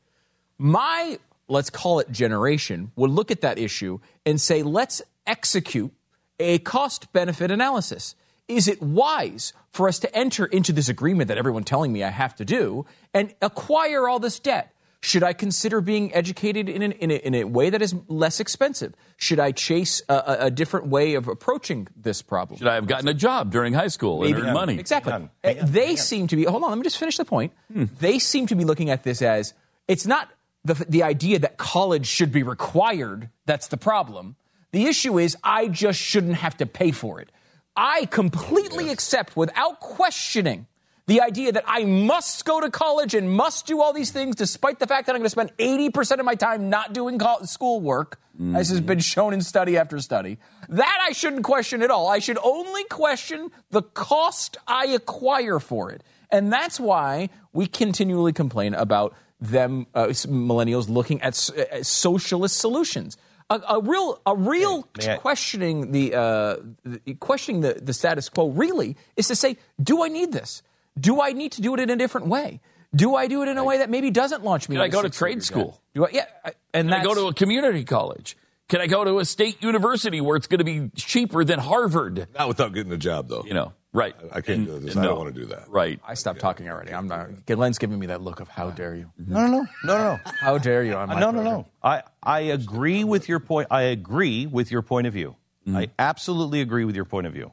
My 0.57 1.19
let's 1.49 1.69
call 1.69 1.99
it 1.99 2.13
generation 2.13 2.93
would 2.95 3.11
look 3.11 3.33
at 3.33 3.41
that 3.41 3.59
issue 3.59 3.99
and 4.25 4.41
say, 4.41 4.63
let's 4.63 5.03
execute 5.27 5.93
a 6.39 6.61
cost 6.61 7.13
benefit 7.13 7.51
analysis. 7.51 8.15
Is 8.47 8.69
it 8.69 8.81
wise 8.81 9.53
for 9.73 9.89
us 9.89 9.99
to 9.99 10.17
enter 10.17 10.47
into 10.47 10.73
this 10.73 10.89
agreement 10.89 11.27
that 11.27 11.39
everyone 11.39 11.65
telling 11.65 11.93
me 11.93 12.05
I 12.05 12.11
have 12.11 12.37
to 12.37 12.45
do 12.45 12.87
and 13.13 13.35
acquire 13.43 14.09
all 14.09 14.21
this 14.21 14.39
debt? 14.39 14.73
Should 15.03 15.23
I 15.23 15.33
consider 15.33 15.81
being 15.81 16.13
educated 16.15 16.69
in, 16.69 16.83
an, 16.83 16.93
in, 16.93 17.11
a, 17.11 17.15
in 17.15 17.35
a 17.35 17.45
way 17.45 17.71
that 17.71 17.81
is 17.81 17.95
less 18.09 18.39
expensive? 18.39 18.93
Should 19.17 19.41
I 19.41 19.51
chase 19.53 20.03
a, 20.11 20.15
a, 20.15 20.37
a 20.47 20.51
different 20.51 20.89
way 20.89 21.15
of 21.15 21.27
approaching 21.27 21.89
this 21.97 22.21
problem? 22.21 22.59
Should 22.59 22.69
I 22.69 22.75
have 22.75 22.87
gotten 22.87 23.09
a 23.09 23.15
job 23.15 23.51
during 23.51 23.73
high 23.73 23.89
school 23.89 24.23
and 24.23 24.33
Maybe. 24.33 24.43
earned 24.43 24.53
money? 24.53 24.79
Exactly. 24.79 25.13
Hang 25.13 25.31
on. 25.45 25.73
They 25.73 25.97
seem 25.97 26.27
to 26.27 26.37
be. 26.37 26.45
Hold 26.45 26.65
on. 26.65 26.71
Let 26.71 26.79
me 26.79 26.85
just 26.85 26.99
finish 26.99 27.17
the 27.17 27.25
point. 27.25 27.53
Hmm. 27.73 27.85
They 27.99 28.19
seem 28.19 28.47
to 28.49 28.55
be 28.55 28.65
looking 28.65 28.91
at 28.91 29.03
this 29.03 29.23
as 29.23 29.55
it's 29.89 30.07
not 30.07 30.29
the 30.65 30.75
the 30.75 31.03
idea 31.03 31.39
that 31.39 31.57
college 31.57 32.07
should 32.07 32.31
be 32.31 32.43
required. 32.43 33.31
That's 33.47 33.69
the 33.69 33.79
problem. 33.79 34.37
The 34.73 34.85
issue 34.85 35.19
is 35.19 35.37
I 35.43 35.69
just 35.69 35.99
shouldn't 35.99 36.37
have 36.37 36.59
to 36.59 36.67
pay 36.67 36.91
for 36.91 37.21
it. 37.21 37.31
I 37.75 38.05
completely 38.07 38.91
accept 38.91 39.37
without 39.37 39.81
questioning 39.81 40.67
the 41.11 41.21
idea 41.21 41.51
that 41.51 41.65
I 41.67 41.85
must 41.85 42.45
go 42.45 42.61
to 42.61 42.71
college 42.71 43.15
and 43.19 43.27
must 43.45 43.67
do 43.67 43.81
all 43.83 43.93
these 43.93 44.13
things, 44.13 44.37
despite 44.37 44.79
the 44.79 44.87
fact 44.87 45.07
that 45.07 45.13
I'm 45.15 45.21
going 45.21 45.27
to 45.27 45.31
spend 45.39 45.51
80% 45.59 46.21
of 46.21 46.25
my 46.25 46.37
time 46.37 46.71
not 46.71 46.93
doing 46.93 47.19
schoolwork, 47.45 48.21
as 48.55 48.69
has 48.71 48.81
been 48.81 49.01
shown 49.01 49.35
in 49.35 49.43
study 49.43 49.77
after 49.77 49.99
study. 49.99 50.39
That 50.69 50.99
I 51.09 51.13
shouldn't 51.13 51.43
question 51.43 51.83
at 51.83 51.91
all. 51.91 52.09
I 52.09 52.21
should 52.21 52.39
only 52.45 52.85
question 52.85 53.51
the 53.71 53.83
cost 53.83 54.57
I 54.69 54.85
acquire 54.87 55.59
for 55.59 55.91
it. 55.91 56.03
And 56.31 56.53
that's 56.53 56.79
why 56.79 57.29
we 57.53 57.67
continually 57.67 58.33
complain 58.33 58.73
about 58.75 59.15
them, 59.41 59.87
uh, 59.95 60.07
millennials, 60.29 60.89
looking 60.89 61.21
at, 61.23 61.35
s- 61.35 61.51
at 61.57 61.85
socialist 61.87 62.57
solutions. 62.57 63.17
A, 63.51 63.61
a 63.69 63.81
real, 63.81 64.21
a 64.25 64.37
real 64.37 64.89
questioning 65.19 65.91
the, 65.91 66.15
uh, 66.15 66.57
the 66.85 67.15
questioning 67.15 67.63
the, 67.63 67.73
the 67.83 67.93
status 67.93 68.29
quo 68.29 68.49
really 68.51 68.97
is 69.17 69.27
to 69.27 69.35
say, 69.35 69.57
do 69.83 70.05
I 70.05 70.09
need 70.09 70.31
this? 70.33 70.63
Do 71.01 71.21
I 71.21 71.33
need 71.33 71.53
to 71.53 71.63
do 71.63 71.73
it 71.75 71.81
in 71.81 71.89
a 71.91 71.97
different 71.97 72.27
way? 72.27 72.61
Do 72.95 73.15
I 73.15 73.27
do 73.29 73.43
it 73.43 73.49
in 73.49 73.57
a 73.57 73.65
way 73.65 73.79
that 73.79 73.89
maybe 73.89 74.11
doesn't 74.11 74.45
launch 74.45 74.69
me? 74.69 74.77
Can 74.77 74.83
I 74.83 74.89
go 74.89 75.01
to 75.03 75.09
trade 75.11 75.43
school? 75.43 75.81
yet? 75.95 75.95
Do 75.95 76.07
I, 76.07 76.09
yeah, 76.13 76.27
I- 76.45 76.53
and 76.75 76.89
Can 76.89 77.01
I 77.01 77.05
go 77.05 77.15
to 77.15 77.29
a 77.29 77.35
community 77.35 77.85
college? 77.85 78.37
Can 78.69 78.81
I 78.81 78.87
go 78.87 79.03
to 79.03 79.19
a 79.19 79.25
state 79.25 79.63
university 79.65 80.21
where 80.21 80.37
it's 80.37 80.47
going 80.47 80.59
to 80.59 80.65
be 80.65 80.91
cheaper 80.95 81.45
than 81.45 81.59
Harvard? 81.59 82.29
Not 82.39 82.47
without 82.47 82.73
getting 82.73 82.93
a 82.93 82.97
job, 82.97 83.29
though. 83.29 83.43
You 83.45 83.55
know, 83.55 83.73
right? 83.93 84.15
I 84.33 84.41
can't 84.43 84.65
do 84.65 84.79
this. 84.79 84.97
I 84.97 85.03
don't 85.03 85.19
want 85.19 85.35
to 85.35 85.41
do 85.41 85.47
that. 85.47 85.69
Right. 85.69 85.99
I 86.07 86.15
stopped 86.15 86.39
talking 86.39 86.69
already. 86.69 86.95
I'm 86.95 87.09
not. 87.09 87.47
Glenn's 87.47 87.79
giving 87.79 87.99
me 87.99 88.07
that 88.07 88.21
look 88.23 88.39
of 88.39 88.47
how 88.47 88.71
dare 88.71 88.95
you? 88.95 89.11
No, 89.19 89.45
no, 89.47 89.49
no, 89.49 89.67
no, 89.85 89.97
no. 89.97 90.21
How 90.41 90.59
dare 90.59 90.85
you? 90.85 90.95
On 90.95 91.09
my 91.09 91.17
uh, 91.17 91.19
no, 91.19 91.27
no, 91.33 91.43
program. 91.43 91.45
no. 91.45 91.67
I, 91.83 92.03
I 92.23 92.41
agree 92.41 93.03
with 93.03 93.29
your 93.29 93.41
point. 93.41 93.67
I 93.73 93.83
agree 93.83 94.47
with 94.47 94.71
your 94.71 94.83
point 94.83 95.09
of 95.09 95.15
view. 95.15 95.35
Mm-hmm. 95.67 95.77
I 95.77 95.91
absolutely 95.99 96.61
agree 96.61 96.85
with 96.85 96.95
your 96.95 97.05
point 97.05 97.27
of 97.27 97.33
view. 97.33 97.51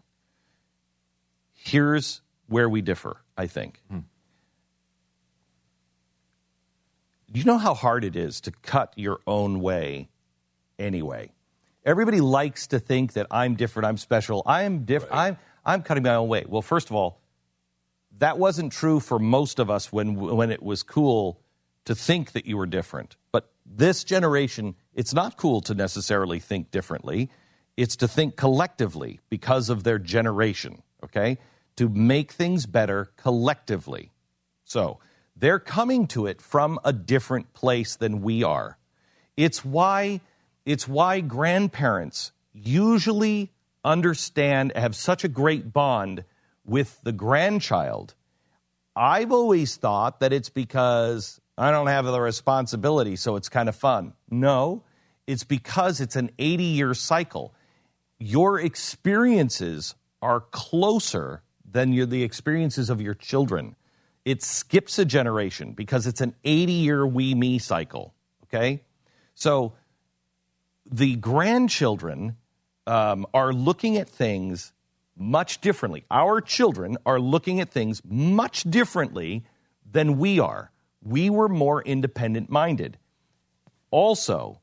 Here's 1.53 2.21
where 2.47 2.69
we 2.69 2.81
differ, 2.81 3.17
I 3.37 3.47
think. 3.47 3.81
Hmm. 3.89 3.99
You 7.27 7.43
know 7.43 7.57
how 7.57 7.73
hard 7.73 8.03
it 8.03 8.15
is 8.15 8.41
to 8.41 8.51
cut 8.51 8.93
your 8.95 9.19
own 9.27 9.59
way 9.61 10.09
anyway. 10.79 11.31
Everybody 11.85 12.21
likes 12.21 12.67
to 12.67 12.79
think 12.79 13.13
that 13.13 13.27
I'm 13.31 13.55
different, 13.55 13.85
I'm 13.85 13.97
special. 13.97 14.43
I'm 14.45 14.85
different. 14.85 15.13
I'm 15.13 15.37
I'm 15.65 15.83
cutting 15.83 16.03
my 16.03 16.15
own 16.15 16.29
way. 16.29 16.45
Well, 16.47 16.61
first 16.61 16.89
of 16.89 16.95
all, 16.95 17.21
that 18.19 18.37
wasn't 18.37 18.71
true 18.71 18.99
for 18.99 19.19
most 19.19 19.59
of 19.59 19.69
us 19.69 19.91
when 19.91 20.15
when 20.15 20.51
it 20.51 20.63
was 20.63 20.83
cool 20.83 21.41
to 21.85 21.95
think 21.95 22.31
that 22.33 22.45
you 22.45 22.57
were 22.57 22.65
different. 22.65 23.15
But 23.31 23.49
this 23.65 24.03
generation, 24.03 24.75
it's 24.93 25.13
not 25.13 25.37
cool 25.37 25.61
to 25.61 25.73
necessarily 25.73 26.39
think 26.39 26.71
differently. 26.71 27.29
It's 27.77 27.95
to 27.97 28.07
think 28.07 28.35
collectively 28.35 29.19
because 29.29 29.69
of 29.69 29.83
their 29.83 29.99
generation, 29.99 30.81
okay? 31.03 31.37
To 31.77 31.89
make 31.89 32.31
things 32.31 32.65
better 32.65 33.11
collectively. 33.17 34.11
So, 34.65 34.99
they're 35.35 35.59
coming 35.59 36.07
to 36.07 36.25
it 36.25 36.41
from 36.41 36.79
a 36.83 36.91
different 36.91 37.53
place 37.53 37.95
than 37.95 38.21
we 38.21 38.43
are. 38.43 38.77
It's 39.35 39.63
why 39.63 40.21
it's 40.65 40.87
why 40.87 41.21
grandparents 41.21 42.31
usually 42.53 43.51
understand 43.85 44.73
have 44.75 44.95
such 44.95 45.23
a 45.23 45.27
great 45.29 45.71
bond 45.71 46.25
with 46.65 46.99
the 47.03 47.13
grandchild 47.13 48.15
I've 48.97 49.31
always 49.31 49.75
thought 49.75 50.21
that 50.21 50.33
it's 50.33 50.49
because 50.49 51.39
I 51.55 51.69
don't 51.69 51.85
have 51.85 52.05
the 52.05 52.19
responsibility, 52.19 53.15
so 53.15 53.35
it's 53.35 53.47
kind 53.47 53.69
of 53.69 53.75
fun. 53.75 54.13
No, 54.29 54.83
it's 55.27 55.43
because 55.43 56.01
it's 56.01 56.15
an 56.15 56.31
80 56.39 56.63
year 56.63 56.93
cycle. 56.95 57.53
Your 58.19 58.59
experiences 58.59 59.93
are 60.23 60.41
closer 60.41 61.43
than 61.69 61.93
your, 61.93 62.05
the 62.05 62.23
experiences 62.23 62.89
of 62.89 63.01
your 63.01 63.13
children. 63.13 63.75
It 64.25 64.41
skips 64.43 64.97
a 64.99 65.05
generation 65.05 65.73
because 65.73 66.07
it's 66.07 66.21
an 66.21 66.35
80 66.43 66.71
year 66.71 67.05
we 67.05 67.35
me 67.35 67.59
cycle. 67.59 68.13
Okay? 68.43 68.83
So 69.35 69.73
the 70.89 71.15
grandchildren 71.15 72.37
um, 72.85 73.25
are 73.33 73.51
looking 73.51 73.97
at 73.97 74.09
things 74.09 74.71
much 75.17 75.61
differently. 75.61 76.05
Our 76.09 76.41
children 76.41 76.97
are 77.05 77.19
looking 77.19 77.59
at 77.59 77.69
things 77.69 78.01
much 78.05 78.63
differently 78.63 79.43
than 79.89 80.17
we 80.17 80.39
are. 80.39 80.71
We 81.01 81.29
were 81.29 81.49
more 81.49 81.81
independent 81.81 82.49
minded. 82.49 82.97
Also, 83.91 84.61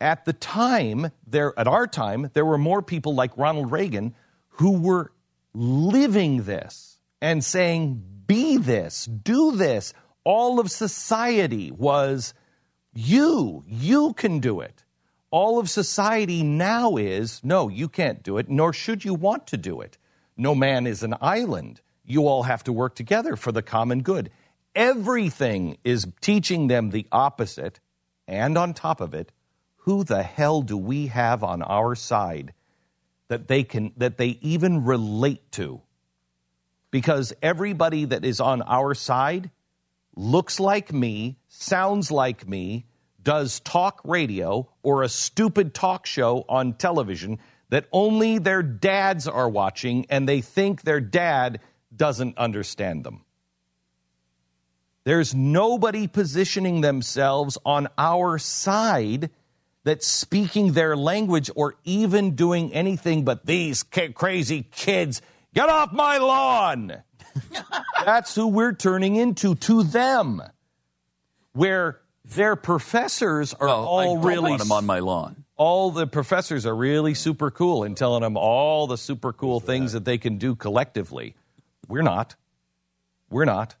at 0.00 0.24
the 0.24 0.32
time, 0.32 1.10
there 1.26 1.58
at 1.58 1.68
our 1.68 1.86
time, 1.86 2.30
there 2.34 2.44
were 2.44 2.58
more 2.58 2.82
people 2.82 3.14
like 3.14 3.36
Ronald 3.36 3.70
Reagan 3.70 4.14
who 4.48 4.78
were 4.78 5.12
living 5.54 6.42
this 6.42 6.98
and 7.20 7.44
saying, 7.44 8.02
"Be 8.26 8.56
this, 8.56 9.06
do 9.06 9.52
this." 9.52 9.94
All 10.24 10.58
of 10.58 10.70
society 10.70 11.70
was 11.70 12.34
you, 12.94 13.64
you 13.66 14.14
can 14.14 14.38
do 14.40 14.60
it. 14.60 14.84
All 15.30 15.58
of 15.58 15.68
society 15.68 16.44
now 16.44 16.96
is, 16.96 17.40
no, 17.42 17.68
you 17.68 17.88
can't 17.88 18.22
do 18.22 18.38
it, 18.38 18.48
nor 18.48 18.72
should 18.72 19.04
you 19.04 19.14
want 19.14 19.48
to 19.48 19.56
do 19.56 19.80
it. 19.80 19.98
No 20.36 20.54
man 20.54 20.86
is 20.86 21.02
an 21.02 21.14
island. 21.20 21.80
You 22.04 22.28
all 22.28 22.44
have 22.44 22.62
to 22.64 22.72
work 22.72 22.94
together 22.94 23.34
for 23.34 23.50
the 23.50 23.62
common 23.62 24.02
good. 24.02 24.30
Everything 24.76 25.76
is 25.82 26.06
teaching 26.20 26.68
them 26.68 26.90
the 26.90 27.06
opposite. 27.10 27.80
And 28.28 28.56
on 28.56 28.74
top 28.74 29.00
of 29.00 29.12
it, 29.12 29.32
who 29.78 30.04
the 30.04 30.22
hell 30.22 30.62
do 30.62 30.76
we 30.76 31.08
have 31.08 31.42
on 31.42 31.62
our 31.62 31.94
side 31.94 32.54
that 33.28 33.48
they 33.48 33.64
can 33.64 33.92
that 33.96 34.18
they 34.18 34.38
even 34.42 34.84
relate 34.84 35.50
to? 35.52 35.80
Because 36.90 37.32
everybody 37.42 38.04
that 38.04 38.24
is 38.24 38.40
on 38.40 38.62
our 38.62 38.94
side 38.94 39.50
looks 40.16 40.60
like 40.60 40.92
me, 40.92 41.38
sounds 41.48 42.10
like 42.10 42.48
me, 42.48 42.86
does 43.22 43.60
talk 43.60 44.00
radio 44.04 44.68
or 44.82 45.02
a 45.02 45.08
stupid 45.08 45.74
talk 45.74 46.06
show 46.06 46.44
on 46.48 46.74
television 46.74 47.38
that 47.70 47.86
only 47.90 48.38
their 48.38 48.62
dads 48.62 49.26
are 49.26 49.48
watching 49.48 50.06
and 50.10 50.28
they 50.28 50.40
think 50.40 50.82
their 50.82 51.00
dad 51.00 51.60
doesn't 51.96 52.38
understand 52.38 53.02
them. 53.04 53.24
There's 55.04 55.34
nobody 55.34 56.06
positioning 56.06 56.80
themselves 56.80 57.58
on 57.64 57.88
our 57.98 58.38
side 58.38 59.30
that's 59.84 60.06
speaking 60.06 60.72
their 60.72 60.96
language 60.96 61.50
or 61.54 61.74
even 61.84 62.34
doing 62.34 62.72
anything 62.72 63.24
but 63.24 63.46
these 63.46 63.82
crazy 64.14 64.62
kids. 64.72 65.20
Get 65.54 65.68
off 65.68 65.92
my 65.92 66.18
lawn. 66.18 67.02
that's 68.04 68.34
who 68.34 68.48
we're 68.48 68.72
turning 68.74 69.16
into 69.16 69.54
to 69.56 69.82
them. 69.84 70.42
Where 71.52 72.00
their 72.24 72.56
professors 72.56 73.54
are 73.54 73.66
Well, 73.68 73.84
all 73.84 74.14
don't 74.16 74.24
really 74.24 74.50
want 74.50 74.62
'em 74.62 74.72
on 74.72 74.86
my 74.86 74.98
lawn. 75.00 75.44
all 75.56 75.90
the 75.90 76.06
professors 76.06 76.64
are 76.66 76.74
really 76.74 77.14
super 77.14 77.50
cool 77.50 77.84
and 77.84 77.96
telling 77.96 78.22
them 78.22 78.36
all 78.36 78.86
the 78.86 78.96
super 78.98 79.32
cool 79.32 79.60
things 79.60 79.92
that 79.92 80.04
they 80.04 80.18
can 80.18 80.38
do 80.38 80.54
collectively. 80.56 81.34
We're 81.86 82.02
not. 82.02 82.34
We're 83.30 83.44
not. 83.44 83.76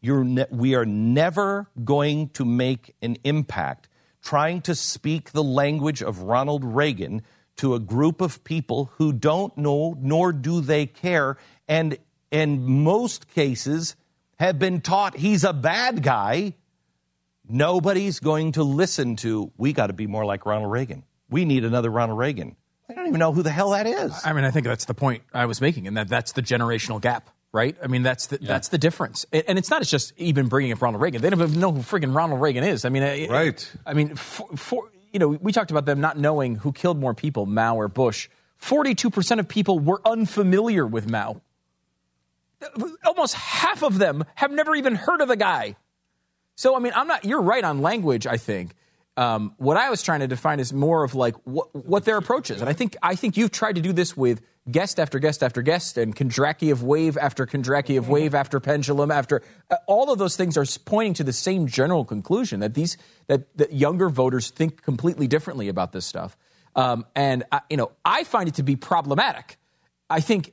You're 0.00 0.24
ne- 0.24 0.46
we 0.50 0.74
are 0.74 0.84
never 0.86 1.68
going 1.84 2.28
to 2.30 2.44
make 2.44 2.94
an 3.00 3.16
impact 3.24 3.87
trying 4.22 4.60
to 4.62 4.74
speak 4.74 5.32
the 5.32 5.44
language 5.44 6.02
of 6.02 6.22
Ronald 6.22 6.64
Reagan 6.64 7.22
to 7.56 7.74
a 7.74 7.80
group 7.80 8.20
of 8.20 8.44
people 8.44 8.90
who 8.96 9.12
don't 9.12 9.56
know 9.56 9.96
nor 10.00 10.32
do 10.32 10.60
they 10.60 10.86
care 10.86 11.36
and 11.66 11.98
in 12.30 12.62
most 12.64 13.28
cases 13.28 13.96
have 14.38 14.58
been 14.58 14.80
taught 14.80 15.16
he's 15.16 15.44
a 15.44 15.52
bad 15.52 16.02
guy 16.02 16.54
nobody's 17.48 18.20
going 18.20 18.52
to 18.52 18.62
listen 18.62 19.16
to 19.16 19.50
we 19.56 19.72
got 19.72 19.88
to 19.88 19.92
be 19.92 20.06
more 20.06 20.24
like 20.24 20.46
Ronald 20.46 20.70
Reagan. 20.70 21.04
We 21.30 21.44
need 21.44 21.64
another 21.64 21.90
Ronald 21.90 22.18
Reagan. 22.18 22.56
I 22.88 22.94
don't 22.94 23.06
even 23.06 23.18
know 23.18 23.32
who 23.32 23.42
the 23.42 23.50
hell 23.50 23.70
that 23.70 23.86
is. 23.86 24.12
I 24.24 24.32
mean, 24.32 24.44
I 24.44 24.50
think 24.50 24.66
that's 24.66 24.86
the 24.86 24.94
point 24.94 25.22
I 25.34 25.46
was 25.46 25.60
making, 25.60 25.86
and 25.86 25.96
that 25.96 26.08
that's 26.08 26.32
the 26.32 26.42
generational 26.42 27.00
gap, 27.00 27.30
right? 27.52 27.76
I 27.82 27.86
mean, 27.86 28.02
that's 28.02 28.26
the, 28.26 28.38
that's 28.38 28.68
the 28.68 28.78
difference. 28.78 29.26
And 29.32 29.44
and 29.48 29.58
it's 29.58 29.70
not 29.70 29.80
it's 29.82 29.90
just 29.90 30.12
even 30.16 30.48
bringing 30.48 30.72
up 30.72 30.82
Ronald 30.82 31.02
Reagan. 31.02 31.22
They 31.22 31.30
don't 31.30 31.40
even 31.40 31.58
know 31.60 31.72
who 31.72 31.80
friggin' 31.80 32.14
Ronald 32.14 32.40
Reagan 32.40 32.64
is. 32.64 32.84
I 32.84 32.88
mean, 32.88 33.02
it- 33.02 33.30
Right. 33.30 33.72
I 33.86 33.94
mean, 33.94 34.14
for, 34.16 34.48
for 34.56 34.90
you 35.12 35.18
know, 35.18 35.28
we 35.28 35.52
talked 35.52 35.70
about 35.70 35.86
them 35.86 36.00
not 36.00 36.18
knowing 36.18 36.56
who 36.56 36.72
killed 36.72 36.98
more 36.98 37.14
people, 37.14 37.46
Mao 37.46 37.76
or 37.76 37.88
Bush. 37.88 38.28
Forty-two 38.56 39.10
percent 39.10 39.40
of 39.40 39.48
people 39.48 39.78
were 39.78 40.00
unfamiliar 40.04 40.86
with 40.86 41.08
Mao. 41.08 41.40
Almost 43.06 43.34
half 43.34 43.82
of 43.84 43.98
them 43.98 44.24
have 44.34 44.50
never 44.50 44.74
even 44.74 44.94
heard 44.96 45.20
of 45.20 45.28
the 45.28 45.36
guy. 45.36 45.76
So, 46.56 46.74
I 46.74 46.80
mean, 46.80 46.92
I'm 46.96 47.06
not, 47.06 47.24
you're 47.24 47.40
right 47.40 47.62
on 47.62 47.82
language, 47.82 48.26
I 48.26 48.36
think. 48.36 48.74
Um, 49.16 49.54
what 49.58 49.76
I 49.76 49.90
was 49.90 50.02
trying 50.02 50.20
to 50.20 50.26
define 50.26 50.58
is 50.58 50.72
more 50.72 51.04
of 51.04 51.14
like 51.14 51.36
what, 51.44 51.72
what 51.72 52.04
their 52.04 52.16
approach 52.16 52.50
is. 52.50 52.60
And 52.60 52.68
I 52.68 52.72
think, 52.72 52.96
I 53.00 53.14
think 53.14 53.36
you've 53.36 53.52
tried 53.52 53.76
to 53.76 53.80
do 53.80 53.92
this 53.92 54.16
with 54.16 54.40
guest 54.70 55.00
after 55.00 55.18
guest 55.18 55.42
after 55.42 55.62
guest 55.62 55.96
and 55.98 56.14
Kondratiev 56.14 56.82
wave 56.82 57.16
after 57.16 57.46
Kondratiev 57.46 58.06
wave 58.06 58.34
after 58.34 58.60
pendulum 58.60 59.10
after 59.10 59.42
uh, 59.70 59.76
all 59.86 60.12
of 60.12 60.18
those 60.18 60.36
things 60.36 60.56
are 60.56 60.66
pointing 60.84 61.14
to 61.14 61.24
the 61.24 61.32
same 61.32 61.66
general 61.66 62.04
conclusion 62.04 62.60
that 62.60 62.74
these, 62.74 62.96
that, 63.26 63.56
that 63.56 63.72
younger 63.72 64.08
voters 64.08 64.50
think 64.50 64.82
completely 64.82 65.26
differently 65.26 65.68
about 65.68 65.92
this 65.92 66.06
stuff. 66.06 66.36
Um, 66.76 67.06
and, 67.14 67.44
I, 67.50 67.60
you 67.70 67.76
know, 67.76 67.92
I 68.04 68.24
find 68.24 68.48
it 68.48 68.54
to 68.56 68.62
be 68.62 68.76
problematic. 68.76 69.58
I 70.10 70.20
think 70.20 70.52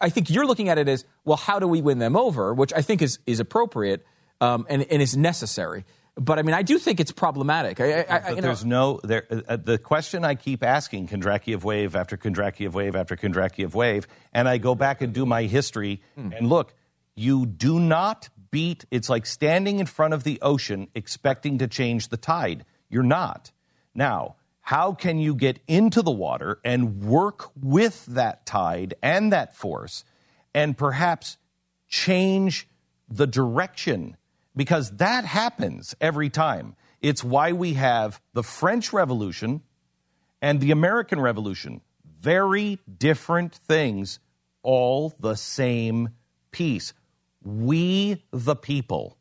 I 0.00 0.10
think 0.10 0.28
you're 0.28 0.46
looking 0.46 0.68
at 0.68 0.78
it 0.78 0.88
as 0.88 1.04
well. 1.24 1.36
How 1.36 1.58
do 1.58 1.66
we 1.66 1.80
win 1.80 1.98
them 1.98 2.16
over? 2.16 2.52
Which 2.52 2.72
I 2.74 2.82
think 2.82 3.00
is 3.00 3.18
is 3.26 3.40
appropriate 3.40 4.04
um, 4.40 4.66
and 4.68 4.82
and 4.90 5.00
is 5.00 5.16
necessary. 5.16 5.84
But 6.16 6.38
I 6.38 6.42
mean, 6.42 6.54
I 6.54 6.62
do 6.62 6.78
think 6.78 7.00
it's 7.00 7.10
problematic. 7.10 7.80
I, 7.80 8.02
I, 8.02 8.18
I, 8.18 8.28
you 8.30 8.36
know, 8.36 8.42
there's 8.42 8.64
no 8.64 9.00
there. 9.02 9.26
Uh, 9.48 9.56
the 9.56 9.78
question 9.78 10.24
I 10.24 10.36
keep 10.36 10.62
asking 10.62 11.08
Kondratiev 11.08 11.64
wave 11.64 11.96
after 11.96 12.16
Kondratiev 12.16 12.72
wave 12.72 12.94
after 12.94 13.16
Kondratiev 13.16 13.74
wave, 13.74 14.06
and 14.32 14.48
I 14.48 14.58
go 14.58 14.74
back 14.76 15.02
and 15.02 15.12
do 15.12 15.26
my 15.26 15.42
history 15.44 16.02
Hmm. 16.14 16.32
and 16.32 16.48
look. 16.48 16.74
You 17.16 17.46
do 17.46 17.78
not 17.78 18.28
beat. 18.50 18.86
It's 18.90 19.08
like 19.08 19.24
standing 19.24 19.78
in 19.78 19.86
front 19.86 20.14
of 20.14 20.24
the 20.24 20.40
ocean 20.42 20.88
expecting 20.96 21.58
to 21.58 21.68
change 21.68 22.08
the 22.08 22.16
tide. 22.16 22.64
You're 22.88 23.04
not. 23.04 23.52
Now, 23.94 24.34
how 24.60 24.94
can 24.94 25.18
you 25.18 25.36
get 25.36 25.60
into 25.68 26.02
the 26.02 26.10
water 26.10 26.58
and 26.64 27.04
work 27.04 27.50
with 27.60 28.04
that 28.06 28.46
tide 28.46 28.94
and 29.00 29.32
that 29.32 29.54
force, 29.56 30.04
and 30.52 30.76
perhaps 30.76 31.36
change 31.86 32.66
the 33.08 33.26
direction 33.28 34.16
because 34.56 34.90
that 34.96 35.24
happens 35.24 35.94
every 36.00 36.30
time. 36.30 36.76
It's 37.00 37.22
why 37.22 37.52
we 37.52 37.74
have 37.74 38.20
the 38.32 38.42
French 38.42 38.92
Revolution 38.92 39.62
and 40.40 40.60
the 40.60 40.70
American 40.70 41.20
Revolution. 41.20 41.80
Very 42.20 42.78
different 42.98 43.54
things, 43.54 44.18
all 44.62 45.14
the 45.20 45.34
same 45.34 46.10
piece. 46.50 46.94
We, 47.42 48.22
the 48.30 48.56
people. 48.56 49.18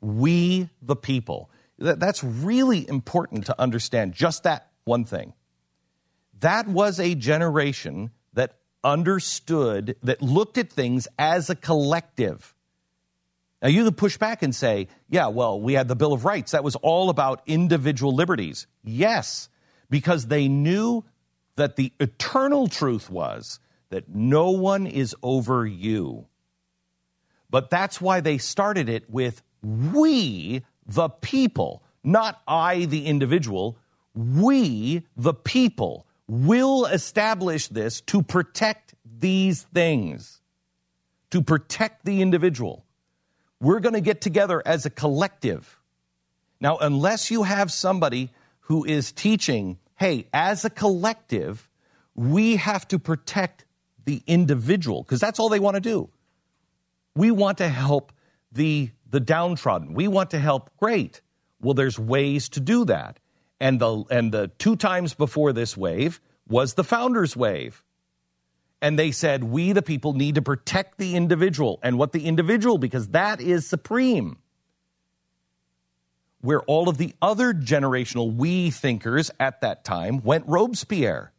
We, 0.00 0.68
the 0.82 0.96
people. 0.96 1.50
That's 1.78 2.22
really 2.22 2.86
important 2.88 3.46
to 3.46 3.60
understand, 3.60 4.12
just 4.12 4.42
that 4.42 4.68
one 4.84 5.04
thing. 5.04 5.32
That 6.40 6.68
was 6.68 7.00
a 7.00 7.14
generation 7.14 8.10
that 8.34 8.58
understood, 8.84 9.96
that 10.02 10.20
looked 10.20 10.58
at 10.58 10.70
things 10.70 11.08
as 11.18 11.48
a 11.48 11.54
collective. 11.54 12.54
Now, 13.62 13.68
you 13.68 13.84
could 13.84 13.96
push 13.96 14.16
back 14.16 14.42
and 14.42 14.52
say, 14.52 14.88
yeah, 15.08 15.28
well, 15.28 15.60
we 15.60 15.74
had 15.74 15.86
the 15.86 15.94
Bill 15.94 16.12
of 16.12 16.24
Rights. 16.24 16.50
That 16.50 16.64
was 16.64 16.74
all 16.76 17.10
about 17.10 17.42
individual 17.46 18.12
liberties. 18.12 18.66
Yes, 18.82 19.48
because 19.88 20.26
they 20.26 20.48
knew 20.48 21.04
that 21.54 21.76
the 21.76 21.92
eternal 22.00 22.66
truth 22.66 23.08
was 23.08 23.60
that 23.90 24.08
no 24.08 24.50
one 24.50 24.86
is 24.86 25.14
over 25.22 25.64
you. 25.64 26.26
But 27.50 27.70
that's 27.70 28.00
why 28.00 28.20
they 28.20 28.38
started 28.38 28.88
it 28.88 29.08
with 29.08 29.42
we, 29.62 30.64
the 30.84 31.08
people, 31.08 31.84
not 32.02 32.42
I, 32.48 32.86
the 32.86 33.06
individual. 33.06 33.78
We, 34.12 35.06
the 35.16 35.34
people, 35.34 36.06
will 36.26 36.86
establish 36.86 37.68
this 37.68 38.00
to 38.02 38.22
protect 38.22 38.94
these 39.04 39.62
things, 39.74 40.40
to 41.30 41.42
protect 41.42 42.04
the 42.04 42.22
individual. 42.22 42.84
We're 43.62 43.78
going 43.78 43.94
to 43.94 44.00
get 44.00 44.20
together 44.20 44.60
as 44.66 44.86
a 44.86 44.90
collective. 44.90 45.78
Now, 46.60 46.78
unless 46.78 47.30
you 47.30 47.44
have 47.44 47.70
somebody 47.70 48.32
who 48.62 48.84
is 48.84 49.12
teaching, 49.12 49.78
hey, 49.96 50.26
as 50.34 50.64
a 50.64 50.70
collective, 50.70 51.70
we 52.16 52.56
have 52.56 52.88
to 52.88 52.98
protect 52.98 53.64
the 54.04 54.20
individual, 54.26 55.04
because 55.04 55.20
that's 55.20 55.38
all 55.38 55.48
they 55.48 55.60
want 55.60 55.76
to 55.76 55.80
do. 55.80 56.10
We 57.14 57.30
want 57.30 57.58
to 57.58 57.68
help 57.68 58.12
the 58.50 58.90
the 59.08 59.20
downtrodden. 59.20 59.94
We 59.94 60.08
want 60.08 60.30
to 60.30 60.40
help. 60.40 60.70
Great. 60.78 61.20
Well, 61.60 61.74
there's 61.74 61.98
ways 61.98 62.48
to 62.50 62.60
do 62.60 62.84
that. 62.86 63.20
And 63.60 63.78
the 63.78 64.02
and 64.10 64.32
the 64.32 64.48
two 64.58 64.74
times 64.74 65.14
before 65.14 65.52
this 65.52 65.76
wave 65.76 66.20
was 66.48 66.74
the 66.74 66.82
founders 66.82 67.36
wave. 67.36 67.84
And 68.82 68.98
they 68.98 69.12
said, 69.12 69.44
we, 69.44 69.70
the 69.72 69.80
people, 69.80 70.12
need 70.12 70.34
to 70.34 70.42
protect 70.42 70.98
the 70.98 71.14
individual 71.14 71.78
and 71.84 71.96
what 71.98 72.10
the 72.10 72.26
individual, 72.26 72.78
because 72.78 73.08
that 73.10 73.40
is 73.40 73.64
supreme. 73.64 74.38
Where 76.40 76.60
all 76.62 76.88
of 76.88 76.98
the 76.98 77.14
other 77.22 77.54
generational 77.54 78.34
we 78.34 78.70
thinkers 78.72 79.30
at 79.38 79.60
that 79.60 79.84
time 79.84 80.20
went 80.24 80.48
Robespierre 80.48 81.32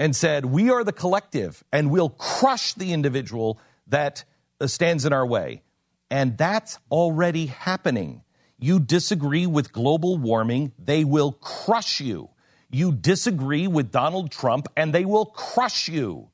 and 0.00 0.16
said, 0.16 0.44
we 0.44 0.68
are 0.70 0.82
the 0.82 0.92
collective 0.92 1.62
and 1.72 1.92
we'll 1.92 2.10
crush 2.10 2.74
the 2.74 2.92
individual 2.92 3.60
that 3.86 4.24
uh, 4.60 4.66
stands 4.66 5.06
in 5.06 5.12
our 5.12 5.24
way. 5.24 5.62
And 6.10 6.36
that's 6.36 6.80
already 6.90 7.46
happening. 7.46 8.24
You 8.58 8.80
disagree 8.80 9.46
with 9.46 9.72
global 9.72 10.18
warming, 10.18 10.72
they 10.76 11.04
will 11.04 11.32
crush 11.32 12.00
you. 12.00 12.30
You 12.70 12.92
disagree 12.92 13.66
with 13.66 13.92
Donald 13.92 14.30
Trump, 14.30 14.66
and 14.76 14.92
they 14.92 15.04
will 15.04 15.26
crush 15.26 15.88
you. 15.88 16.30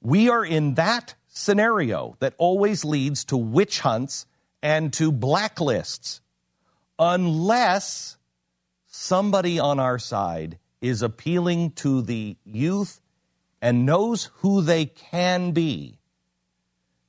We 0.00 0.28
are 0.28 0.44
in 0.44 0.74
that 0.74 1.14
scenario 1.28 2.16
that 2.20 2.34
always 2.38 2.84
leads 2.84 3.24
to 3.26 3.36
witch 3.36 3.80
hunts 3.80 4.26
and 4.62 4.92
to 4.94 5.10
blacklists, 5.10 6.20
unless 6.98 8.16
somebody 8.86 9.58
on 9.58 9.80
our 9.80 9.98
side 9.98 10.58
is 10.80 11.02
appealing 11.02 11.70
to 11.70 12.02
the 12.02 12.36
youth 12.44 13.00
and 13.60 13.86
knows 13.86 14.30
who 14.38 14.60
they 14.60 14.84
can 14.86 15.52
be. 15.52 15.98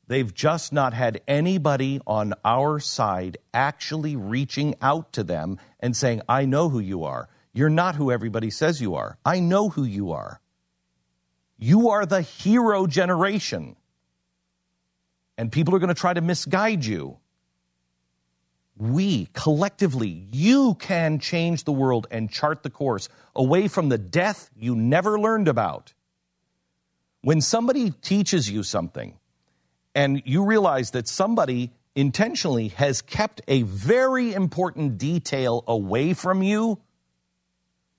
They've 0.08 0.34
just 0.34 0.72
not 0.72 0.94
had 0.94 1.22
anybody 1.28 2.00
on 2.06 2.34
our 2.45 2.80
side 2.80 3.38
actually 3.54 4.16
reaching 4.16 4.76
out 4.82 5.14
to 5.14 5.24
them 5.24 5.60
and 5.80 5.95
saying, 5.95 6.22
I 6.30 6.45
know 6.45 6.70
who 6.70 6.80
you 6.80 7.04
are. 7.04 7.30
You're 7.54 7.70
not 7.70 7.96
who 7.96 8.12
everybody 8.12 8.50
says 8.50 8.82
you 8.82 8.96
are. 8.96 9.18
I 9.24 9.40
know 9.40 9.70
who 9.70 9.84
you 9.84 10.12
are. 10.12 10.42
You 11.58 11.90
are 11.90 12.06
the 12.06 12.22
hero 12.22 12.88
generation. 12.88 13.76
And 15.38 15.52
people 15.52 15.76
are 15.76 15.80
going 15.80 15.94
to 15.94 16.00
try 16.00 16.14
to 16.14 16.22
misguide 16.22 16.84
you. 16.84 17.20
We 18.76 19.28
collectively, 19.34 20.28
you 20.32 20.76
can 20.76 21.20
change 21.20 21.64
the 21.64 21.72
world 21.72 22.08
and 22.10 22.30
chart 22.30 22.64
the 22.64 22.72
course 22.72 23.08
away 23.36 23.68
from 23.68 23.90
the 23.90 24.00
death 24.00 24.50
you 24.58 24.76
never 24.76 25.20
learned 25.20 25.48
about. 25.48 25.94
When 27.22 27.40
somebody 27.40 27.92
teaches 27.92 28.50
you 28.50 28.64
something 28.64 29.18
and 29.94 30.24
you 30.26 30.44
realize 30.44 30.92
that 30.92 31.08
somebody 31.08 31.72
intentionally 31.96 32.70
has 32.70 33.04
kept 33.04 33.42
a 33.48 33.62
very 33.62 34.34
important 34.34 34.98
detail 34.98 35.64
away 35.68 36.14
from 36.14 36.42
you, 36.42 36.80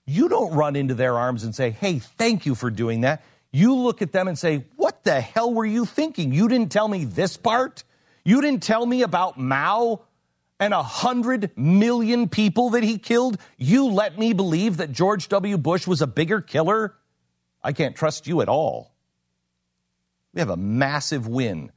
you 0.07 0.29
don't 0.29 0.55
run 0.55 0.77
into 0.77 0.95
their 0.95 1.19
arms 1.19 1.45
and 1.45 1.55
say, 1.55 1.71
Hey, 1.71 1.99
thank 1.99 2.47
you 2.47 2.55
for 2.55 2.71
doing 2.71 3.03
that. 3.03 3.23
You 3.51 3.75
look 3.75 4.03
at 4.03 4.13
them 4.13 4.29
and 4.29 4.39
say, 4.39 4.65
What 4.77 5.05
the 5.05 5.21
hell 5.21 5.53
were 5.53 5.65
you 5.65 5.85
thinking? 5.85 6.33
You 6.33 6.49
didn't 6.49 6.73
tell 6.73 6.89
me 6.89 7.05
this 7.05 7.37
part. 7.37 7.85
You 8.25 8.41
didn't 8.41 8.63
tell 8.63 8.85
me 8.85 9.03
about 9.03 9.39
Mao 9.39 10.03
and 10.61 10.73
a 10.73 10.83
hundred 10.83 11.51
million 11.57 12.29
people 12.29 12.71
that 12.71 12.83
he 12.83 12.99
killed. 12.99 13.39
You 13.59 13.87
let 13.87 14.19
me 14.19 14.33
believe 14.33 14.79
that 14.79 14.93
George 14.93 15.29
W. 15.29 15.59
Bush 15.59 15.87
was 15.87 16.01
a 16.01 16.07
bigger 16.07 16.41
killer. 16.41 16.95
I 17.63 17.73
can't 17.73 17.97
trust 17.97 18.27
you 18.27 18.41
at 18.41 18.49
all. 18.49 18.95
We 20.33 20.41
have 20.41 20.51
a 20.51 20.57
massive 20.57 21.29
win, 21.29 21.71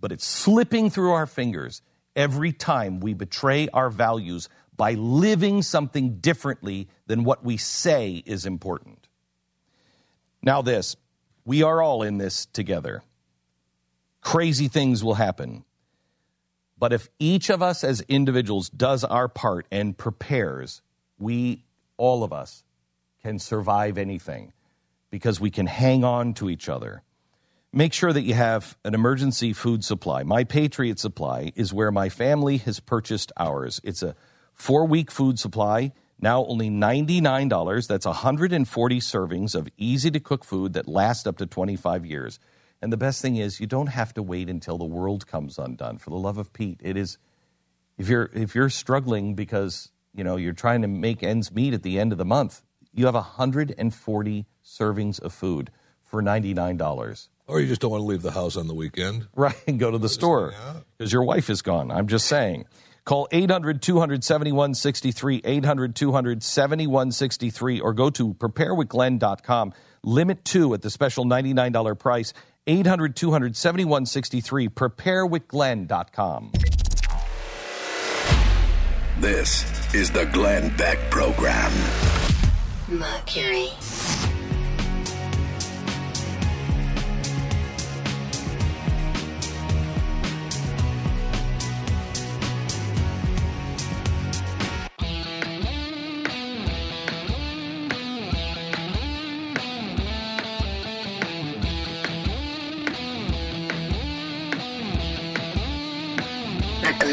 but 0.00 0.12
it's 0.12 0.26
slipping 0.26 0.90
through 0.90 1.12
our 1.12 1.26
fingers 1.26 1.80
every 2.14 2.52
time 2.52 3.00
we 3.00 3.14
betray 3.14 3.68
our 3.72 3.90
values 3.90 4.48
by 4.76 4.92
living 4.94 5.62
something 5.62 6.18
differently 6.18 6.88
than 7.06 7.24
what 7.24 7.44
we 7.44 7.56
say 7.56 8.22
is 8.26 8.46
important. 8.46 9.08
Now, 10.42 10.62
this, 10.62 10.96
we 11.44 11.62
are 11.62 11.82
all 11.82 12.02
in 12.02 12.18
this 12.18 12.46
together. 12.46 13.02
Crazy 14.20 14.68
things 14.68 15.02
will 15.02 15.14
happen. 15.14 15.64
But 16.78 16.92
if 16.92 17.08
each 17.18 17.48
of 17.48 17.62
us 17.62 17.84
as 17.84 18.02
individuals 18.02 18.68
does 18.68 19.02
our 19.02 19.28
part 19.28 19.66
and 19.70 19.96
prepares, 19.96 20.82
we, 21.18 21.64
all 21.96 22.22
of 22.22 22.32
us, 22.32 22.64
can 23.22 23.38
survive 23.38 23.96
anything 23.96 24.52
because 25.10 25.40
we 25.40 25.50
can 25.50 25.66
hang 25.66 26.04
on 26.04 26.34
to 26.34 26.50
each 26.50 26.68
other. 26.68 27.02
Make 27.72 27.92
sure 27.92 28.12
that 28.12 28.22
you 28.22 28.34
have 28.34 28.76
an 28.84 28.94
emergency 28.94 29.52
food 29.52 29.84
supply. 29.84 30.22
My 30.22 30.44
Patriot 30.44 30.98
Supply 30.98 31.52
is 31.56 31.72
where 31.72 31.90
my 31.90 32.08
family 32.08 32.58
has 32.58 32.80
purchased 32.80 33.32
ours. 33.38 33.80
It's 33.84 34.02
a 34.02 34.14
Four 34.56 34.86
week 34.86 35.10
food 35.10 35.38
supply, 35.38 35.92
now 36.18 36.44
only 36.46 36.70
$99. 36.70 37.86
That's 37.86 38.06
140 38.06 39.00
servings 39.00 39.54
of 39.54 39.68
easy 39.76 40.10
to 40.10 40.18
cook 40.18 40.44
food 40.44 40.72
that 40.72 40.88
last 40.88 41.28
up 41.28 41.36
to 41.36 41.46
25 41.46 42.06
years. 42.06 42.40
And 42.80 42.90
the 42.90 42.96
best 42.96 43.20
thing 43.20 43.36
is, 43.36 43.60
you 43.60 43.66
don't 43.66 43.88
have 43.88 44.14
to 44.14 44.22
wait 44.22 44.48
until 44.48 44.78
the 44.78 44.84
world 44.84 45.26
comes 45.26 45.58
undone. 45.58 45.98
For 45.98 46.08
the 46.08 46.16
love 46.16 46.38
of 46.38 46.54
Pete, 46.54 46.80
it 46.82 46.96
is 46.96 47.18
if 47.98 48.08
you're 48.08 48.30
if 48.32 48.54
you're 48.54 48.70
struggling 48.70 49.34
because 49.34 49.92
you 50.14 50.24
know 50.24 50.36
you're 50.36 50.54
trying 50.54 50.82
to 50.82 50.88
make 50.88 51.22
ends 51.22 51.52
meet 51.52 51.74
at 51.74 51.82
the 51.82 51.98
end 51.98 52.12
of 52.12 52.18
the 52.18 52.24
month, 52.24 52.62
you 52.94 53.04
have 53.04 53.14
140 53.14 54.46
servings 54.64 55.20
of 55.20 55.34
food 55.34 55.70
for 56.02 56.22
$99. 56.22 57.28
Or 57.46 57.60
you 57.60 57.68
just 57.68 57.82
don't 57.82 57.90
want 57.90 58.00
to 58.00 58.06
leave 58.06 58.22
the 58.22 58.32
house 58.32 58.56
on 58.56 58.68
the 58.68 58.74
weekend. 58.74 59.28
Right, 59.36 59.54
and 59.66 59.78
go 59.78 59.90
to 59.90 59.98
the 59.98 60.08
store 60.08 60.54
because 60.96 61.12
your 61.12 61.24
wife 61.24 61.50
is 61.50 61.60
gone. 61.60 61.90
I'm 61.90 62.06
just 62.06 62.26
saying. 62.26 62.64
Call 63.06 63.28
800 63.30 63.80
271 63.80 64.74
63, 64.74 65.40
800 65.44 65.94
200 65.94 66.42
7163, 66.42 67.80
or 67.80 67.94
go 67.94 68.10
to 68.10 68.34
preparewithglenn.com. 68.34 69.72
Limit 70.02 70.44
two 70.44 70.74
at 70.74 70.82
the 70.82 70.90
special 70.90 71.24
$99 71.24 71.98
price. 71.98 72.34
800 72.66 73.14
200 73.14 73.56
7163, 73.56 74.68
preparewithglenn.com. 74.68 76.52
This 79.20 79.94
is 79.94 80.10
the 80.10 80.26
Glenn 80.26 80.76
Beck 80.76 80.98
Program. 81.08 81.72
Mercury. 82.88 83.68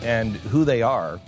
and 0.00 0.36
who 0.36 0.64
they 0.64 0.80
are. 0.80 1.20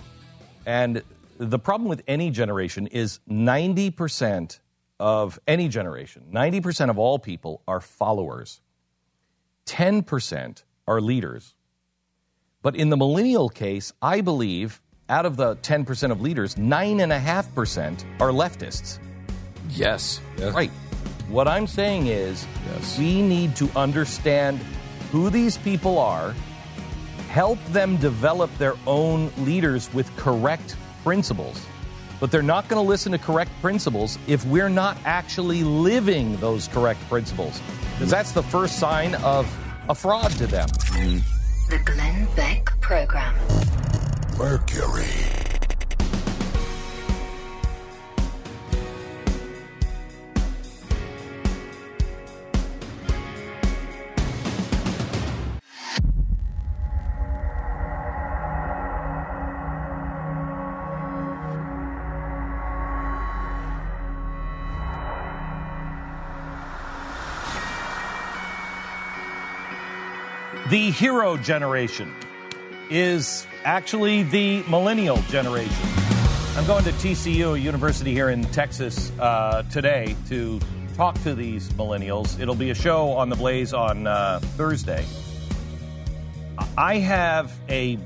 And 0.65 1.03
the 1.37 1.59
problem 1.59 1.89
with 1.89 2.01
any 2.07 2.31
generation 2.31 2.87
is 2.87 3.19
90% 3.29 4.59
of 4.99 5.39
any 5.45 5.67
generation, 5.67 6.23
90% 6.33 6.89
of 6.89 6.97
all 6.97 7.19
people 7.19 7.61
are 7.67 7.79
followers, 7.79 8.61
10% 9.67 10.63
are 10.87 11.01
leaders. 11.01 11.53
But 12.63 12.75
in 12.75 12.89
the 12.89 12.97
millennial 12.97 13.49
case, 13.49 13.93
I 14.01 14.21
believe 14.21 14.81
out 15.09 15.25
of 15.25 15.37
the 15.37 15.55
10% 15.57 16.11
of 16.11 16.21
leaders, 16.21 16.55
9.5% 16.55 18.03
are 18.19 18.29
leftists. 18.29 18.99
Yes. 19.69 20.21
Right. 20.39 20.71
What 21.29 21.47
I'm 21.47 21.67
saying 21.67 22.07
is 22.07 22.45
we 22.97 23.21
need 23.21 23.55
to 23.57 23.69
understand 23.75 24.59
who 25.11 25.29
these 25.29 25.57
people 25.57 25.99
are, 25.99 26.33
help 27.29 27.63
them 27.67 27.97
develop 27.97 28.55
their 28.57 28.75
own 28.85 29.31
leaders 29.39 29.93
with 29.93 30.13
correct 30.15 30.75
principles. 31.03 31.65
But 32.19 32.31
they're 32.31 32.41
not 32.41 32.67
going 32.67 32.81
to 32.83 32.87
listen 32.87 33.11
to 33.11 33.17
correct 33.17 33.51
principles 33.61 34.17
if 34.27 34.43
we're 34.45 34.69
not 34.69 34.97
actually 35.05 35.63
living 35.63 36.35
those 36.37 36.67
correct 36.67 36.99
principles. 37.09 37.61
Because 37.93 38.09
that's 38.09 38.31
the 38.31 38.43
first 38.43 38.79
sign 38.79 39.15
of 39.15 39.45
a 39.87 39.95
fraud 39.95 40.31
to 40.31 40.47
them. 40.47 40.67
The 41.69 41.79
Glenn 41.85 42.27
Beck 42.35 42.65
Program. 42.81 43.35
Mercury. 44.37 45.03
the 70.69 70.91
hero 70.91 71.37
generation 71.37 72.13
is 72.89 73.45
actually 73.63 74.23
the 74.23 74.63
millennial 74.63 75.17
generation. 75.23 75.87
I'm 76.55 76.65
going 76.65 76.83
to 76.85 76.91
TCU, 76.93 77.61
university 77.61 78.13
here 78.13 78.29
in 78.29 78.43
Texas, 78.45 79.11
uh, 79.19 79.63
today 79.71 80.15
to 80.29 80.59
talk 80.95 81.21
to 81.23 81.35
these 81.35 81.69
millennials. 81.73 82.39
It'll 82.39 82.55
be 82.55 82.71
a 82.71 82.75
show 82.75 83.11
on 83.11 83.29
the 83.29 83.35
Blaze 83.35 83.73
on 83.73 84.07
uh, 84.07 84.39
Thursday. 84.55 85.05
I 86.77 86.97
have 86.97 87.51
a 87.69 87.99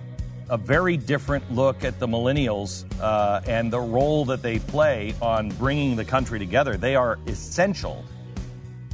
a 0.51 0.57
very 0.57 0.97
different 0.97 1.49
look 1.49 1.85
at 1.85 1.97
the 1.97 2.07
millennials 2.07 2.83
uh, 2.99 3.39
and 3.47 3.71
the 3.71 3.79
role 3.79 4.25
that 4.25 4.41
they 4.41 4.59
play 4.59 5.15
on 5.21 5.47
bringing 5.51 5.95
the 5.95 6.03
country 6.03 6.39
together. 6.39 6.75
They 6.75 6.93
are 6.93 7.17
essential. 7.25 8.03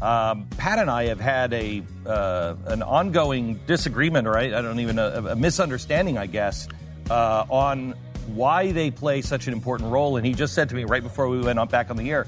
Um, 0.01 0.47
Pat 0.57 0.77
and 0.77 0.91
I 0.91 1.05
have 1.05 1.19
had 1.19 1.53
a 1.53 1.81
uh, 2.05 2.55
an 2.65 2.83
ongoing 2.83 3.59
disagreement, 3.65 4.27
or 4.27 4.37
I, 4.37 4.45
I 4.45 4.61
don't 4.61 4.79
even 4.79 4.99
a, 4.99 5.29
a 5.29 5.35
misunderstanding, 5.35 6.17
I 6.17 6.27
guess, 6.27 6.67
uh, 7.09 7.45
on 7.49 7.95
why 8.27 8.71
they 8.71 8.91
play 8.91 9.21
such 9.21 9.47
an 9.47 9.53
important 9.53 9.91
role. 9.91 10.17
And 10.17 10.25
he 10.25 10.33
just 10.33 10.53
said 10.53 10.69
to 10.69 10.75
me 10.75 10.83
right 10.83 11.01
before 11.01 11.27
we 11.29 11.39
went 11.39 11.57
on 11.57 11.67
back 11.67 11.89
on 11.89 11.97
the 11.97 12.11
air, 12.11 12.27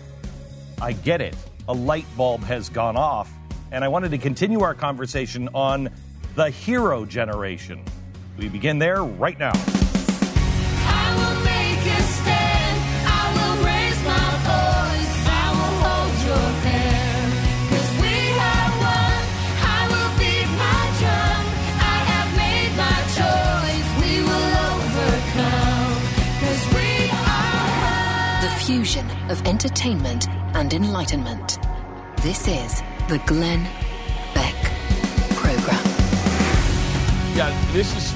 "I 0.81 0.93
get 0.93 1.21
it. 1.21 1.35
A 1.67 1.73
light 1.73 2.05
bulb 2.17 2.41
has 2.43 2.69
gone 2.69 2.97
off." 2.97 3.31
And 3.71 3.83
I 3.83 3.87
wanted 3.87 4.09
to 4.11 4.17
continue 4.17 4.61
our 4.61 4.73
conversation 4.73 5.49
on 5.53 5.89
the 6.35 6.49
hero 6.49 7.05
generation. 7.05 7.83
We 8.37 8.49
begin 8.49 8.79
there 8.79 9.03
right 9.03 9.37
now. 9.37 9.53
Fusion 28.69 29.09
of 29.31 29.43
entertainment 29.47 30.29
and 30.53 30.71
enlightenment. 30.75 31.57
This 32.21 32.47
is 32.47 32.83
the 33.07 33.19
Glenn 33.25 33.63
Beck 34.35 34.53
Program. 35.31 35.83
Yeah, 37.35 37.71
this 37.73 37.97
is 37.97 38.13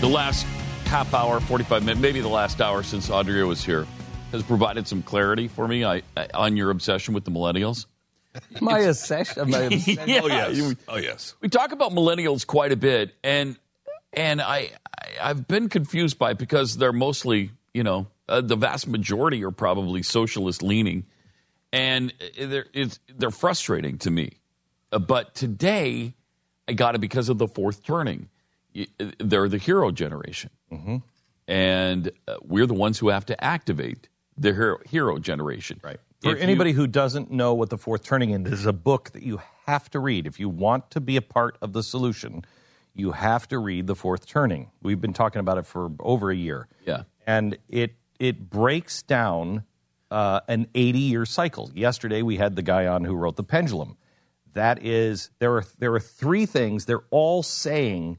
the 0.00 0.08
last 0.08 0.46
half 0.86 1.12
hour, 1.12 1.38
45 1.38 1.84
minutes, 1.84 2.00
maybe 2.00 2.22
the 2.22 2.28
last 2.28 2.62
hour 2.62 2.82
since 2.82 3.10
Audrey 3.10 3.44
was 3.44 3.62
here, 3.62 3.86
has 4.32 4.42
provided 4.42 4.88
some 4.88 5.02
clarity 5.02 5.48
for 5.48 5.68
me 5.68 5.84
I, 5.84 6.00
I, 6.16 6.28
on 6.32 6.56
your 6.56 6.70
obsession 6.70 7.12
with 7.12 7.26
the 7.26 7.30
millennials. 7.30 7.84
My 8.62 8.78
obsession. 8.78 9.50
My 9.50 9.58
obsession. 9.64 10.08
Yeah. 10.08 10.20
Oh 10.22 10.28
yes. 10.28 10.74
Oh 10.88 10.96
yes. 10.96 11.34
We 11.42 11.50
talk 11.50 11.72
about 11.72 11.92
millennials 11.92 12.46
quite 12.46 12.72
a 12.72 12.76
bit, 12.76 13.14
and 13.22 13.58
and 14.14 14.40
I, 14.40 14.70
I 14.98 15.08
I've 15.20 15.46
been 15.46 15.68
confused 15.68 16.18
by 16.18 16.30
it 16.30 16.38
because 16.38 16.78
they're 16.78 16.94
mostly, 16.94 17.50
you 17.74 17.82
know, 17.82 18.06
uh, 18.30 18.40
the 18.40 18.56
vast 18.56 18.88
majority 18.88 19.44
are 19.44 19.50
probably 19.50 20.02
socialist 20.02 20.62
leaning, 20.62 21.04
and 21.72 22.14
they're 22.38 22.66
it's, 22.72 22.98
they're 23.16 23.30
frustrating 23.30 23.98
to 23.98 24.10
me. 24.10 24.38
Uh, 24.92 24.98
but 24.98 25.34
today, 25.34 26.14
I 26.66 26.72
got 26.72 26.94
it 26.94 27.00
because 27.00 27.28
of 27.28 27.38
the 27.38 27.48
fourth 27.48 27.84
turning. 27.84 28.28
They're 29.18 29.48
the 29.48 29.58
hero 29.58 29.90
generation, 29.90 30.50
and 31.48 32.10
uh, 32.28 32.36
we're 32.42 32.66
the 32.66 32.74
ones 32.74 32.98
who 32.98 33.08
have 33.08 33.26
to 33.26 33.44
activate 33.44 34.08
the 34.38 34.54
hero, 34.54 34.78
hero 34.88 35.18
generation. 35.18 35.80
Right. 35.82 35.98
For 36.22 36.36
anybody 36.36 36.72
who 36.72 36.86
doesn't 36.86 37.30
know 37.30 37.54
what 37.54 37.70
the 37.70 37.78
fourth 37.78 38.04
turning 38.04 38.30
is, 38.30 38.42
this 38.42 38.60
is 38.60 38.66
a 38.66 38.74
book 38.74 39.10
that 39.12 39.22
you 39.22 39.40
have 39.66 39.90
to 39.90 39.98
read. 39.98 40.26
If 40.26 40.38
you 40.38 40.50
want 40.50 40.90
to 40.90 41.00
be 41.00 41.16
a 41.16 41.22
part 41.22 41.56
of 41.62 41.72
the 41.72 41.82
solution, 41.82 42.44
you 42.94 43.12
have 43.12 43.48
to 43.48 43.58
read 43.58 43.86
the 43.86 43.94
fourth 43.94 44.26
turning. 44.26 44.70
We've 44.82 45.00
been 45.00 45.14
talking 45.14 45.40
about 45.40 45.58
it 45.58 45.64
for 45.66 45.90
over 45.98 46.30
a 46.30 46.36
year. 46.36 46.68
Yeah. 46.86 47.04
And 47.26 47.56
it 47.68 47.94
it 48.20 48.50
breaks 48.50 49.02
down 49.02 49.64
uh, 50.10 50.40
an 50.46 50.68
80 50.74 50.98
year 50.98 51.26
cycle. 51.26 51.70
Yesterday 51.74 52.22
we 52.22 52.36
had 52.36 52.54
the 52.54 52.62
guy 52.62 52.86
on 52.86 53.04
who 53.04 53.14
wrote 53.14 53.36
the 53.36 53.42
pendulum. 53.42 53.96
That 54.52 54.84
is 54.84 55.30
there 55.38 55.56
are 55.56 55.64
there 55.78 55.94
are 55.94 56.00
three 56.00 56.46
things. 56.46 56.84
They're 56.84 57.04
all 57.10 57.42
saying 57.42 58.18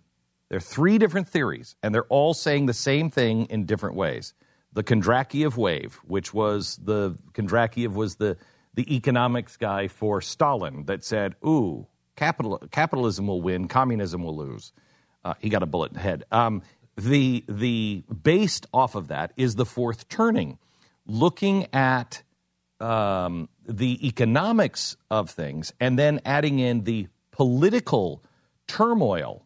there 0.49 0.57
are 0.57 0.61
three 0.61 0.98
different 0.98 1.28
theories, 1.30 1.76
and 1.84 1.94
they're 1.94 2.06
all 2.06 2.34
saying 2.34 2.65
the 2.65 2.73
same 2.73 3.10
thing 3.10 3.45
in 3.45 3.65
different 3.65 3.95
ways. 3.95 4.34
The 4.73 4.84
Kondratiev 4.84 5.57
wave, 5.57 5.99
which 6.06 6.34
was 6.34 6.80
the 6.82 7.18
Kondratiev 7.34 7.94
was 7.94 8.15
the 8.15 8.38
the 8.73 8.95
economics 8.95 9.57
guy 9.57 9.90
for 9.90 10.22
Stalin 10.22 10.86
that 10.86 11.03
said, 11.03 11.36
"Ooh, 11.45 11.88
capital 12.15 12.60
capitalism 12.72 13.28
will 13.28 13.41
win, 13.41 13.68
communism 13.68 14.23
will 14.23 14.38
lose." 14.38 14.72
Uh, 15.23 15.34
he 15.40 15.49
got 15.49 15.61
a 15.61 15.68
bullet 15.68 15.91
in 15.91 15.95
the 15.95 15.99
head. 15.99 16.23
Um, 16.32 16.64
the 16.97 17.43
the 17.47 18.03
based 18.23 18.68
off 18.73 18.95
of 18.95 19.07
that 19.07 19.34
is 19.38 19.55
the 19.55 19.65
fourth 19.65 20.09
turning, 20.09 20.57
looking 21.05 21.68
at 21.73 22.23
um, 22.80 23.47
the 23.65 24.05
economics 24.05 24.97
of 25.09 25.30
things 25.30 25.73
and 25.80 25.97
then 25.97 26.19
adding 26.26 26.59
in 26.59 26.84
the 26.84 27.07
political 27.31 28.23
turmoil 28.68 29.45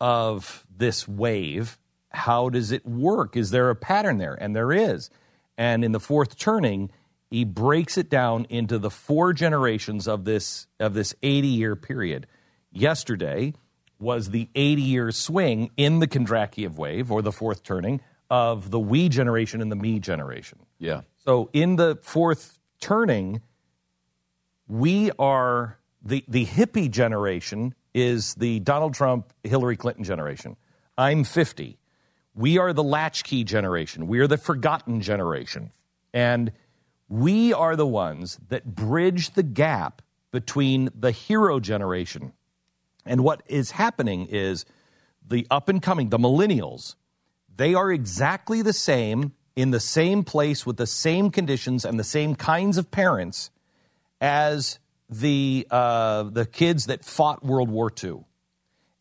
of 0.00 0.66
this 0.74 1.06
wave. 1.06 1.78
How 2.10 2.48
does 2.48 2.72
it 2.72 2.84
work? 2.84 3.36
Is 3.36 3.50
there 3.50 3.70
a 3.70 3.76
pattern 3.76 4.18
there? 4.18 4.34
And 4.34 4.56
there 4.56 4.72
is. 4.72 5.10
And 5.56 5.84
in 5.84 5.92
the 5.92 6.00
fourth 6.00 6.38
turning, 6.38 6.90
he 7.30 7.44
breaks 7.44 7.96
it 7.96 8.10
down 8.10 8.46
into 8.48 8.78
the 8.78 8.90
four 8.90 9.32
generations 9.32 10.08
of 10.08 10.24
this 10.24 10.66
of 10.80 10.94
this 10.94 11.14
80 11.22 11.46
year 11.46 11.76
period. 11.76 12.26
Yesterday 12.72 13.54
was 14.00 14.30
the 14.30 14.48
80 14.54 14.82
year 14.82 15.12
swing 15.12 15.70
in 15.76 15.98
the 16.00 16.08
Kondratiev 16.08 16.76
wave 16.76 17.12
or 17.12 17.22
the 17.22 17.32
fourth 17.32 17.62
turning 17.62 18.00
of 18.30 18.70
the 18.70 18.78
we 18.78 19.08
generation 19.08 19.60
and 19.60 19.70
the 19.70 19.76
me 19.76 20.00
generation. 20.00 20.58
Yeah. 20.78 21.02
So 21.18 21.50
in 21.52 21.76
the 21.76 21.98
fourth 22.02 22.58
turning, 22.80 23.42
we 24.68 25.10
are 25.18 25.78
the 26.02 26.24
the 26.28 26.46
hippie 26.46 26.90
generation 26.90 27.74
is 27.92 28.34
the 28.34 28.60
Donald 28.60 28.94
Trump 28.94 29.32
Hillary 29.42 29.76
Clinton 29.76 30.04
generation. 30.04 30.56
I'm 30.96 31.24
50. 31.24 31.78
We 32.34 32.58
are 32.58 32.72
the 32.72 32.84
latchkey 32.84 33.44
generation. 33.44 34.06
We 34.06 34.20
are 34.20 34.26
the 34.26 34.38
forgotten 34.38 35.00
generation. 35.00 35.72
And 36.14 36.52
we 37.08 37.52
are 37.52 37.74
the 37.74 37.86
ones 37.86 38.38
that 38.48 38.64
bridge 38.64 39.30
the 39.30 39.42
gap 39.42 40.02
between 40.30 40.90
the 40.94 41.10
hero 41.10 41.58
generation. 41.58 42.32
And 43.04 43.22
what 43.22 43.42
is 43.46 43.72
happening 43.72 44.26
is 44.30 44.64
the 45.26 45.46
up 45.50 45.68
and 45.68 45.80
coming, 45.80 46.10
the 46.10 46.18
millennials, 46.18 46.96
they 47.54 47.74
are 47.74 47.90
exactly 47.90 48.62
the 48.62 48.72
same 48.72 49.32
in 49.56 49.70
the 49.70 49.80
same 49.80 50.24
place 50.24 50.64
with 50.64 50.76
the 50.76 50.86
same 50.86 51.30
conditions 51.30 51.84
and 51.84 51.98
the 51.98 52.04
same 52.04 52.34
kinds 52.34 52.78
of 52.78 52.90
parents 52.90 53.50
as 54.20 54.78
the 55.08 55.66
uh, 55.70 56.24
the 56.24 56.46
kids 56.46 56.86
that 56.86 57.04
fought 57.04 57.44
World 57.44 57.68
War 57.70 57.92
II, 58.02 58.24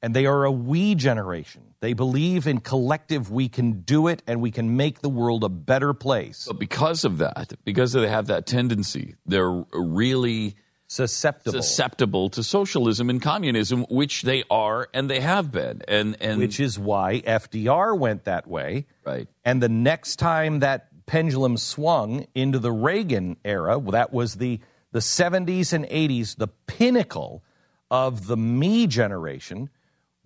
and 0.01 0.15
they 0.15 0.25
are 0.25 0.43
a 0.43 0.51
we 0.51 0.95
generation. 0.95 1.61
They 1.81 1.93
believe 1.93 2.47
in 2.47 2.59
collective. 2.59 3.31
We 3.31 3.47
can 3.47 3.81
do 3.81 4.07
it, 4.07 4.21
and 4.27 4.41
we 4.41 4.51
can 4.51 4.75
make 4.75 4.99
the 5.01 5.09
world 5.09 5.43
a 5.43 5.49
better 5.49 5.93
place. 5.93 6.45
But 6.47 6.59
because 6.59 7.05
of 7.05 7.19
that, 7.19 7.53
because 7.63 7.93
they 7.93 8.07
have 8.07 8.27
that 8.27 8.45
tendency, 8.45 9.15
they're 9.25 9.63
really 9.71 10.55
susceptible 10.89 11.61
susceptible 11.61 12.29
to 12.31 12.43
socialism 12.43 13.09
and 13.09 13.21
communism, 13.21 13.85
which 13.89 14.23
they 14.23 14.43
are 14.49 14.89
and 14.93 15.09
they 15.09 15.21
have 15.21 15.51
been. 15.51 15.81
And 15.87 16.17
and 16.19 16.39
which 16.39 16.59
is 16.59 16.77
why 16.77 17.21
FDR 17.21 17.97
went 17.97 18.25
that 18.25 18.47
way. 18.47 18.87
Right. 19.05 19.27
And 19.45 19.61
the 19.63 19.69
next 19.69 20.17
time 20.17 20.59
that 20.59 20.87
pendulum 21.05 21.57
swung 21.57 22.25
into 22.35 22.59
the 22.59 22.71
Reagan 22.71 23.37
era, 23.45 23.79
that 23.91 24.11
was 24.11 24.35
the 24.35 24.59
the 24.91 24.99
70s 24.99 25.71
and 25.71 25.85
80s, 25.85 26.35
the 26.35 26.47
pinnacle 26.47 27.43
of 27.91 28.25
the 28.25 28.35
me 28.35 28.87
generation. 28.87 29.69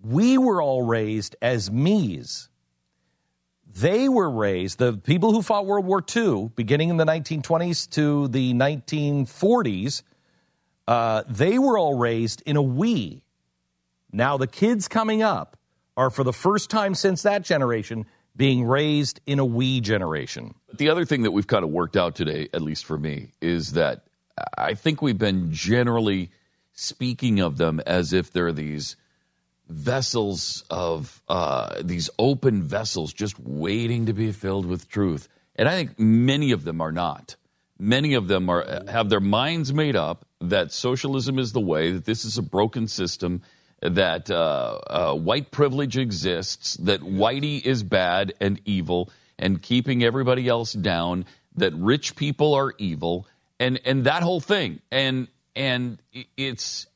We 0.00 0.38
were 0.38 0.62
all 0.62 0.82
raised 0.82 1.36
as 1.42 1.70
me's. 1.70 2.48
They 3.66 4.08
were 4.08 4.30
raised, 4.30 4.78
the 4.78 4.94
people 4.94 5.32
who 5.32 5.42
fought 5.42 5.66
World 5.66 5.84
War 5.84 6.02
II, 6.14 6.52
beginning 6.54 6.90
in 6.90 6.96
the 6.96 7.04
1920s 7.04 7.90
to 7.90 8.28
the 8.28 8.54
1940s, 8.54 10.02
uh, 10.86 11.22
they 11.28 11.58
were 11.58 11.78
all 11.78 11.96
raised 11.96 12.42
in 12.46 12.56
a 12.56 12.62
we. 12.62 13.22
Now, 14.12 14.36
the 14.36 14.46
kids 14.46 14.88
coming 14.88 15.22
up 15.22 15.56
are, 15.96 16.10
for 16.10 16.24
the 16.24 16.32
first 16.32 16.70
time 16.70 16.94
since 16.94 17.22
that 17.22 17.42
generation, 17.42 18.06
being 18.36 18.64
raised 18.64 19.20
in 19.26 19.38
a 19.38 19.44
we 19.44 19.80
generation. 19.80 20.54
The 20.72 20.88
other 20.88 21.04
thing 21.04 21.22
that 21.22 21.30
we've 21.30 21.46
kind 21.46 21.64
of 21.64 21.70
worked 21.70 21.96
out 21.96 22.16
today, 22.16 22.48
at 22.52 22.62
least 22.62 22.84
for 22.84 22.98
me, 22.98 23.32
is 23.40 23.72
that 23.72 24.04
I 24.58 24.74
think 24.74 25.02
we've 25.02 25.18
been 25.18 25.52
generally 25.52 26.30
speaking 26.72 27.40
of 27.40 27.56
them 27.56 27.80
as 27.86 28.12
if 28.12 28.32
they're 28.32 28.52
these 28.52 28.96
vessels 29.68 30.64
of 30.68 31.22
uh, 31.28 31.76
these 31.82 32.10
open 32.18 32.62
vessels 32.62 33.12
just 33.12 33.38
waiting 33.38 34.06
to 34.06 34.12
be 34.12 34.32
filled 34.32 34.66
with 34.66 34.88
truth. 34.88 35.28
And 35.56 35.68
I 35.68 35.76
think 35.76 35.98
many 35.98 36.50
of 36.52 36.64
them 36.64 36.80
are 36.80 36.92
not. 36.92 37.36
Many 37.78 38.14
of 38.14 38.28
them 38.28 38.48
are 38.48 38.84
have 38.88 39.08
their 39.08 39.20
minds 39.20 39.72
made 39.72 39.96
up 39.96 40.26
that 40.40 40.72
socialism 40.72 41.38
is 41.38 41.52
the 41.52 41.60
way, 41.60 41.90
that 41.92 42.04
this 42.04 42.24
is 42.24 42.38
a 42.38 42.42
broken 42.42 42.86
system, 42.86 43.42
that 43.80 44.30
uh, 44.30 44.78
uh, 44.86 45.14
white 45.14 45.50
privilege 45.50 45.96
exists, 45.96 46.74
that 46.74 47.00
whitey 47.00 47.64
is 47.64 47.82
bad 47.82 48.32
and 48.40 48.60
evil 48.64 49.10
and 49.38 49.60
keeping 49.60 50.04
everybody 50.04 50.48
else 50.48 50.72
down, 50.72 51.24
that 51.56 51.74
rich 51.74 52.16
people 52.16 52.54
are 52.54 52.74
evil, 52.78 53.26
and 53.58 53.80
and 53.84 54.04
that 54.04 54.22
whole 54.22 54.40
thing. 54.40 54.80
And 54.90 55.28
and 55.56 55.98
it's 56.36 56.86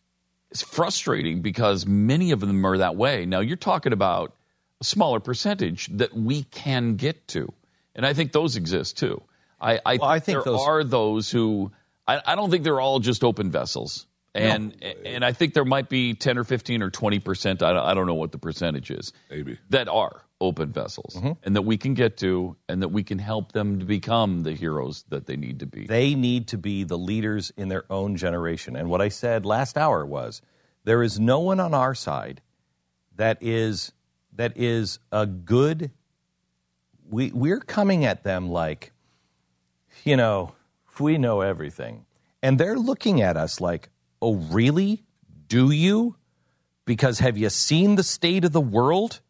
it's 0.50 0.62
frustrating 0.62 1.42
because 1.42 1.86
many 1.86 2.30
of 2.30 2.40
them 2.40 2.64
are 2.64 2.78
that 2.78 2.96
way. 2.96 3.26
Now 3.26 3.40
you're 3.40 3.56
talking 3.56 3.92
about 3.92 4.34
a 4.80 4.84
smaller 4.84 5.20
percentage 5.20 5.88
that 5.88 6.14
we 6.14 6.44
can 6.44 6.96
get 6.96 7.26
to, 7.28 7.52
and 7.94 8.06
I 8.06 8.14
think 8.14 8.32
those 8.32 8.56
exist 8.56 8.96
too. 8.96 9.20
I, 9.60 9.80
I, 9.84 9.96
Well, 9.96 10.08
I 10.08 10.18
think, 10.20 10.36
there 10.36 10.44
those- 10.44 10.60
are 10.66 10.84
those 10.84 11.30
who 11.30 11.72
I, 12.06 12.20
I 12.26 12.34
don't 12.36 12.50
think 12.50 12.64
they're 12.64 12.80
all 12.80 13.00
just 13.00 13.22
open 13.24 13.50
vessels. 13.50 14.06
And 14.34 14.76
and 15.04 15.24
I 15.24 15.32
think 15.32 15.54
there 15.54 15.64
might 15.64 15.88
be 15.88 16.14
ten 16.14 16.38
or 16.38 16.44
fifteen 16.44 16.80
or 16.82 16.90
twenty 16.90 17.18
percent. 17.18 17.60
I 17.60 17.72
don't, 17.72 17.84
I 17.84 17.92
don't 17.94 18.06
know 18.06 18.14
what 18.14 18.30
the 18.30 18.38
percentage 18.38 18.88
is. 18.90 19.12
Maybe 19.30 19.58
that 19.70 19.88
are 19.88 20.22
open 20.40 20.70
vessels, 20.70 21.16
Mm-hmm. 21.16 21.32
and 21.42 21.56
that 21.56 21.62
we 21.62 21.76
can 21.76 21.94
get 21.94 22.18
to, 22.18 22.54
and 22.68 22.80
that 22.82 22.88
we 22.88 23.02
can 23.02 23.18
help 23.18 23.50
them 23.50 23.80
to 23.80 23.84
become 23.84 24.44
the 24.44 24.52
heroes 24.52 25.04
that 25.08 25.26
they 25.26 25.34
need 25.36 25.58
to 25.60 25.66
be. 25.66 25.86
They 25.86 26.14
need 26.14 26.46
to 26.48 26.58
be 26.58 26.84
the 26.84 26.96
leaders 26.98 27.50
in 27.56 27.66
their 27.68 27.84
own 27.90 28.16
generation. 28.16 28.76
And 28.76 28.88
what 28.88 29.00
I 29.00 29.08
said 29.08 29.44
last 29.44 29.76
hour 29.76 30.06
was 30.06 30.40
there 30.84 31.02
is 31.02 31.18
no 31.18 31.40
one 31.40 31.58
on 31.58 31.74
our 31.74 31.94
side 31.96 32.40
that 33.16 33.38
is 33.40 33.90
that 34.36 34.52
is 34.56 35.00
a 35.10 35.26
good 35.26 35.90
we 37.10 37.32
we're 37.32 37.60
coming 37.60 38.04
at 38.04 38.22
them 38.22 38.50
like 38.50 38.92
you 40.04 40.16
know, 40.16 40.54
we 40.98 41.18
know 41.18 41.40
everything. 41.40 42.04
And 42.42 42.58
they're 42.58 42.78
looking 42.78 43.20
at 43.20 43.36
us 43.36 43.60
like, 43.60 43.90
"Oh, 44.20 44.36
really? 44.36 45.04
Do 45.48 45.70
you? 45.70 46.16
Because 46.84 47.18
have 47.18 47.36
you 47.36 47.50
seen 47.50 47.96
the 47.96 48.02
state 48.02 48.44
of 48.44 48.52
the 48.52 48.60
world? 48.60 49.20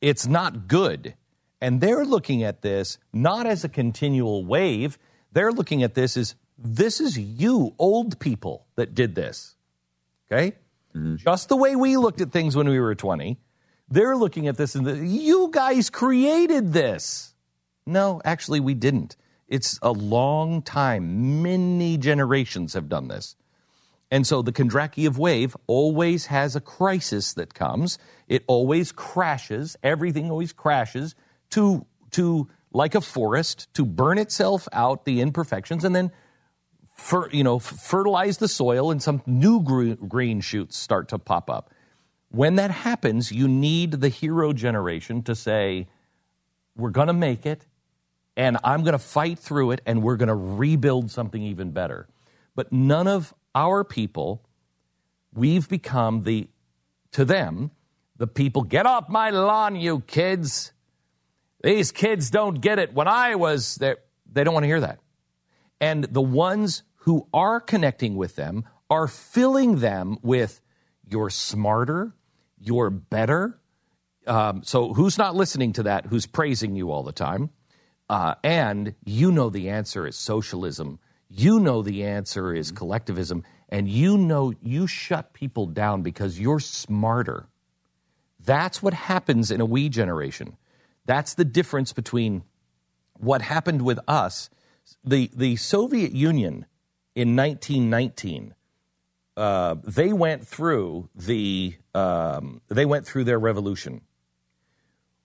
It's 0.00 0.26
not 0.26 0.68
good." 0.68 1.14
And 1.60 1.80
they're 1.80 2.04
looking 2.04 2.42
at 2.42 2.62
this 2.62 2.98
not 3.12 3.46
as 3.46 3.64
a 3.64 3.68
continual 3.68 4.44
wave. 4.44 4.98
They're 5.32 5.52
looking 5.52 5.82
at 5.82 5.94
this 5.94 6.16
as 6.16 6.34
this 6.56 7.00
is 7.00 7.18
you, 7.18 7.74
old 7.78 8.18
people, 8.18 8.66
that 8.76 8.94
did 8.94 9.14
this. 9.14 9.56
Okay? 10.30 10.56
Mm-hmm. 10.94 11.16
Just 11.16 11.48
the 11.48 11.56
way 11.56 11.76
we 11.76 11.96
looked 11.96 12.20
at 12.20 12.32
things 12.32 12.56
when 12.56 12.68
we 12.68 12.78
were 12.80 12.94
20. 12.94 13.38
They're 13.90 14.16
looking 14.16 14.48
at 14.48 14.56
this 14.56 14.74
and 14.74 14.86
the, 14.86 15.06
you 15.06 15.50
guys 15.52 15.88
created 15.88 16.72
this. 16.72 17.34
No, 17.86 18.20
actually, 18.24 18.60
we 18.60 18.74
didn't. 18.74 19.16
It's 19.48 19.78
a 19.82 19.92
long 19.92 20.62
time. 20.62 21.42
Many 21.42 21.96
generations 21.96 22.74
have 22.74 22.88
done 22.88 23.08
this. 23.08 23.34
And 24.10 24.26
so 24.26 24.40
the 24.42 24.52
Kondratiev 24.52 25.18
wave 25.18 25.56
always 25.66 26.26
has 26.26 26.56
a 26.56 26.60
crisis 26.60 27.34
that 27.34 27.54
comes. 27.54 27.98
It 28.26 28.44
always 28.46 28.92
crashes. 28.92 29.76
Everything 29.82 30.30
always 30.30 30.52
crashes 30.52 31.14
to, 31.50 31.86
to 32.12 32.48
like 32.72 32.94
a 32.94 33.00
forest, 33.00 33.68
to 33.74 33.84
burn 33.84 34.18
itself 34.18 34.68
out, 34.72 35.04
the 35.04 35.20
imperfections, 35.20 35.84
and 35.84 35.94
then 35.94 36.10
fer, 36.96 37.28
you 37.30 37.44
know, 37.44 37.58
fertilize 37.58 38.38
the 38.38 38.48
soil 38.48 38.90
and 38.90 39.02
some 39.02 39.22
new 39.26 39.62
gre- 39.62 39.92
green 39.92 40.40
shoots 40.40 40.76
start 40.76 41.08
to 41.08 41.18
pop 41.18 41.50
up. 41.50 41.70
When 42.30 42.56
that 42.56 42.70
happens, 42.70 43.32
you 43.32 43.48
need 43.48 43.92
the 43.92 44.10
hero 44.10 44.52
generation 44.52 45.22
to 45.22 45.34
say, 45.34 45.88
we're 46.76 46.90
going 46.90 47.06
to 47.08 47.14
make 47.14 47.44
it, 47.46 47.64
and 48.38 48.56
I'm 48.62 48.84
going 48.84 48.92
to 48.92 49.00
fight 49.00 49.40
through 49.40 49.72
it, 49.72 49.80
and 49.84 50.00
we're 50.00 50.16
going 50.16 50.28
to 50.28 50.34
rebuild 50.34 51.10
something 51.10 51.42
even 51.42 51.72
better. 51.72 52.06
But 52.54 52.72
none 52.72 53.08
of 53.08 53.34
our 53.52 53.82
people, 53.82 54.44
we've 55.34 55.68
become 55.68 56.22
the, 56.22 56.48
to 57.12 57.24
them, 57.24 57.72
the 58.16 58.28
people, 58.28 58.62
get 58.62 58.86
off 58.86 59.08
my 59.08 59.30
lawn, 59.30 59.74
you 59.74 60.00
kids. 60.00 60.72
These 61.64 61.90
kids 61.90 62.30
don't 62.30 62.60
get 62.60 62.78
it. 62.78 62.94
When 62.94 63.08
I 63.08 63.34
was 63.34 63.74
there, 63.74 63.98
they 64.32 64.44
don't 64.44 64.54
want 64.54 64.62
to 64.62 64.68
hear 64.68 64.80
that. 64.80 65.00
And 65.80 66.04
the 66.04 66.22
ones 66.22 66.84
who 66.98 67.26
are 67.34 67.58
connecting 67.58 68.14
with 68.14 68.36
them 68.36 68.64
are 68.88 69.08
filling 69.08 69.80
them 69.80 70.16
with 70.22 70.60
you're 71.08 71.30
smarter, 71.30 72.14
you're 72.56 72.90
better. 72.90 73.58
Um, 74.28 74.62
so 74.62 74.94
who's 74.94 75.18
not 75.18 75.34
listening 75.34 75.72
to 75.72 75.82
that? 75.84 76.06
Who's 76.06 76.26
praising 76.26 76.76
you 76.76 76.92
all 76.92 77.02
the 77.02 77.12
time? 77.12 77.50
Uh, 78.08 78.34
and 78.42 78.94
you 79.04 79.30
know 79.30 79.50
the 79.50 79.68
answer 79.68 80.06
is 80.06 80.16
socialism. 80.16 80.98
You 81.28 81.60
know 81.60 81.82
the 81.82 82.04
answer 82.04 82.54
is 82.54 82.72
collectivism. 82.72 83.44
And 83.68 83.88
you 83.88 84.16
know 84.16 84.54
you 84.62 84.86
shut 84.86 85.34
people 85.34 85.66
down 85.66 86.02
because 86.02 86.40
you're 86.40 86.60
smarter. 86.60 87.46
That's 88.44 88.82
what 88.82 88.94
happens 88.94 89.50
in 89.50 89.60
a 89.60 89.66
we 89.66 89.88
generation. 89.88 90.56
That's 91.04 91.34
the 91.34 91.44
difference 91.44 91.92
between 91.92 92.44
what 93.18 93.42
happened 93.42 93.82
with 93.82 93.98
us. 94.08 94.48
The, 95.04 95.30
the 95.34 95.56
Soviet 95.56 96.12
Union 96.12 96.64
in 97.14 97.36
1919, 97.36 98.54
uh, 99.36 99.76
they 99.84 100.12
went 100.12 100.46
through 100.46 101.10
the 101.14 101.76
um, 101.94 102.60
they 102.68 102.84
went 102.84 103.06
through 103.06 103.24
their 103.24 103.38
revolution. 103.38 104.00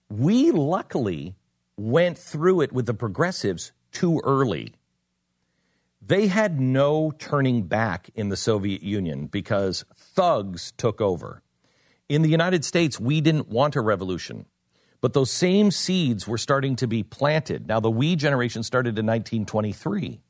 We 0.08 0.50
luckily 0.50 1.34
went 1.76 2.18
through 2.18 2.60
it 2.60 2.72
with 2.72 2.86
the 2.86 2.94
progressives 2.94 3.72
too 3.92 4.20
early. 4.24 4.74
They 6.06 6.26
had 6.26 6.60
no 6.60 7.12
turning 7.12 7.62
back 7.62 8.10
in 8.14 8.28
the 8.28 8.36
Soviet 8.36 8.82
Union 8.82 9.26
because 9.26 9.84
thugs 9.94 10.72
took 10.76 11.00
over. 11.00 11.42
In 12.08 12.22
the 12.22 12.28
United 12.28 12.64
States, 12.64 13.00
we 13.00 13.22
didn't 13.22 13.48
want 13.48 13.76
a 13.76 13.80
revolution, 13.80 14.44
but 15.00 15.14
those 15.14 15.30
same 15.30 15.70
seeds 15.70 16.28
were 16.28 16.36
starting 16.36 16.76
to 16.76 16.86
be 16.86 17.02
planted. 17.02 17.66
Now, 17.66 17.80
the 17.80 17.90
we 17.90 18.16
generation 18.16 18.62
started 18.62 18.98
in 18.98 19.06
1923, 19.06 20.20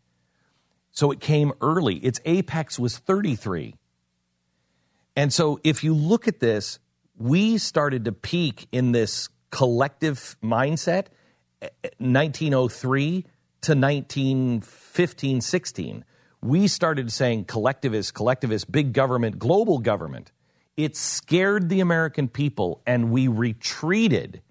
so 0.92 1.10
it 1.10 1.18
came 1.18 1.52
early. 1.60 1.96
Its 1.96 2.20
apex 2.24 2.78
was 2.78 2.98
33. 2.98 3.74
And 5.16 5.32
so, 5.32 5.58
if 5.64 5.82
you 5.82 5.94
look 5.94 6.28
at 6.28 6.38
this, 6.38 6.78
we 7.16 7.58
started 7.58 8.04
to 8.04 8.12
peak 8.12 8.68
in 8.70 8.92
this 8.92 9.28
collective 9.50 10.36
mindset 10.42 11.06
1903 11.99 13.23
to 13.62 13.73
1915, 13.73 15.41
16. 15.41 16.05
We 16.43 16.69
started 16.69 17.11
saying 17.11 17.47
collectivist, 17.47 18.15
collectivist, 18.15 18.70
big 18.70 18.93
government, 18.93 19.39
global 19.39 19.78
government. 19.78 20.32
It 20.77 20.97
scared 20.97 21.69
the 21.69 21.81
American 21.81 22.28
people, 22.28 22.82
and 22.86 23.11
we 23.11 23.28
retreated 23.28 24.43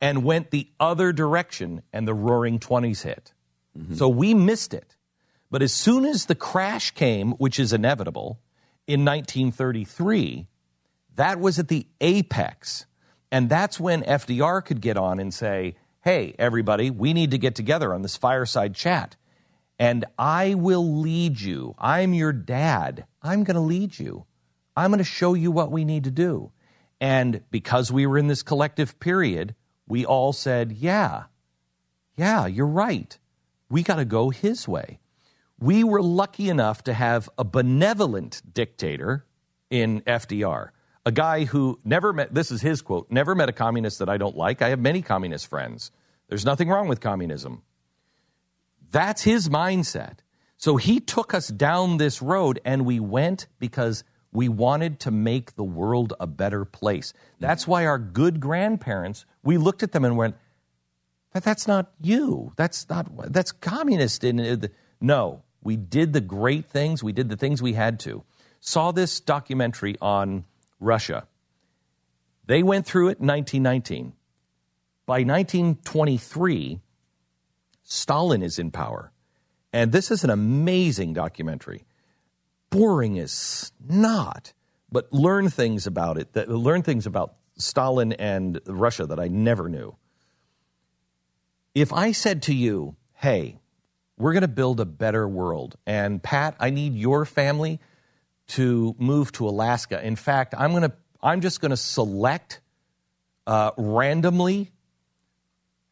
and 0.00 0.24
went 0.24 0.50
the 0.50 0.68
other 0.80 1.12
direction, 1.12 1.82
and 1.92 2.06
the 2.08 2.14
roaring 2.14 2.58
20s 2.58 3.02
hit. 3.02 3.32
Mm-hmm. 3.78 3.94
So 3.94 4.08
we 4.08 4.34
missed 4.34 4.74
it. 4.74 4.96
But 5.50 5.62
as 5.62 5.72
soon 5.72 6.04
as 6.04 6.26
the 6.26 6.34
crash 6.34 6.90
came, 6.90 7.32
which 7.32 7.60
is 7.60 7.72
inevitable, 7.72 8.40
in 8.86 9.04
1933, 9.04 10.48
that 11.14 11.38
was 11.38 11.58
at 11.58 11.68
the 11.68 11.86
apex. 12.00 12.86
And 13.32 13.48
that's 13.48 13.80
when 13.80 14.02
FDR 14.02 14.62
could 14.62 14.82
get 14.82 14.98
on 14.98 15.18
and 15.18 15.32
say, 15.32 15.74
hey, 16.02 16.34
everybody, 16.38 16.90
we 16.90 17.14
need 17.14 17.30
to 17.30 17.38
get 17.38 17.54
together 17.54 17.94
on 17.94 18.02
this 18.02 18.16
fireside 18.16 18.74
chat. 18.74 19.16
And 19.78 20.04
I 20.18 20.54
will 20.54 21.00
lead 21.00 21.40
you. 21.40 21.74
I'm 21.78 22.12
your 22.12 22.34
dad. 22.34 23.06
I'm 23.22 23.42
going 23.42 23.54
to 23.54 23.60
lead 23.60 23.98
you. 23.98 24.26
I'm 24.76 24.90
going 24.90 24.98
to 24.98 25.04
show 25.04 25.32
you 25.32 25.50
what 25.50 25.72
we 25.72 25.84
need 25.86 26.04
to 26.04 26.10
do. 26.10 26.52
And 27.00 27.42
because 27.50 27.90
we 27.90 28.06
were 28.06 28.18
in 28.18 28.28
this 28.28 28.42
collective 28.42 29.00
period, 29.00 29.54
we 29.88 30.04
all 30.04 30.34
said, 30.34 30.72
yeah, 30.72 31.24
yeah, 32.16 32.46
you're 32.46 32.66
right. 32.66 33.18
We 33.70 33.82
got 33.82 33.96
to 33.96 34.04
go 34.04 34.28
his 34.28 34.68
way. 34.68 35.00
We 35.58 35.84
were 35.84 36.02
lucky 36.02 36.50
enough 36.50 36.84
to 36.84 36.92
have 36.92 37.30
a 37.38 37.44
benevolent 37.44 38.42
dictator 38.52 39.24
in 39.70 40.02
FDR, 40.02 40.68
a 41.04 41.12
guy 41.12 41.44
who 41.44 41.80
never 41.84 42.12
met, 42.12 42.34
this 42.34 42.50
is 42.50 42.62
his 42.62 42.82
quote, 42.82 43.10
never 43.10 43.34
met 43.34 43.48
a 43.48 43.52
communist 43.52 43.98
that 43.98 44.08
I 44.08 44.16
don't 44.16 44.36
like. 44.36 44.62
I 44.62 44.68
have 44.68 44.78
many 44.78 45.02
communist 45.02 45.46
friends. 45.48 45.90
There's 46.28 46.44
nothing 46.44 46.68
wrong 46.68 46.88
with 46.88 47.00
communism. 47.00 47.62
That's 48.90 49.22
his 49.22 49.48
mindset. 49.48 50.18
So 50.56 50.76
he 50.76 51.00
took 51.00 51.34
us 51.34 51.48
down 51.48 51.96
this 51.96 52.22
road 52.22 52.60
and 52.64 52.86
we 52.86 53.00
went 53.00 53.48
because 53.58 54.04
we 54.32 54.48
wanted 54.48 55.00
to 55.00 55.10
make 55.10 55.56
the 55.56 55.64
world 55.64 56.14
a 56.20 56.26
better 56.26 56.64
place. 56.64 57.12
That's 57.40 57.66
why 57.66 57.84
our 57.84 57.98
good 57.98 58.38
grandparents, 58.38 59.26
we 59.42 59.58
looked 59.58 59.82
at 59.82 59.92
them 59.92 60.04
and 60.04 60.16
went, 60.16 60.36
but 61.32 61.42
that's 61.42 61.66
not 61.66 61.90
you. 62.00 62.52
That's 62.56 62.88
not, 62.88 63.32
that's 63.32 63.50
communist. 63.52 64.24
No, 65.00 65.42
we 65.62 65.76
did 65.76 66.12
the 66.12 66.20
great 66.20 66.66
things. 66.66 67.02
We 67.02 67.12
did 67.12 67.28
the 67.28 67.36
things 67.36 67.60
we 67.60 67.72
had 67.72 67.98
to. 68.00 68.22
Saw 68.60 68.92
this 68.92 69.18
documentary 69.18 69.96
on 70.00 70.44
Russia. 70.82 71.26
They 72.46 72.62
went 72.62 72.86
through 72.86 73.08
it 73.08 73.20
in 73.20 73.26
1919. 73.26 74.12
By 75.06 75.24
1923, 75.24 76.80
Stalin 77.82 78.42
is 78.42 78.58
in 78.58 78.70
power. 78.70 79.12
And 79.72 79.92
this 79.92 80.10
is 80.10 80.24
an 80.24 80.30
amazing 80.30 81.12
documentary. 81.14 81.84
Boring 82.70 83.18
as 83.18 83.72
not, 83.80 84.52
but 84.90 85.12
learn 85.12 85.50
things 85.50 85.86
about 85.86 86.18
it. 86.18 86.32
That 86.34 86.48
learn 86.48 86.82
things 86.82 87.06
about 87.06 87.36
Stalin 87.56 88.12
and 88.14 88.60
Russia 88.66 89.06
that 89.06 89.20
I 89.20 89.28
never 89.28 89.68
knew. 89.68 89.96
If 91.74 91.92
I 91.92 92.12
said 92.12 92.42
to 92.42 92.54
you, 92.54 92.96
"Hey, 93.14 93.60
we're 94.18 94.32
going 94.32 94.42
to 94.42 94.48
build 94.48 94.80
a 94.80 94.84
better 94.84 95.28
world," 95.28 95.76
and 95.86 96.22
Pat, 96.22 96.54
I 96.60 96.70
need 96.70 96.94
your 96.94 97.24
family 97.24 97.80
to 98.52 98.94
move 98.98 99.32
to 99.32 99.48
Alaska. 99.48 100.04
In 100.04 100.16
fact, 100.16 100.54
I'm 100.56 100.70
going 100.70 100.82
to 100.82 100.92
I'm 101.22 101.40
just 101.40 101.60
going 101.60 101.70
to 101.70 101.76
select 101.76 102.60
uh, 103.46 103.70
randomly 103.76 104.72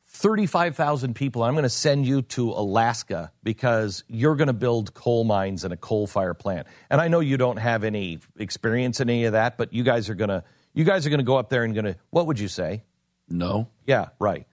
35,000 0.06 1.14
people. 1.14 1.44
I'm 1.44 1.54
going 1.54 1.62
to 1.62 1.68
send 1.68 2.04
you 2.04 2.22
to 2.22 2.50
Alaska 2.50 3.30
because 3.42 4.02
you're 4.08 4.34
going 4.34 4.48
to 4.48 4.52
build 4.52 4.92
coal 4.92 5.24
mines 5.24 5.64
and 5.64 5.72
a 5.72 5.76
coal 5.76 6.06
fire 6.06 6.34
plant. 6.34 6.66
And 6.90 7.00
I 7.00 7.08
know 7.08 7.20
you 7.20 7.36
don't 7.36 7.58
have 7.58 7.84
any 7.84 8.18
experience 8.36 9.00
in 9.00 9.08
any 9.08 9.24
of 9.24 9.32
that, 9.32 9.56
but 9.56 9.72
you 9.72 9.84
guys 9.84 10.10
are 10.10 10.14
going 10.14 10.30
to 10.30 10.42
you 10.74 10.84
guys 10.84 11.06
are 11.06 11.10
going 11.10 11.20
to 11.20 11.24
go 11.24 11.36
up 11.36 11.48
there 11.48 11.62
and 11.62 11.74
going 11.74 11.86
to 11.86 11.96
what 12.10 12.26
would 12.26 12.38
you 12.38 12.48
say? 12.48 12.82
No. 13.28 13.68
Yeah, 13.86 14.08
right. 14.18 14.46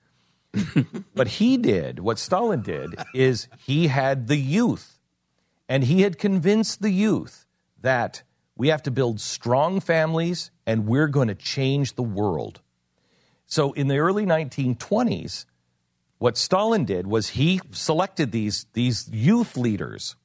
but 1.16 1.28
he 1.28 1.58
did 1.58 2.00
what 2.00 2.20
Stalin 2.20 2.62
did 2.62 2.96
is 3.14 3.48
he 3.58 3.88
had 3.88 4.28
the 4.28 4.38
youth 4.38 5.00
and 5.68 5.84
he 5.84 6.04
had 6.04 6.18
convinced 6.20 6.82
the 6.82 6.92
youth 6.92 7.47
that 7.88 8.22
we 8.58 8.68
have 8.68 8.84
to 8.84 8.92
build 8.92 9.22
strong 9.22 9.80
families 9.80 10.52
and 10.66 10.88
we're 10.88 11.08
going 11.08 11.30
to 11.30 11.36
change 11.36 11.96
the 11.96 12.04
world. 12.04 12.60
So 13.46 13.72
in 13.72 13.88
the 13.88 14.00
early 14.00 14.26
1920s, 14.26 15.46
what 16.18 16.38
Stalin 16.38 16.84
did 16.84 17.08
was 17.08 17.30
he 17.30 17.62
selected 17.72 18.34
these, 18.34 18.66
these 18.74 19.08
youth 19.10 19.56
leaders 19.56 20.18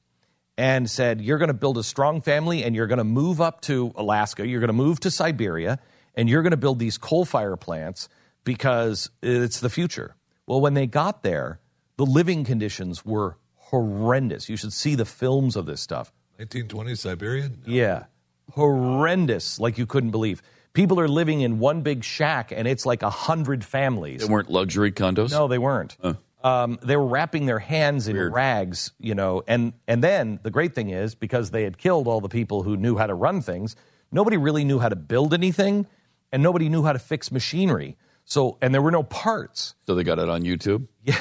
and 0.57 0.89
said, 0.89 1.21
You're 1.21 1.37
going 1.37 1.47
to 1.47 1.53
build 1.53 1.77
a 1.77 1.83
strong 1.83 2.19
family 2.19 2.65
and 2.65 2.75
you're 2.75 2.87
going 2.87 2.97
to 2.97 3.05
move 3.05 3.39
up 3.39 3.61
to 3.61 3.93
Alaska, 3.95 4.45
you're 4.45 4.59
going 4.59 4.67
to 4.67 4.73
move 4.73 4.99
to 4.99 5.09
Siberia, 5.09 5.79
and 6.15 6.27
you're 6.27 6.41
going 6.41 6.51
to 6.51 6.57
build 6.57 6.79
these 6.79 6.97
coal 6.97 7.23
fire 7.23 7.55
plants 7.55 8.09
because 8.43 9.09
it's 9.21 9.61
the 9.61 9.69
future. 9.69 10.17
Well, 10.47 10.59
when 10.59 10.73
they 10.73 10.85
got 10.85 11.23
there, 11.23 11.61
the 11.95 12.05
living 12.05 12.43
conditions 12.43 13.05
were 13.05 13.37
horrendous. 13.55 14.49
You 14.49 14.57
should 14.57 14.73
see 14.73 14.95
the 14.95 15.05
films 15.05 15.55
of 15.55 15.65
this 15.65 15.79
stuff. 15.79 16.11
1920 16.43 16.95
Siberia? 16.95 17.49
Yeah. 17.65 18.05
Horrendous, 18.51 19.59
like 19.59 19.77
you 19.77 19.85
couldn't 19.85 20.11
believe. 20.11 20.41
People 20.73 20.99
are 20.99 21.07
living 21.07 21.41
in 21.41 21.59
one 21.59 21.81
big 21.81 22.03
shack, 22.03 22.51
and 22.51 22.67
it's 22.67 22.85
like 22.85 23.01
a 23.03 23.09
hundred 23.09 23.63
families. 23.63 24.21
They 24.21 24.31
weren't 24.31 24.49
luxury 24.49 24.91
condos. 24.91 25.31
No, 25.31 25.47
they 25.47 25.57
weren't. 25.59 25.95
Um, 26.43 26.77
they 26.83 26.97
were 26.97 27.05
wrapping 27.05 27.45
their 27.45 27.59
hands 27.59 28.07
in 28.07 28.17
rags, 28.17 28.91
you 28.99 29.15
know, 29.15 29.43
and 29.47 29.73
and 29.87 30.03
then 30.03 30.39
the 30.43 30.51
great 30.51 30.75
thing 30.75 30.89
is 30.89 31.15
because 31.15 31.51
they 31.51 31.63
had 31.63 31.77
killed 31.77 32.07
all 32.07 32.19
the 32.19 32.27
people 32.29 32.63
who 32.63 32.75
knew 32.75 32.97
how 32.97 33.07
to 33.07 33.13
run 33.13 33.41
things, 33.41 33.75
nobody 34.11 34.35
really 34.35 34.65
knew 34.65 34.79
how 34.79 34.89
to 34.89 34.95
build 34.97 35.33
anything, 35.33 35.87
and 36.33 36.43
nobody 36.43 36.67
knew 36.67 36.83
how 36.83 36.91
to 36.91 36.99
fix 36.99 37.31
machinery. 37.31 37.95
So 38.25 38.57
and 38.61 38.73
there 38.73 38.81
were 38.81 38.91
no 38.91 39.03
parts. 39.03 39.75
So 39.87 39.95
they 39.95 40.03
got 40.03 40.19
it 40.19 40.27
on 40.29 40.43
YouTube. 40.43 40.87
Yeah. 41.05 41.19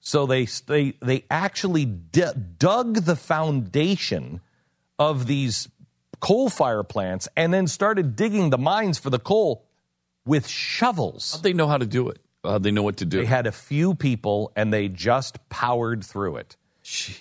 So 0.00 0.26
they 0.26 0.44
they 0.66 0.94
they 1.02 1.24
actually 1.30 1.84
d- 1.84 2.24
dug 2.58 2.96
the 3.04 3.16
foundation 3.16 4.40
of 4.98 5.26
these 5.26 5.68
coal 6.20 6.48
fire 6.48 6.82
plants 6.82 7.28
and 7.36 7.52
then 7.52 7.66
started 7.66 8.16
digging 8.16 8.50
the 8.50 8.58
mines 8.58 8.98
for 8.98 9.10
the 9.10 9.18
coal 9.18 9.64
with 10.24 10.48
shovels. 10.48 11.32
How'd 11.32 11.42
they 11.42 11.52
know 11.52 11.68
how 11.68 11.78
to 11.78 11.86
do 11.86 12.08
it? 12.08 12.18
How'd 12.44 12.62
they 12.62 12.70
know 12.70 12.82
what 12.82 12.98
to 12.98 13.04
do? 13.04 13.18
They 13.18 13.26
had 13.26 13.46
a 13.46 13.52
few 13.52 13.94
people 13.94 14.52
and 14.56 14.72
they 14.72 14.88
just 14.88 15.48
powered 15.48 16.04
through 16.04 16.36
it. 16.36 16.56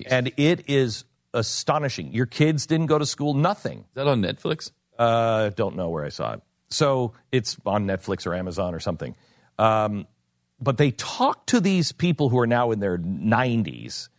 And 0.10 0.32
it 0.38 0.70
is 0.70 1.04
astonishing. 1.34 2.14
Your 2.14 2.26
kids 2.26 2.66
didn't 2.66 2.88
go 2.88 2.98
to 2.98 3.06
school, 3.06 3.34
nothing. 3.34 3.80
Is 3.80 3.86
that 3.96 4.08
on 4.08 4.22
Netflix? 4.22 4.72
Uh, 4.98 5.50
don't 5.50 5.76
know 5.76 5.90
where 5.90 6.06
I 6.06 6.10
saw 6.10 6.34
it. 6.34 6.42
So 6.70 7.14
it's 7.32 7.58
on 7.66 7.86
Netflix 7.86 8.26
or 8.26 8.34
Amazon 8.34 8.74
or 8.74 8.80
something. 8.80 9.16
Um, 9.60 10.08
but 10.60 10.78
they 10.78 10.92
talk 10.92 11.46
to 11.48 11.60
these 11.60 11.92
people 11.92 12.30
who 12.30 12.40
are 12.40 12.48
now 12.48 12.72
in 12.72 12.80
their 12.80 12.98
90s. 12.98 14.10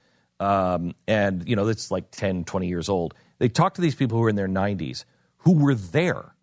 Um, 0.40 0.94
and, 1.06 1.48
you 1.48 1.56
know, 1.56 1.66
it's 1.66 1.90
like 1.90 2.10
10, 2.10 2.44
20 2.44 2.68
years 2.68 2.89
old. 2.89 3.14
They 3.39 3.48
talk 3.48 3.74
to 3.74 3.81
these 3.81 3.94
people 3.94 4.19
who 4.19 4.24
are 4.24 4.31
in 4.31 4.36
their 4.36 4.48
90s 4.48 5.05
who 5.39 5.52
were 5.52 5.74
there. 5.74 6.35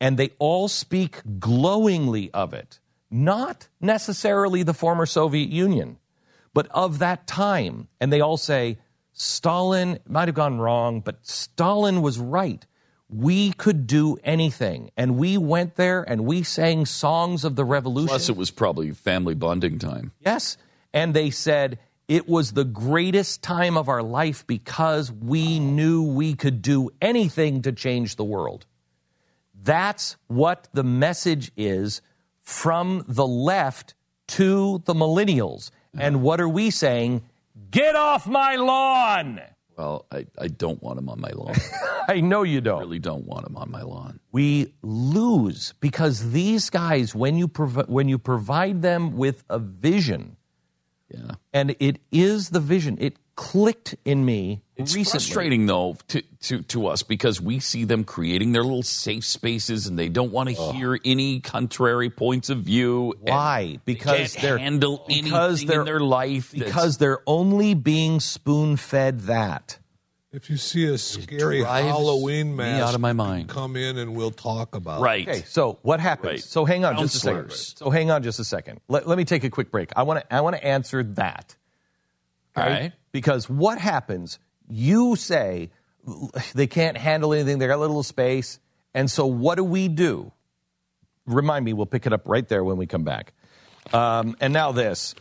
And 0.00 0.16
they 0.16 0.30
all 0.38 0.68
speak 0.68 1.22
glowingly 1.38 2.30
of 2.32 2.52
it. 2.52 2.80
Not 3.10 3.68
necessarily 3.80 4.62
the 4.62 4.74
former 4.74 5.06
Soviet 5.06 5.48
Union, 5.48 5.98
but 6.52 6.66
of 6.72 6.98
that 6.98 7.26
time. 7.26 7.88
And 8.00 8.12
they 8.12 8.20
all 8.20 8.36
say, 8.36 8.78
Stalin 9.12 10.00
might 10.06 10.28
have 10.28 10.34
gone 10.34 10.58
wrong, 10.58 11.00
but 11.00 11.24
Stalin 11.24 12.02
was 12.02 12.18
right. 12.18 12.66
We 13.08 13.52
could 13.52 13.86
do 13.86 14.18
anything. 14.24 14.90
And 14.96 15.16
we 15.16 15.38
went 15.38 15.76
there 15.76 16.02
and 16.02 16.24
we 16.24 16.42
sang 16.42 16.84
songs 16.86 17.44
of 17.44 17.54
the 17.54 17.64
revolution. 17.64 18.08
Plus, 18.08 18.28
it 18.28 18.36
was 18.36 18.50
probably 18.50 18.90
family 18.90 19.34
bonding 19.34 19.78
time. 19.78 20.12
Yes. 20.20 20.56
And 20.92 21.14
they 21.14 21.30
said 21.30 21.78
it 22.08 22.28
was 22.28 22.52
the 22.52 22.64
greatest 22.64 23.42
time 23.42 23.76
of 23.76 23.88
our 23.88 24.02
life 24.02 24.46
because 24.46 25.10
we 25.10 25.58
knew 25.58 26.02
we 26.02 26.34
could 26.34 26.60
do 26.60 26.90
anything 27.00 27.62
to 27.62 27.72
change 27.72 28.16
the 28.16 28.24
world. 28.24 28.66
That's 29.62 30.16
what 30.26 30.68
the 30.74 30.84
message 30.84 31.50
is 31.56 32.02
from 32.42 33.04
the 33.08 33.26
left 33.26 33.94
to 34.28 34.82
the 34.84 34.94
millennials. 34.94 35.70
And 35.96 36.22
what 36.22 36.40
are 36.40 36.48
we 36.48 36.70
saying? 36.70 37.22
Get 37.70 37.94
off 37.94 38.26
my 38.26 38.56
lawn! 38.56 39.40
Well, 39.76 40.06
I, 40.12 40.26
I 40.38 40.48
don't 40.48 40.82
want 40.82 40.98
him 40.98 41.08
on 41.08 41.20
my 41.20 41.30
lawn. 41.30 41.54
I 42.08 42.20
know 42.20 42.42
you 42.42 42.60
don't. 42.60 42.78
I 42.78 42.80
really 42.80 42.98
don't 42.98 43.26
want 43.26 43.46
him 43.46 43.56
on 43.56 43.70
my 43.70 43.82
lawn. 43.82 44.20
We 44.30 44.72
lose 44.82 45.74
because 45.80 46.30
these 46.30 46.70
guys, 46.70 47.14
when 47.14 47.36
you 47.36 47.48
provi- 47.48 47.84
when 47.86 48.08
you 48.08 48.18
provide 48.18 48.82
them 48.82 49.16
with 49.16 49.42
a 49.48 49.58
vision, 49.58 50.36
yeah, 51.16 51.34
and 51.52 51.74
it 51.80 52.00
is 52.12 52.50
the 52.50 52.60
vision. 52.60 52.98
It 53.00 53.16
clicked 53.36 53.96
in 54.04 54.24
me 54.24 54.62
It's 54.76 54.94
recently. 54.94 55.18
frustrating 55.18 55.66
though 55.66 55.96
to, 56.08 56.22
to 56.42 56.62
to 56.62 56.86
us 56.86 57.02
because 57.02 57.40
we 57.40 57.58
see 57.58 57.82
them 57.84 58.04
creating 58.04 58.52
their 58.52 58.62
little 58.62 58.84
safe 58.84 59.24
spaces 59.24 59.88
and 59.88 59.98
they 59.98 60.08
don't 60.08 60.30
want 60.30 60.50
to 60.50 60.54
hear 60.72 60.96
any 61.04 61.40
contrary 61.40 62.10
points 62.10 62.48
of 62.48 62.58
view. 62.58 63.14
Why? 63.20 63.80
they 63.84 63.92
Because 63.94 64.34
can't 64.34 64.42
they're 64.42 64.58
handle 64.58 65.04
because 65.08 65.62
anything 65.62 65.66
they're 65.68 65.80
in 65.80 65.86
their 65.86 66.00
life. 66.00 66.52
because 66.52 66.98
they're 66.98 67.20
only 67.26 67.74
being 67.74 68.20
spoon 68.20 68.76
fed 68.76 69.22
that. 69.22 69.78
If 70.34 70.50
you 70.50 70.56
see 70.56 70.86
a 70.86 70.98
scary 70.98 71.60
drives 71.60 71.86
Halloween 71.86 72.50
me 72.50 72.64
mask, 72.64 72.88
out 72.88 72.94
of 72.96 73.00
my 73.00 73.12
mind. 73.12 73.48
come 73.48 73.76
in 73.76 73.96
and 73.98 74.16
we'll 74.16 74.32
talk 74.32 74.74
about 74.74 75.00
Right. 75.00 75.28
Okay, 75.28 75.42
so 75.46 75.78
what 75.82 76.00
happens? 76.00 76.28
Right. 76.28 76.42
So 76.42 76.64
hang 76.64 76.84
on 76.84 76.98
just 76.98 77.14
a 77.14 77.18
second. 77.20 77.40
Counselors. 77.42 77.74
So 77.78 77.88
hang 77.88 78.10
on 78.10 78.24
just 78.24 78.40
a 78.40 78.44
second. 78.44 78.80
Let, 78.88 79.06
let 79.06 79.16
me 79.16 79.24
take 79.24 79.44
a 79.44 79.50
quick 79.50 79.70
break. 79.70 79.92
I 79.94 80.02
want 80.02 80.20
to 80.20 80.34
I 80.34 80.40
want 80.40 80.56
to 80.56 80.64
answer 80.64 81.04
that. 81.04 81.54
All 82.56 82.64
right. 82.64 82.92
Because 83.12 83.48
what 83.48 83.78
happens? 83.78 84.40
You 84.68 85.14
say 85.14 85.70
they 86.52 86.66
can't 86.66 86.96
handle 86.96 87.32
anything. 87.32 87.58
They 87.58 87.68
got 87.68 87.76
a 87.76 87.80
little 87.80 88.02
space, 88.02 88.58
and 88.92 89.08
so 89.08 89.26
what 89.26 89.54
do 89.54 89.62
we 89.62 89.86
do? 89.86 90.32
Remind 91.26 91.64
me. 91.64 91.74
We'll 91.74 91.86
pick 91.86 92.06
it 92.06 92.12
up 92.12 92.28
right 92.28 92.46
there 92.48 92.64
when 92.64 92.76
we 92.76 92.86
come 92.86 93.04
back. 93.04 93.34
Um, 93.92 94.36
and 94.40 94.52
now 94.52 94.72
this. 94.72 95.14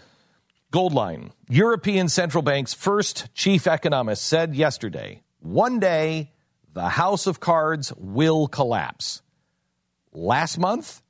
Goldline, 0.73 1.29
European 1.49 2.09
Central 2.09 2.41
Bank's 2.41 2.73
first 2.73 3.31
chief 3.35 3.67
economist, 3.67 4.23
said 4.23 4.55
yesterday 4.55 5.21
one 5.39 5.79
day 5.79 6.31
the 6.73 6.89
house 6.89 7.27
of 7.27 7.39
cards 7.39 7.93
will 7.95 8.47
collapse. 8.47 9.21
Last 10.11 10.57
month, 10.57 11.03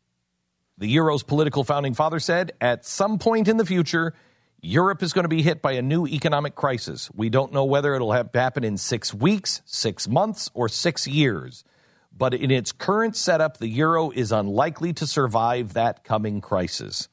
the 0.77 0.87
Euro's 0.87 1.23
political 1.23 1.63
founding 1.63 1.93
father 1.93 2.19
said 2.19 2.51
at 2.59 2.85
some 2.85 3.17
point 3.19 3.47
in 3.47 3.55
the 3.55 3.65
future, 3.65 4.13
Europe 4.59 5.01
is 5.01 5.13
going 5.13 5.23
to 5.23 5.29
be 5.29 5.41
hit 5.41 5.61
by 5.61 5.71
a 5.71 5.81
new 5.81 6.05
economic 6.07 6.55
crisis. 6.55 7.09
We 7.15 7.29
don't 7.29 7.53
know 7.53 7.63
whether 7.63 7.95
it'll 7.95 8.11
have 8.11 8.31
happen 8.33 8.65
in 8.65 8.75
six 8.75 9.13
weeks, 9.13 9.61
six 9.63 10.09
months, 10.09 10.49
or 10.53 10.67
six 10.67 11.07
years. 11.07 11.63
But 12.11 12.33
in 12.33 12.51
its 12.51 12.73
current 12.73 13.15
setup, 13.15 13.59
the 13.59 13.69
euro 13.69 14.11
is 14.11 14.33
unlikely 14.33 14.91
to 14.93 15.07
survive 15.07 15.71
that 15.71 16.03
coming 16.03 16.41
crisis. 16.41 17.07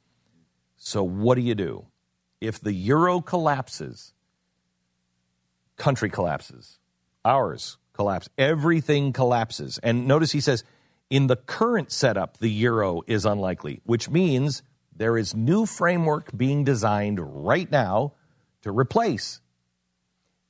So, 0.77 1.05
what 1.05 1.36
do 1.36 1.43
you 1.43 1.55
do? 1.55 1.86
If 2.41 2.61
the 2.61 2.73
euro 2.73 3.21
collapses, 3.21 4.12
country 5.77 6.11
collapses, 6.11 6.79
ours 7.25 7.77
collapse, 7.93 8.29
everything 8.39 9.12
collapses. 9.12 9.79
And 9.83 10.07
notice 10.07 10.33
he 10.33 10.41
says, 10.41 10.65
in 11.11 11.27
the 11.27 11.37
current 11.37 11.91
setup, 11.91 12.39
the 12.39 12.49
euro 12.49 13.03
is 13.07 13.27
unlikely, 13.27 13.81
which 13.85 14.09
means 14.09 14.62
there 14.95 15.19
is 15.19 15.35
new 15.35 15.67
framework 15.67 16.37
being 16.37 16.65
designed 16.65 17.19
right 17.45 17.71
now 17.71 18.12
to 18.62 18.71
replace. 18.71 19.41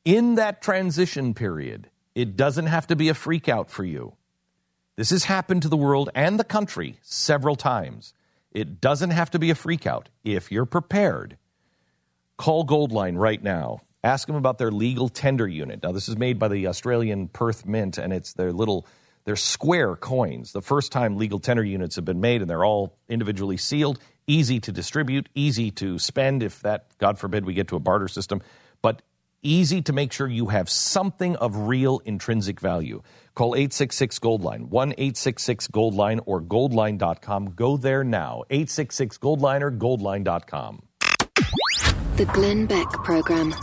In 0.04 0.34
that 0.36 0.60
transition 0.62 1.34
period, 1.34 1.88
it 2.14 2.36
doesn't 2.36 2.66
have 2.66 2.86
to 2.88 2.96
be 2.96 3.08
a 3.08 3.14
freak 3.14 3.48
out 3.48 3.70
for 3.70 3.84
you. 3.84 4.14
This 4.96 5.10
has 5.10 5.24
happened 5.24 5.62
to 5.62 5.68
the 5.68 5.76
world 5.76 6.10
and 6.14 6.38
the 6.38 6.44
country 6.44 6.98
several 7.02 7.56
times. 7.56 8.12
It 8.52 8.80
doesn't 8.80 9.10
have 9.10 9.30
to 9.30 9.38
be 9.38 9.50
a 9.50 9.54
freak 9.54 9.86
out 9.86 10.08
if 10.24 10.52
you're 10.52 10.66
prepared. 10.66 11.38
Call 12.40 12.64
Goldline 12.64 13.18
right 13.18 13.42
now. 13.42 13.82
Ask 14.02 14.26
them 14.26 14.34
about 14.34 14.56
their 14.56 14.70
legal 14.70 15.10
tender 15.10 15.46
unit. 15.46 15.82
Now, 15.82 15.92
this 15.92 16.08
is 16.08 16.16
made 16.16 16.38
by 16.38 16.48
the 16.48 16.68
Australian 16.68 17.28
Perth 17.28 17.66
Mint, 17.66 17.98
and 17.98 18.14
it's 18.14 18.32
their 18.32 18.50
little 18.50 18.86
They're 19.26 19.36
square 19.36 19.94
coins. 19.94 20.52
The 20.52 20.62
first 20.62 20.90
time 20.90 21.18
legal 21.18 21.38
tender 21.38 21.62
units 21.62 21.96
have 21.96 22.06
been 22.06 22.22
made, 22.22 22.40
and 22.40 22.48
they're 22.48 22.64
all 22.64 22.96
individually 23.10 23.58
sealed, 23.58 23.98
easy 24.26 24.58
to 24.60 24.72
distribute, 24.72 25.28
easy 25.34 25.70
to 25.72 25.98
spend 25.98 26.42
if 26.42 26.62
that, 26.62 26.86
God 26.96 27.18
forbid, 27.18 27.44
we 27.44 27.52
get 27.52 27.68
to 27.68 27.76
a 27.76 27.78
barter 27.78 28.08
system, 28.08 28.40
but 28.80 29.02
easy 29.42 29.82
to 29.82 29.92
make 29.92 30.10
sure 30.10 30.26
you 30.26 30.46
have 30.46 30.70
something 30.70 31.36
of 31.36 31.68
real 31.68 32.00
intrinsic 32.06 32.58
value. 32.58 33.02
Call 33.34 33.54
866 33.54 34.18
Goldline, 34.18 34.68
1 34.70 34.92
866 34.92 35.68
Goldline 35.68 36.20
or 36.24 36.40
goldline.com. 36.40 37.50
Go 37.50 37.76
there 37.76 38.02
now. 38.02 38.44
866 38.48 39.18
Goldline 39.18 39.60
or 39.60 39.70
goldline.com. 39.70 40.84
The 42.20 42.26
Glenn 42.26 42.66
Beck 42.66 42.86
Program. 43.02 43.54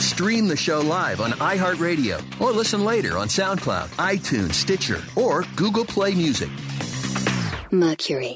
Stream 0.00 0.48
the 0.48 0.56
show 0.56 0.80
live 0.80 1.20
on 1.20 1.32
iHeartRadio 1.32 2.40
or 2.40 2.52
listen 2.52 2.86
later 2.86 3.18
on 3.18 3.28
SoundCloud, 3.28 3.88
iTunes, 3.96 4.54
Stitcher, 4.54 5.02
or 5.14 5.44
Google 5.56 5.84
Play 5.84 6.14
Music. 6.14 6.48
Mercury. 7.70 8.32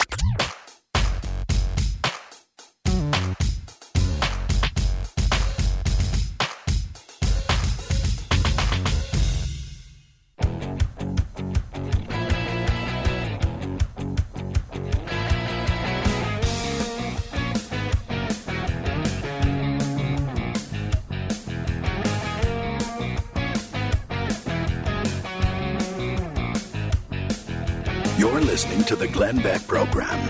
Glenn 29.25 29.43
Beck 29.43 29.67
Program. 29.67 30.29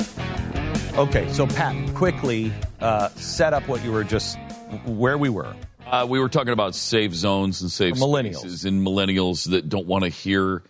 Okay, 0.96 1.28
so 1.32 1.48
Pat, 1.48 1.94
quickly 1.96 2.52
uh, 2.80 3.08
set 3.16 3.52
up 3.52 3.66
what 3.66 3.82
you 3.82 3.90
were 3.90 4.04
just 4.04 4.38
where 4.86 5.18
we 5.18 5.28
were. 5.28 5.52
Uh, 5.84 6.06
we 6.08 6.20
were 6.20 6.28
talking 6.28 6.52
about 6.52 6.76
safe 6.76 7.12
zones 7.12 7.60
and 7.60 7.72
safe 7.72 7.96
Millennials. 7.96 8.36
spaces 8.36 8.64
and 8.64 8.86
millennials 8.86 9.50
that 9.50 9.68
don't 9.68 9.88
want 9.88 10.04
to 10.04 10.10
hear 10.10 10.62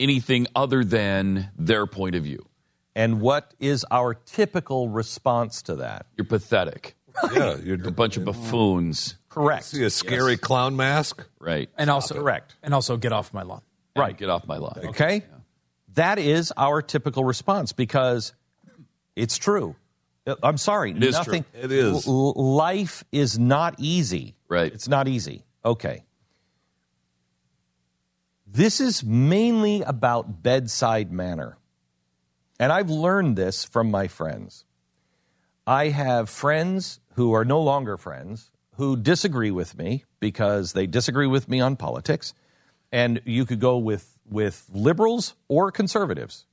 anything 0.00 0.48
other 0.56 0.82
than 0.82 1.50
their 1.56 1.86
point 1.86 2.16
of 2.16 2.24
view. 2.24 2.44
And 2.96 3.20
what 3.20 3.54
is 3.60 3.86
our 3.92 4.14
typical 4.14 4.88
response 4.88 5.62
to 5.62 5.76
that? 5.76 6.06
You're 6.16 6.24
pathetic. 6.24 6.96
Yeah, 7.32 7.58
you're 7.58 7.86
a 7.86 7.92
bunch 7.92 8.16
of 8.16 8.24
buffoons. 8.24 9.14
Correct. 9.28 9.66
See 9.66 9.84
a 9.84 9.90
scary 9.90 10.36
clown 10.36 10.74
mask? 10.74 11.24
Right. 11.38 11.70
And 11.78 11.90
also 11.90 12.16
correct. 12.16 12.56
And 12.60 12.74
also 12.74 12.96
get 12.96 13.12
off 13.12 13.32
my 13.32 13.42
lawn. 13.42 13.62
Right. 13.96 14.18
Get 14.18 14.30
off 14.30 14.48
my 14.48 14.56
lawn. 14.56 14.80
Okay? 14.86 15.22
That 15.98 16.20
is 16.20 16.52
our 16.56 16.80
typical 16.80 17.24
response 17.24 17.72
because 17.72 18.32
it's 19.16 19.36
true. 19.36 19.74
I'm 20.42 20.56
sorry. 20.56 20.92
It 20.92 21.02
is 21.02 21.14
nothing, 21.14 21.44
true. 21.52 21.62
It 21.62 21.72
is. 21.72 22.06
life 22.06 23.02
is 23.10 23.36
not 23.36 23.74
easy. 23.78 24.36
Right. 24.48 24.72
It's 24.72 24.86
not 24.86 25.08
easy. 25.08 25.44
Okay. 25.64 26.04
This 28.46 28.80
is 28.80 29.02
mainly 29.02 29.82
about 29.82 30.40
bedside 30.42 31.10
manner. 31.10 31.58
And 32.60 32.72
I've 32.72 32.90
learned 32.90 33.36
this 33.36 33.64
from 33.64 33.90
my 33.90 34.06
friends. 34.06 34.64
I 35.66 35.88
have 35.88 36.30
friends 36.30 37.00
who 37.14 37.32
are 37.32 37.44
no 37.44 37.60
longer 37.60 37.96
friends 37.96 38.52
who 38.76 38.96
disagree 38.96 39.50
with 39.50 39.76
me 39.76 40.04
because 40.20 40.74
they 40.74 40.86
disagree 40.86 41.26
with 41.26 41.48
me 41.48 41.60
on 41.60 41.74
politics. 41.74 42.34
And 42.92 43.20
you 43.24 43.44
could 43.44 43.60
go 43.60 43.78
with, 43.78 44.17
with 44.30 44.68
liberals 44.72 45.34
or 45.48 45.70
conservatives. 45.70 46.46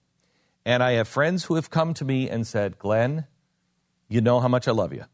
And 0.65 0.81
I 0.81 0.93
have 0.93 1.07
friends 1.07 1.45
who 1.45 1.55
have 1.55 1.69
come 1.69 1.93
to 1.95 2.05
me 2.05 2.29
and 2.29 2.47
said, 2.47 2.79
Glenn, 2.79 3.25
you 4.07 4.21
know 4.21 4.39
how 4.39 4.47
much 4.47 4.67
I 4.67 4.71
love 4.71 4.93
you. 4.93 5.05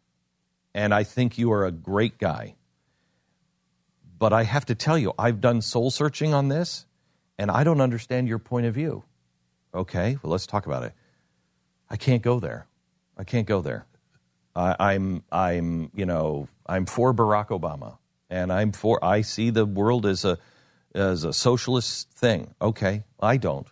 And 0.74 0.94
I 0.94 1.04
think 1.04 1.38
you 1.38 1.52
are 1.52 1.66
a 1.66 1.72
great 1.72 2.18
guy. 2.18 2.56
But 4.18 4.32
I 4.34 4.44
have 4.44 4.66
to 4.68 4.76
tell 4.76 4.98
you, 4.98 5.14
I've 5.18 5.42
done 5.42 5.62
soul 5.62 5.92
searching 5.92 6.34
on 6.34 6.48
this, 6.48 6.86
and 7.38 7.50
I 7.50 7.64
don't 7.64 7.82
understand 7.82 8.28
your 8.28 8.40
point 8.40 8.68
of 8.68 8.74
view. 8.74 9.04
Okay, 9.74 10.18
well, 10.22 10.32
let's 10.32 10.46
talk 10.46 10.66
about 10.66 10.84
it. 10.84 10.94
I 11.90 11.98
can't 11.98 12.22
go 12.22 12.40
there. 12.40 12.68
I 13.18 13.24
can't 13.24 13.48
go 13.48 13.62
there. 13.62 13.86
I'm, 14.56 15.24
I'm, 15.32 15.92
you 15.96 16.06
know, 16.06 16.48
I'm 16.66 16.86
for 16.86 17.14
Barack 17.14 17.48
Obama, 17.48 17.98
and 18.30 18.52
I'm 18.52 18.74
for. 18.74 19.04
I 19.04 19.22
see 19.22 19.50
the 19.50 19.66
world 19.66 20.06
as 20.06 20.24
a, 20.24 20.38
as 20.94 21.24
a 21.24 21.34
socialist 21.34 22.12
thing. 22.12 22.54
Okay, 22.62 23.04
I 23.20 23.38
don't, 23.38 23.68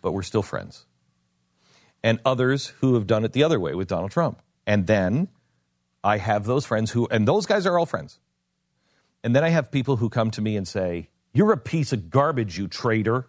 but 0.00 0.12
we're 0.12 0.22
still 0.22 0.42
friends. 0.42 0.86
And 2.02 2.20
others 2.24 2.68
who 2.80 2.94
have 2.94 3.06
done 3.06 3.24
it 3.24 3.32
the 3.32 3.42
other 3.42 3.58
way 3.58 3.74
with 3.74 3.88
Donald 3.88 4.10
Trump, 4.10 4.42
and 4.66 4.86
then 4.86 5.28
I 6.04 6.18
have 6.18 6.44
those 6.44 6.64
friends 6.64 6.92
who, 6.92 7.08
and 7.10 7.26
those 7.26 7.46
guys 7.46 7.66
are 7.66 7.78
all 7.78 7.86
friends. 7.86 8.20
And 9.24 9.34
then 9.34 9.42
I 9.42 9.48
have 9.48 9.72
people 9.72 9.96
who 9.96 10.08
come 10.08 10.30
to 10.32 10.40
me 10.40 10.56
and 10.56 10.68
say, 10.68 11.08
You're 11.32 11.52
a 11.52 11.56
piece 11.56 11.92
of 11.92 12.10
garbage, 12.10 12.56
you 12.56 12.68
traitor. 12.68 13.28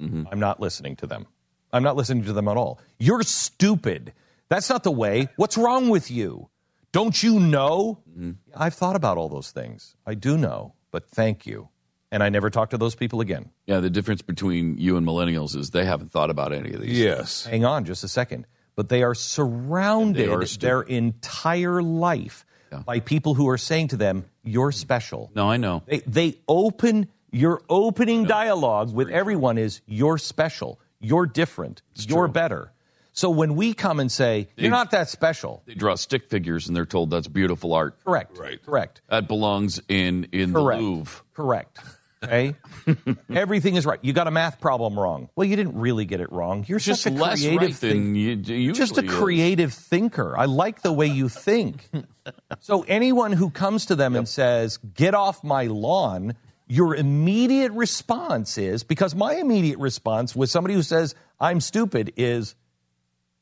Mm-hmm. 0.00 0.24
I'm 0.32 0.40
not 0.40 0.58
listening 0.58 0.96
to 0.96 1.06
them. 1.06 1.26
I'm 1.72 1.82
not 1.82 1.96
listening 1.96 2.24
to 2.24 2.32
them 2.32 2.48
at 2.48 2.56
all. 2.56 2.80
You're 2.98 3.22
stupid. 3.22 4.14
That's 4.48 4.70
not 4.70 4.84
the 4.84 4.90
way. 4.90 5.28
What's 5.36 5.58
wrong 5.58 5.88
with 5.88 6.10
you? 6.10 6.48
Don't 6.92 7.22
you 7.22 7.40
know? 7.40 8.02
Mm-hmm. 8.10 8.32
I've 8.54 8.74
thought 8.74 8.96
about 8.96 9.16
all 9.16 9.28
those 9.28 9.50
things. 9.50 9.96
I 10.06 10.14
do 10.14 10.36
know, 10.36 10.74
but 10.90 11.08
thank 11.08 11.46
you. 11.46 11.68
And 12.12 12.22
I 12.22 12.28
never 12.28 12.50
talk 12.50 12.70
to 12.70 12.78
those 12.78 12.94
people 12.94 13.20
again. 13.22 13.50
Yeah, 13.66 13.80
the 13.80 13.90
difference 13.90 14.20
between 14.22 14.76
you 14.78 14.96
and 14.98 15.04
millennials 15.06 15.56
is 15.56 15.70
they 15.70 15.84
haven't 15.86 16.12
thought 16.12 16.28
about 16.30 16.52
any 16.52 16.72
of 16.74 16.80
these. 16.82 16.96
Yes. 16.98 17.46
Hang 17.46 17.64
on 17.64 17.86
just 17.86 18.04
a 18.04 18.08
second. 18.08 18.46
But 18.76 18.88
they 18.90 19.02
are 19.02 19.14
surrounded 19.14 20.28
they 20.28 20.32
are 20.32 20.44
stupid. 20.46 20.66
their 20.68 20.82
entire 20.82 21.82
life 21.82 22.44
by 22.86 23.00
people 23.00 23.34
who 23.34 23.48
are 23.48 23.58
saying 23.58 23.88
to 23.88 23.96
them, 23.96 24.24
You're 24.44 24.72
special. 24.72 25.30
No, 25.34 25.48
I 25.50 25.56
know. 25.56 25.82
They, 25.86 26.00
they 26.00 26.38
open 26.46 27.08
your 27.30 27.62
opening 27.68 28.24
dialogue 28.24 28.92
with 28.94 29.08
everyone 29.08 29.56
is 29.58 29.80
you're 29.86 30.18
special, 30.18 30.78
you're 31.00 31.26
different, 31.26 31.80
you're 31.96 32.28
better. 32.28 32.72
So 33.14 33.28
when 33.30 33.56
we 33.56 33.74
come 33.74 34.00
and 34.00 34.10
say 34.10 34.48
you're 34.56 34.70
not 34.70 34.90
that 34.92 35.10
special, 35.10 35.62
They 35.66 35.74
draw 35.74 35.94
stick 35.96 36.30
figures 36.30 36.66
and 36.66 36.74
they're 36.76 36.86
told 36.86 37.10
that's 37.10 37.28
beautiful 37.28 37.74
art. 37.74 38.02
correct, 38.04 38.38
Right. 38.38 38.62
correct, 38.64 39.02
That 39.08 39.28
belongs 39.28 39.80
in 39.88 40.28
in 40.32 40.52
correct, 40.54 40.80
the 40.80 40.86
Louvre. 40.86 41.22
correct. 41.34 41.78
Okay, 42.22 42.54
everything 43.30 43.74
is 43.74 43.84
right. 43.84 43.98
You 44.02 44.12
got 44.12 44.28
a 44.28 44.30
math 44.30 44.60
problem 44.60 44.98
wrong. 44.98 45.28
Well, 45.34 45.46
you 45.46 45.56
didn't 45.56 45.76
really 45.76 46.04
get 46.04 46.20
it 46.20 46.30
wrong. 46.30 46.64
You're 46.68 46.78
Just 46.78 47.02
such 47.02 47.12
a 47.12 47.16
less 47.16 47.40
creative 47.40 47.60
right 47.60 47.74
than 47.90 48.14
you 48.14 48.30
usually 48.36 48.72
just 48.72 48.98
a 48.98 49.04
is. 49.04 49.12
creative 49.12 49.72
thinker. 49.72 50.36
I 50.38 50.44
like 50.44 50.82
the 50.82 50.92
way 50.92 51.06
you 51.06 51.28
think. 51.28 51.88
so 52.60 52.82
anyone 52.82 53.32
who 53.32 53.50
comes 53.50 53.86
to 53.86 53.96
them 53.96 54.14
and 54.14 54.28
says, 54.28 54.78
"Get 54.94 55.14
off 55.14 55.42
my 55.42 55.66
lawn," 55.66 56.34
your 56.68 56.94
immediate 56.94 57.72
response 57.72 58.56
is 58.56 58.84
because 58.84 59.14
my 59.14 59.34
immediate 59.34 59.78
response 59.78 60.36
with 60.36 60.48
somebody 60.48 60.74
who 60.74 60.82
says, 60.82 61.14
"I'm 61.40 61.60
stupid" 61.60 62.12
is, 62.16 62.54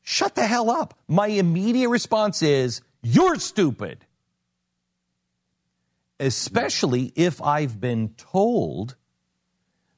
"Shut 0.01 0.33
the 0.35 0.47
hell 0.47 0.71
up." 0.71 0.97
My 1.07 1.27
immediate 1.27 1.89
response 1.89 2.41
is, 2.41 2.81
"You're 3.03 3.35
stupid." 3.35 4.05
Especially 6.21 7.11
if 7.15 7.41
I've 7.41 7.81
been 7.81 8.09
told 8.15 8.95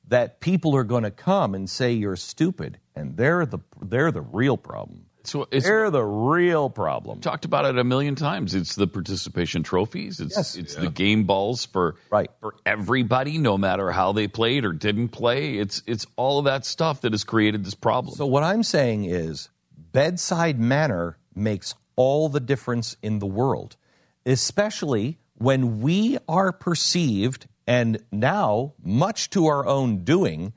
that 0.08 0.40
people 0.40 0.76
are 0.76 0.84
going 0.86 1.04
to 1.04 1.12
come 1.12 1.54
and 1.54 1.70
say 1.70 1.92
you're 1.92 2.16
stupid, 2.16 2.80
and 2.96 3.18
they're 3.18 3.46
the 3.46 3.60
they're 3.82 4.12
the 4.12 4.22
real 4.22 4.58
problem. 4.58 5.06
So 5.26 5.48
it's 5.52 5.66
They're 5.66 5.90
the 5.90 6.04
real 6.04 6.70
problem. 6.70 7.22
talked 7.22 7.46
about 7.46 7.64
it 7.66 7.78
a 7.78 7.84
million 7.86 8.16
times. 8.16 8.54
It's 8.54 8.76
the 8.76 8.88
participation 8.88 9.64
trophies. 9.64 10.20
It's 10.20 10.36
Yes. 10.36 10.56
it's 10.58 10.76
the 10.76 10.90
game 10.90 11.24
balls 11.24 11.66
for 11.66 11.96
Right. 12.10 12.30
for 12.42 12.56
everybody, 12.66 13.38
no 13.38 13.58
matter 13.58 13.92
how 13.92 14.12
they 14.12 14.28
played 14.28 14.66
or 14.66 14.74
didn't 14.74 15.10
play. 15.10 15.58
It's 15.58 15.82
it's 15.88 16.06
all 16.18 16.40
of 16.40 16.46
that 16.46 16.66
stuff 16.66 17.02
that 17.02 17.14
has 17.14 17.24
created 17.24 17.64
this 17.64 17.74
problem. 17.76 18.16
So 18.16 18.26
what 18.26 18.44
I'm 18.44 18.64
saying 18.64 19.06
is 19.06 19.50
bedside 19.94 20.60
manner 20.60 21.18
makes 21.36 21.74
all 21.96 22.28
the 22.28 22.42
difference 22.42 22.98
in 23.02 23.20
the 23.20 23.26
world, 23.28 23.78
especially 24.26 25.20
when 25.44 25.82
we 25.82 26.18
are 26.30 26.54
perceived 26.54 27.48
and 27.68 28.02
now 28.14 28.74
much 28.82 29.30
to 29.30 29.48
our 29.48 29.66
own 29.66 30.06
doing 30.06 30.54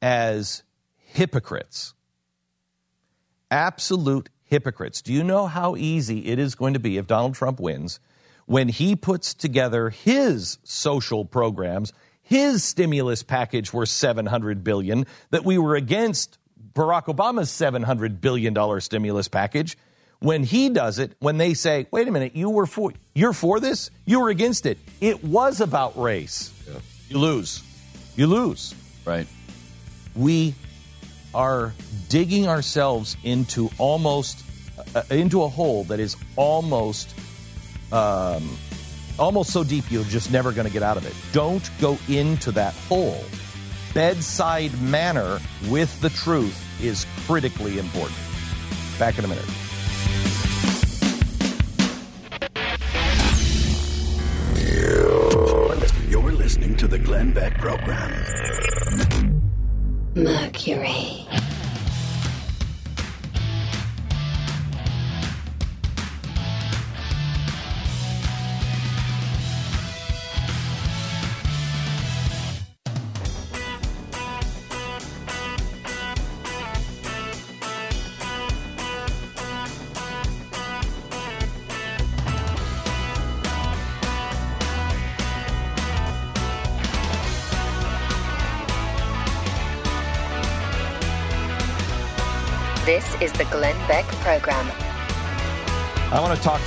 as 0.00 0.62
hypocrites. 0.94 1.92
Absolute 3.50 4.28
hypocrites. 4.44 5.02
Do 5.02 5.12
you 5.12 5.24
know 5.24 5.48
how 5.48 5.74
easy 5.74 6.26
it 6.26 6.38
is 6.38 6.54
going 6.54 6.74
to 6.74 6.78
be 6.78 6.98
if 6.98 7.08
Donald 7.08 7.34
Trump 7.34 7.58
wins 7.58 7.98
when 8.46 8.68
he 8.68 8.94
puts 8.94 9.34
together 9.34 9.90
his 9.90 10.58
social 10.62 11.24
programs, 11.24 11.92
his 12.22 12.62
stimulus 12.62 13.24
package 13.24 13.72
worth 13.72 13.88
700 13.88 14.62
billion 14.62 15.04
that 15.30 15.44
we 15.44 15.58
were 15.58 15.74
against 15.74 16.38
Barack 16.74 17.06
Obama's 17.06 17.50
700 17.50 18.20
billion 18.20 18.54
dollar 18.54 18.78
stimulus 18.78 19.26
package? 19.26 19.76
When 20.22 20.44
he 20.44 20.68
does 20.68 20.98
it, 20.98 21.12
when 21.18 21.36
they 21.38 21.54
say, 21.54 21.86
"Wait 21.90 22.06
a 22.08 22.10
minute, 22.10 22.36
you 22.36 22.50
were 22.50 22.66
for 22.66 22.92
you're 23.14 23.32
for 23.32 23.60
this? 23.60 23.90
You 24.06 24.20
were 24.20 24.30
against 24.30 24.66
it. 24.66 24.78
It 25.00 25.24
was 25.24 25.60
about 25.60 25.98
race." 25.98 26.52
You 27.08 27.18
lose. 27.18 27.62
You 28.16 28.26
lose. 28.26 28.74
right. 29.04 29.26
we 30.14 30.54
are 31.34 31.72
digging 32.08 32.46
ourselves 32.48 33.16
into 33.24 33.70
almost 33.78 34.44
uh, 34.94 35.02
into 35.10 35.42
a 35.42 35.48
hole 35.48 35.84
that 35.84 35.98
is 35.98 36.16
almost 36.36 37.14
um, 37.90 38.56
almost 39.18 39.50
so 39.50 39.64
deep 39.64 39.90
you're 39.90 40.04
just 40.04 40.30
never 40.30 40.52
going 40.52 40.66
to 40.66 40.72
get 40.72 40.82
out 40.82 40.96
of 40.96 41.06
it. 41.06 41.14
Don't 41.32 41.70
go 41.80 41.98
into 42.08 42.50
that 42.52 42.74
hole. 42.88 43.22
Bedside 43.94 44.78
manner 44.80 45.38
with 45.68 46.00
the 46.00 46.10
truth 46.10 46.58
is 46.82 47.06
critically 47.26 47.78
important. 47.78 48.18
Back 48.98 49.18
in 49.18 49.24
a 49.24 49.28
minute. 49.28 49.44
Glenn 57.22 57.34
Beck 57.34 57.54
Program. 57.58 58.10
Mercury. 60.16 61.31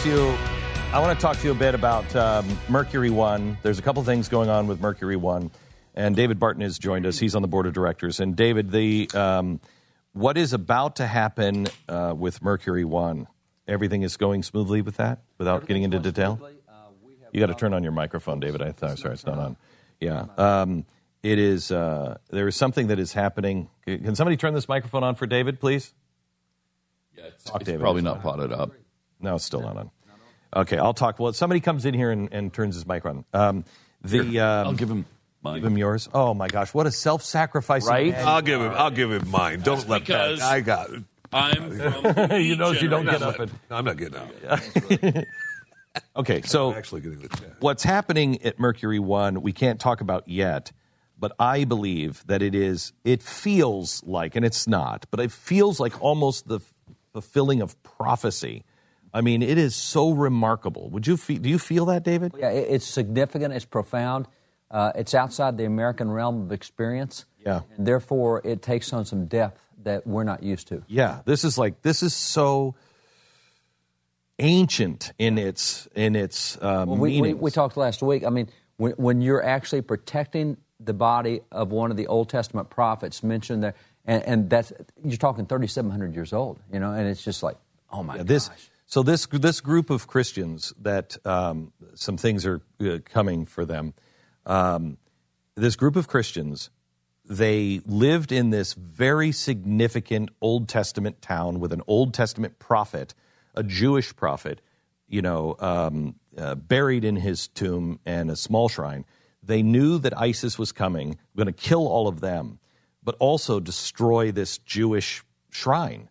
To 0.06 0.12
you. 0.12 0.38
I 0.94 1.00
want 1.00 1.18
to 1.18 1.22
talk 1.22 1.38
to 1.38 1.44
you 1.46 1.52
a 1.52 1.56
bit 1.56 1.74
about 1.74 2.16
um, 2.16 2.46
Mercury 2.70 3.10
One. 3.10 3.58
There's 3.64 3.80
a 3.80 3.82
couple 3.82 4.04
things 4.04 4.30
going 4.30 4.50
on 4.50 4.68
with 4.68 4.80
Mercury 4.80 5.16
One, 5.16 5.50
and 5.96 6.16
David 6.16 6.40
Barton 6.40 6.62
has 6.62 6.78
joined 6.78 7.08
us. 7.08 7.18
He's 7.18 7.34
on 7.34 7.42
the 7.42 7.48
board 7.48 7.66
of 7.66 7.74
directors. 7.74 8.20
And 8.20 8.36
David, 8.36 8.70
the 8.70 9.10
um, 9.16 9.60
what 10.14 10.38
is 10.38 10.54
about 10.54 10.98
to 10.98 11.08
happen 11.08 11.68
uh, 11.90 12.14
with 12.16 12.44
Mercury 12.44 12.86
One? 12.86 13.28
Everything 13.68 14.04
is 14.04 14.16
going 14.16 14.44
smoothly 14.44 14.84
with 14.84 14.98
that, 14.98 15.24
without 15.40 15.66
getting 15.66 15.82
into 15.82 15.98
detail. 15.98 16.40
You 17.32 17.40
got 17.40 17.48
to 17.48 17.56
turn 17.56 17.74
on 17.74 17.82
your 17.82 17.92
microphone, 17.92 18.40
David. 18.40 18.62
I 18.62 18.74
thought, 18.74 19.00
sorry, 19.00 19.16
it's 19.16 19.26
not 19.26 19.40
on. 19.40 19.58
Yeah, 20.00 20.28
um, 20.38 20.86
it 21.24 21.40
is. 21.40 21.72
Uh, 21.72 22.20
there 22.30 22.48
is 22.48 22.56
something 22.56 22.88
that 22.88 23.00
is 23.00 23.14
happening. 23.14 23.70
Can 23.86 24.16
somebody 24.16 24.38
turn 24.38 24.54
this 24.54 24.70
microphone 24.70 25.04
on 25.04 25.16
for 25.16 25.26
David, 25.26 25.60
please? 25.60 25.94
Yeah, 27.18 27.24
it's, 27.26 27.44
Talk, 27.44 27.62
it's 27.62 27.66
David. 27.66 27.82
probably 27.82 28.04
not 28.04 28.22
fine. 28.22 28.34
potted 28.34 28.52
up. 28.52 28.72
No, 29.20 29.36
it's 29.36 29.46
still 29.46 29.62
not 29.62 29.78
on. 29.78 29.92
Okay, 30.56 30.78
I'll 30.78 30.94
talk. 30.94 31.20
Well, 31.20 31.34
somebody 31.34 31.60
comes 31.60 31.86
in 31.86 31.94
here 31.94 32.12
and, 32.12 32.32
and 32.32 32.54
turns 32.54 32.76
his 32.76 32.88
mic 32.88 33.06
on. 33.06 33.26
Um, 33.34 33.66
the 34.04 34.40
um, 34.40 34.68
I'll 34.68 34.74
give 34.74 34.90
him 34.90 35.06
mine. 35.44 35.56
Give 35.56 35.66
him 35.66 35.78
yours. 35.78 36.08
Oh 36.14 36.34
my 36.34 36.48
gosh, 36.48 36.74
what 36.74 36.88
a 36.88 36.92
self-sacrificing 36.92 37.90
Right? 37.90 38.12
man. 38.12 38.28
I'll 38.28 38.42
give 38.42 38.62
him. 38.62 38.72
I'll 38.76 38.92
give 38.92 39.12
him 39.12 39.30
mine. 39.30 39.60
Don't 39.62 39.88
let 39.90 40.02
because 40.02 40.40
that. 40.40 40.52
I 40.52 40.62
got 40.62 40.90
it. 40.92 41.04
I'm 41.34 41.72
from 41.78 42.32
you 42.40 42.56
know 42.56 42.72
you 42.72 42.88
don't 42.88 43.06
get 43.06 43.22
up 43.22 43.40
and. 43.40 43.52
I'm 43.70 43.86
not 43.86 43.98
getting 43.98 44.18
out. 44.18 45.26
Okay, 46.16 46.42
so 46.42 46.72
I'm 46.72 46.78
actually 46.78 47.02
getting 47.02 47.20
the 47.20 47.30
check. 47.30 47.52
what's 47.62 47.84
happening 47.84 48.42
at 48.44 48.60
Mercury 48.60 49.00
One, 49.00 49.42
we 49.42 49.54
can't 49.54 49.80
talk 49.80 50.02
about 50.02 50.28
yet, 50.28 50.74
but 51.18 51.32
I 51.40 51.64
believe 51.64 52.22
that 52.28 52.42
it 52.42 52.54
is. 52.54 52.92
It 53.06 53.22
feels 53.24 54.04
like, 54.04 54.36
and 54.36 54.46
it's 54.46 54.68
not, 54.68 55.06
but 55.10 55.22
it 55.22 55.32
feels 55.32 55.80
like 55.80 56.02
almost 56.02 56.50
the 56.50 56.60
fulfilling 57.14 57.62
of 57.62 57.82
prophecy. 57.84 58.66
I 59.16 59.22
mean, 59.22 59.42
it 59.42 59.58
is 59.58 59.76
so 59.76 60.12
remarkable. 60.12 60.90
Would 60.90 61.08
you 61.08 61.16
feel? 61.16 61.40
Do 61.40 61.48
you 61.48 61.58
feel 61.58 61.86
that, 61.86 62.04
David? 62.04 62.34
Yeah, 62.38 62.50
it's 62.50 62.86
significant. 62.86 63.54
It's 63.54 63.64
profound. 63.64 64.28
Uh, 64.70 64.92
it's 64.94 65.14
outside 65.14 65.58
the 65.58 65.64
American 65.64 66.12
realm 66.12 66.42
of 66.42 66.52
experience. 66.52 67.24
Yeah. 67.46 67.62
And 67.78 67.88
therefore, 67.88 68.42
it 68.44 68.62
takes 68.62 68.92
on 68.92 69.06
some 69.06 69.28
depth 69.28 69.62
that 69.84 70.06
we're 70.06 70.26
not 70.26 70.44
used 70.44 70.68
to. 70.68 70.84
Yeah, 70.88 71.22
this 71.24 71.46
is 71.46 71.58
like 71.58 71.82
this 71.82 72.04
is 72.04 72.14
so 72.14 72.76
ancient 74.38 75.14
in 75.18 75.38
its 75.38 75.88
in 75.96 76.18
its 76.18 76.58
uh, 76.58 76.84
Well, 76.86 76.98
we, 76.98 76.98
we, 76.98 77.22
meaning. 77.22 77.40
we 77.40 77.52
talked 77.52 77.78
last 77.78 78.02
week. 78.02 78.26
I 78.26 78.30
mean, 78.30 78.50
when, 78.76 78.92
when 78.94 79.22
you're 79.22 79.44
actually 79.44 79.82
protecting 79.82 80.58
the 80.82 80.94
body 80.94 81.40
of 81.54 81.72
one 81.72 81.90
of 81.90 81.96
the 81.96 82.08
Old 82.08 82.28
Testament 82.28 82.70
prophets 82.70 83.24
mentioned 83.24 83.64
there, 83.64 83.76
and, 84.04 84.24
and 84.24 84.50
that's 84.50 84.74
you're 85.06 85.16
talking 85.18 85.46
3,700 85.46 86.14
years 86.14 86.34
old, 86.34 86.60
you 86.74 86.82
know, 86.82 86.92
and 86.92 87.08
it's 87.08 87.24
just 87.24 87.44
like, 87.44 87.56
oh 87.92 88.04
my 88.04 88.18
Yeah, 88.18 88.24
this 88.24 88.50
so 88.96 89.04
this 89.04 89.26
this 89.26 89.60
group 89.60 89.90
of 89.90 90.08
Christians 90.08 90.74
that 90.80 91.18
um, 91.28 91.74
some 91.96 92.16
things 92.16 92.46
are 92.46 92.62
uh, 92.80 93.00
coming 93.04 93.44
for 93.46 93.66
them. 93.66 93.94
Um, 94.46 94.96
this 95.56 95.76
group 95.76 95.98
of 95.98 96.08
Christians, 96.08 96.70
they 97.26 97.82
lived 97.86 98.32
in 98.32 98.52
this 98.52 98.72
very 98.72 99.34
significant 99.34 100.30
Old 100.40 100.70
Testament 100.70 101.22
town 101.22 101.60
with 101.60 101.74
an 101.74 101.82
Old 101.88 102.14
Testament 102.14 102.58
prophet, 102.58 103.14
a 103.54 103.64
Jewish 103.64 104.16
prophet, 104.16 104.62
you 105.10 105.22
know, 105.22 105.58
um, 105.60 106.16
uh, 106.38 106.56
buried 106.56 107.04
in 107.04 107.18
his 107.18 107.50
tomb 107.50 108.00
and 108.06 108.32
a 108.32 108.38
small 108.38 108.70
shrine. 108.70 109.04
They 109.44 109.62
knew 109.62 109.98
that 109.98 110.18
ISIS 110.18 110.58
was 110.58 110.72
coming, 110.72 111.18
going 111.36 111.48
to 111.48 111.52
kill 111.52 111.86
all 111.86 112.08
of 112.08 112.22
them, 112.22 112.60
but 113.04 113.18
also 113.20 113.60
destroy 113.60 114.32
this 114.32 114.58
Jewish 114.60 115.22
shrine. 115.52 116.08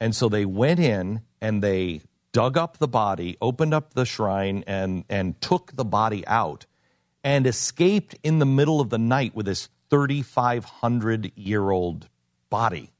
And 0.00 0.16
so 0.16 0.28
they 0.28 0.44
went 0.44 0.80
in 0.80 1.20
and 1.40 1.62
they 1.62 2.00
dug 2.34 2.58
up 2.58 2.78
the 2.78 2.88
body, 2.88 3.38
opened 3.40 3.72
up 3.72 3.94
the 3.94 4.04
shrine, 4.04 4.64
and, 4.66 5.04
and 5.08 5.40
took 5.40 5.74
the 5.74 5.84
body 5.84 6.26
out 6.26 6.66
and 7.22 7.46
escaped 7.46 8.16
in 8.22 8.40
the 8.40 8.44
middle 8.44 8.80
of 8.80 8.90
the 8.90 8.98
night 8.98 9.34
with 9.34 9.46
this 9.46 9.70
3,500 9.88 11.32
year 11.36 11.70
old 11.70 12.08
body. 12.50 12.90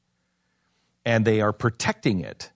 And 1.05 1.25
they 1.25 1.41
are 1.41 1.53
protecting 1.53 2.21
it. 2.21 2.49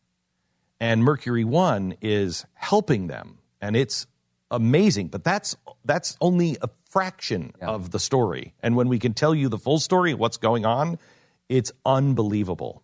And 0.80 1.04
Mercury 1.04 1.44
One 1.44 1.96
is 2.02 2.46
helping 2.54 3.08
them. 3.08 3.40
And 3.62 3.76
it's 3.76 4.08
amazing. 4.50 5.10
But 5.10 5.26
that's, 5.26 5.58
that's 5.84 6.18
only 6.22 6.58
a 6.62 6.70
fraction 6.90 7.52
of 7.62 7.92
the 7.92 8.00
story. 8.00 8.54
And 8.64 8.78
when 8.78 8.88
we 8.88 9.00
can 9.00 9.14
tell 9.14 9.36
you 9.36 9.50
the 9.50 9.60
full 9.60 9.80
story, 9.80 10.14
what's 10.14 10.38
going 10.38 10.66
on, 10.66 10.98
it's 11.50 11.74
unbelievable. 11.86 12.82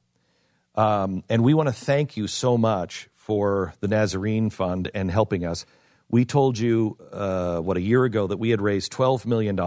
Um, 0.75 1.23
and 1.29 1.43
we 1.43 1.53
want 1.53 1.69
to 1.69 1.73
thank 1.73 2.17
you 2.17 2.27
so 2.27 2.57
much 2.57 3.07
for 3.25 3.73
the 3.79 3.87
Nazarene 3.87 4.51
Fund 4.51 4.91
and 4.93 5.09
helping 5.09 5.43
us. 5.43 5.65
We 6.11 6.25
told 6.25 6.59
you, 6.59 6.95
uh, 7.11 7.59
what, 7.59 7.75
a 7.75 7.81
year 7.81 8.03
ago 8.03 8.27
that 8.27 8.37
we 8.37 8.51
had 8.51 8.61
raised 8.61 8.93
$12 8.93 9.25
million. 9.25 9.59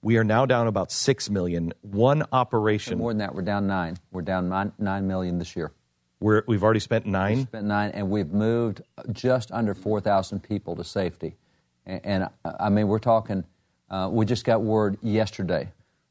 We 0.00 0.16
are 0.16 0.24
now 0.24 0.46
down 0.46 0.66
about 0.66 0.90
6 0.90 1.28
million. 1.28 1.74
One 1.82 2.24
operation. 2.32 2.96
More 2.96 3.10
than 3.10 3.18
that, 3.18 3.34
we're 3.34 3.42
down 3.42 3.66
nine. 3.66 3.98
We're 4.10 4.22
down 4.22 4.48
nine, 4.48 4.72
nine 4.78 5.06
million 5.06 5.38
this 5.38 5.54
year. 5.56 5.72
We're, 6.20 6.42
we've 6.46 6.64
already 6.64 6.80
spent 6.80 7.04
nine. 7.04 7.42
Spent 7.42 7.66
nine, 7.66 7.90
and 7.90 8.08
we've 8.08 8.32
moved 8.32 8.80
just 9.12 9.52
under 9.52 9.74
4,000 9.74 10.40
people 10.42 10.74
to 10.76 10.84
safety. 10.84 11.36
And, 11.84 12.00
and 12.04 12.28
I 12.58 12.70
mean, 12.70 12.88
we're 12.88 12.98
talking, 12.98 13.44
uh, 13.90 14.08
we 14.10 14.24
just 14.24 14.46
got 14.46 14.62
word 14.62 14.96
yesterday. 15.02 15.68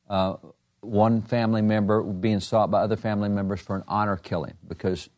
Uh, 0.08 0.36
one 0.82 1.24
family 1.24 1.64
member 1.64 2.04
being 2.04 2.40
sought 2.40 2.70
by 2.70 2.82
other 2.82 2.96
family 2.96 3.30
members 3.30 3.60
for 3.60 3.76
an 3.76 3.84
honor 3.88 4.18
killing 4.18 4.54
because 4.68 5.10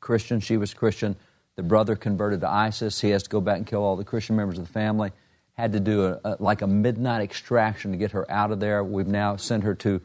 Christian, 0.00 0.40
she 0.40 0.56
was 0.56 0.74
Christian. 0.74 1.16
The 1.56 1.62
brother 1.62 1.96
converted 1.96 2.40
to 2.42 2.48
ISIS. 2.48 3.00
He 3.00 3.10
has 3.10 3.24
to 3.24 3.30
go 3.30 3.40
back 3.40 3.56
and 3.56 3.66
kill 3.66 3.82
all 3.82 3.96
the 3.96 4.04
Christian 4.04 4.36
members 4.36 4.58
of 4.58 4.66
the 4.66 4.72
family. 4.72 5.10
Had 5.54 5.72
to 5.72 5.80
do 5.80 6.04
a, 6.06 6.20
a, 6.24 6.36
like 6.38 6.62
a 6.62 6.68
midnight 6.68 7.20
extraction 7.22 7.90
to 7.90 7.96
get 7.98 8.12
her 8.12 8.30
out 8.30 8.52
of 8.52 8.60
there. 8.60 8.84
We've 8.84 9.08
now 9.08 9.34
sent 9.36 9.64
her 9.64 9.74
to 9.76 10.00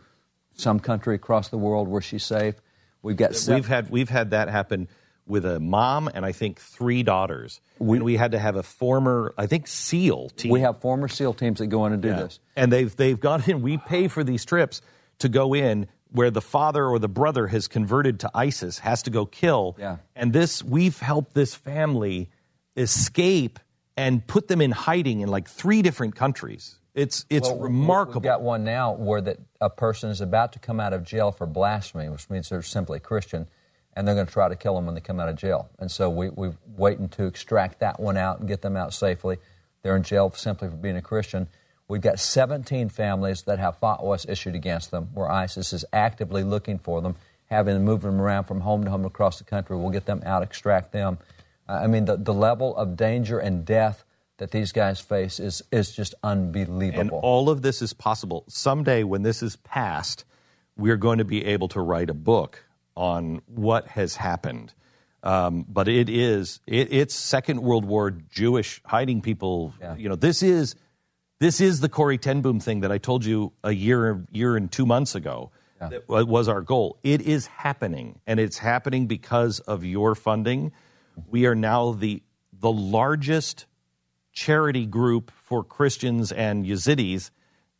some 0.55 0.79
country 0.79 1.15
across 1.15 1.49
the 1.49 1.57
world 1.57 1.87
where 1.87 2.01
she's 2.01 2.23
safe. 2.23 2.55
We've 3.03 3.17
got 3.17 3.35
We've 3.47 3.67
had 3.67 3.89
we've 3.91 4.09
had 4.09 4.31
that 4.31 4.49
happen 4.49 4.87
with 5.27 5.45
a 5.45 5.59
mom 5.59 6.09
and 6.13 6.25
I 6.25 6.31
think 6.31 6.59
three 6.59 7.03
daughters. 7.03 7.61
We, 7.79 7.99
we 7.99 8.17
had 8.17 8.31
to 8.31 8.39
have 8.39 8.55
a 8.55 8.63
former 8.63 9.33
I 9.37 9.45
think 9.45 9.67
SEAL 9.67 10.29
team. 10.31 10.51
We 10.51 10.61
have 10.61 10.81
former 10.81 11.07
SEAL 11.07 11.35
teams 11.35 11.59
that 11.59 11.67
go 11.67 11.85
in 11.85 11.93
and 11.93 12.01
do 12.01 12.09
Yeah. 12.09 12.15
this. 12.23 12.39
and 12.55 12.71
they've 12.71 12.93
they've 12.95 13.19
gone 13.19 13.43
in. 13.45 13.61
We 13.61 13.77
pay 13.77 14.07
for 14.07 14.23
these 14.23 14.45
trips 14.45 14.81
to 15.19 15.29
go 15.29 15.53
in 15.53 15.87
where 16.14 16.31
the 16.31 16.41
father 16.41 16.85
or 16.85 16.99
the 16.99 17.10
brother 17.10 17.48
has 17.48 17.68
converted 17.68 18.19
to 18.22 18.31
ISIS 18.34 18.80
has 18.80 19.02
to 19.03 19.10
go 19.10 19.26
kill. 19.26 19.76
Yeah. 19.80 19.98
And 20.15 20.31
this 20.31 20.64
we've 20.64 20.99
helped 20.99 21.34
this 21.34 21.56
family 21.56 22.30
escape 22.77 23.60
and 23.98 24.26
put 24.26 24.48
them 24.48 24.61
in 24.61 24.72
hiding 24.72 25.22
in 25.22 25.30
like 25.30 25.48
three 25.49 25.81
different 25.81 26.15
countries. 26.15 26.80
It's 26.94 27.26
it's 27.30 27.49
Well, 27.49 27.60
remarkable. 27.60 28.22
We've 28.22 28.26
got 28.26 28.41
one 28.41 28.64
now 28.64 28.94
where 28.94 29.22
that 29.22 29.40
a 29.60 29.69
person 29.69 30.11
is 30.11 30.22
about 30.22 30.53
to 30.53 30.60
come 30.60 30.80
out 30.80 30.94
of 30.94 31.03
jail 31.03 31.31
for 31.31 31.48
blasphemy, 31.48 32.10
which 32.10 32.30
means 32.30 32.49
they're 32.49 32.61
simply 32.61 32.99
Christian, 32.99 33.49
and 33.94 34.07
they're 34.07 34.15
going 34.15 34.27
to 34.27 34.34
try 34.34 34.48
to 34.48 34.56
kill 34.56 34.76
them 34.76 34.85
when 34.85 34.94
they 34.94 35.02
come 35.02 35.19
out 35.19 35.30
of 35.30 35.35
jail. 35.35 35.69
And 35.80 35.90
so 35.90 36.10
we, 36.10 36.30
we're 36.30 36.56
waiting 36.77 37.10
to 37.10 37.26
extract 37.26 37.80
that 37.80 37.99
one 37.99 38.18
out 38.18 38.40
and 38.40 38.48
get 38.48 38.61
them 38.61 38.77
out 38.77 38.94
safely. 38.94 39.38
They're 39.81 39.95
in 39.95 40.03
jail 40.03 40.31
simply 40.31 40.69
for 40.69 40.76
being 40.76 40.95
a 40.95 41.02
Christian. 41.02 41.48
We've 41.88 42.01
got 42.01 42.19
17 42.19 42.89
families 42.89 43.43
that 43.43 43.60
have 43.60 43.80
fatwas 43.80 44.27
issued 44.30 44.55
against 44.55 44.91
them, 44.91 45.10
where 45.14 45.30
ISIS 45.30 45.73
is 45.73 45.85
actively 45.91 46.43
looking 46.43 46.80
for 46.80 47.01
them, 47.01 47.15
having 47.47 47.73
them 47.76 47.84
moving 47.84 48.11
them 48.11 48.22
around 48.22 48.45
from 48.45 48.61
home 48.61 48.84
to 48.85 48.89
home 48.89 49.05
across 49.05 49.38
the 49.38 49.43
country. 49.43 49.77
We'll 49.77 49.91
get 49.91 50.05
them 50.05 50.23
out, 50.26 50.43
extract 50.43 50.91
them. 50.91 51.18
Uh, 51.68 51.73
I 51.73 51.88
mean, 51.88 52.05
the, 52.05 52.18
the 52.18 52.34
level 52.34 52.76
of 52.76 52.95
danger 52.95 53.39
and 53.39 53.65
death 53.65 54.05
that 54.38 54.51
these 54.51 54.72
guys 54.72 54.99
face 54.99 55.39
is, 55.39 55.61
is 55.72 55.91
just 55.91 56.15
unbelievable. 56.23 56.99
And 56.99 57.11
all 57.11 57.49
of 57.49 57.61
this 57.61 57.81
is 57.81 57.93
possible. 57.93 58.43
Someday, 58.47 59.03
when 59.03 59.23
this 59.23 59.43
is 59.43 59.57
passed, 59.57 60.26
we're 60.76 60.97
going 60.97 61.19
to 61.19 61.26
be 61.26 61.45
able 61.45 61.68
to 61.69 61.81
write 61.81 62.10
a 62.10 62.14
book 62.14 62.65
on 62.95 63.41
what 63.45 63.88
has 63.89 64.15
happened. 64.15 64.73
Um, 65.22 65.65
but 65.69 65.88
it 65.88 66.10
is 66.10 66.60
it, 66.68 66.91
it's 66.91 67.15
Second 67.15 67.61
World 67.61 67.85
War 67.85 68.11
Jewish 68.11 68.81
hiding 68.85 69.22
people. 69.22 69.73
Yeah. 69.80 69.95
You 69.95 70.10
know, 70.10 70.15
this 70.15 70.43
is 70.43 70.76
this 71.43 71.59
is 71.59 71.81
the 71.81 71.89
Corrie 71.89 72.17
Ten 72.17 72.41
Boom 72.41 72.61
thing 72.61 72.79
that 72.79 72.91
I 72.91 72.97
told 72.97 73.25
you 73.25 73.51
a 73.65 73.73
year 73.73 74.25
year 74.31 74.55
and 74.55 74.71
two 74.71 74.85
months 74.85 75.13
ago. 75.13 75.51
That 75.79 76.07
was 76.07 76.47
our 76.47 76.61
goal. 76.61 76.97
It 77.03 77.19
is 77.19 77.47
happening, 77.47 78.21
and 78.25 78.39
it's 78.39 78.57
happening 78.57 79.05
because 79.05 79.59
of 79.59 79.83
your 79.83 80.15
funding. 80.15 80.71
We 81.27 81.45
are 81.45 81.55
now 81.55 81.91
the 81.91 82.23
the 82.57 82.71
largest 82.71 83.65
charity 84.31 84.85
group 84.85 85.31
for 85.43 85.65
Christians 85.65 86.31
and 86.31 86.65
Yazidis, 86.65 87.31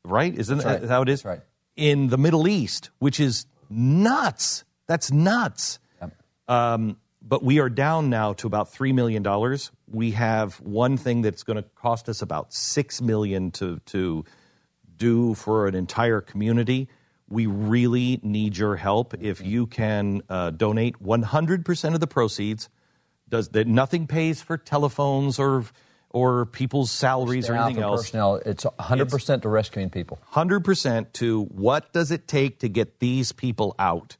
right? 0.03 0.38
Isn't 0.38 0.57
That's 0.57 0.65
right. 0.65 0.81
that 0.81 0.90
how 0.90 1.03
it 1.03 1.07
is? 1.07 1.22
That's 1.23 1.38
right. 1.38 1.45
In 1.77 2.10
the 2.10 2.18
Middle 2.18 2.49
East, 2.49 2.90
which 2.99 3.22
is 3.22 3.45
nuts. 3.69 4.65
That's 4.88 5.10
nuts. 5.10 5.80
Um, 6.49 6.98
but 7.24 7.41
we 7.41 7.60
are 7.60 7.70
down 7.70 8.10
now 8.10 8.34
to 8.34 8.48
about 8.48 8.72
three 8.72 8.91
million 8.91 9.24
dollars. 9.24 9.72
We 9.90 10.12
have 10.12 10.56
one 10.60 10.98
thing 10.98 11.22
that's 11.22 11.44
going 11.44 11.58
to 11.58 11.64
cost 11.76 12.10
us 12.10 12.22
about 12.22 12.54
six 12.54 13.02
million 13.02 13.52
to 13.52 13.80
to 13.88 14.26
do 14.98 15.34
for 15.34 15.68
an 15.68 15.76
entire 15.76 16.22
community. 16.22 16.90
We 17.30 17.45
really 17.48 18.20
need 18.22 18.58
your 18.58 18.76
help. 18.76 19.16
If 19.20 19.44
you 19.44 19.66
can 19.66 20.22
uh, 20.30 20.52
donate 20.52 21.02
100% 21.02 21.94
of 21.94 22.00
the 22.00 22.06
proceeds, 22.06 22.70
does 23.30 23.50
that 23.50 23.66
nothing 23.66 24.06
pays 24.06 24.41
for 24.41 24.58
telephones 24.58 25.40
or 25.40 25.66
or 26.14 26.45
people's 26.45 26.91
salaries 26.91 27.50
or 27.50 27.56
anything 27.56 27.82
else. 27.82 28.04
Personnel, 28.04 28.36
it's 28.45 28.64
100% 28.64 29.41
to 29.41 29.50
rescuing 29.50 29.90
people. 29.90 30.20
100% 30.32 31.12
to 31.14 31.44
what 31.45 31.91
does 31.91 32.12
it 32.12 32.28
take 32.28 32.60
to 32.60 32.70
get 32.70 33.00
these 33.00 33.32
people 33.32 33.76
out? 33.80 34.16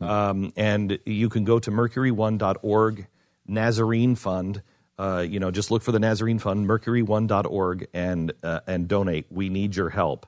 Um, 0.00 0.52
and 0.56 0.98
you 1.04 1.28
can 1.28 1.44
go 1.44 1.58
to 1.58 1.70
mercury1.org, 1.70 3.06
Nazarene 3.46 4.14
Fund. 4.14 4.62
Uh, 4.98 5.24
you 5.26 5.40
know, 5.40 5.50
just 5.50 5.70
look 5.70 5.82
for 5.82 5.92
the 5.92 5.98
Nazarene 5.98 6.38
Fund, 6.38 6.68
mercury1.org, 6.68 7.88
and, 7.94 8.32
uh, 8.42 8.60
and 8.66 8.86
donate. 8.86 9.26
We 9.30 9.48
need 9.48 9.74
your 9.76 9.88
help. 9.90 10.26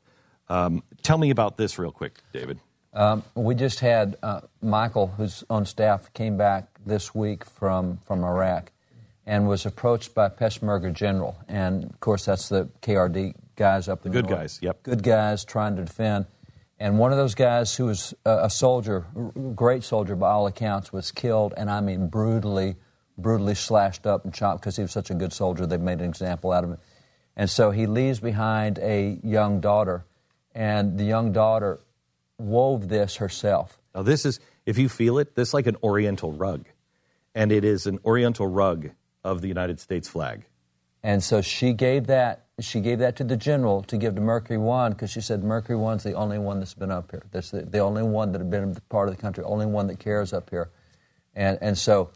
Um, 0.48 0.82
tell 1.02 1.18
me 1.18 1.30
about 1.30 1.56
this 1.56 1.78
real 1.78 1.92
quick, 1.92 2.18
David. 2.32 2.58
Um, 2.94 3.22
we 3.34 3.54
just 3.54 3.80
had 3.80 4.16
uh, 4.22 4.40
Michael, 4.60 5.08
who's 5.08 5.44
on 5.48 5.64
staff, 5.66 6.12
came 6.12 6.36
back 6.36 6.66
this 6.84 7.14
week 7.14 7.44
from, 7.44 7.98
from 7.98 8.22
Iraq 8.24 8.70
and 9.26 9.48
was 9.48 9.64
approached 9.64 10.14
by 10.14 10.28
Peshmerga 10.28 10.92
General. 10.92 11.36
And 11.48 11.84
of 11.84 12.00
course, 12.00 12.24
that's 12.26 12.48
the 12.48 12.68
KRD 12.82 13.34
guys 13.56 13.88
up 13.88 14.04
in 14.04 14.12
The 14.12 14.18
good 14.20 14.28
north. 14.28 14.40
guys, 14.40 14.58
yep. 14.60 14.82
Good 14.82 15.02
guys 15.02 15.44
trying 15.44 15.76
to 15.76 15.84
defend. 15.84 16.26
And 16.82 16.98
one 16.98 17.12
of 17.12 17.16
those 17.16 17.36
guys 17.36 17.76
who 17.76 17.86
was 17.86 18.12
a, 18.24 18.46
a 18.46 18.50
soldier, 18.50 19.06
great 19.54 19.84
soldier 19.84 20.16
by 20.16 20.30
all 20.32 20.48
accounts, 20.48 20.92
was 20.92 21.12
killed, 21.12 21.54
and 21.56 21.70
I 21.70 21.80
mean 21.80 22.08
brutally, 22.08 22.74
brutally 23.16 23.54
slashed 23.54 24.04
up 24.04 24.24
and 24.24 24.34
chopped 24.34 24.62
because 24.62 24.74
he 24.74 24.82
was 24.82 24.90
such 24.90 25.08
a 25.08 25.14
good 25.14 25.32
soldier. 25.32 25.64
They 25.64 25.76
made 25.76 26.00
an 26.00 26.08
example 26.08 26.50
out 26.50 26.64
of 26.64 26.70
him. 26.70 26.78
And 27.36 27.48
so 27.48 27.70
he 27.70 27.86
leaves 27.86 28.18
behind 28.18 28.80
a 28.80 29.20
young 29.22 29.60
daughter, 29.60 30.06
and 30.56 30.98
the 30.98 31.04
young 31.04 31.30
daughter 31.30 31.78
wove 32.36 32.88
this 32.88 33.14
herself. 33.14 33.78
Now, 33.94 34.02
this 34.02 34.26
is, 34.26 34.40
if 34.66 34.76
you 34.76 34.88
feel 34.88 35.18
it, 35.18 35.36
this 35.36 35.50
is 35.50 35.54
like 35.54 35.68
an 35.68 35.76
Oriental 35.84 36.32
rug. 36.32 36.66
And 37.32 37.52
it 37.52 37.64
is 37.64 37.86
an 37.86 38.00
Oriental 38.04 38.48
rug 38.48 38.90
of 39.22 39.40
the 39.40 39.46
United 39.46 39.78
States 39.78 40.08
flag. 40.08 40.46
And 41.04 41.22
so 41.22 41.42
she 41.42 41.74
gave 41.74 42.08
that 42.08 42.46
she 42.62 42.80
gave 42.80 43.00
that 43.00 43.16
to 43.16 43.24
the 43.24 43.36
general 43.36 43.82
to 43.84 43.96
give 43.96 44.14
to 44.14 44.20
Mercury 44.20 44.58
One 44.58 44.92
because 44.92 45.10
she 45.10 45.20
said 45.20 45.42
Mercury 45.42 45.76
One's 45.76 46.02
the 46.02 46.14
only 46.14 46.38
one 46.38 46.58
that's 46.58 46.74
been 46.74 46.90
up 46.90 47.10
here. 47.10 47.22
That's 47.30 47.50
the, 47.50 47.62
the 47.62 47.80
only 47.80 48.02
one 48.02 48.32
that 48.32 48.38
had 48.38 48.50
been 48.50 48.76
part 48.88 49.08
of 49.08 49.16
the 49.16 49.20
country, 49.20 49.44
only 49.44 49.66
one 49.66 49.86
that 49.88 49.98
cares 49.98 50.32
up 50.32 50.50
here. 50.50 50.70
And 51.34 51.58
and 51.60 51.78
so, 51.78 52.10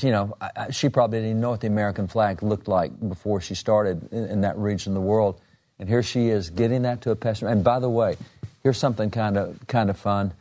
you 0.00 0.10
know, 0.10 0.36
she 0.70 0.88
probably 0.88 1.18
didn't 1.18 1.30
even 1.30 1.40
know 1.40 1.50
what 1.50 1.60
the 1.60 1.66
American 1.66 2.08
flag 2.08 2.42
looked 2.42 2.68
like 2.68 2.92
before 3.08 3.40
she 3.40 3.54
started 3.54 4.12
in, 4.12 4.24
in 4.26 4.40
that 4.42 4.56
region 4.58 4.92
of 4.92 4.94
the 4.94 5.08
world. 5.08 5.40
And 5.78 5.88
here 5.88 6.02
she 6.02 6.28
is 6.28 6.50
getting 6.50 6.82
that 6.82 7.00
to 7.02 7.10
a 7.10 7.16
pastor. 7.16 7.48
And 7.48 7.64
by 7.64 7.80
the 7.80 7.90
way, 7.90 8.16
here's 8.62 8.78
something 8.78 9.10
kind 9.10 9.36
of 9.36 9.66
kind 9.66 9.90
of 9.90 9.98
fun. 9.98 10.32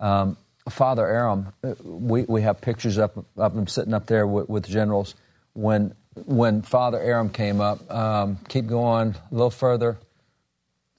Um, 0.00 0.36
Father 0.68 1.06
Aram, 1.06 1.52
uh, 1.62 1.74
we, 1.84 2.22
we 2.24 2.42
have 2.42 2.60
pictures 2.60 2.98
up 2.98 3.24
of 3.36 3.56
him 3.56 3.66
sitting 3.66 3.94
up 3.94 4.06
there 4.06 4.26
with, 4.26 4.48
with 4.48 4.68
generals. 4.68 5.14
When 5.52 5.94
when 6.24 6.62
Father 6.62 7.00
Aram 7.00 7.28
came 7.28 7.60
up, 7.60 7.90
um, 7.90 8.38
keep 8.48 8.66
going 8.66 9.14
a 9.30 9.34
little 9.34 9.50
further. 9.50 9.98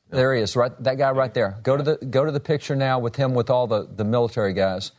There 0.09 0.33
he 0.33 0.41
is, 0.41 0.55
right? 0.55 0.71
That 0.83 0.97
guy 0.97 1.11
right 1.11 1.33
there. 1.33 1.57
Go 1.63 1.75
to 1.75 1.83
the 1.83 1.97
go 2.05 2.23
to 2.23 2.31
the 2.31 2.39
picture 2.39 2.75
now 2.75 2.99
with 2.99 3.15
him 3.15 3.33
with 3.33 3.49
all 3.49 3.67
the, 3.67 3.87
the 3.93 4.05
military 4.05 4.53
guys. 4.53 4.91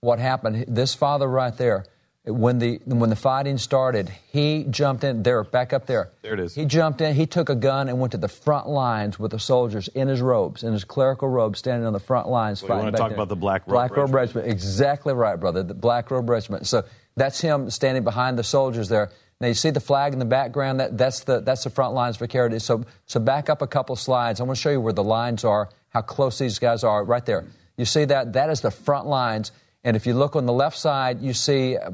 What 0.00 0.18
happened? 0.18 0.66
This 0.68 0.94
father 0.94 1.26
right 1.26 1.56
there. 1.56 1.84
When 2.24 2.58
the 2.58 2.80
when 2.84 3.08
the 3.08 3.16
fighting 3.16 3.56
started, 3.56 4.08
he 4.32 4.66
jumped 4.68 5.04
in. 5.04 5.22
There, 5.22 5.44
back 5.44 5.72
up 5.72 5.86
there. 5.86 6.10
There 6.22 6.34
it 6.34 6.40
is. 6.40 6.56
He 6.56 6.64
jumped 6.64 7.00
in. 7.00 7.14
He 7.14 7.26
took 7.26 7.48
a 7.48 7.54
gun 7.54 7.88
and 7.88 8.00
went 8.00 8.12
to 8.12 8.18
the 8.18 8.28
front 8.28 8.68
lines 8.68 9.16
with 9.16 9.30
the 9.30 9.38
soldiers 9.38 9.86
in 9.88 10.08
his 10.08 10.20
robes, 10.20 10.64
in 10.64 10.72
his 10.72 10.82
clerical 10.82 11.28
robes, 11.28 11.60
standing 11.60 11.86
on 11.86 11.92
the 11.92 12.00
front 12.00 12.28
lines. 12.28 12.62
Well, 12.62 12.68
you 12.68 12.74
fighting 12.74 12.84
wanna 12.86 12.96
talk 12.96 13.08
there. 13.10 13.16
about 13.16 13.28
the 13.28 13.36
Black 13.36 13.62
Robe 13.66 13.74
Black 13.74 13.96
Robe 13.96 14.12
Regiment. 14.12 14.48
Exactly 14.48 15.14
right, 15.14 15.36
brother. 15.36 15.62
The 15.62 15.74
Black 15.74 16.10
Robe 16.10 16.28
Regiment. 16.28 16.66
So 16.66 16.84
that's 17.16 17.40
him 17.40 17.70
standing 17.70 18.02
behind 18.02 18.38
the 18.38 18.44
soldiers 18.44 18.88
there. 18.88 19.10
Now 19.40 19.48
you 19.48 19.54
see 19.54 19.70
the 19.70 19.80
flag 19.80 20.12
in 20.12 20.18
the 20.18 20.24
background. 20.24 20.80
That, 20.80 20.96
that's 20.96 21.20
the 21.24 21.40
that's 21.40 21.64
the 21.64 21.70
front 21.70 21.94
lines 21.94 22.16
for 22.16 22.26
Carity. 22.26 22.58
So 22.58 22.84
so 23.06 23.20
back 23.20 23.50
up 23.50 23.60
a 23.62 23.66
couple 23.66 23.94
slides. 23.96 24.40
I 24.40 24.44
want 24.44 24.56
to 24.56 24.62
show 24.62 24.70
you 24.70 24.80
where 24.80 24.92
the 24.92 25.04
lines 25.04 25.44
are, 25.44 25.68
how 25.90 26.02
close 26.02 26.38
these 26.38 26.58
guys 26.58 26.84
are. 26.84 27.04
Right 27.04 27.24
there. 27.24 27.44
You 27.76 27.84
see 27.84 28.06
that? 28.06 28.32
That 28.32 28.50
is 28.50 28.62
the 28.62 28.70
front 28.70 29.06
lines. 29.06 29.52
And 29.84 29.96
if 29.96 30.06
you 30.06 30.14
look 30.14 30.34
on 30.34 30.46
the 30.46 30.52
left 30.52 30.78
side, 30.78 31.20
you 31.20 31.32
see 31.32 31.76
uh, 31.76 31.92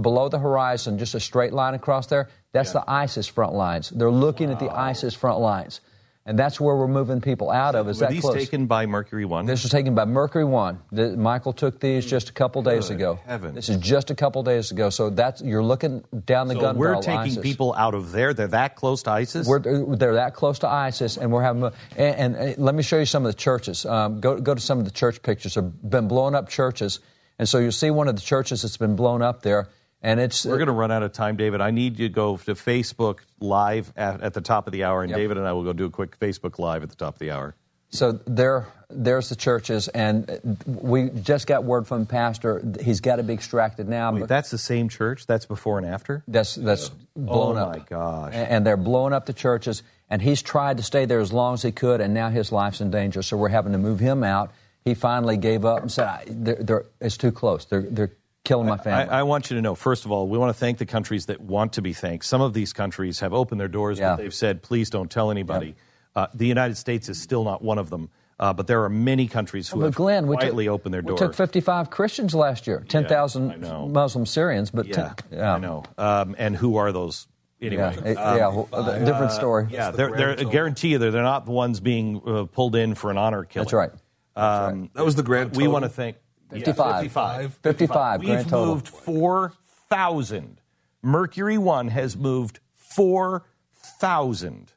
below 0.00 0.28
the 0.28 0.38
horizon 0.38 0.98
just 0.98 1.14
a 1.14 1.20
straight 1.20 1.52
line 1.52 1.74
across 1.74 2.06
there. 2.06 2.28
That's 2.52 2.72
the 2.72 2.84
ISIS 2.86 3.26
front 3.26 3.54
lines. 3.54 3.90
They're 3.90 4.10
looking 4.10 4.50
at 4.50 4.60
the 4.60 4.70
ISIS 4.70 5.14
front 5.14 5.40
lines, 5.40 5.80
and 6.24 6.38
that's 6.38 6.60
where 6.60 6.76
we're 6.76 6.86
moving 6.86 7.20
people 7.20 7.50
out 7.50 7.74
of. 7.74 7.88
Is 7.88 7.98
that 7.98 8.10
these 8.10 8.20
close? 8.20 8.34
taken 8.34 8.66
by 8.66 8.86
Mercury 8.86 9.24
One? 9.24 9.44
This 9.46 9.64
was 9.64 9.72
taken 9.72 9.94
by 9.94 10.04
Mercury 10.04 10.44
One. 10.44 10.78
The- 10.92 11.16
Michael 11.16 11.52
took 11.52 11.80
these 11.80 12.06
just 12.06 12.28
a 12.28 12.32
couple 12.32 12.62
days 12.62 12.88
Good 12.88 12.94
ago. 12.98 13.18
heavens. 13.26 13.54
This 13.56 13.68
is 13.68 13.78
just 13.78 14.10
a 14.10 14.14
couple 14.14 14.42
days 14.44 14.70
ago. 14.70 14.90
So 14.90 15.10
that's 15.10 15.42
you're 15.42 15.62
looking 15.64 16.04
down 16.26 16.46
the 16.46 16.54
so 16.54 16.60
gun 16.60 16.76
we're 16.78 16.94
taking 17.02 17.18
ISIS. 17.18 17.42
people 17.42 17.74
out 17.74 17.94
of 17.94 18.12
there. 18.12 18.34
They're 18.34 18.46
that 18.48 18.76
close 18.76 19.02
to 19.04 19.10
ISIS. 19.10 19.46
We're, 19.48 19.58
they're 19.96 20.14
that 20.14 20.34
close 20.34 20.60
to 20.60 20.68
ISIS, 20.68 21.16
and 21.16 21.32
we're 21.32 21.42
having. 21.42 21.64
And, 21.96 22.36
and, 22.36 22.36
uh, 22.36 22.62
let 22.62 22.74
me 22.74 22.82
show 22.84 22.98
you 22.98 23.06
some 23.06 23.26
of 23.26 23.32
the 23.32 23.38
churches. 23.38 23.84
Um, 23.84 24.20
go 24.20 24.38
go 24.40 24.54
to 24.54 24.60
some 24.60 24.78
of 24.78 24.84
the 24.84 24.90
church 24.92 25.22
pictures. 25.22 25.54
They've 25.54 25.64
been 25.90 26.06
blowing 26.06 26.34
up 26.36 26.48
churches, 26.48 27.00
and 27.38 27.48
so 27.48 27.58
you'll 27.58 27.72
see 27.72 27.90
one 27.90 28.06
of 28.06 28.14
the 28.14 28.22
churches 28.22 28.62
that's 28.62 28.76
been 28.76 28.94
blown 28.94 29.22
up 29.22 29.42
there, 29.42 29.68
and 30.02 30.20
it's 30.20 30.44
We're 30.44 30.56
going 30.58 30.66
to 30.66 30.72
run 30.72 30.90
out 30.90 31.02
of 31.02 31.12
time, 31.12 31.36
David. 31.36 31.60
I 31.60 31.70
need 31.70 31.98
you 31.98 32.08
to 32.08 32.14
go 32.14 32.36
to 32.36 32.54
Facebook 32.54 33.18
Live 33.40 33.92
at, 33.96 34.20
at 34.20 34.34
the 34.34 34.40
top 34.40 34.66
of 34.66 34.72
the 34.72 34.84
hour, 34.84 35.02
and 35.02 35.10
Yep. 35.10 35.18
David 35.18 35.36
and 35.38 35.46
I 35.46 35.52
will 35.52 35.62
go 35.64 35.72
do 35.72 35.86
a 35.86 35.90
quick 35.90 36.18
Facebook 36.18 36.58
Live 36.58 36.82
at 36.82 36.90
the 36.90 36.96
top 36.96 37.14
of 37.14 37.18
the 37.20 37.30
hour. 37.30 37.54
So 37.90 38.12
there, 38.12 38.66
there's 38.88 39.28
the 39.28 39.36
churches, 39.36 39.88
and 39.88 40.56
we 40.66 41.10
just 41.10 41.46
got 41.46 41.64
word 41.64 41.86
from 41.86 42.06
Pastor. 42.06 42.62
He's 42.80 43.00
got 43.00 43.16
to 43.16 43.22
be 43.22 43.34
extracted 43.34 43.86
now. 43.86 44.12
Wait, 44.12 44.20
but 44.20 44.28
that's 44.30 44.50
the 44.50 44.56
same 44.58 44.88
church. 44.88 45.26
That's 45.26 45.44
before 45.44 45.76
and 45.78 45.86
after. 45.86 46.22
that's 46.26 46.54
that's 46.54 46.88
oh 46.90 46.94
blown 47.16 47.58
oh 47.58 47.60
up. 47.60 47.76
my 47.76 47.84
gosh! 47.84 48.32
and 48.34 48.48
and 48.48 48.66
they're 48.66 48.78
blowing 48.78 49.12
up 49.12 49.26
the 49.26 49.34
churches. 49.34 49.82
And 50.08 50.20
he's 50.20 50.42
tried 50.42 50.76
to 50.76 50.82
stay 50.82 51.06
there 51.06 51.20
as 51.20 51.32
long 51.32 51.54
as 51.54 51.62
he 51.62 51.72
could, 51.72 52.00
and 52.02 52.12
now 52.12 52.28
his 52.28 52.52
life's 52.52 52.80
in 52.82 52.90
danger. 52.90 53.22
So 53.22 53.36
we're 53.36 53.48
having 53.48 53.72
to 53.72 53.78
move 53.78 53.98
him 53.98 54.22
out. 54.24 54.50
He 54.84 54.92
finally 54.94 55.38
gave 55.38 55.64
up 55.64 55.80
and 55.80 55.90
said, 55.90 56.24
they're, 56.28 56.56
they're, 56.56 56.84
"It's 57.00 57.16
too 57.16 57.32
close. 57.32 57.64
They're 57.66 57.82
they're 57.82 58.12
killing 58.44 58.66
my 58.68 58.76
family." 58.76 59.08
I, 59.10 59.20
I 59.20 59.22
want 59.22 59.50
you 59.50 59.56
to 59.56 59.62
know, 59.62 59.74
first 59.74 60.04
of 60.04 60.10
all, 60.12 60.28
we 60.28 60.38
want 60.38 60.50
to 60.50 60.58
thank 60.58 60.78
the 60.78 60.86
countries 60.86 61.26
that 61.26 61.40
want 61.40 61.74
to 61.74 61.82
be 61.82 61.92
thanked. 61.92 62.24
Some 62.24 62.40
of 62.40 62.52
these 62.54 62.72
countries 62.72 63.20
have 63.20 63.32
opened 63.32 63.60
their 63.60 63.68
doors, 63.68 63.98
Yeah. 63.98 64.10
but 64.10 64.22
they've 64.22 64.34
said, 64.34 64.62
please 64.62 64.90
don't 64.90 65.10
tell 65.10 65.30
anybody. 65.30 65.74
Uh, 66.14 66.26
the 66.34 66.46
United 66.46 66.76
States 66.76 67.08
is 67.08 67.20
still 67.20 67.44
not 67.44 67.62
one 67.62 67.78
of 67.78 67.88
them, 67.90 68.10
uh, 68.38 68.52
but 68.52 68.66
there 68.66 68.82
are 68.84 68.88
many 68.90 69.26
countries 69.28 69.68
who 69.68 69.80
But 69.80 69.86
have 69.86 69.94
Glenn, 69.94 70.26
quietly 70.26 70.66
took, 70.66 70.74
opened 70.74 70.94
their 70.94 71.02
doors. 71.02 71.20
we 71.20 71.26
took 71.26 71.34
55 71.34 71.90
Christians 71.90 72.34
last 72.34 72.66
year, 72.66 72.84
10,000 72.88 73.60
Muslim 73.92 74.26
Syrians, 74.26 74.70
but 74.70 74.86
yeah, 74.86 75.14
10 75.30 75.40
I 75.40 75.58
know. 75.58 75.84
Um, 75.96 76.34
and 76.38 76.54
who 76.56 76.76
are 76.76 76.92
those? 76.92 77.26
Anyway, 77.62 77.94
Yeah, 77.96 78.10
it- 78.10 78.16
yeah, 78.18 79.04
different 79.04 79.30
story. 79.32 79.68
yeah, 79.70 79.92
they're, 79.92 80.10
they're, 80.10 80.30
I 80.40 80.42
guarantee 80.44 80.88
you, 80.88 80.98
they're, 80.98 81.12
they're 81.12 81.22
not 81.22 81.46
the 81.46 81.52
ones 81.52 81.78
being 81.80 82.20
uh, 82.26 82.44
pulled 82.44 82.74
in 82.74 82.94
for 82.96 83.10
an 83.12 83.16
honor 83.16 83.44
killing. 83.44 83.64
That's 83.66 83.72
right. 83.72 83.90
Um, 84.34 84.90
That 84.94 85.04
was 85.04 85.14
the 85.14 85.22
grand 85.22 85.54
We 85.56 85.68
want 85.68 85.84
to 85.84 85.88
thank 85.88 86.16
55. 86.52 87.02
55. 87.02 87.54
55 87.62 88.20
We've 88.20 88.28
grand 88.28 88.48
total. 88.48 88.74
moved 88.74 88.88
4,000. 88.88 90.60
Mercury 91.02 91.58
One 91.58 91.88
has 91.88 92.16
moved 92.16 92.60
4,000. 92.74 94.72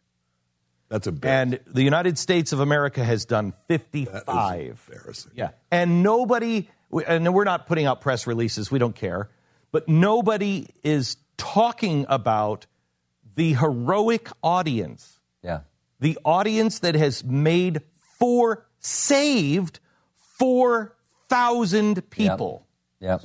That's 0.89 1.07
a 1.07 1.13
And 1.23 1.59
the 1.67 1.83
United 1.83 2.17
States 2.17 2.53
of 2.53 2.59
America 2.59 3.03
has 3.03 3.25
done 3.25 3.53
55. 3.67 4.79
embarrassing. 4.87 5.31
Yeah. 5.35 5.49
And 5.71 6.03
nobody, 6.03 6.69
and 7.07 7.33
we're 7.33 7.43
not 7.43 7.65
putting 7.67 7.85
out 7.85 8.01
press 8.01 8.27
releases, 8.27 8.71
we 8.71 8.79
don't 8.79 8.95
care, 8.95 9.29
but 9.71 9.87
nobody 9.89 10.67
is 10.83 11.17
talking 11.37 12.05
about 12.07 12.65
the 13.35 13.53
heroic 13.53 14.29
audience. 14.43 15.19
Yeah. 15.43 15.61
The 15.99 16.17
audience 16.23 16.79
that 16.79 16.95
has 16.95 17.23
made 17.23 17.81
four, 18.19 18.65
saved 18.79 19.79
4,000 21.35 22.09
people. 22.09 22.65
Yep. 22.99 23.23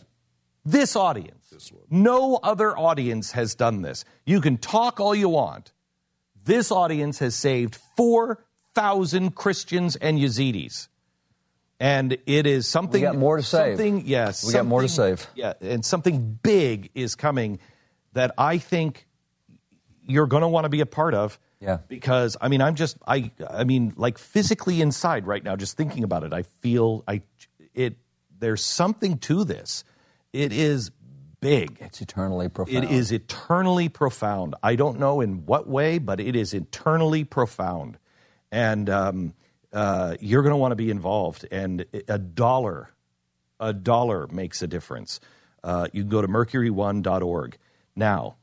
This 0.64 0.96
audience. 0.96 1.36
No 1.90 2.36
other 2.36 2.76
audience 2.76 3.32
has 3.32 3.54
done 3.54 3.82
this. 3.82 4.04
You 4.24 4.40
can 4.40 4.56
talk 4.56 4.98
all 4.98 5.14
you 5.14 5.28
want. 5.28 5.72
This 6.42 6.72
audience 6.72 7.18
has 7.18 7.34
saved 7.34 7.78
4,000 7.96 9.34
Christians 9.34 9.96
and 9.96 10.18
Yazidis. 10.18 10.88
And 11.78 12.18
it 12.26 12.46
is 12.46 12.66
something. 12.66 13.00
We 13.00 13.06
got 13.06 13.16
more 13.16 13.36
to 13.36 13.42
save. 13.42 13.76
Something, 13.76 14.06
yes. 14.06 14.46
We 14.46 14.52
got 14.52 14.66
more 14.66 14.82
to 14.82 14.88
save. 14.88 15.26
Yeah, 15.34 15.54
and 15.60 15.84
something 15.84 16.38
big 16.42 16.90
is 16.94 17.14
coming 17.14 17.58
that 18.12 18.34
I 18.36 18.58
think 18.58 19.06
you're 20.06 20.26
going 20.26 20.42
to 20.42 20.48
want 20.48 20.64
to 20.64 20.68
be 20.68 20.80
a 20.80 20.86
part 20.86 21.14
of. 21.14 21.38
Yeah. 21.60 21.78
Because 21.88 22.36
I 22.40 22.48
mean, 22.48 22.60
I'm 22.60 22.74
just 22.74 22.96
I 23.06 23.30
I 23.48 23.64
mean, 23.64 23.94
like 23.96 24.18
physically 24.18 24.80
inside 24.80 25.26
right 25.26 25.42
now, 25.42 25.56
just 25.56 25.76
thinking 25.76 26.04
about 26.04 26.24
it, 26.24 26.32
I 26.32 26.42
feel 26.42 27.04
I 27.08 27.22
it. 27.84 27.96
There's 28.38 28.62
something 28.62 29.18
to 29.18 29.44
this. 29.44 29.84
It 30.32 30.52
is 30.52 30.90
big. 31.40 31.78
It's 31.80 32.00
eternally 32.00 32.48
profound. 32.48 32.84
It 32.84 32.90
is 32.90 33.12
eternally 33.12 33.88
profound. 33.88 34.54
I 34.62 34.76
don't 34.76 34.98
know 34.98 35.20
in 35.20 35.46
what 35.46 35.68
way, 35.68 35.98
but 35.98 36.20
it 36.20 36.36
is 36.36 36.54
eternally 36.54 37.24
profound. 37.24 37.98
And 38.52 38.88
um, 38.88 39.34
uh, 39.72 40.16
you're 40.20 40.42
going 40.42 40.52
to 40.52 40.56
want 40.56 40.72
to 40.72 40.76
be 40.76 40.90
involved. 40.90 41.46
And 41.50 41.84
a 42.08 42.18
dollar, 42.18 42.90
a 43.58 43.72
dollar 43.72 44.26
makes 44.28 44.62
a 44.62 44.66
difference. 44.66 45.20
Uh, 45.62 45.88
you 45.92 46.02
can 46.02 46.10
go 46.10 46.22
to 46.22 46.28
mercury1.org. 46.28 47.58
Now, 47.96 48.36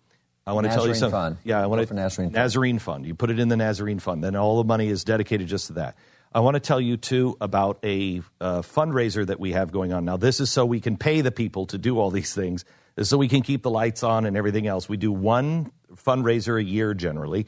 I 0.46 0.54
want 0.54 0.66
to 0.68 0.74
tell 0.74 0.88
you 0.88 0.94
something. 0.94 1.12
Fund. 1.12 1.38
Yeah, 1.44 1.62
I 1.62 1.66
want 1.66 1.82
Go 1.82 1.86
to 1.86 1.94
Nazarene 1.94 2.30
Fund. 2.30 2.36
Nazarene 2.36 2.80
Fund. 2.80 3.06
You 3.06 3.16
put 3.16 3.30
it 3.30 3.40
in 3.40 3.50
the 3.50 3.58
Nazarene 3.58 4.00
Fund, 4.00 4.24
then 4.24 4.36
all 4.36 4.58
the 4.58 4.64
money 4.64 4.88
is 4.88 5.04
dedicated 5.04 5.48
just 5.48 5.68
to 5.68 5.74
that. 5.74 5.98
I 6.38 6.40
want 6.40 6.54
to 6.54 6.60
tell 6.60 6.80
you 6.80 6.98
too 6.98 7.36
about 7.42 7.80
a 7.84 8.22
uh, 8.40 8.62
fundraiser 8.62 9.26
that 9.26 9.40
we 9.40 9.54
have 9.54 9.72
going 9.72 9.92
on 9.92 10.06
now. 10.06 10.18
This 10.18 10.40
is 10.40 10.52
so 10.52 10.68
we 10.68 10.80
can 10.80 10.96
pay 10.96 11.22
the 11.22 11.32
people 11.32 11.66
to 11.66 11.80
do 11.80 11.98
all 11.98 12.12
these 12.12 12.32
things. 12.36 12.64
This 12.94 13.08
is 13.08 13.10
so 13.10 13.18
we 13.18 13.28
can 13.28 13.42
keep 13.42 13.64
the 13.64 13.72
lights 13.72 14.04
on 14.04 14.24
and 14.28 14.38
everything 14.38 14.68
else. 14.68 14.88
We 14.88 14.98
do 14.98 15.12
one 15.12 15.72
fundraiser 15.96 16.60
a 16.60 16.64
year 16.64 16.94
generally, 16.94 17.48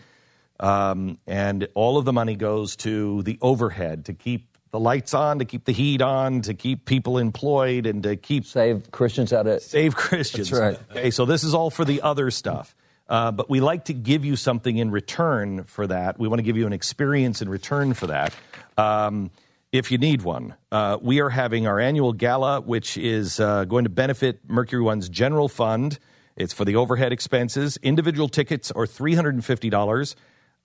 um, 0.59 1.19
and 1.27 1.67
all 1.75 1.99
of 1.99 2.05
the 2.05 2.13
money 2.13 2.35
goes 2.35 2.77
to 2.77 3.21
the 3.21 3.37
overhead 3.43 4.05
to 4.05 4.13
keep 4.13 4.57
the 4.71 4.79
lights 4.79 5.13
on, 5.13 5.37
to 5.37 5.45
keep 5.45 5.65
the 5.65 5.71
heat 5.71 6.01
on, 6.01 6.41
to 6.41 6.55
keep 6.55 6.85
people 6.85 7.19
employed, 7.19 7.85
and 7.85 8.01
to 8.01 8.15
keep 8.15 8.47
save 8.47 8.89
Christians 8.89 9.31
out 9.31 9.45
of 9.45 9.61
save 9.61 9.95
Christians. 9.95 10.49
That's 10.49 10.59
right. 10.59 10.79
Okay, 10.89 11.11
so 11.11 11.25
this 11.25 11.43
is 11.43 11.53
all 11.53 11.69
for 11.69 11.85
the 11.85 12.01
other 12.01 12.31
stuff. 12.31 12.75
Uh, 13.10 13.31
but 13.31 13.49
we 13.49 13.60
like 13.60 13.86
to 13.86 13.94
give 13.94 14.23
you 14.23 14.36
something 14.36 14.77
in 14.77 14.91
return 14.91 15.64
for 15.64 15.88
that. 15.88 16.19
We 16.19 16.27
want 16.27 16.40
to 16.40 16.44
give 16.44 16.57
you 16.57 16.68
an 16.68 16.73
experience 16.73 17.41
in 17.41 17.49
return 17.49 17.95
for 17.95 18.07
that. 18.07 18.34
Um, 18.77 19.31
if 19.72 19.91
you 19.91 19.98
need 19.98 20.22
one, 20.22 20.56
uh, 20.72 20.98
we 21.02 21.19
are 21.19 21.30
having 21.30 21.68
our 21.68 21.80
annual 21.80 22.14
gala, 22.14 22.61
which 22.61 22.98
is 22.98 23.40
uh, 23.40 23.65
going 23.65 23.84
to 23.84 23.90
benefit 23.90 24.40
Mercury 24.48 24.81
One's 24.81 25.10
general 25.10 25.49
fund. 25.49 25.99
It's 26.36 26.53
for 26.53 26.65
the 26.65 26.76
overhead 26.76 27.11
expenses. 27.11 27.77
Individual 27.81 28.30
tickets 28.30 28.72
are 28.72 28.88
three 28.88 29.15
hundred 29.15 29.34
and 29.34 29.44
fifty 29.44 29.69
dollars. 29.69 30.15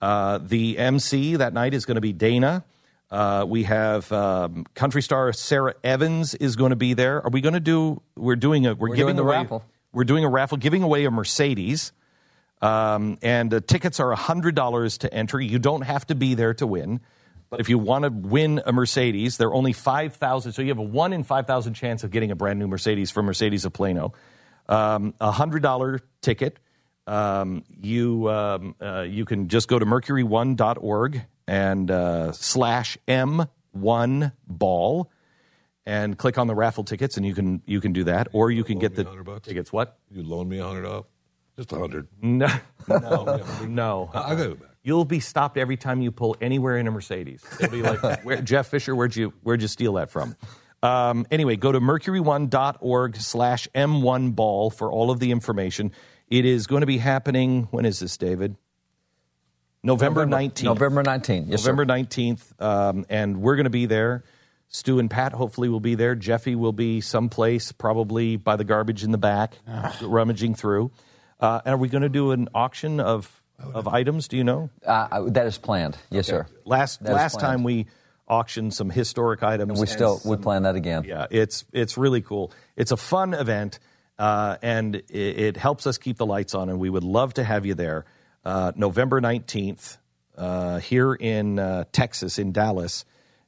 Uh, 0.01 0.39
the 0.41 0.77
MC 0.77 1.35
that 1.35 1.53
night 1.53 1.73
is 1.73 1.85
going 1.85 1.95
to 1.95 2.01
be 2.01 2.13
Dana. 2.13 2.63
Uh, 3.11 3.45
we 3.47 3.63
have 3.63 4.11
um, 4.11 4.65
country 4.73 5.01
star 5.01 5.31
Sara 5.33 5.75
Evans 5.83 6.33
is 6.35 6.55
going 6.55 6.71
to 6.71 6.75
be 6.75 6.93
there. 6.93 7.23
Are 7.23 7.29
we 7.29 7.41
going 7.41 7.53
to 7.53 7.59
do? 7.59 8.01
We're 8.15 8.35
doing 8.35 8.65
a. 8.65 8.73
We're, 8.73 8.89
We're 8.89 8.95
giving 8.95 9.19
away, 9.19 9.35
raffle. 9.37 9.63
We're 9.91 10.03
doing 10.03 10.23
a 10.23 10.29
raffle, 10.29 10.57
giving 10.57 10.83
away 10.83 11.05
a 11.05 11.11
Mercedes. 11.11 11.91
Um, 12.65 13.19
and 13.21 13.51
the 13.51 13.61
tickets 13.61 13.99
are 13.99 14.13
$100 14.15 14.97
to 14.99 15.13
enter. 15.13 15.39
You 15.39 15.59
don't 15.59 15.83
have 15.83 16.07
to 16.07 16.15
be 16.15 16.33
there 16.33 16.55
to 16.55 16.65
win. 16.65 16.99
But 17.51 17.59
if 17.59 17.69
you 17.69 17.77
want 17.77 18.05
to 18.05 18.09
win 18.09 18.59
a 18.65 18.73
Mercedes, 18.73 19.37
they're 19.37 19.53
only 19.53 19.71
5,000. 19.71 20.51
So 20.51 20.63
you 20.63 20.69
have 20.69 20.79
a 20.79 20.81
1 20.81 21.13
in 21.13 21.23
5,000 21.23 21.75
chance 21.75 22.03
of 22.03 22.09
getting 22.09 22.31
a 22.31 22.35
brand 22.35 22.57
new 22.57 22.67
Mercedes 22.67 23.11
from 23.11 23.27
Mercedes 23.27 23.65
of 23.65 23.73
Plano. 23.73 24.13
Um, 24.67 25.13
a 25.21 25.31
$100 25.31 26.01
ticket. 26.21 26.57
Um, 27.05 27.63
you, 27.69 28.29
um, 28.31 28.75
uh, 28.81 29.01
you 29.01 29.25
can 29.25 29.47
just 29.47 29.67
go 29.67 29.77
to 29.77 29.85
mercury1.org 29.85 31.21
and 31.47 31.91
uh, 31.91 32.31
slash 32.31 32.97
M1 33.07 34.31
ball 34.47 35.11
and 35.85 36.17
click 36.17 36.39
on 36.39 36.47
the 36.47 36.55
raffle 36.55 36.83
tickets, 36.83 37.15
and 37.15 37.25
you 37.27 37.35
can, 37.35 37.61
you 37.67 37.79
can 37.79 37.93
do 37.93 38.05
that. 38.05 38.29
Or 38.33 38.49
you 38.49 38.63
can 38.63 38.79
get 38.79 38.95
the 38.95 39.39
tickets. 39.43 39.71
What? 39.71 39.99
You 40.09 40.23
loan 40.23 40.49
me 40.49 40.57
a 40.57 40.65
hundred 40.65 40.87
up, 40.87 41.09
just 41.55 41.71
a 41.71 41.77
hundred. 41.77 42.07
No, 42.21 42.47
no, 42.87 43.41
no. 43.67 44.09
I 44.13 44.35
got 44.35 44.51
it 44.51 44.59
back. 44.59 44.69
You'll 44.83 45.05
be 45.05 45.19
stopped 45.19 45.57
every 45.57 45.77
time 45.77 46.01
you 46.01 46.11
pull 46.11 46.35
anywhere 46.39 46.77
in 46.77 46.87
a 46.87 46.91
Mercedes. 46.91 47.43
They'll 47.59 47.71
be 47.71 47.81
like, 47.81 48.23
Where, 48.23 48.41
Jeff 48.41 48.67
Fisher, 48.67 48.95
where'd 48.95 49.15
you, 49.15 49.33
where'd 49.41 49.63
you 49.63 49.67
steal 49.67 49.93
that 49.93 50.11
from? 50.11 50.35
Um, 50.83 51.25
anyway, 51.31 51.55
go 51.55 51.71
to 51.71 51.79
mercury1.org 51.79 53.15
slash 53.15 53.67
M1ball 53.73 54.69
for 54.69 54.91
all 54.91 55.09
of 55.09 55.19
the 55.19 55.31
information. 55.31 55.91
It 56.27 56.45
is 56.45 56.67
going 56.67 56.81
to 56.81 56.85
be 56.85 56.99
happening, 56.99 57.63
when 57.71 57.85
is 57.85 57.99
this, 57.99 58.17
David? 58.17 58.55
November, 59.81 60.27
19th. 60.27 60.63
November 60.63 61.03
19th. 61.03 61.49
Yes, 61.49 61.63
sir. 61.63 61.71
November 61.71 61.85
19th. 61.91 62.61
Um, 62.61 63.05
and 63.09 63.41
we're 63.41 63.55
going 63.55 63.65
to 63.65 63.71
be 63.71 63.87
there. 63.87 64.23
Stu 64.67 64.99
and 64.99 65.09
Pat 65.09 65.31
hopefully 65.33 65.69
will 65.69 65.79
be 65.79 65.95
there. 65.95 66.13
Jeffy 66.15 66.55
will 66.55 66.73
be 66.73 67.01
someplace, 67.01 67.71
probably 67.71 68.35
by 68.35 68.55
the 68.55 68.63
garbage 68.63 69.03
in 69.03 69.11
the 69.11 69.17
back, 69.17 69.57
rummaging 70.01 70.55
through. 70.55 70.91
Uh, 71.39 71.61
are 71.65 71.77
we 71.77 71.89
going 71.89 72.03
to 72.03 72.09
do 72.09 72.31
an 72.31 72.47
auction 72.53 72.99
of, 72.99 73.41
of 73.59 73.87
items? 73.87 74.27
Do 74.27 74.37
you 74.37 74.43
know? 74.43 74.69
Uh, 74.85 75.29
that 75.29 75.45
is 75.47 75.57
planned. 75.57 75.97
Yes, 76.09 76.29
Okay. 76.29 76.47
sir. 76.47 76.55
Last 76.65 77.03
That 77.03 77.13
last 77.13 77.39
time 77.39 77.63
we 77.63 77.87
auctioned 78.27 78.73
some 78.73 78.89
historic 78.89 79.43
items. 79.43 79.71
And 79.71 79.79
we 79.79 79.85
still 79.85 80.21
we 80.25 80.37
plan 80.37 80.63
that 80.63 80.75
again. 80.75 81.03
Yeah, 81.03 81.27
it's 81.29 81.65
it's 81.73 81.97
really 81.97 82.21
cool. 82.21 82.51
It's 82.75 82.91
a 82.91 82.97
fun 82.97 83.33
event, 83.33 83.79
uh, 84.17 84.57
and 84.61 84.95
it, 84.95 85.05
it 85.09 85.57
helps 85.57 85.85
us 85.87 85.97
keep 85.97 86.17
the 86.17 86.25
lights 86.25 86.55
on. 86.55 86.69
And 86.69 86.79
we 86.79 86.89
would 86.89 87.03
love 87.03 87.35
to 87.35 87.43
have 87.43 87.65
you 87.65 87.75
there, 87.75 88.05
uh, 88.43 88.71
November 88.75 89.21
nineteenth, 89.21 89.97
uh, 90.37 90.79
here 90.79 91.13
in 91.13 91.59
uh, 91.59 91.83
Texas, 91.91 92.39
in 92.39 92.51
Dallas, 92.51 93.05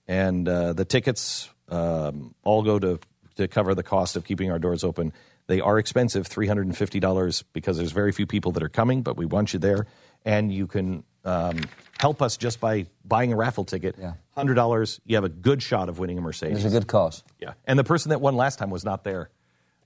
and 0.08 0.48
uh, 0.48 0.74
the 0.74 0.86
tickets 0.86 1.50
um, 1.70 2.36
all 2.44 2.64
go 2.64 2.78
to 2.80 3.00
to 3.38 3.48
cover 3.48 3.74
the 3.76 3.84
cost 3.84 4.16
of 4.16 4.26
keeping 4.26 4.52
our 4.52 4.60
doors 4.60 4.84
open. 4.84 5.14
They 5.48 5.62
are 5.62 5.80
expensive, 5.80 6.28
three 6.28 6.48
hundred 6.48 6.68
and 6.68 6.78
fifty 6.78 7.00
dollars, 7.00 7.44
because 7.54 7.78
there's 7.78 7.92
very 7.92 8.12
few 8.12 8.26
people 8.26 8.52
that 8.54 8.64
are 8.64 8.70
coming, 8.70 9.02
but 9.02 9.18
we 9.18 9.26
want 9.26 9.54
you 9.54 9.60
there, 9.60 9.88
and 10.26 10.52
you 10.54 10.68
can. 10.68 11.04
Um, 11.26 11.60
help 12.00 12.22
us 12.22 12.38
just 12.38 12.62
by 12.62 12.86
buying 13.04 13.34
a 13.34 13.36
raffle 13.36 13.66
ticket. 13.66 13.96
Yeah. 14.00 14.14
Hundred 14.34 14.54
dollars, 14.54 15.02
you 15.06 15.18
have 15.18 15.26
a 15.26 15.30
good 15.30 15.62
shot 15.62 15.90
of 15.90 16.00
winning 16.00 16.18
a 16.18 16.22
Mercedes. 16.22 16.64
It's 16.64 16.74
a 16.74 16.78
good 16.80 16.88
cause. 16.88 17.22
Yeah, 17.38 17.54
and 17.66 17.78
the 17.78 17.84
person 17.84 18.12
that 18.12 18.22
won 18.22 18.38
last 18.38 18.60
time 18.60 18.70
was 18.70 18.86
not 18.86 19.04
there. 19.04 19.30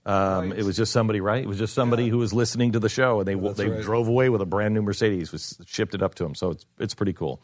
Um, 0.06 0.52
It 0.52 0.64
was 0.64 0.78
just 0.78 0.92
somebody, 0.92 1.20
right? 1.20 1.44
It 1.44 1.48
was 1.48 1.58
just 1.58 1.74
somebody 1.74 2.10
who 2.10 2.20
was 2.20 2.32
listening 2.32 2.74
to 2.74 2.80
the 2.80 2.90
show, 2.90 3.22
and 3.22 3.28
they 3.28 3.34
they 3.34 3.70
right. 3.70 3.82
drove 3.82 4.08
away 4.08 4.30
with 4.30 4.42
a 4.42 4.46
brand 4.46 4.76
new 4.76 4.84
Mercedes, 4.84 5.32
was 5.32 5.58
shipped 5.66 5.96
it 5.96 6.04
up 6.04 6.14
to 6.16 6.26
him. 6.26 6.36
So 6.36 6.52
it's 6.52 6.66
it's 6.78 6.94
pretty 6.94 7.14
cool. 7.14 7.42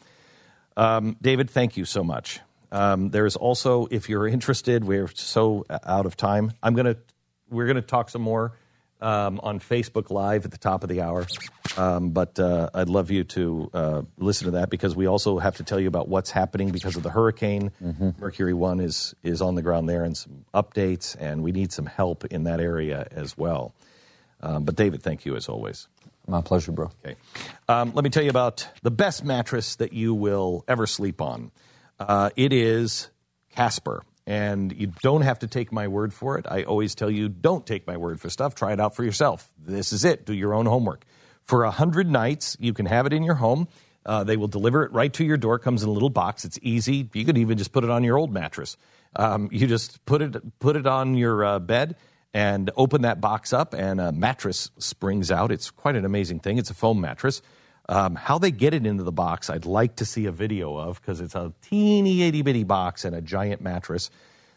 Um, 0.76 1.16
David, 1.20 1.50
thank 1.50 1.76
you 1.76 1.84
so 1.84 2.04
much. 2.04 2.38
Um, 2.70 3.08
there 3.08 3.26
is 3.26 3.34
also, 3.34 3.88
if 3.90 4.08
you're 4.08 4.28
interested, 4.28 4.84
we're 4.84 5.08
so 5.14 5.64
out 5.84 6.06
of 6.06 6.16
time. 6.16 6.52
I'm 6.62 6.74
gonna 6.74 6.96
we're 7.50 7.66
gonna 7.66 7.82
talk 7.82 8.10
some 8.10 8.22
more 8.22 8.52
um, 9.00 9.40
on 9.42 9.60
Facebook 9.60 10.10
Live 10.10 10.44
at 10.44 10.50
the 10.50 10.58
top 10.58 10.82
of 10.82 10.88
the 10.88 11.02
hour. 11.02 11.26
Um, 11.76 12.10
but 12.10 12.38
uh, 12.40 12.70
I'd 12.74 12.88
love 12.88 13.10
you 13.10 13.24
to 13.24 13.70
uh, 13.72 14.02
listen 14.16 14.46
to 14.46 14.50
that 14.52 14.70
because 14.70 14.96
we 14.96 15.06
also 15.06 15.38
have 15.38 15.56
to 15.58 15.64
tell 15.64 15.78
you 15.78 15.86
about 15.86 16.08
what's 16.08 16.30
happening 16.30 16.70
because 16.70 16.96
of 16.96 17.02
the 17.02 17.10
hurricane. 17.10 17.70
Mercury 18.18 18.54
One 18.54 18.80
is 18.80 19.14
is 19.22 19.40
on 19.40 19.54
the 19.54 19.62
ground 19.62 19.88
there, 19.88 20.04
and 20.04 20.16
some 20.16 20.44
updates, 20.54 21.16
and 21.18 21.42
we 21.42 21.52
need 21.52 21.72
some 21.72 21.86
help 21.86 22.24
in 22.26 22.44
that 22.44 22.60
area 22.60 23.06
as 23.10 23.36
well. 23.36 23.74
Um, 24.40 24.64
but 24.64 24.76
David, 24.76 25.02
thank 25.02 25.24
you 25.24 25.36
as 25.36 25.48
always. 25.48 25.88
My 26.26 26.42
pleasure, 26.42 26.72
bro. 26.72 26.90
Okay. 27.04 27.16
Um, 27.68 27.92
let 27.94 28.04
me 28.04 28.10
tell 28.10 28.22
you 28.22 28.30
about 28.30 28.68
the 28.82 28.90
best 28.90 29.24
mattress 29.24 29.76
that 29.76 29.92
you 29.92 30.14
will 30.14 30.64
ever 30.68 30.86
sleep 30.86 31.20
on. 31.20 31.50
Uh, 31.98 32.30
it 32.36 32.52
is 32.52 33.08
Casper. 33.54 34.02
And 34.28 34.78
you 34.78 34.92
don't 35.00 35.22
have 35.22 35.38
to 35.38 35.46
take 35.46 35.72
my 35.72 35.88
word 35.88 36.12
for 36.12 36.36
it. 36.36 36.44
I 36.46 36.64
always 36.64 36.94
tell 36.94 37.10
you, 37.10 37.30
don't 37.30 37.66
take 37.66 37.86
my 37.86 37.96
word 37.96 38.20
for 38.20 38.28
stuff. 38.28 38.54
Try 38.54 38.74
it 38.74 38.78
out 38.78 38.94
for 38.94 39.02
yourself. 39.02 39.50
This 39.58 39.90
is 39.90 40.04
it. 40.04 40.26
Do 40.26 40.34
your 40.34 40.52
own 40.52 40.66
homework. 40.66 41.06
For 41.44 41.64
a 41.64 41.70
hundred 41.70 42.10
nights, 42.10 42.54
you 42.60 42.74
can 42.74 42.84
have 42.84 43.06
it 43.06 43.14
in 43.14 43.22
your 43.22 43.36
home. 43.36 43.68
Uh, 44.04 44.24
they 44.24 44.36
will 44.36 44.46
deliver 44.46 44.84
it 44.84 44.92
right 44.92 45.10
to 45.14 45.24
your 45.24 45.38
door. 45.38 45.58
Comes 45.58 45.82
in 45.82 45.88
a 45.88 45.92
little 45.92 46.10
box. 46.10 46.44
It's 46.44 46.58
easy. 46.60 47.08
You 47.14 47.24
could 47.24 47.38
even 47.38 47.56
just 47.56 47.72
put 47.72 47.84
it 47.84 47.90
on 47.90 48.04
your 48.04 48.18
old 48.18 48.30
mattress. 48.30 48.76
Um, 49.16 49.48
you 49.50 49.66
just 49.66 50.04
put 50.04 50.20
it 50.20 50.58
put 50.58 50.76
it 50.76 50.86
on 50.86 51.14
your 51.14 51.42
uh, 51.42 51.58
bed 51.58 51.96
and 52.34 52.70
open 52.76 53.02
that 53.02 53.22
box 53.22 53.54
up, 53.54 53.72
and 53.72 53.98
a 53.98 54.12
mattress 54.12 54.70
springs 54.76 55.30
out. 55.30 55.50
It's 55.50 55.70
quite 55.70 55.96
an 55.96 56.04
amazing 56.04 56.40
thing. 56.40 56.58
It's 56.58 56.68
a 56.68 56.74
foam 56.74 57.00
mattress. 57.00 57.40
Um, 57.90 58.16
how 58.16 58.38
they 58.38 58.50
get 58.50 58.74
it 58.74 58.84
into 58.84 59.02
the 59.02 59.12
box, 59.12 59.48
I'd 59.48 59.64
like 59.64 59.96
to 59.96 60.04
see 60.04 60.26
a 60.26 60.32
video 60.32 60.76
of 60.76 61.00
because 61.00 61.20
it's 61.20 61.34
a 61.34 61.54
teeny 61.62 62.22
itty 62.24 62.42
bitty 62.42 62.64
box 62.64 63.04
and 63.04 63.16
a 63.16 63.22
giant 63.22 63.62
mattress. 63.62 64.10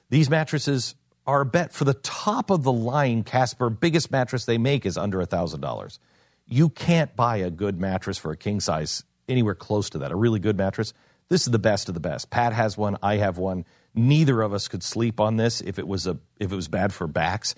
These 0.10 0.30
mattresses 0.30 0.96
are 1.26 1.42
a 1.42 1.46
bet 1.46 1.72
for 1.72 1.86
the 1.86 1.94
top 1.94 2.50
of 2.50 2.64
the 2.64 2.72
line 2.72 3.24
Casper. 3.24 3.70
Biggest 3.70 4.12
mattress 4.12 4.46
they 4.46 4.58
make 4.58 4.86
is 4.86 4.98
under 4.98 5.20
$1,000. 5.20 6.00
You 6.48 6.70
can't 6.70 7.16
buy 7.16 7.38
a 7.38 7.50
good 7.50 7.80
mattress 7.80 8.18
for 8.18 8.32
a 8.32 8.38
king 8.38 8.60
size 8.60 9.04
anywhere 9.30 9.56
close 9.56 9.90
to 9.92 10.00
that. 10.00 10.12
A 10.12 10.16
really 10.16 10.40
good 10.40 10.58
mattress. 10.58 10.94
This 11.30 11.42
is 11.42 11.52
the 11.52 11.60
best 11.60 11.88
of 11.88 11.94
the 11.94 12.02
best. 12.02 12.30
Pat 12.30 12.52
has 12.52 12.78
one. 12.78 12.98
I 13.02 13.18
have 13.18 13.38
one. 13.38 13.64
Neither 13.96 14.42
of 14.42 14.54
us 14.54 14.68
could 14.68 14.84
sleep 14.84 15.20
on 15.22 15.38
this 15.38 15.62
if 15.62 15.80
it 15.80 15.88
was 15.88 16.08
a 16.08 16.18
if 16.40 16.52
it 16.52 16.56
was 16.56 16.68
bad 16.68 16.94
for 16.94 17.08
backs. 17.08 17.56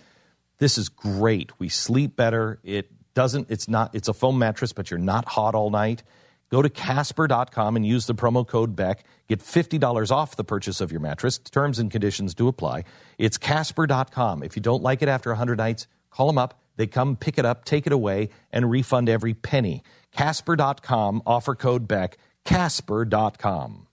This 0.60 0.78
is 0.78 0.90
great. 0.90 1.60
We 1.60 1.70
sleep 1.70 2.16
better. 2.16 2.60
It 2.64 2.92
doesn't. 3.14 3.50
It's 3.50 3.68
not. 3.68 3.94
It's 3.94 4.08
a 4.08 4.14
foam 4.14 4.38
mattress, 4.40 4.74
but 4.74 4.90
you're 4.90 4.98
not 5.00 5.28
hot 5.28 5.56
all 5.56 5.70
night. 5.70 6.04
Go 6.50 6.62
to 6.62 6.70
Casper.com 6.70 7.76
and 7.76 7.86
use 7.86 8.06
the 8.06 8.14
promo 8.14 8.48
code 8.48 8.76
Beck. 8.76 9.06
Get 9.28 9.40
$50 9.40 10.12
off 10.12 10.36
the 10.36 10.44
purchase 10.44 10.82
of 10.82 10.92
your 10.92 11.02
mattress. 11.02 11.40
Terms 11.40 11.80
and 11.80 11.90
conditions 11.90 12.36
do 12.36 12.48
apply. 12.48 12.84
It's 13.18 13.40
Casper.com. 13.40 14.44
If 14.44 14.56
you 14.56 14.62
don't 14.62 14.84
like 14.84 15.02
it 15.02 15.10
after 15.10 15.32
100 15.32 15.58
nights, 15.58 15.88
call 16.12 16.28
them 16.28 16.38
up. 16.38 16.62
They 16.76 16.86
come 16.86 17.16
pick 17.16 17.40
it 17.40 17.46
up, 17.46 17.66
take 17.66 17.88
it 17.88 17.94
away, 17.94 18.30
and 18.52 18.70
refund 18.70 19.10
every 19.10 19.34
penny. 19.34 19.82
Casper.com, 20.12 21.24
offer 21.26 21.56
code 21.56 21.88
Beck. 21.88 22.18
Casper.com. 22.46 23.88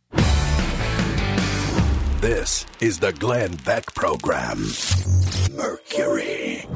This 2.20 2.66
is 2.80 2.98
the 2.98 3.14
Glenn 3.14 3.56
Beck 3.64 3.94
Program. 3.94 4.58
Mercury. 5.52 6.66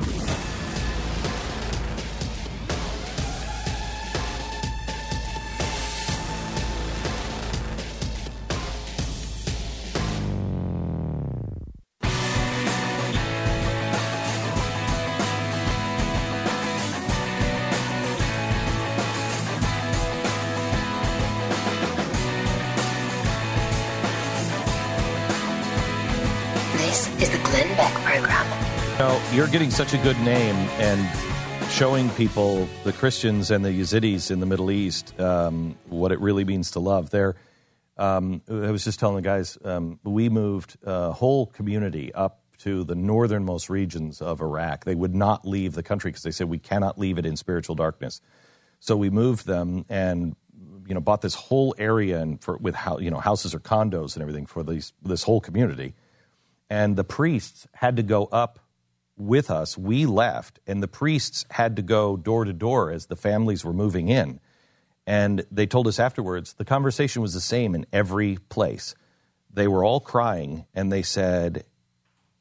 You 28.94 29.00
know, 29.00 29.22
you're 29.32 29.48
getting 29.48 29.72
such 29.72 29.92
a 29.92 29.98
good 29.98 30.18
name 30.20 30.54
and 30.78 31.68
showing 31.68 32.08
people, 32.10 32.68
the 32.84 32.92
Christians 32.92 33.50
and 33.50 33.64
the 33.64 33.70
Yazidis 33.70 34.30
in 34.30 34.38
the 34.38 34.46
Middle 34.46 34.70
East, 34.70 35.18
um, 35.18 35.74
what 35.88 36.12
it 36.12 36.20
really 36.20 36.44
means 36.44 36.70
to 36.70 36.78
love. 36.78 37.10
There, 37.10 37.34
um, 37.98 38.40
I 38.48 38.70
was 38.70 38.84
just 38.84 39.00
telling 39.00 39.16
the 39.16 39.22
guys, 39.22 39.58
um, 39.64 39.98
we 40.04 40.28
moved 40.28 40.76
a 40.84 41.10
whole 41.10 41.46
community 41.46 42.14
up 42.14 42.42
to 42.58 42.84
the 42.84 42.94
northernmost 42.94 43.68
regions 43.68 44.22
of 44.22 44.40
Iraq. 44.40 44.84
They 44.84 44.94
would 44.94 45.12
not 45.12 45.44
leave 45.44 45.72
the 45.72 45.82
country 45.82 46.12
because 46.12 46.22
they 46.22 46.30
said 46.30 46.48
we 46.48 46.60
cannot 46.60 46.96
leave 46.96 47.18
it 47.18 47.26
in 47.26 47.36
spiritual 47.36 47.74
darkness. 47.74 48.20
So 48.78 48.96
we 48.96 49.10
moved 49.10 49.44
them 49.44 49.84
and 49.88 50.36
you 50.86 50.94
know 50.94 51.00
bought 51.00 51.20
this 51.20 51.34
whole 51.34 51.74
area 51.78 52.20
and 52.20 52.40
for 52.40 52.58
with 52.58 52.76
how 52.76 52.98
you 52.98 53.10
know 53.10 53.18
houses 53.18 53.56
or 53.56 53.58
condos 53.58 54.14
and 54.14 54.22
everything 54.22 54.46
for 54.46 54.62
these 54.62 54.92
this 55.02 55.24
whole 55.24 55.40
community. 55.40 55.94
And 56.70 56.94
the 56.94 57.04
priests 57.04 57.66
had 57.74 57.96
to 57.96 58.04
go 58.04 58.26
up 58.26 58.60
with 59.16 59.50
us. 59.50 59.78
We 59.78 60.06
left, 60.06 60.58
and 60.66 60.82
the 60.82 60.88
priests 60.88 61.44
had 61.50 61.76
to 61.76 61.82
go 61.82 62.16
door 62.16 62.44
to 62.44 62.52
door 62.52 62.90
as 62.90 63.06
the 63.06 63.16
families 63.16 63.64
were 63.64 63.72
moving 63.72 64.08
in. 64.08 64.40
And 65.06 65.44
they 65.50 65.66
told 65.66 65.86
us 65.86 65.98
afterwards 65.98 66.54
the 66.54 66.64
conversation 66.64 67.20
was 67.22 67.34
the 67.34 67.40
same 67.40 67.74
in 67.74 67.86
every 67.92 68.38
place. 68.48 68.94
They 69.52 69.68
were 69.68 69.84
all 69.84 70.00
crying, 70.00 70.64
and 70.74 70.90
they 70.90 71.02
said, 71.02 71.64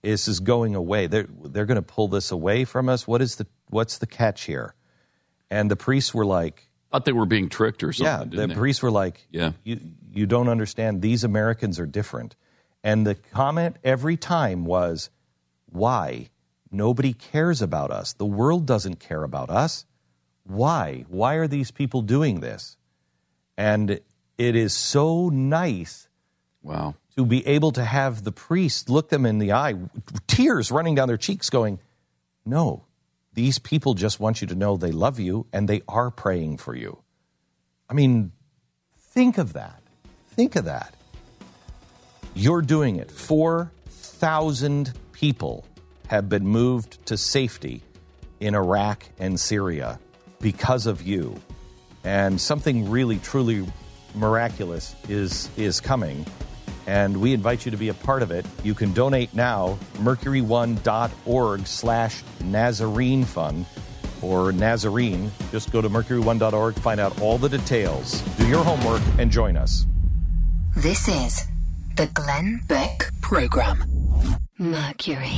"This 0.02 0.28
is 0.28 0.40
going 0.40 0.74
away. 0.76 1.08
They're 1.08 1.28
they're 1.44 1.66
going 1.66 1.76
to 1.76 1.82
pull 1.82 2.08
this 2.08 2.32
away 2.32 2.64
from 2.66 2.90
us. 2.90 3.08
What 3.08 3.22
is 3.22 3.36
the 3.36 3.46
what's 3.70 3.98
the 3.98 4.08
catch 4.08 4.46
here?" 4.46 4.74
And 5.52 5.70
the 5.70 5.76
priests 5.76 6.14
were 6.14 6.26
like, 6.26 6.68
Thought 6.92 7.06
they 7.06 7.12
were 7.12 7.28
being 7.28 7.50
tricked 7.50 7.84
or 7.84 7.94
something. 7.94 8.32
yeah, 8.32 8.42
the 8.42 8.48
they? 8.48 8.56
priests 8.56 8.82
were 8.82 8.90
like, 8.90 9.28
Yeah. 9.30 9.52
you, 9.64 9.80
you 10.12 10.26
don't 10.26 10.48
understand. 10.50 11.02
These 11.02 11.24
Americans 11.24 11.80
are 11.80 11.86
different. 11.86 12.36
And 12.84 13.06
the 13.06 13.14
comment 13.16 13.76
every 13.84 14.18
time 14.18 14.66
was, 14.66 15.12
why? 15.68 16.30
Nobody 16.74 17.14
cares 17.14 17.62
about 17.62 17.92
us. 17.92 18.14
The 18.14 18.26
world 18.26 18.66
doesn't 18.66 19.00
care 19.00 19.24
about 19.24 19.52
us. 19.52 19.86
Why? 20.44 21.06
Why 21.08 21.36
are 21.36 21.48
these 21.48 21.70
people 21.70 22.02
doing 22.02 22.40
this? 22.40 22.78
And 23.56 24.00
it 24.40 24.56
is 24.56 24.74
so 24.74 25.30
nice 25.30 26.08
wow. 26.64 26.96
to 27.16 27.28
be 27.28 27.46
able 27.46 27.72
to 27.74 27.86
have 27.86 28.24
the 28.24 28.32
priest 28.32 28.90
look 28.90 29.10
them 29.10 29.24
in 29.28 29.38
the 29.38 29.54
eye, 29.54 29.76
tears 30.26 30.72
running 30.72 30.96
down 30.96 31.08
their 31.08 31.16
cheeks, 31.16 31.52
going, 31.52 31.78
No, 32.44 32.86
these 33.34 33.60
people 33.60 33.94
just 33.94 34.20
want 34.20 34.42
you 34.42 34.48
to 34.48 34.56
know 34.56 34.76
they 34.76 34.92
love 34.92 35.20
you 35.20 35.46
and 35.54 35.70
they 35.70 35.84
are 35.88 36.10
praying 36.10 36.58
for 36.58 36.76
you. 36.76 37.04
I 37.88 37.94
mean, 37.94 38.32
think 38.98 39.38
of 39.38 39.54
that. 39.54 39.80
Think 40.30 40.56
of 40.56 40.66
that. 40.66 40.96
You're 42.34 42.64
doing 42.64 42.96
it. 42.96 43.12
4,000 43.12 44.92
people 45.12 45.66
have 46.08 46.30
been 46.30 46.46
moved 46.46 47.06
to 47.08 47.18
safety 47.18 47.82
in 48.40 48.56
Iraq 48.56 49.06
and 49.20 49.40
Syria 49.40 50.00
because 50.42 50.86
of 50.86 51.02
you. 51.02 51.36
And 52.04 52.40
something 52.40 52.90
really, 52.90 53.18
truly 53.20 53.66
miraculous 54.16 54.96
is, 55.08 55.50
is 55.58 55.80
coming. 55.80 56.26
And 56.86 57.18
we 57.18 57.34
invite 57.34 57.66
you 57.66 57.72
to 57.72 57.78
be 57.78 57.88
a 57.88 57.94
part 57.94 58.22
of 58.22 58.32
it. 58.32 58.46
You 58.64 58.74
can 58.74 58.92
donate 58.94 59.34
now, 59.34 59.80
mercury1.org 59.96 61.66
slash 61.66 62.24
Nazarene 62.44 63.24
Fund 63.24 63.66
or 64.22 64.52
Nazarene. 64.52 65.32
Just 65.52 65.72
go 65.72 65.82
to 65.82 65.90
mercury1.org, 65.90 66.76
find 66.76 67.00
out 67.00 67.22
all 67.22 67.38
the 67.38 67.50
details. 67.50 68.22
Do 68.38 68.48
your 68.48 68.64
homework 68.64 69.02
and 69.18 69.32
join 69.32 69.56
us. 69.56 69.86
This 70.76 71.08
is 71.08 71.46
the 71.96 72.08
Glenn 72.08 72.62
Beck 72.68 73.12
Program. 73.22 73.84
Mercury. 74.58 75.38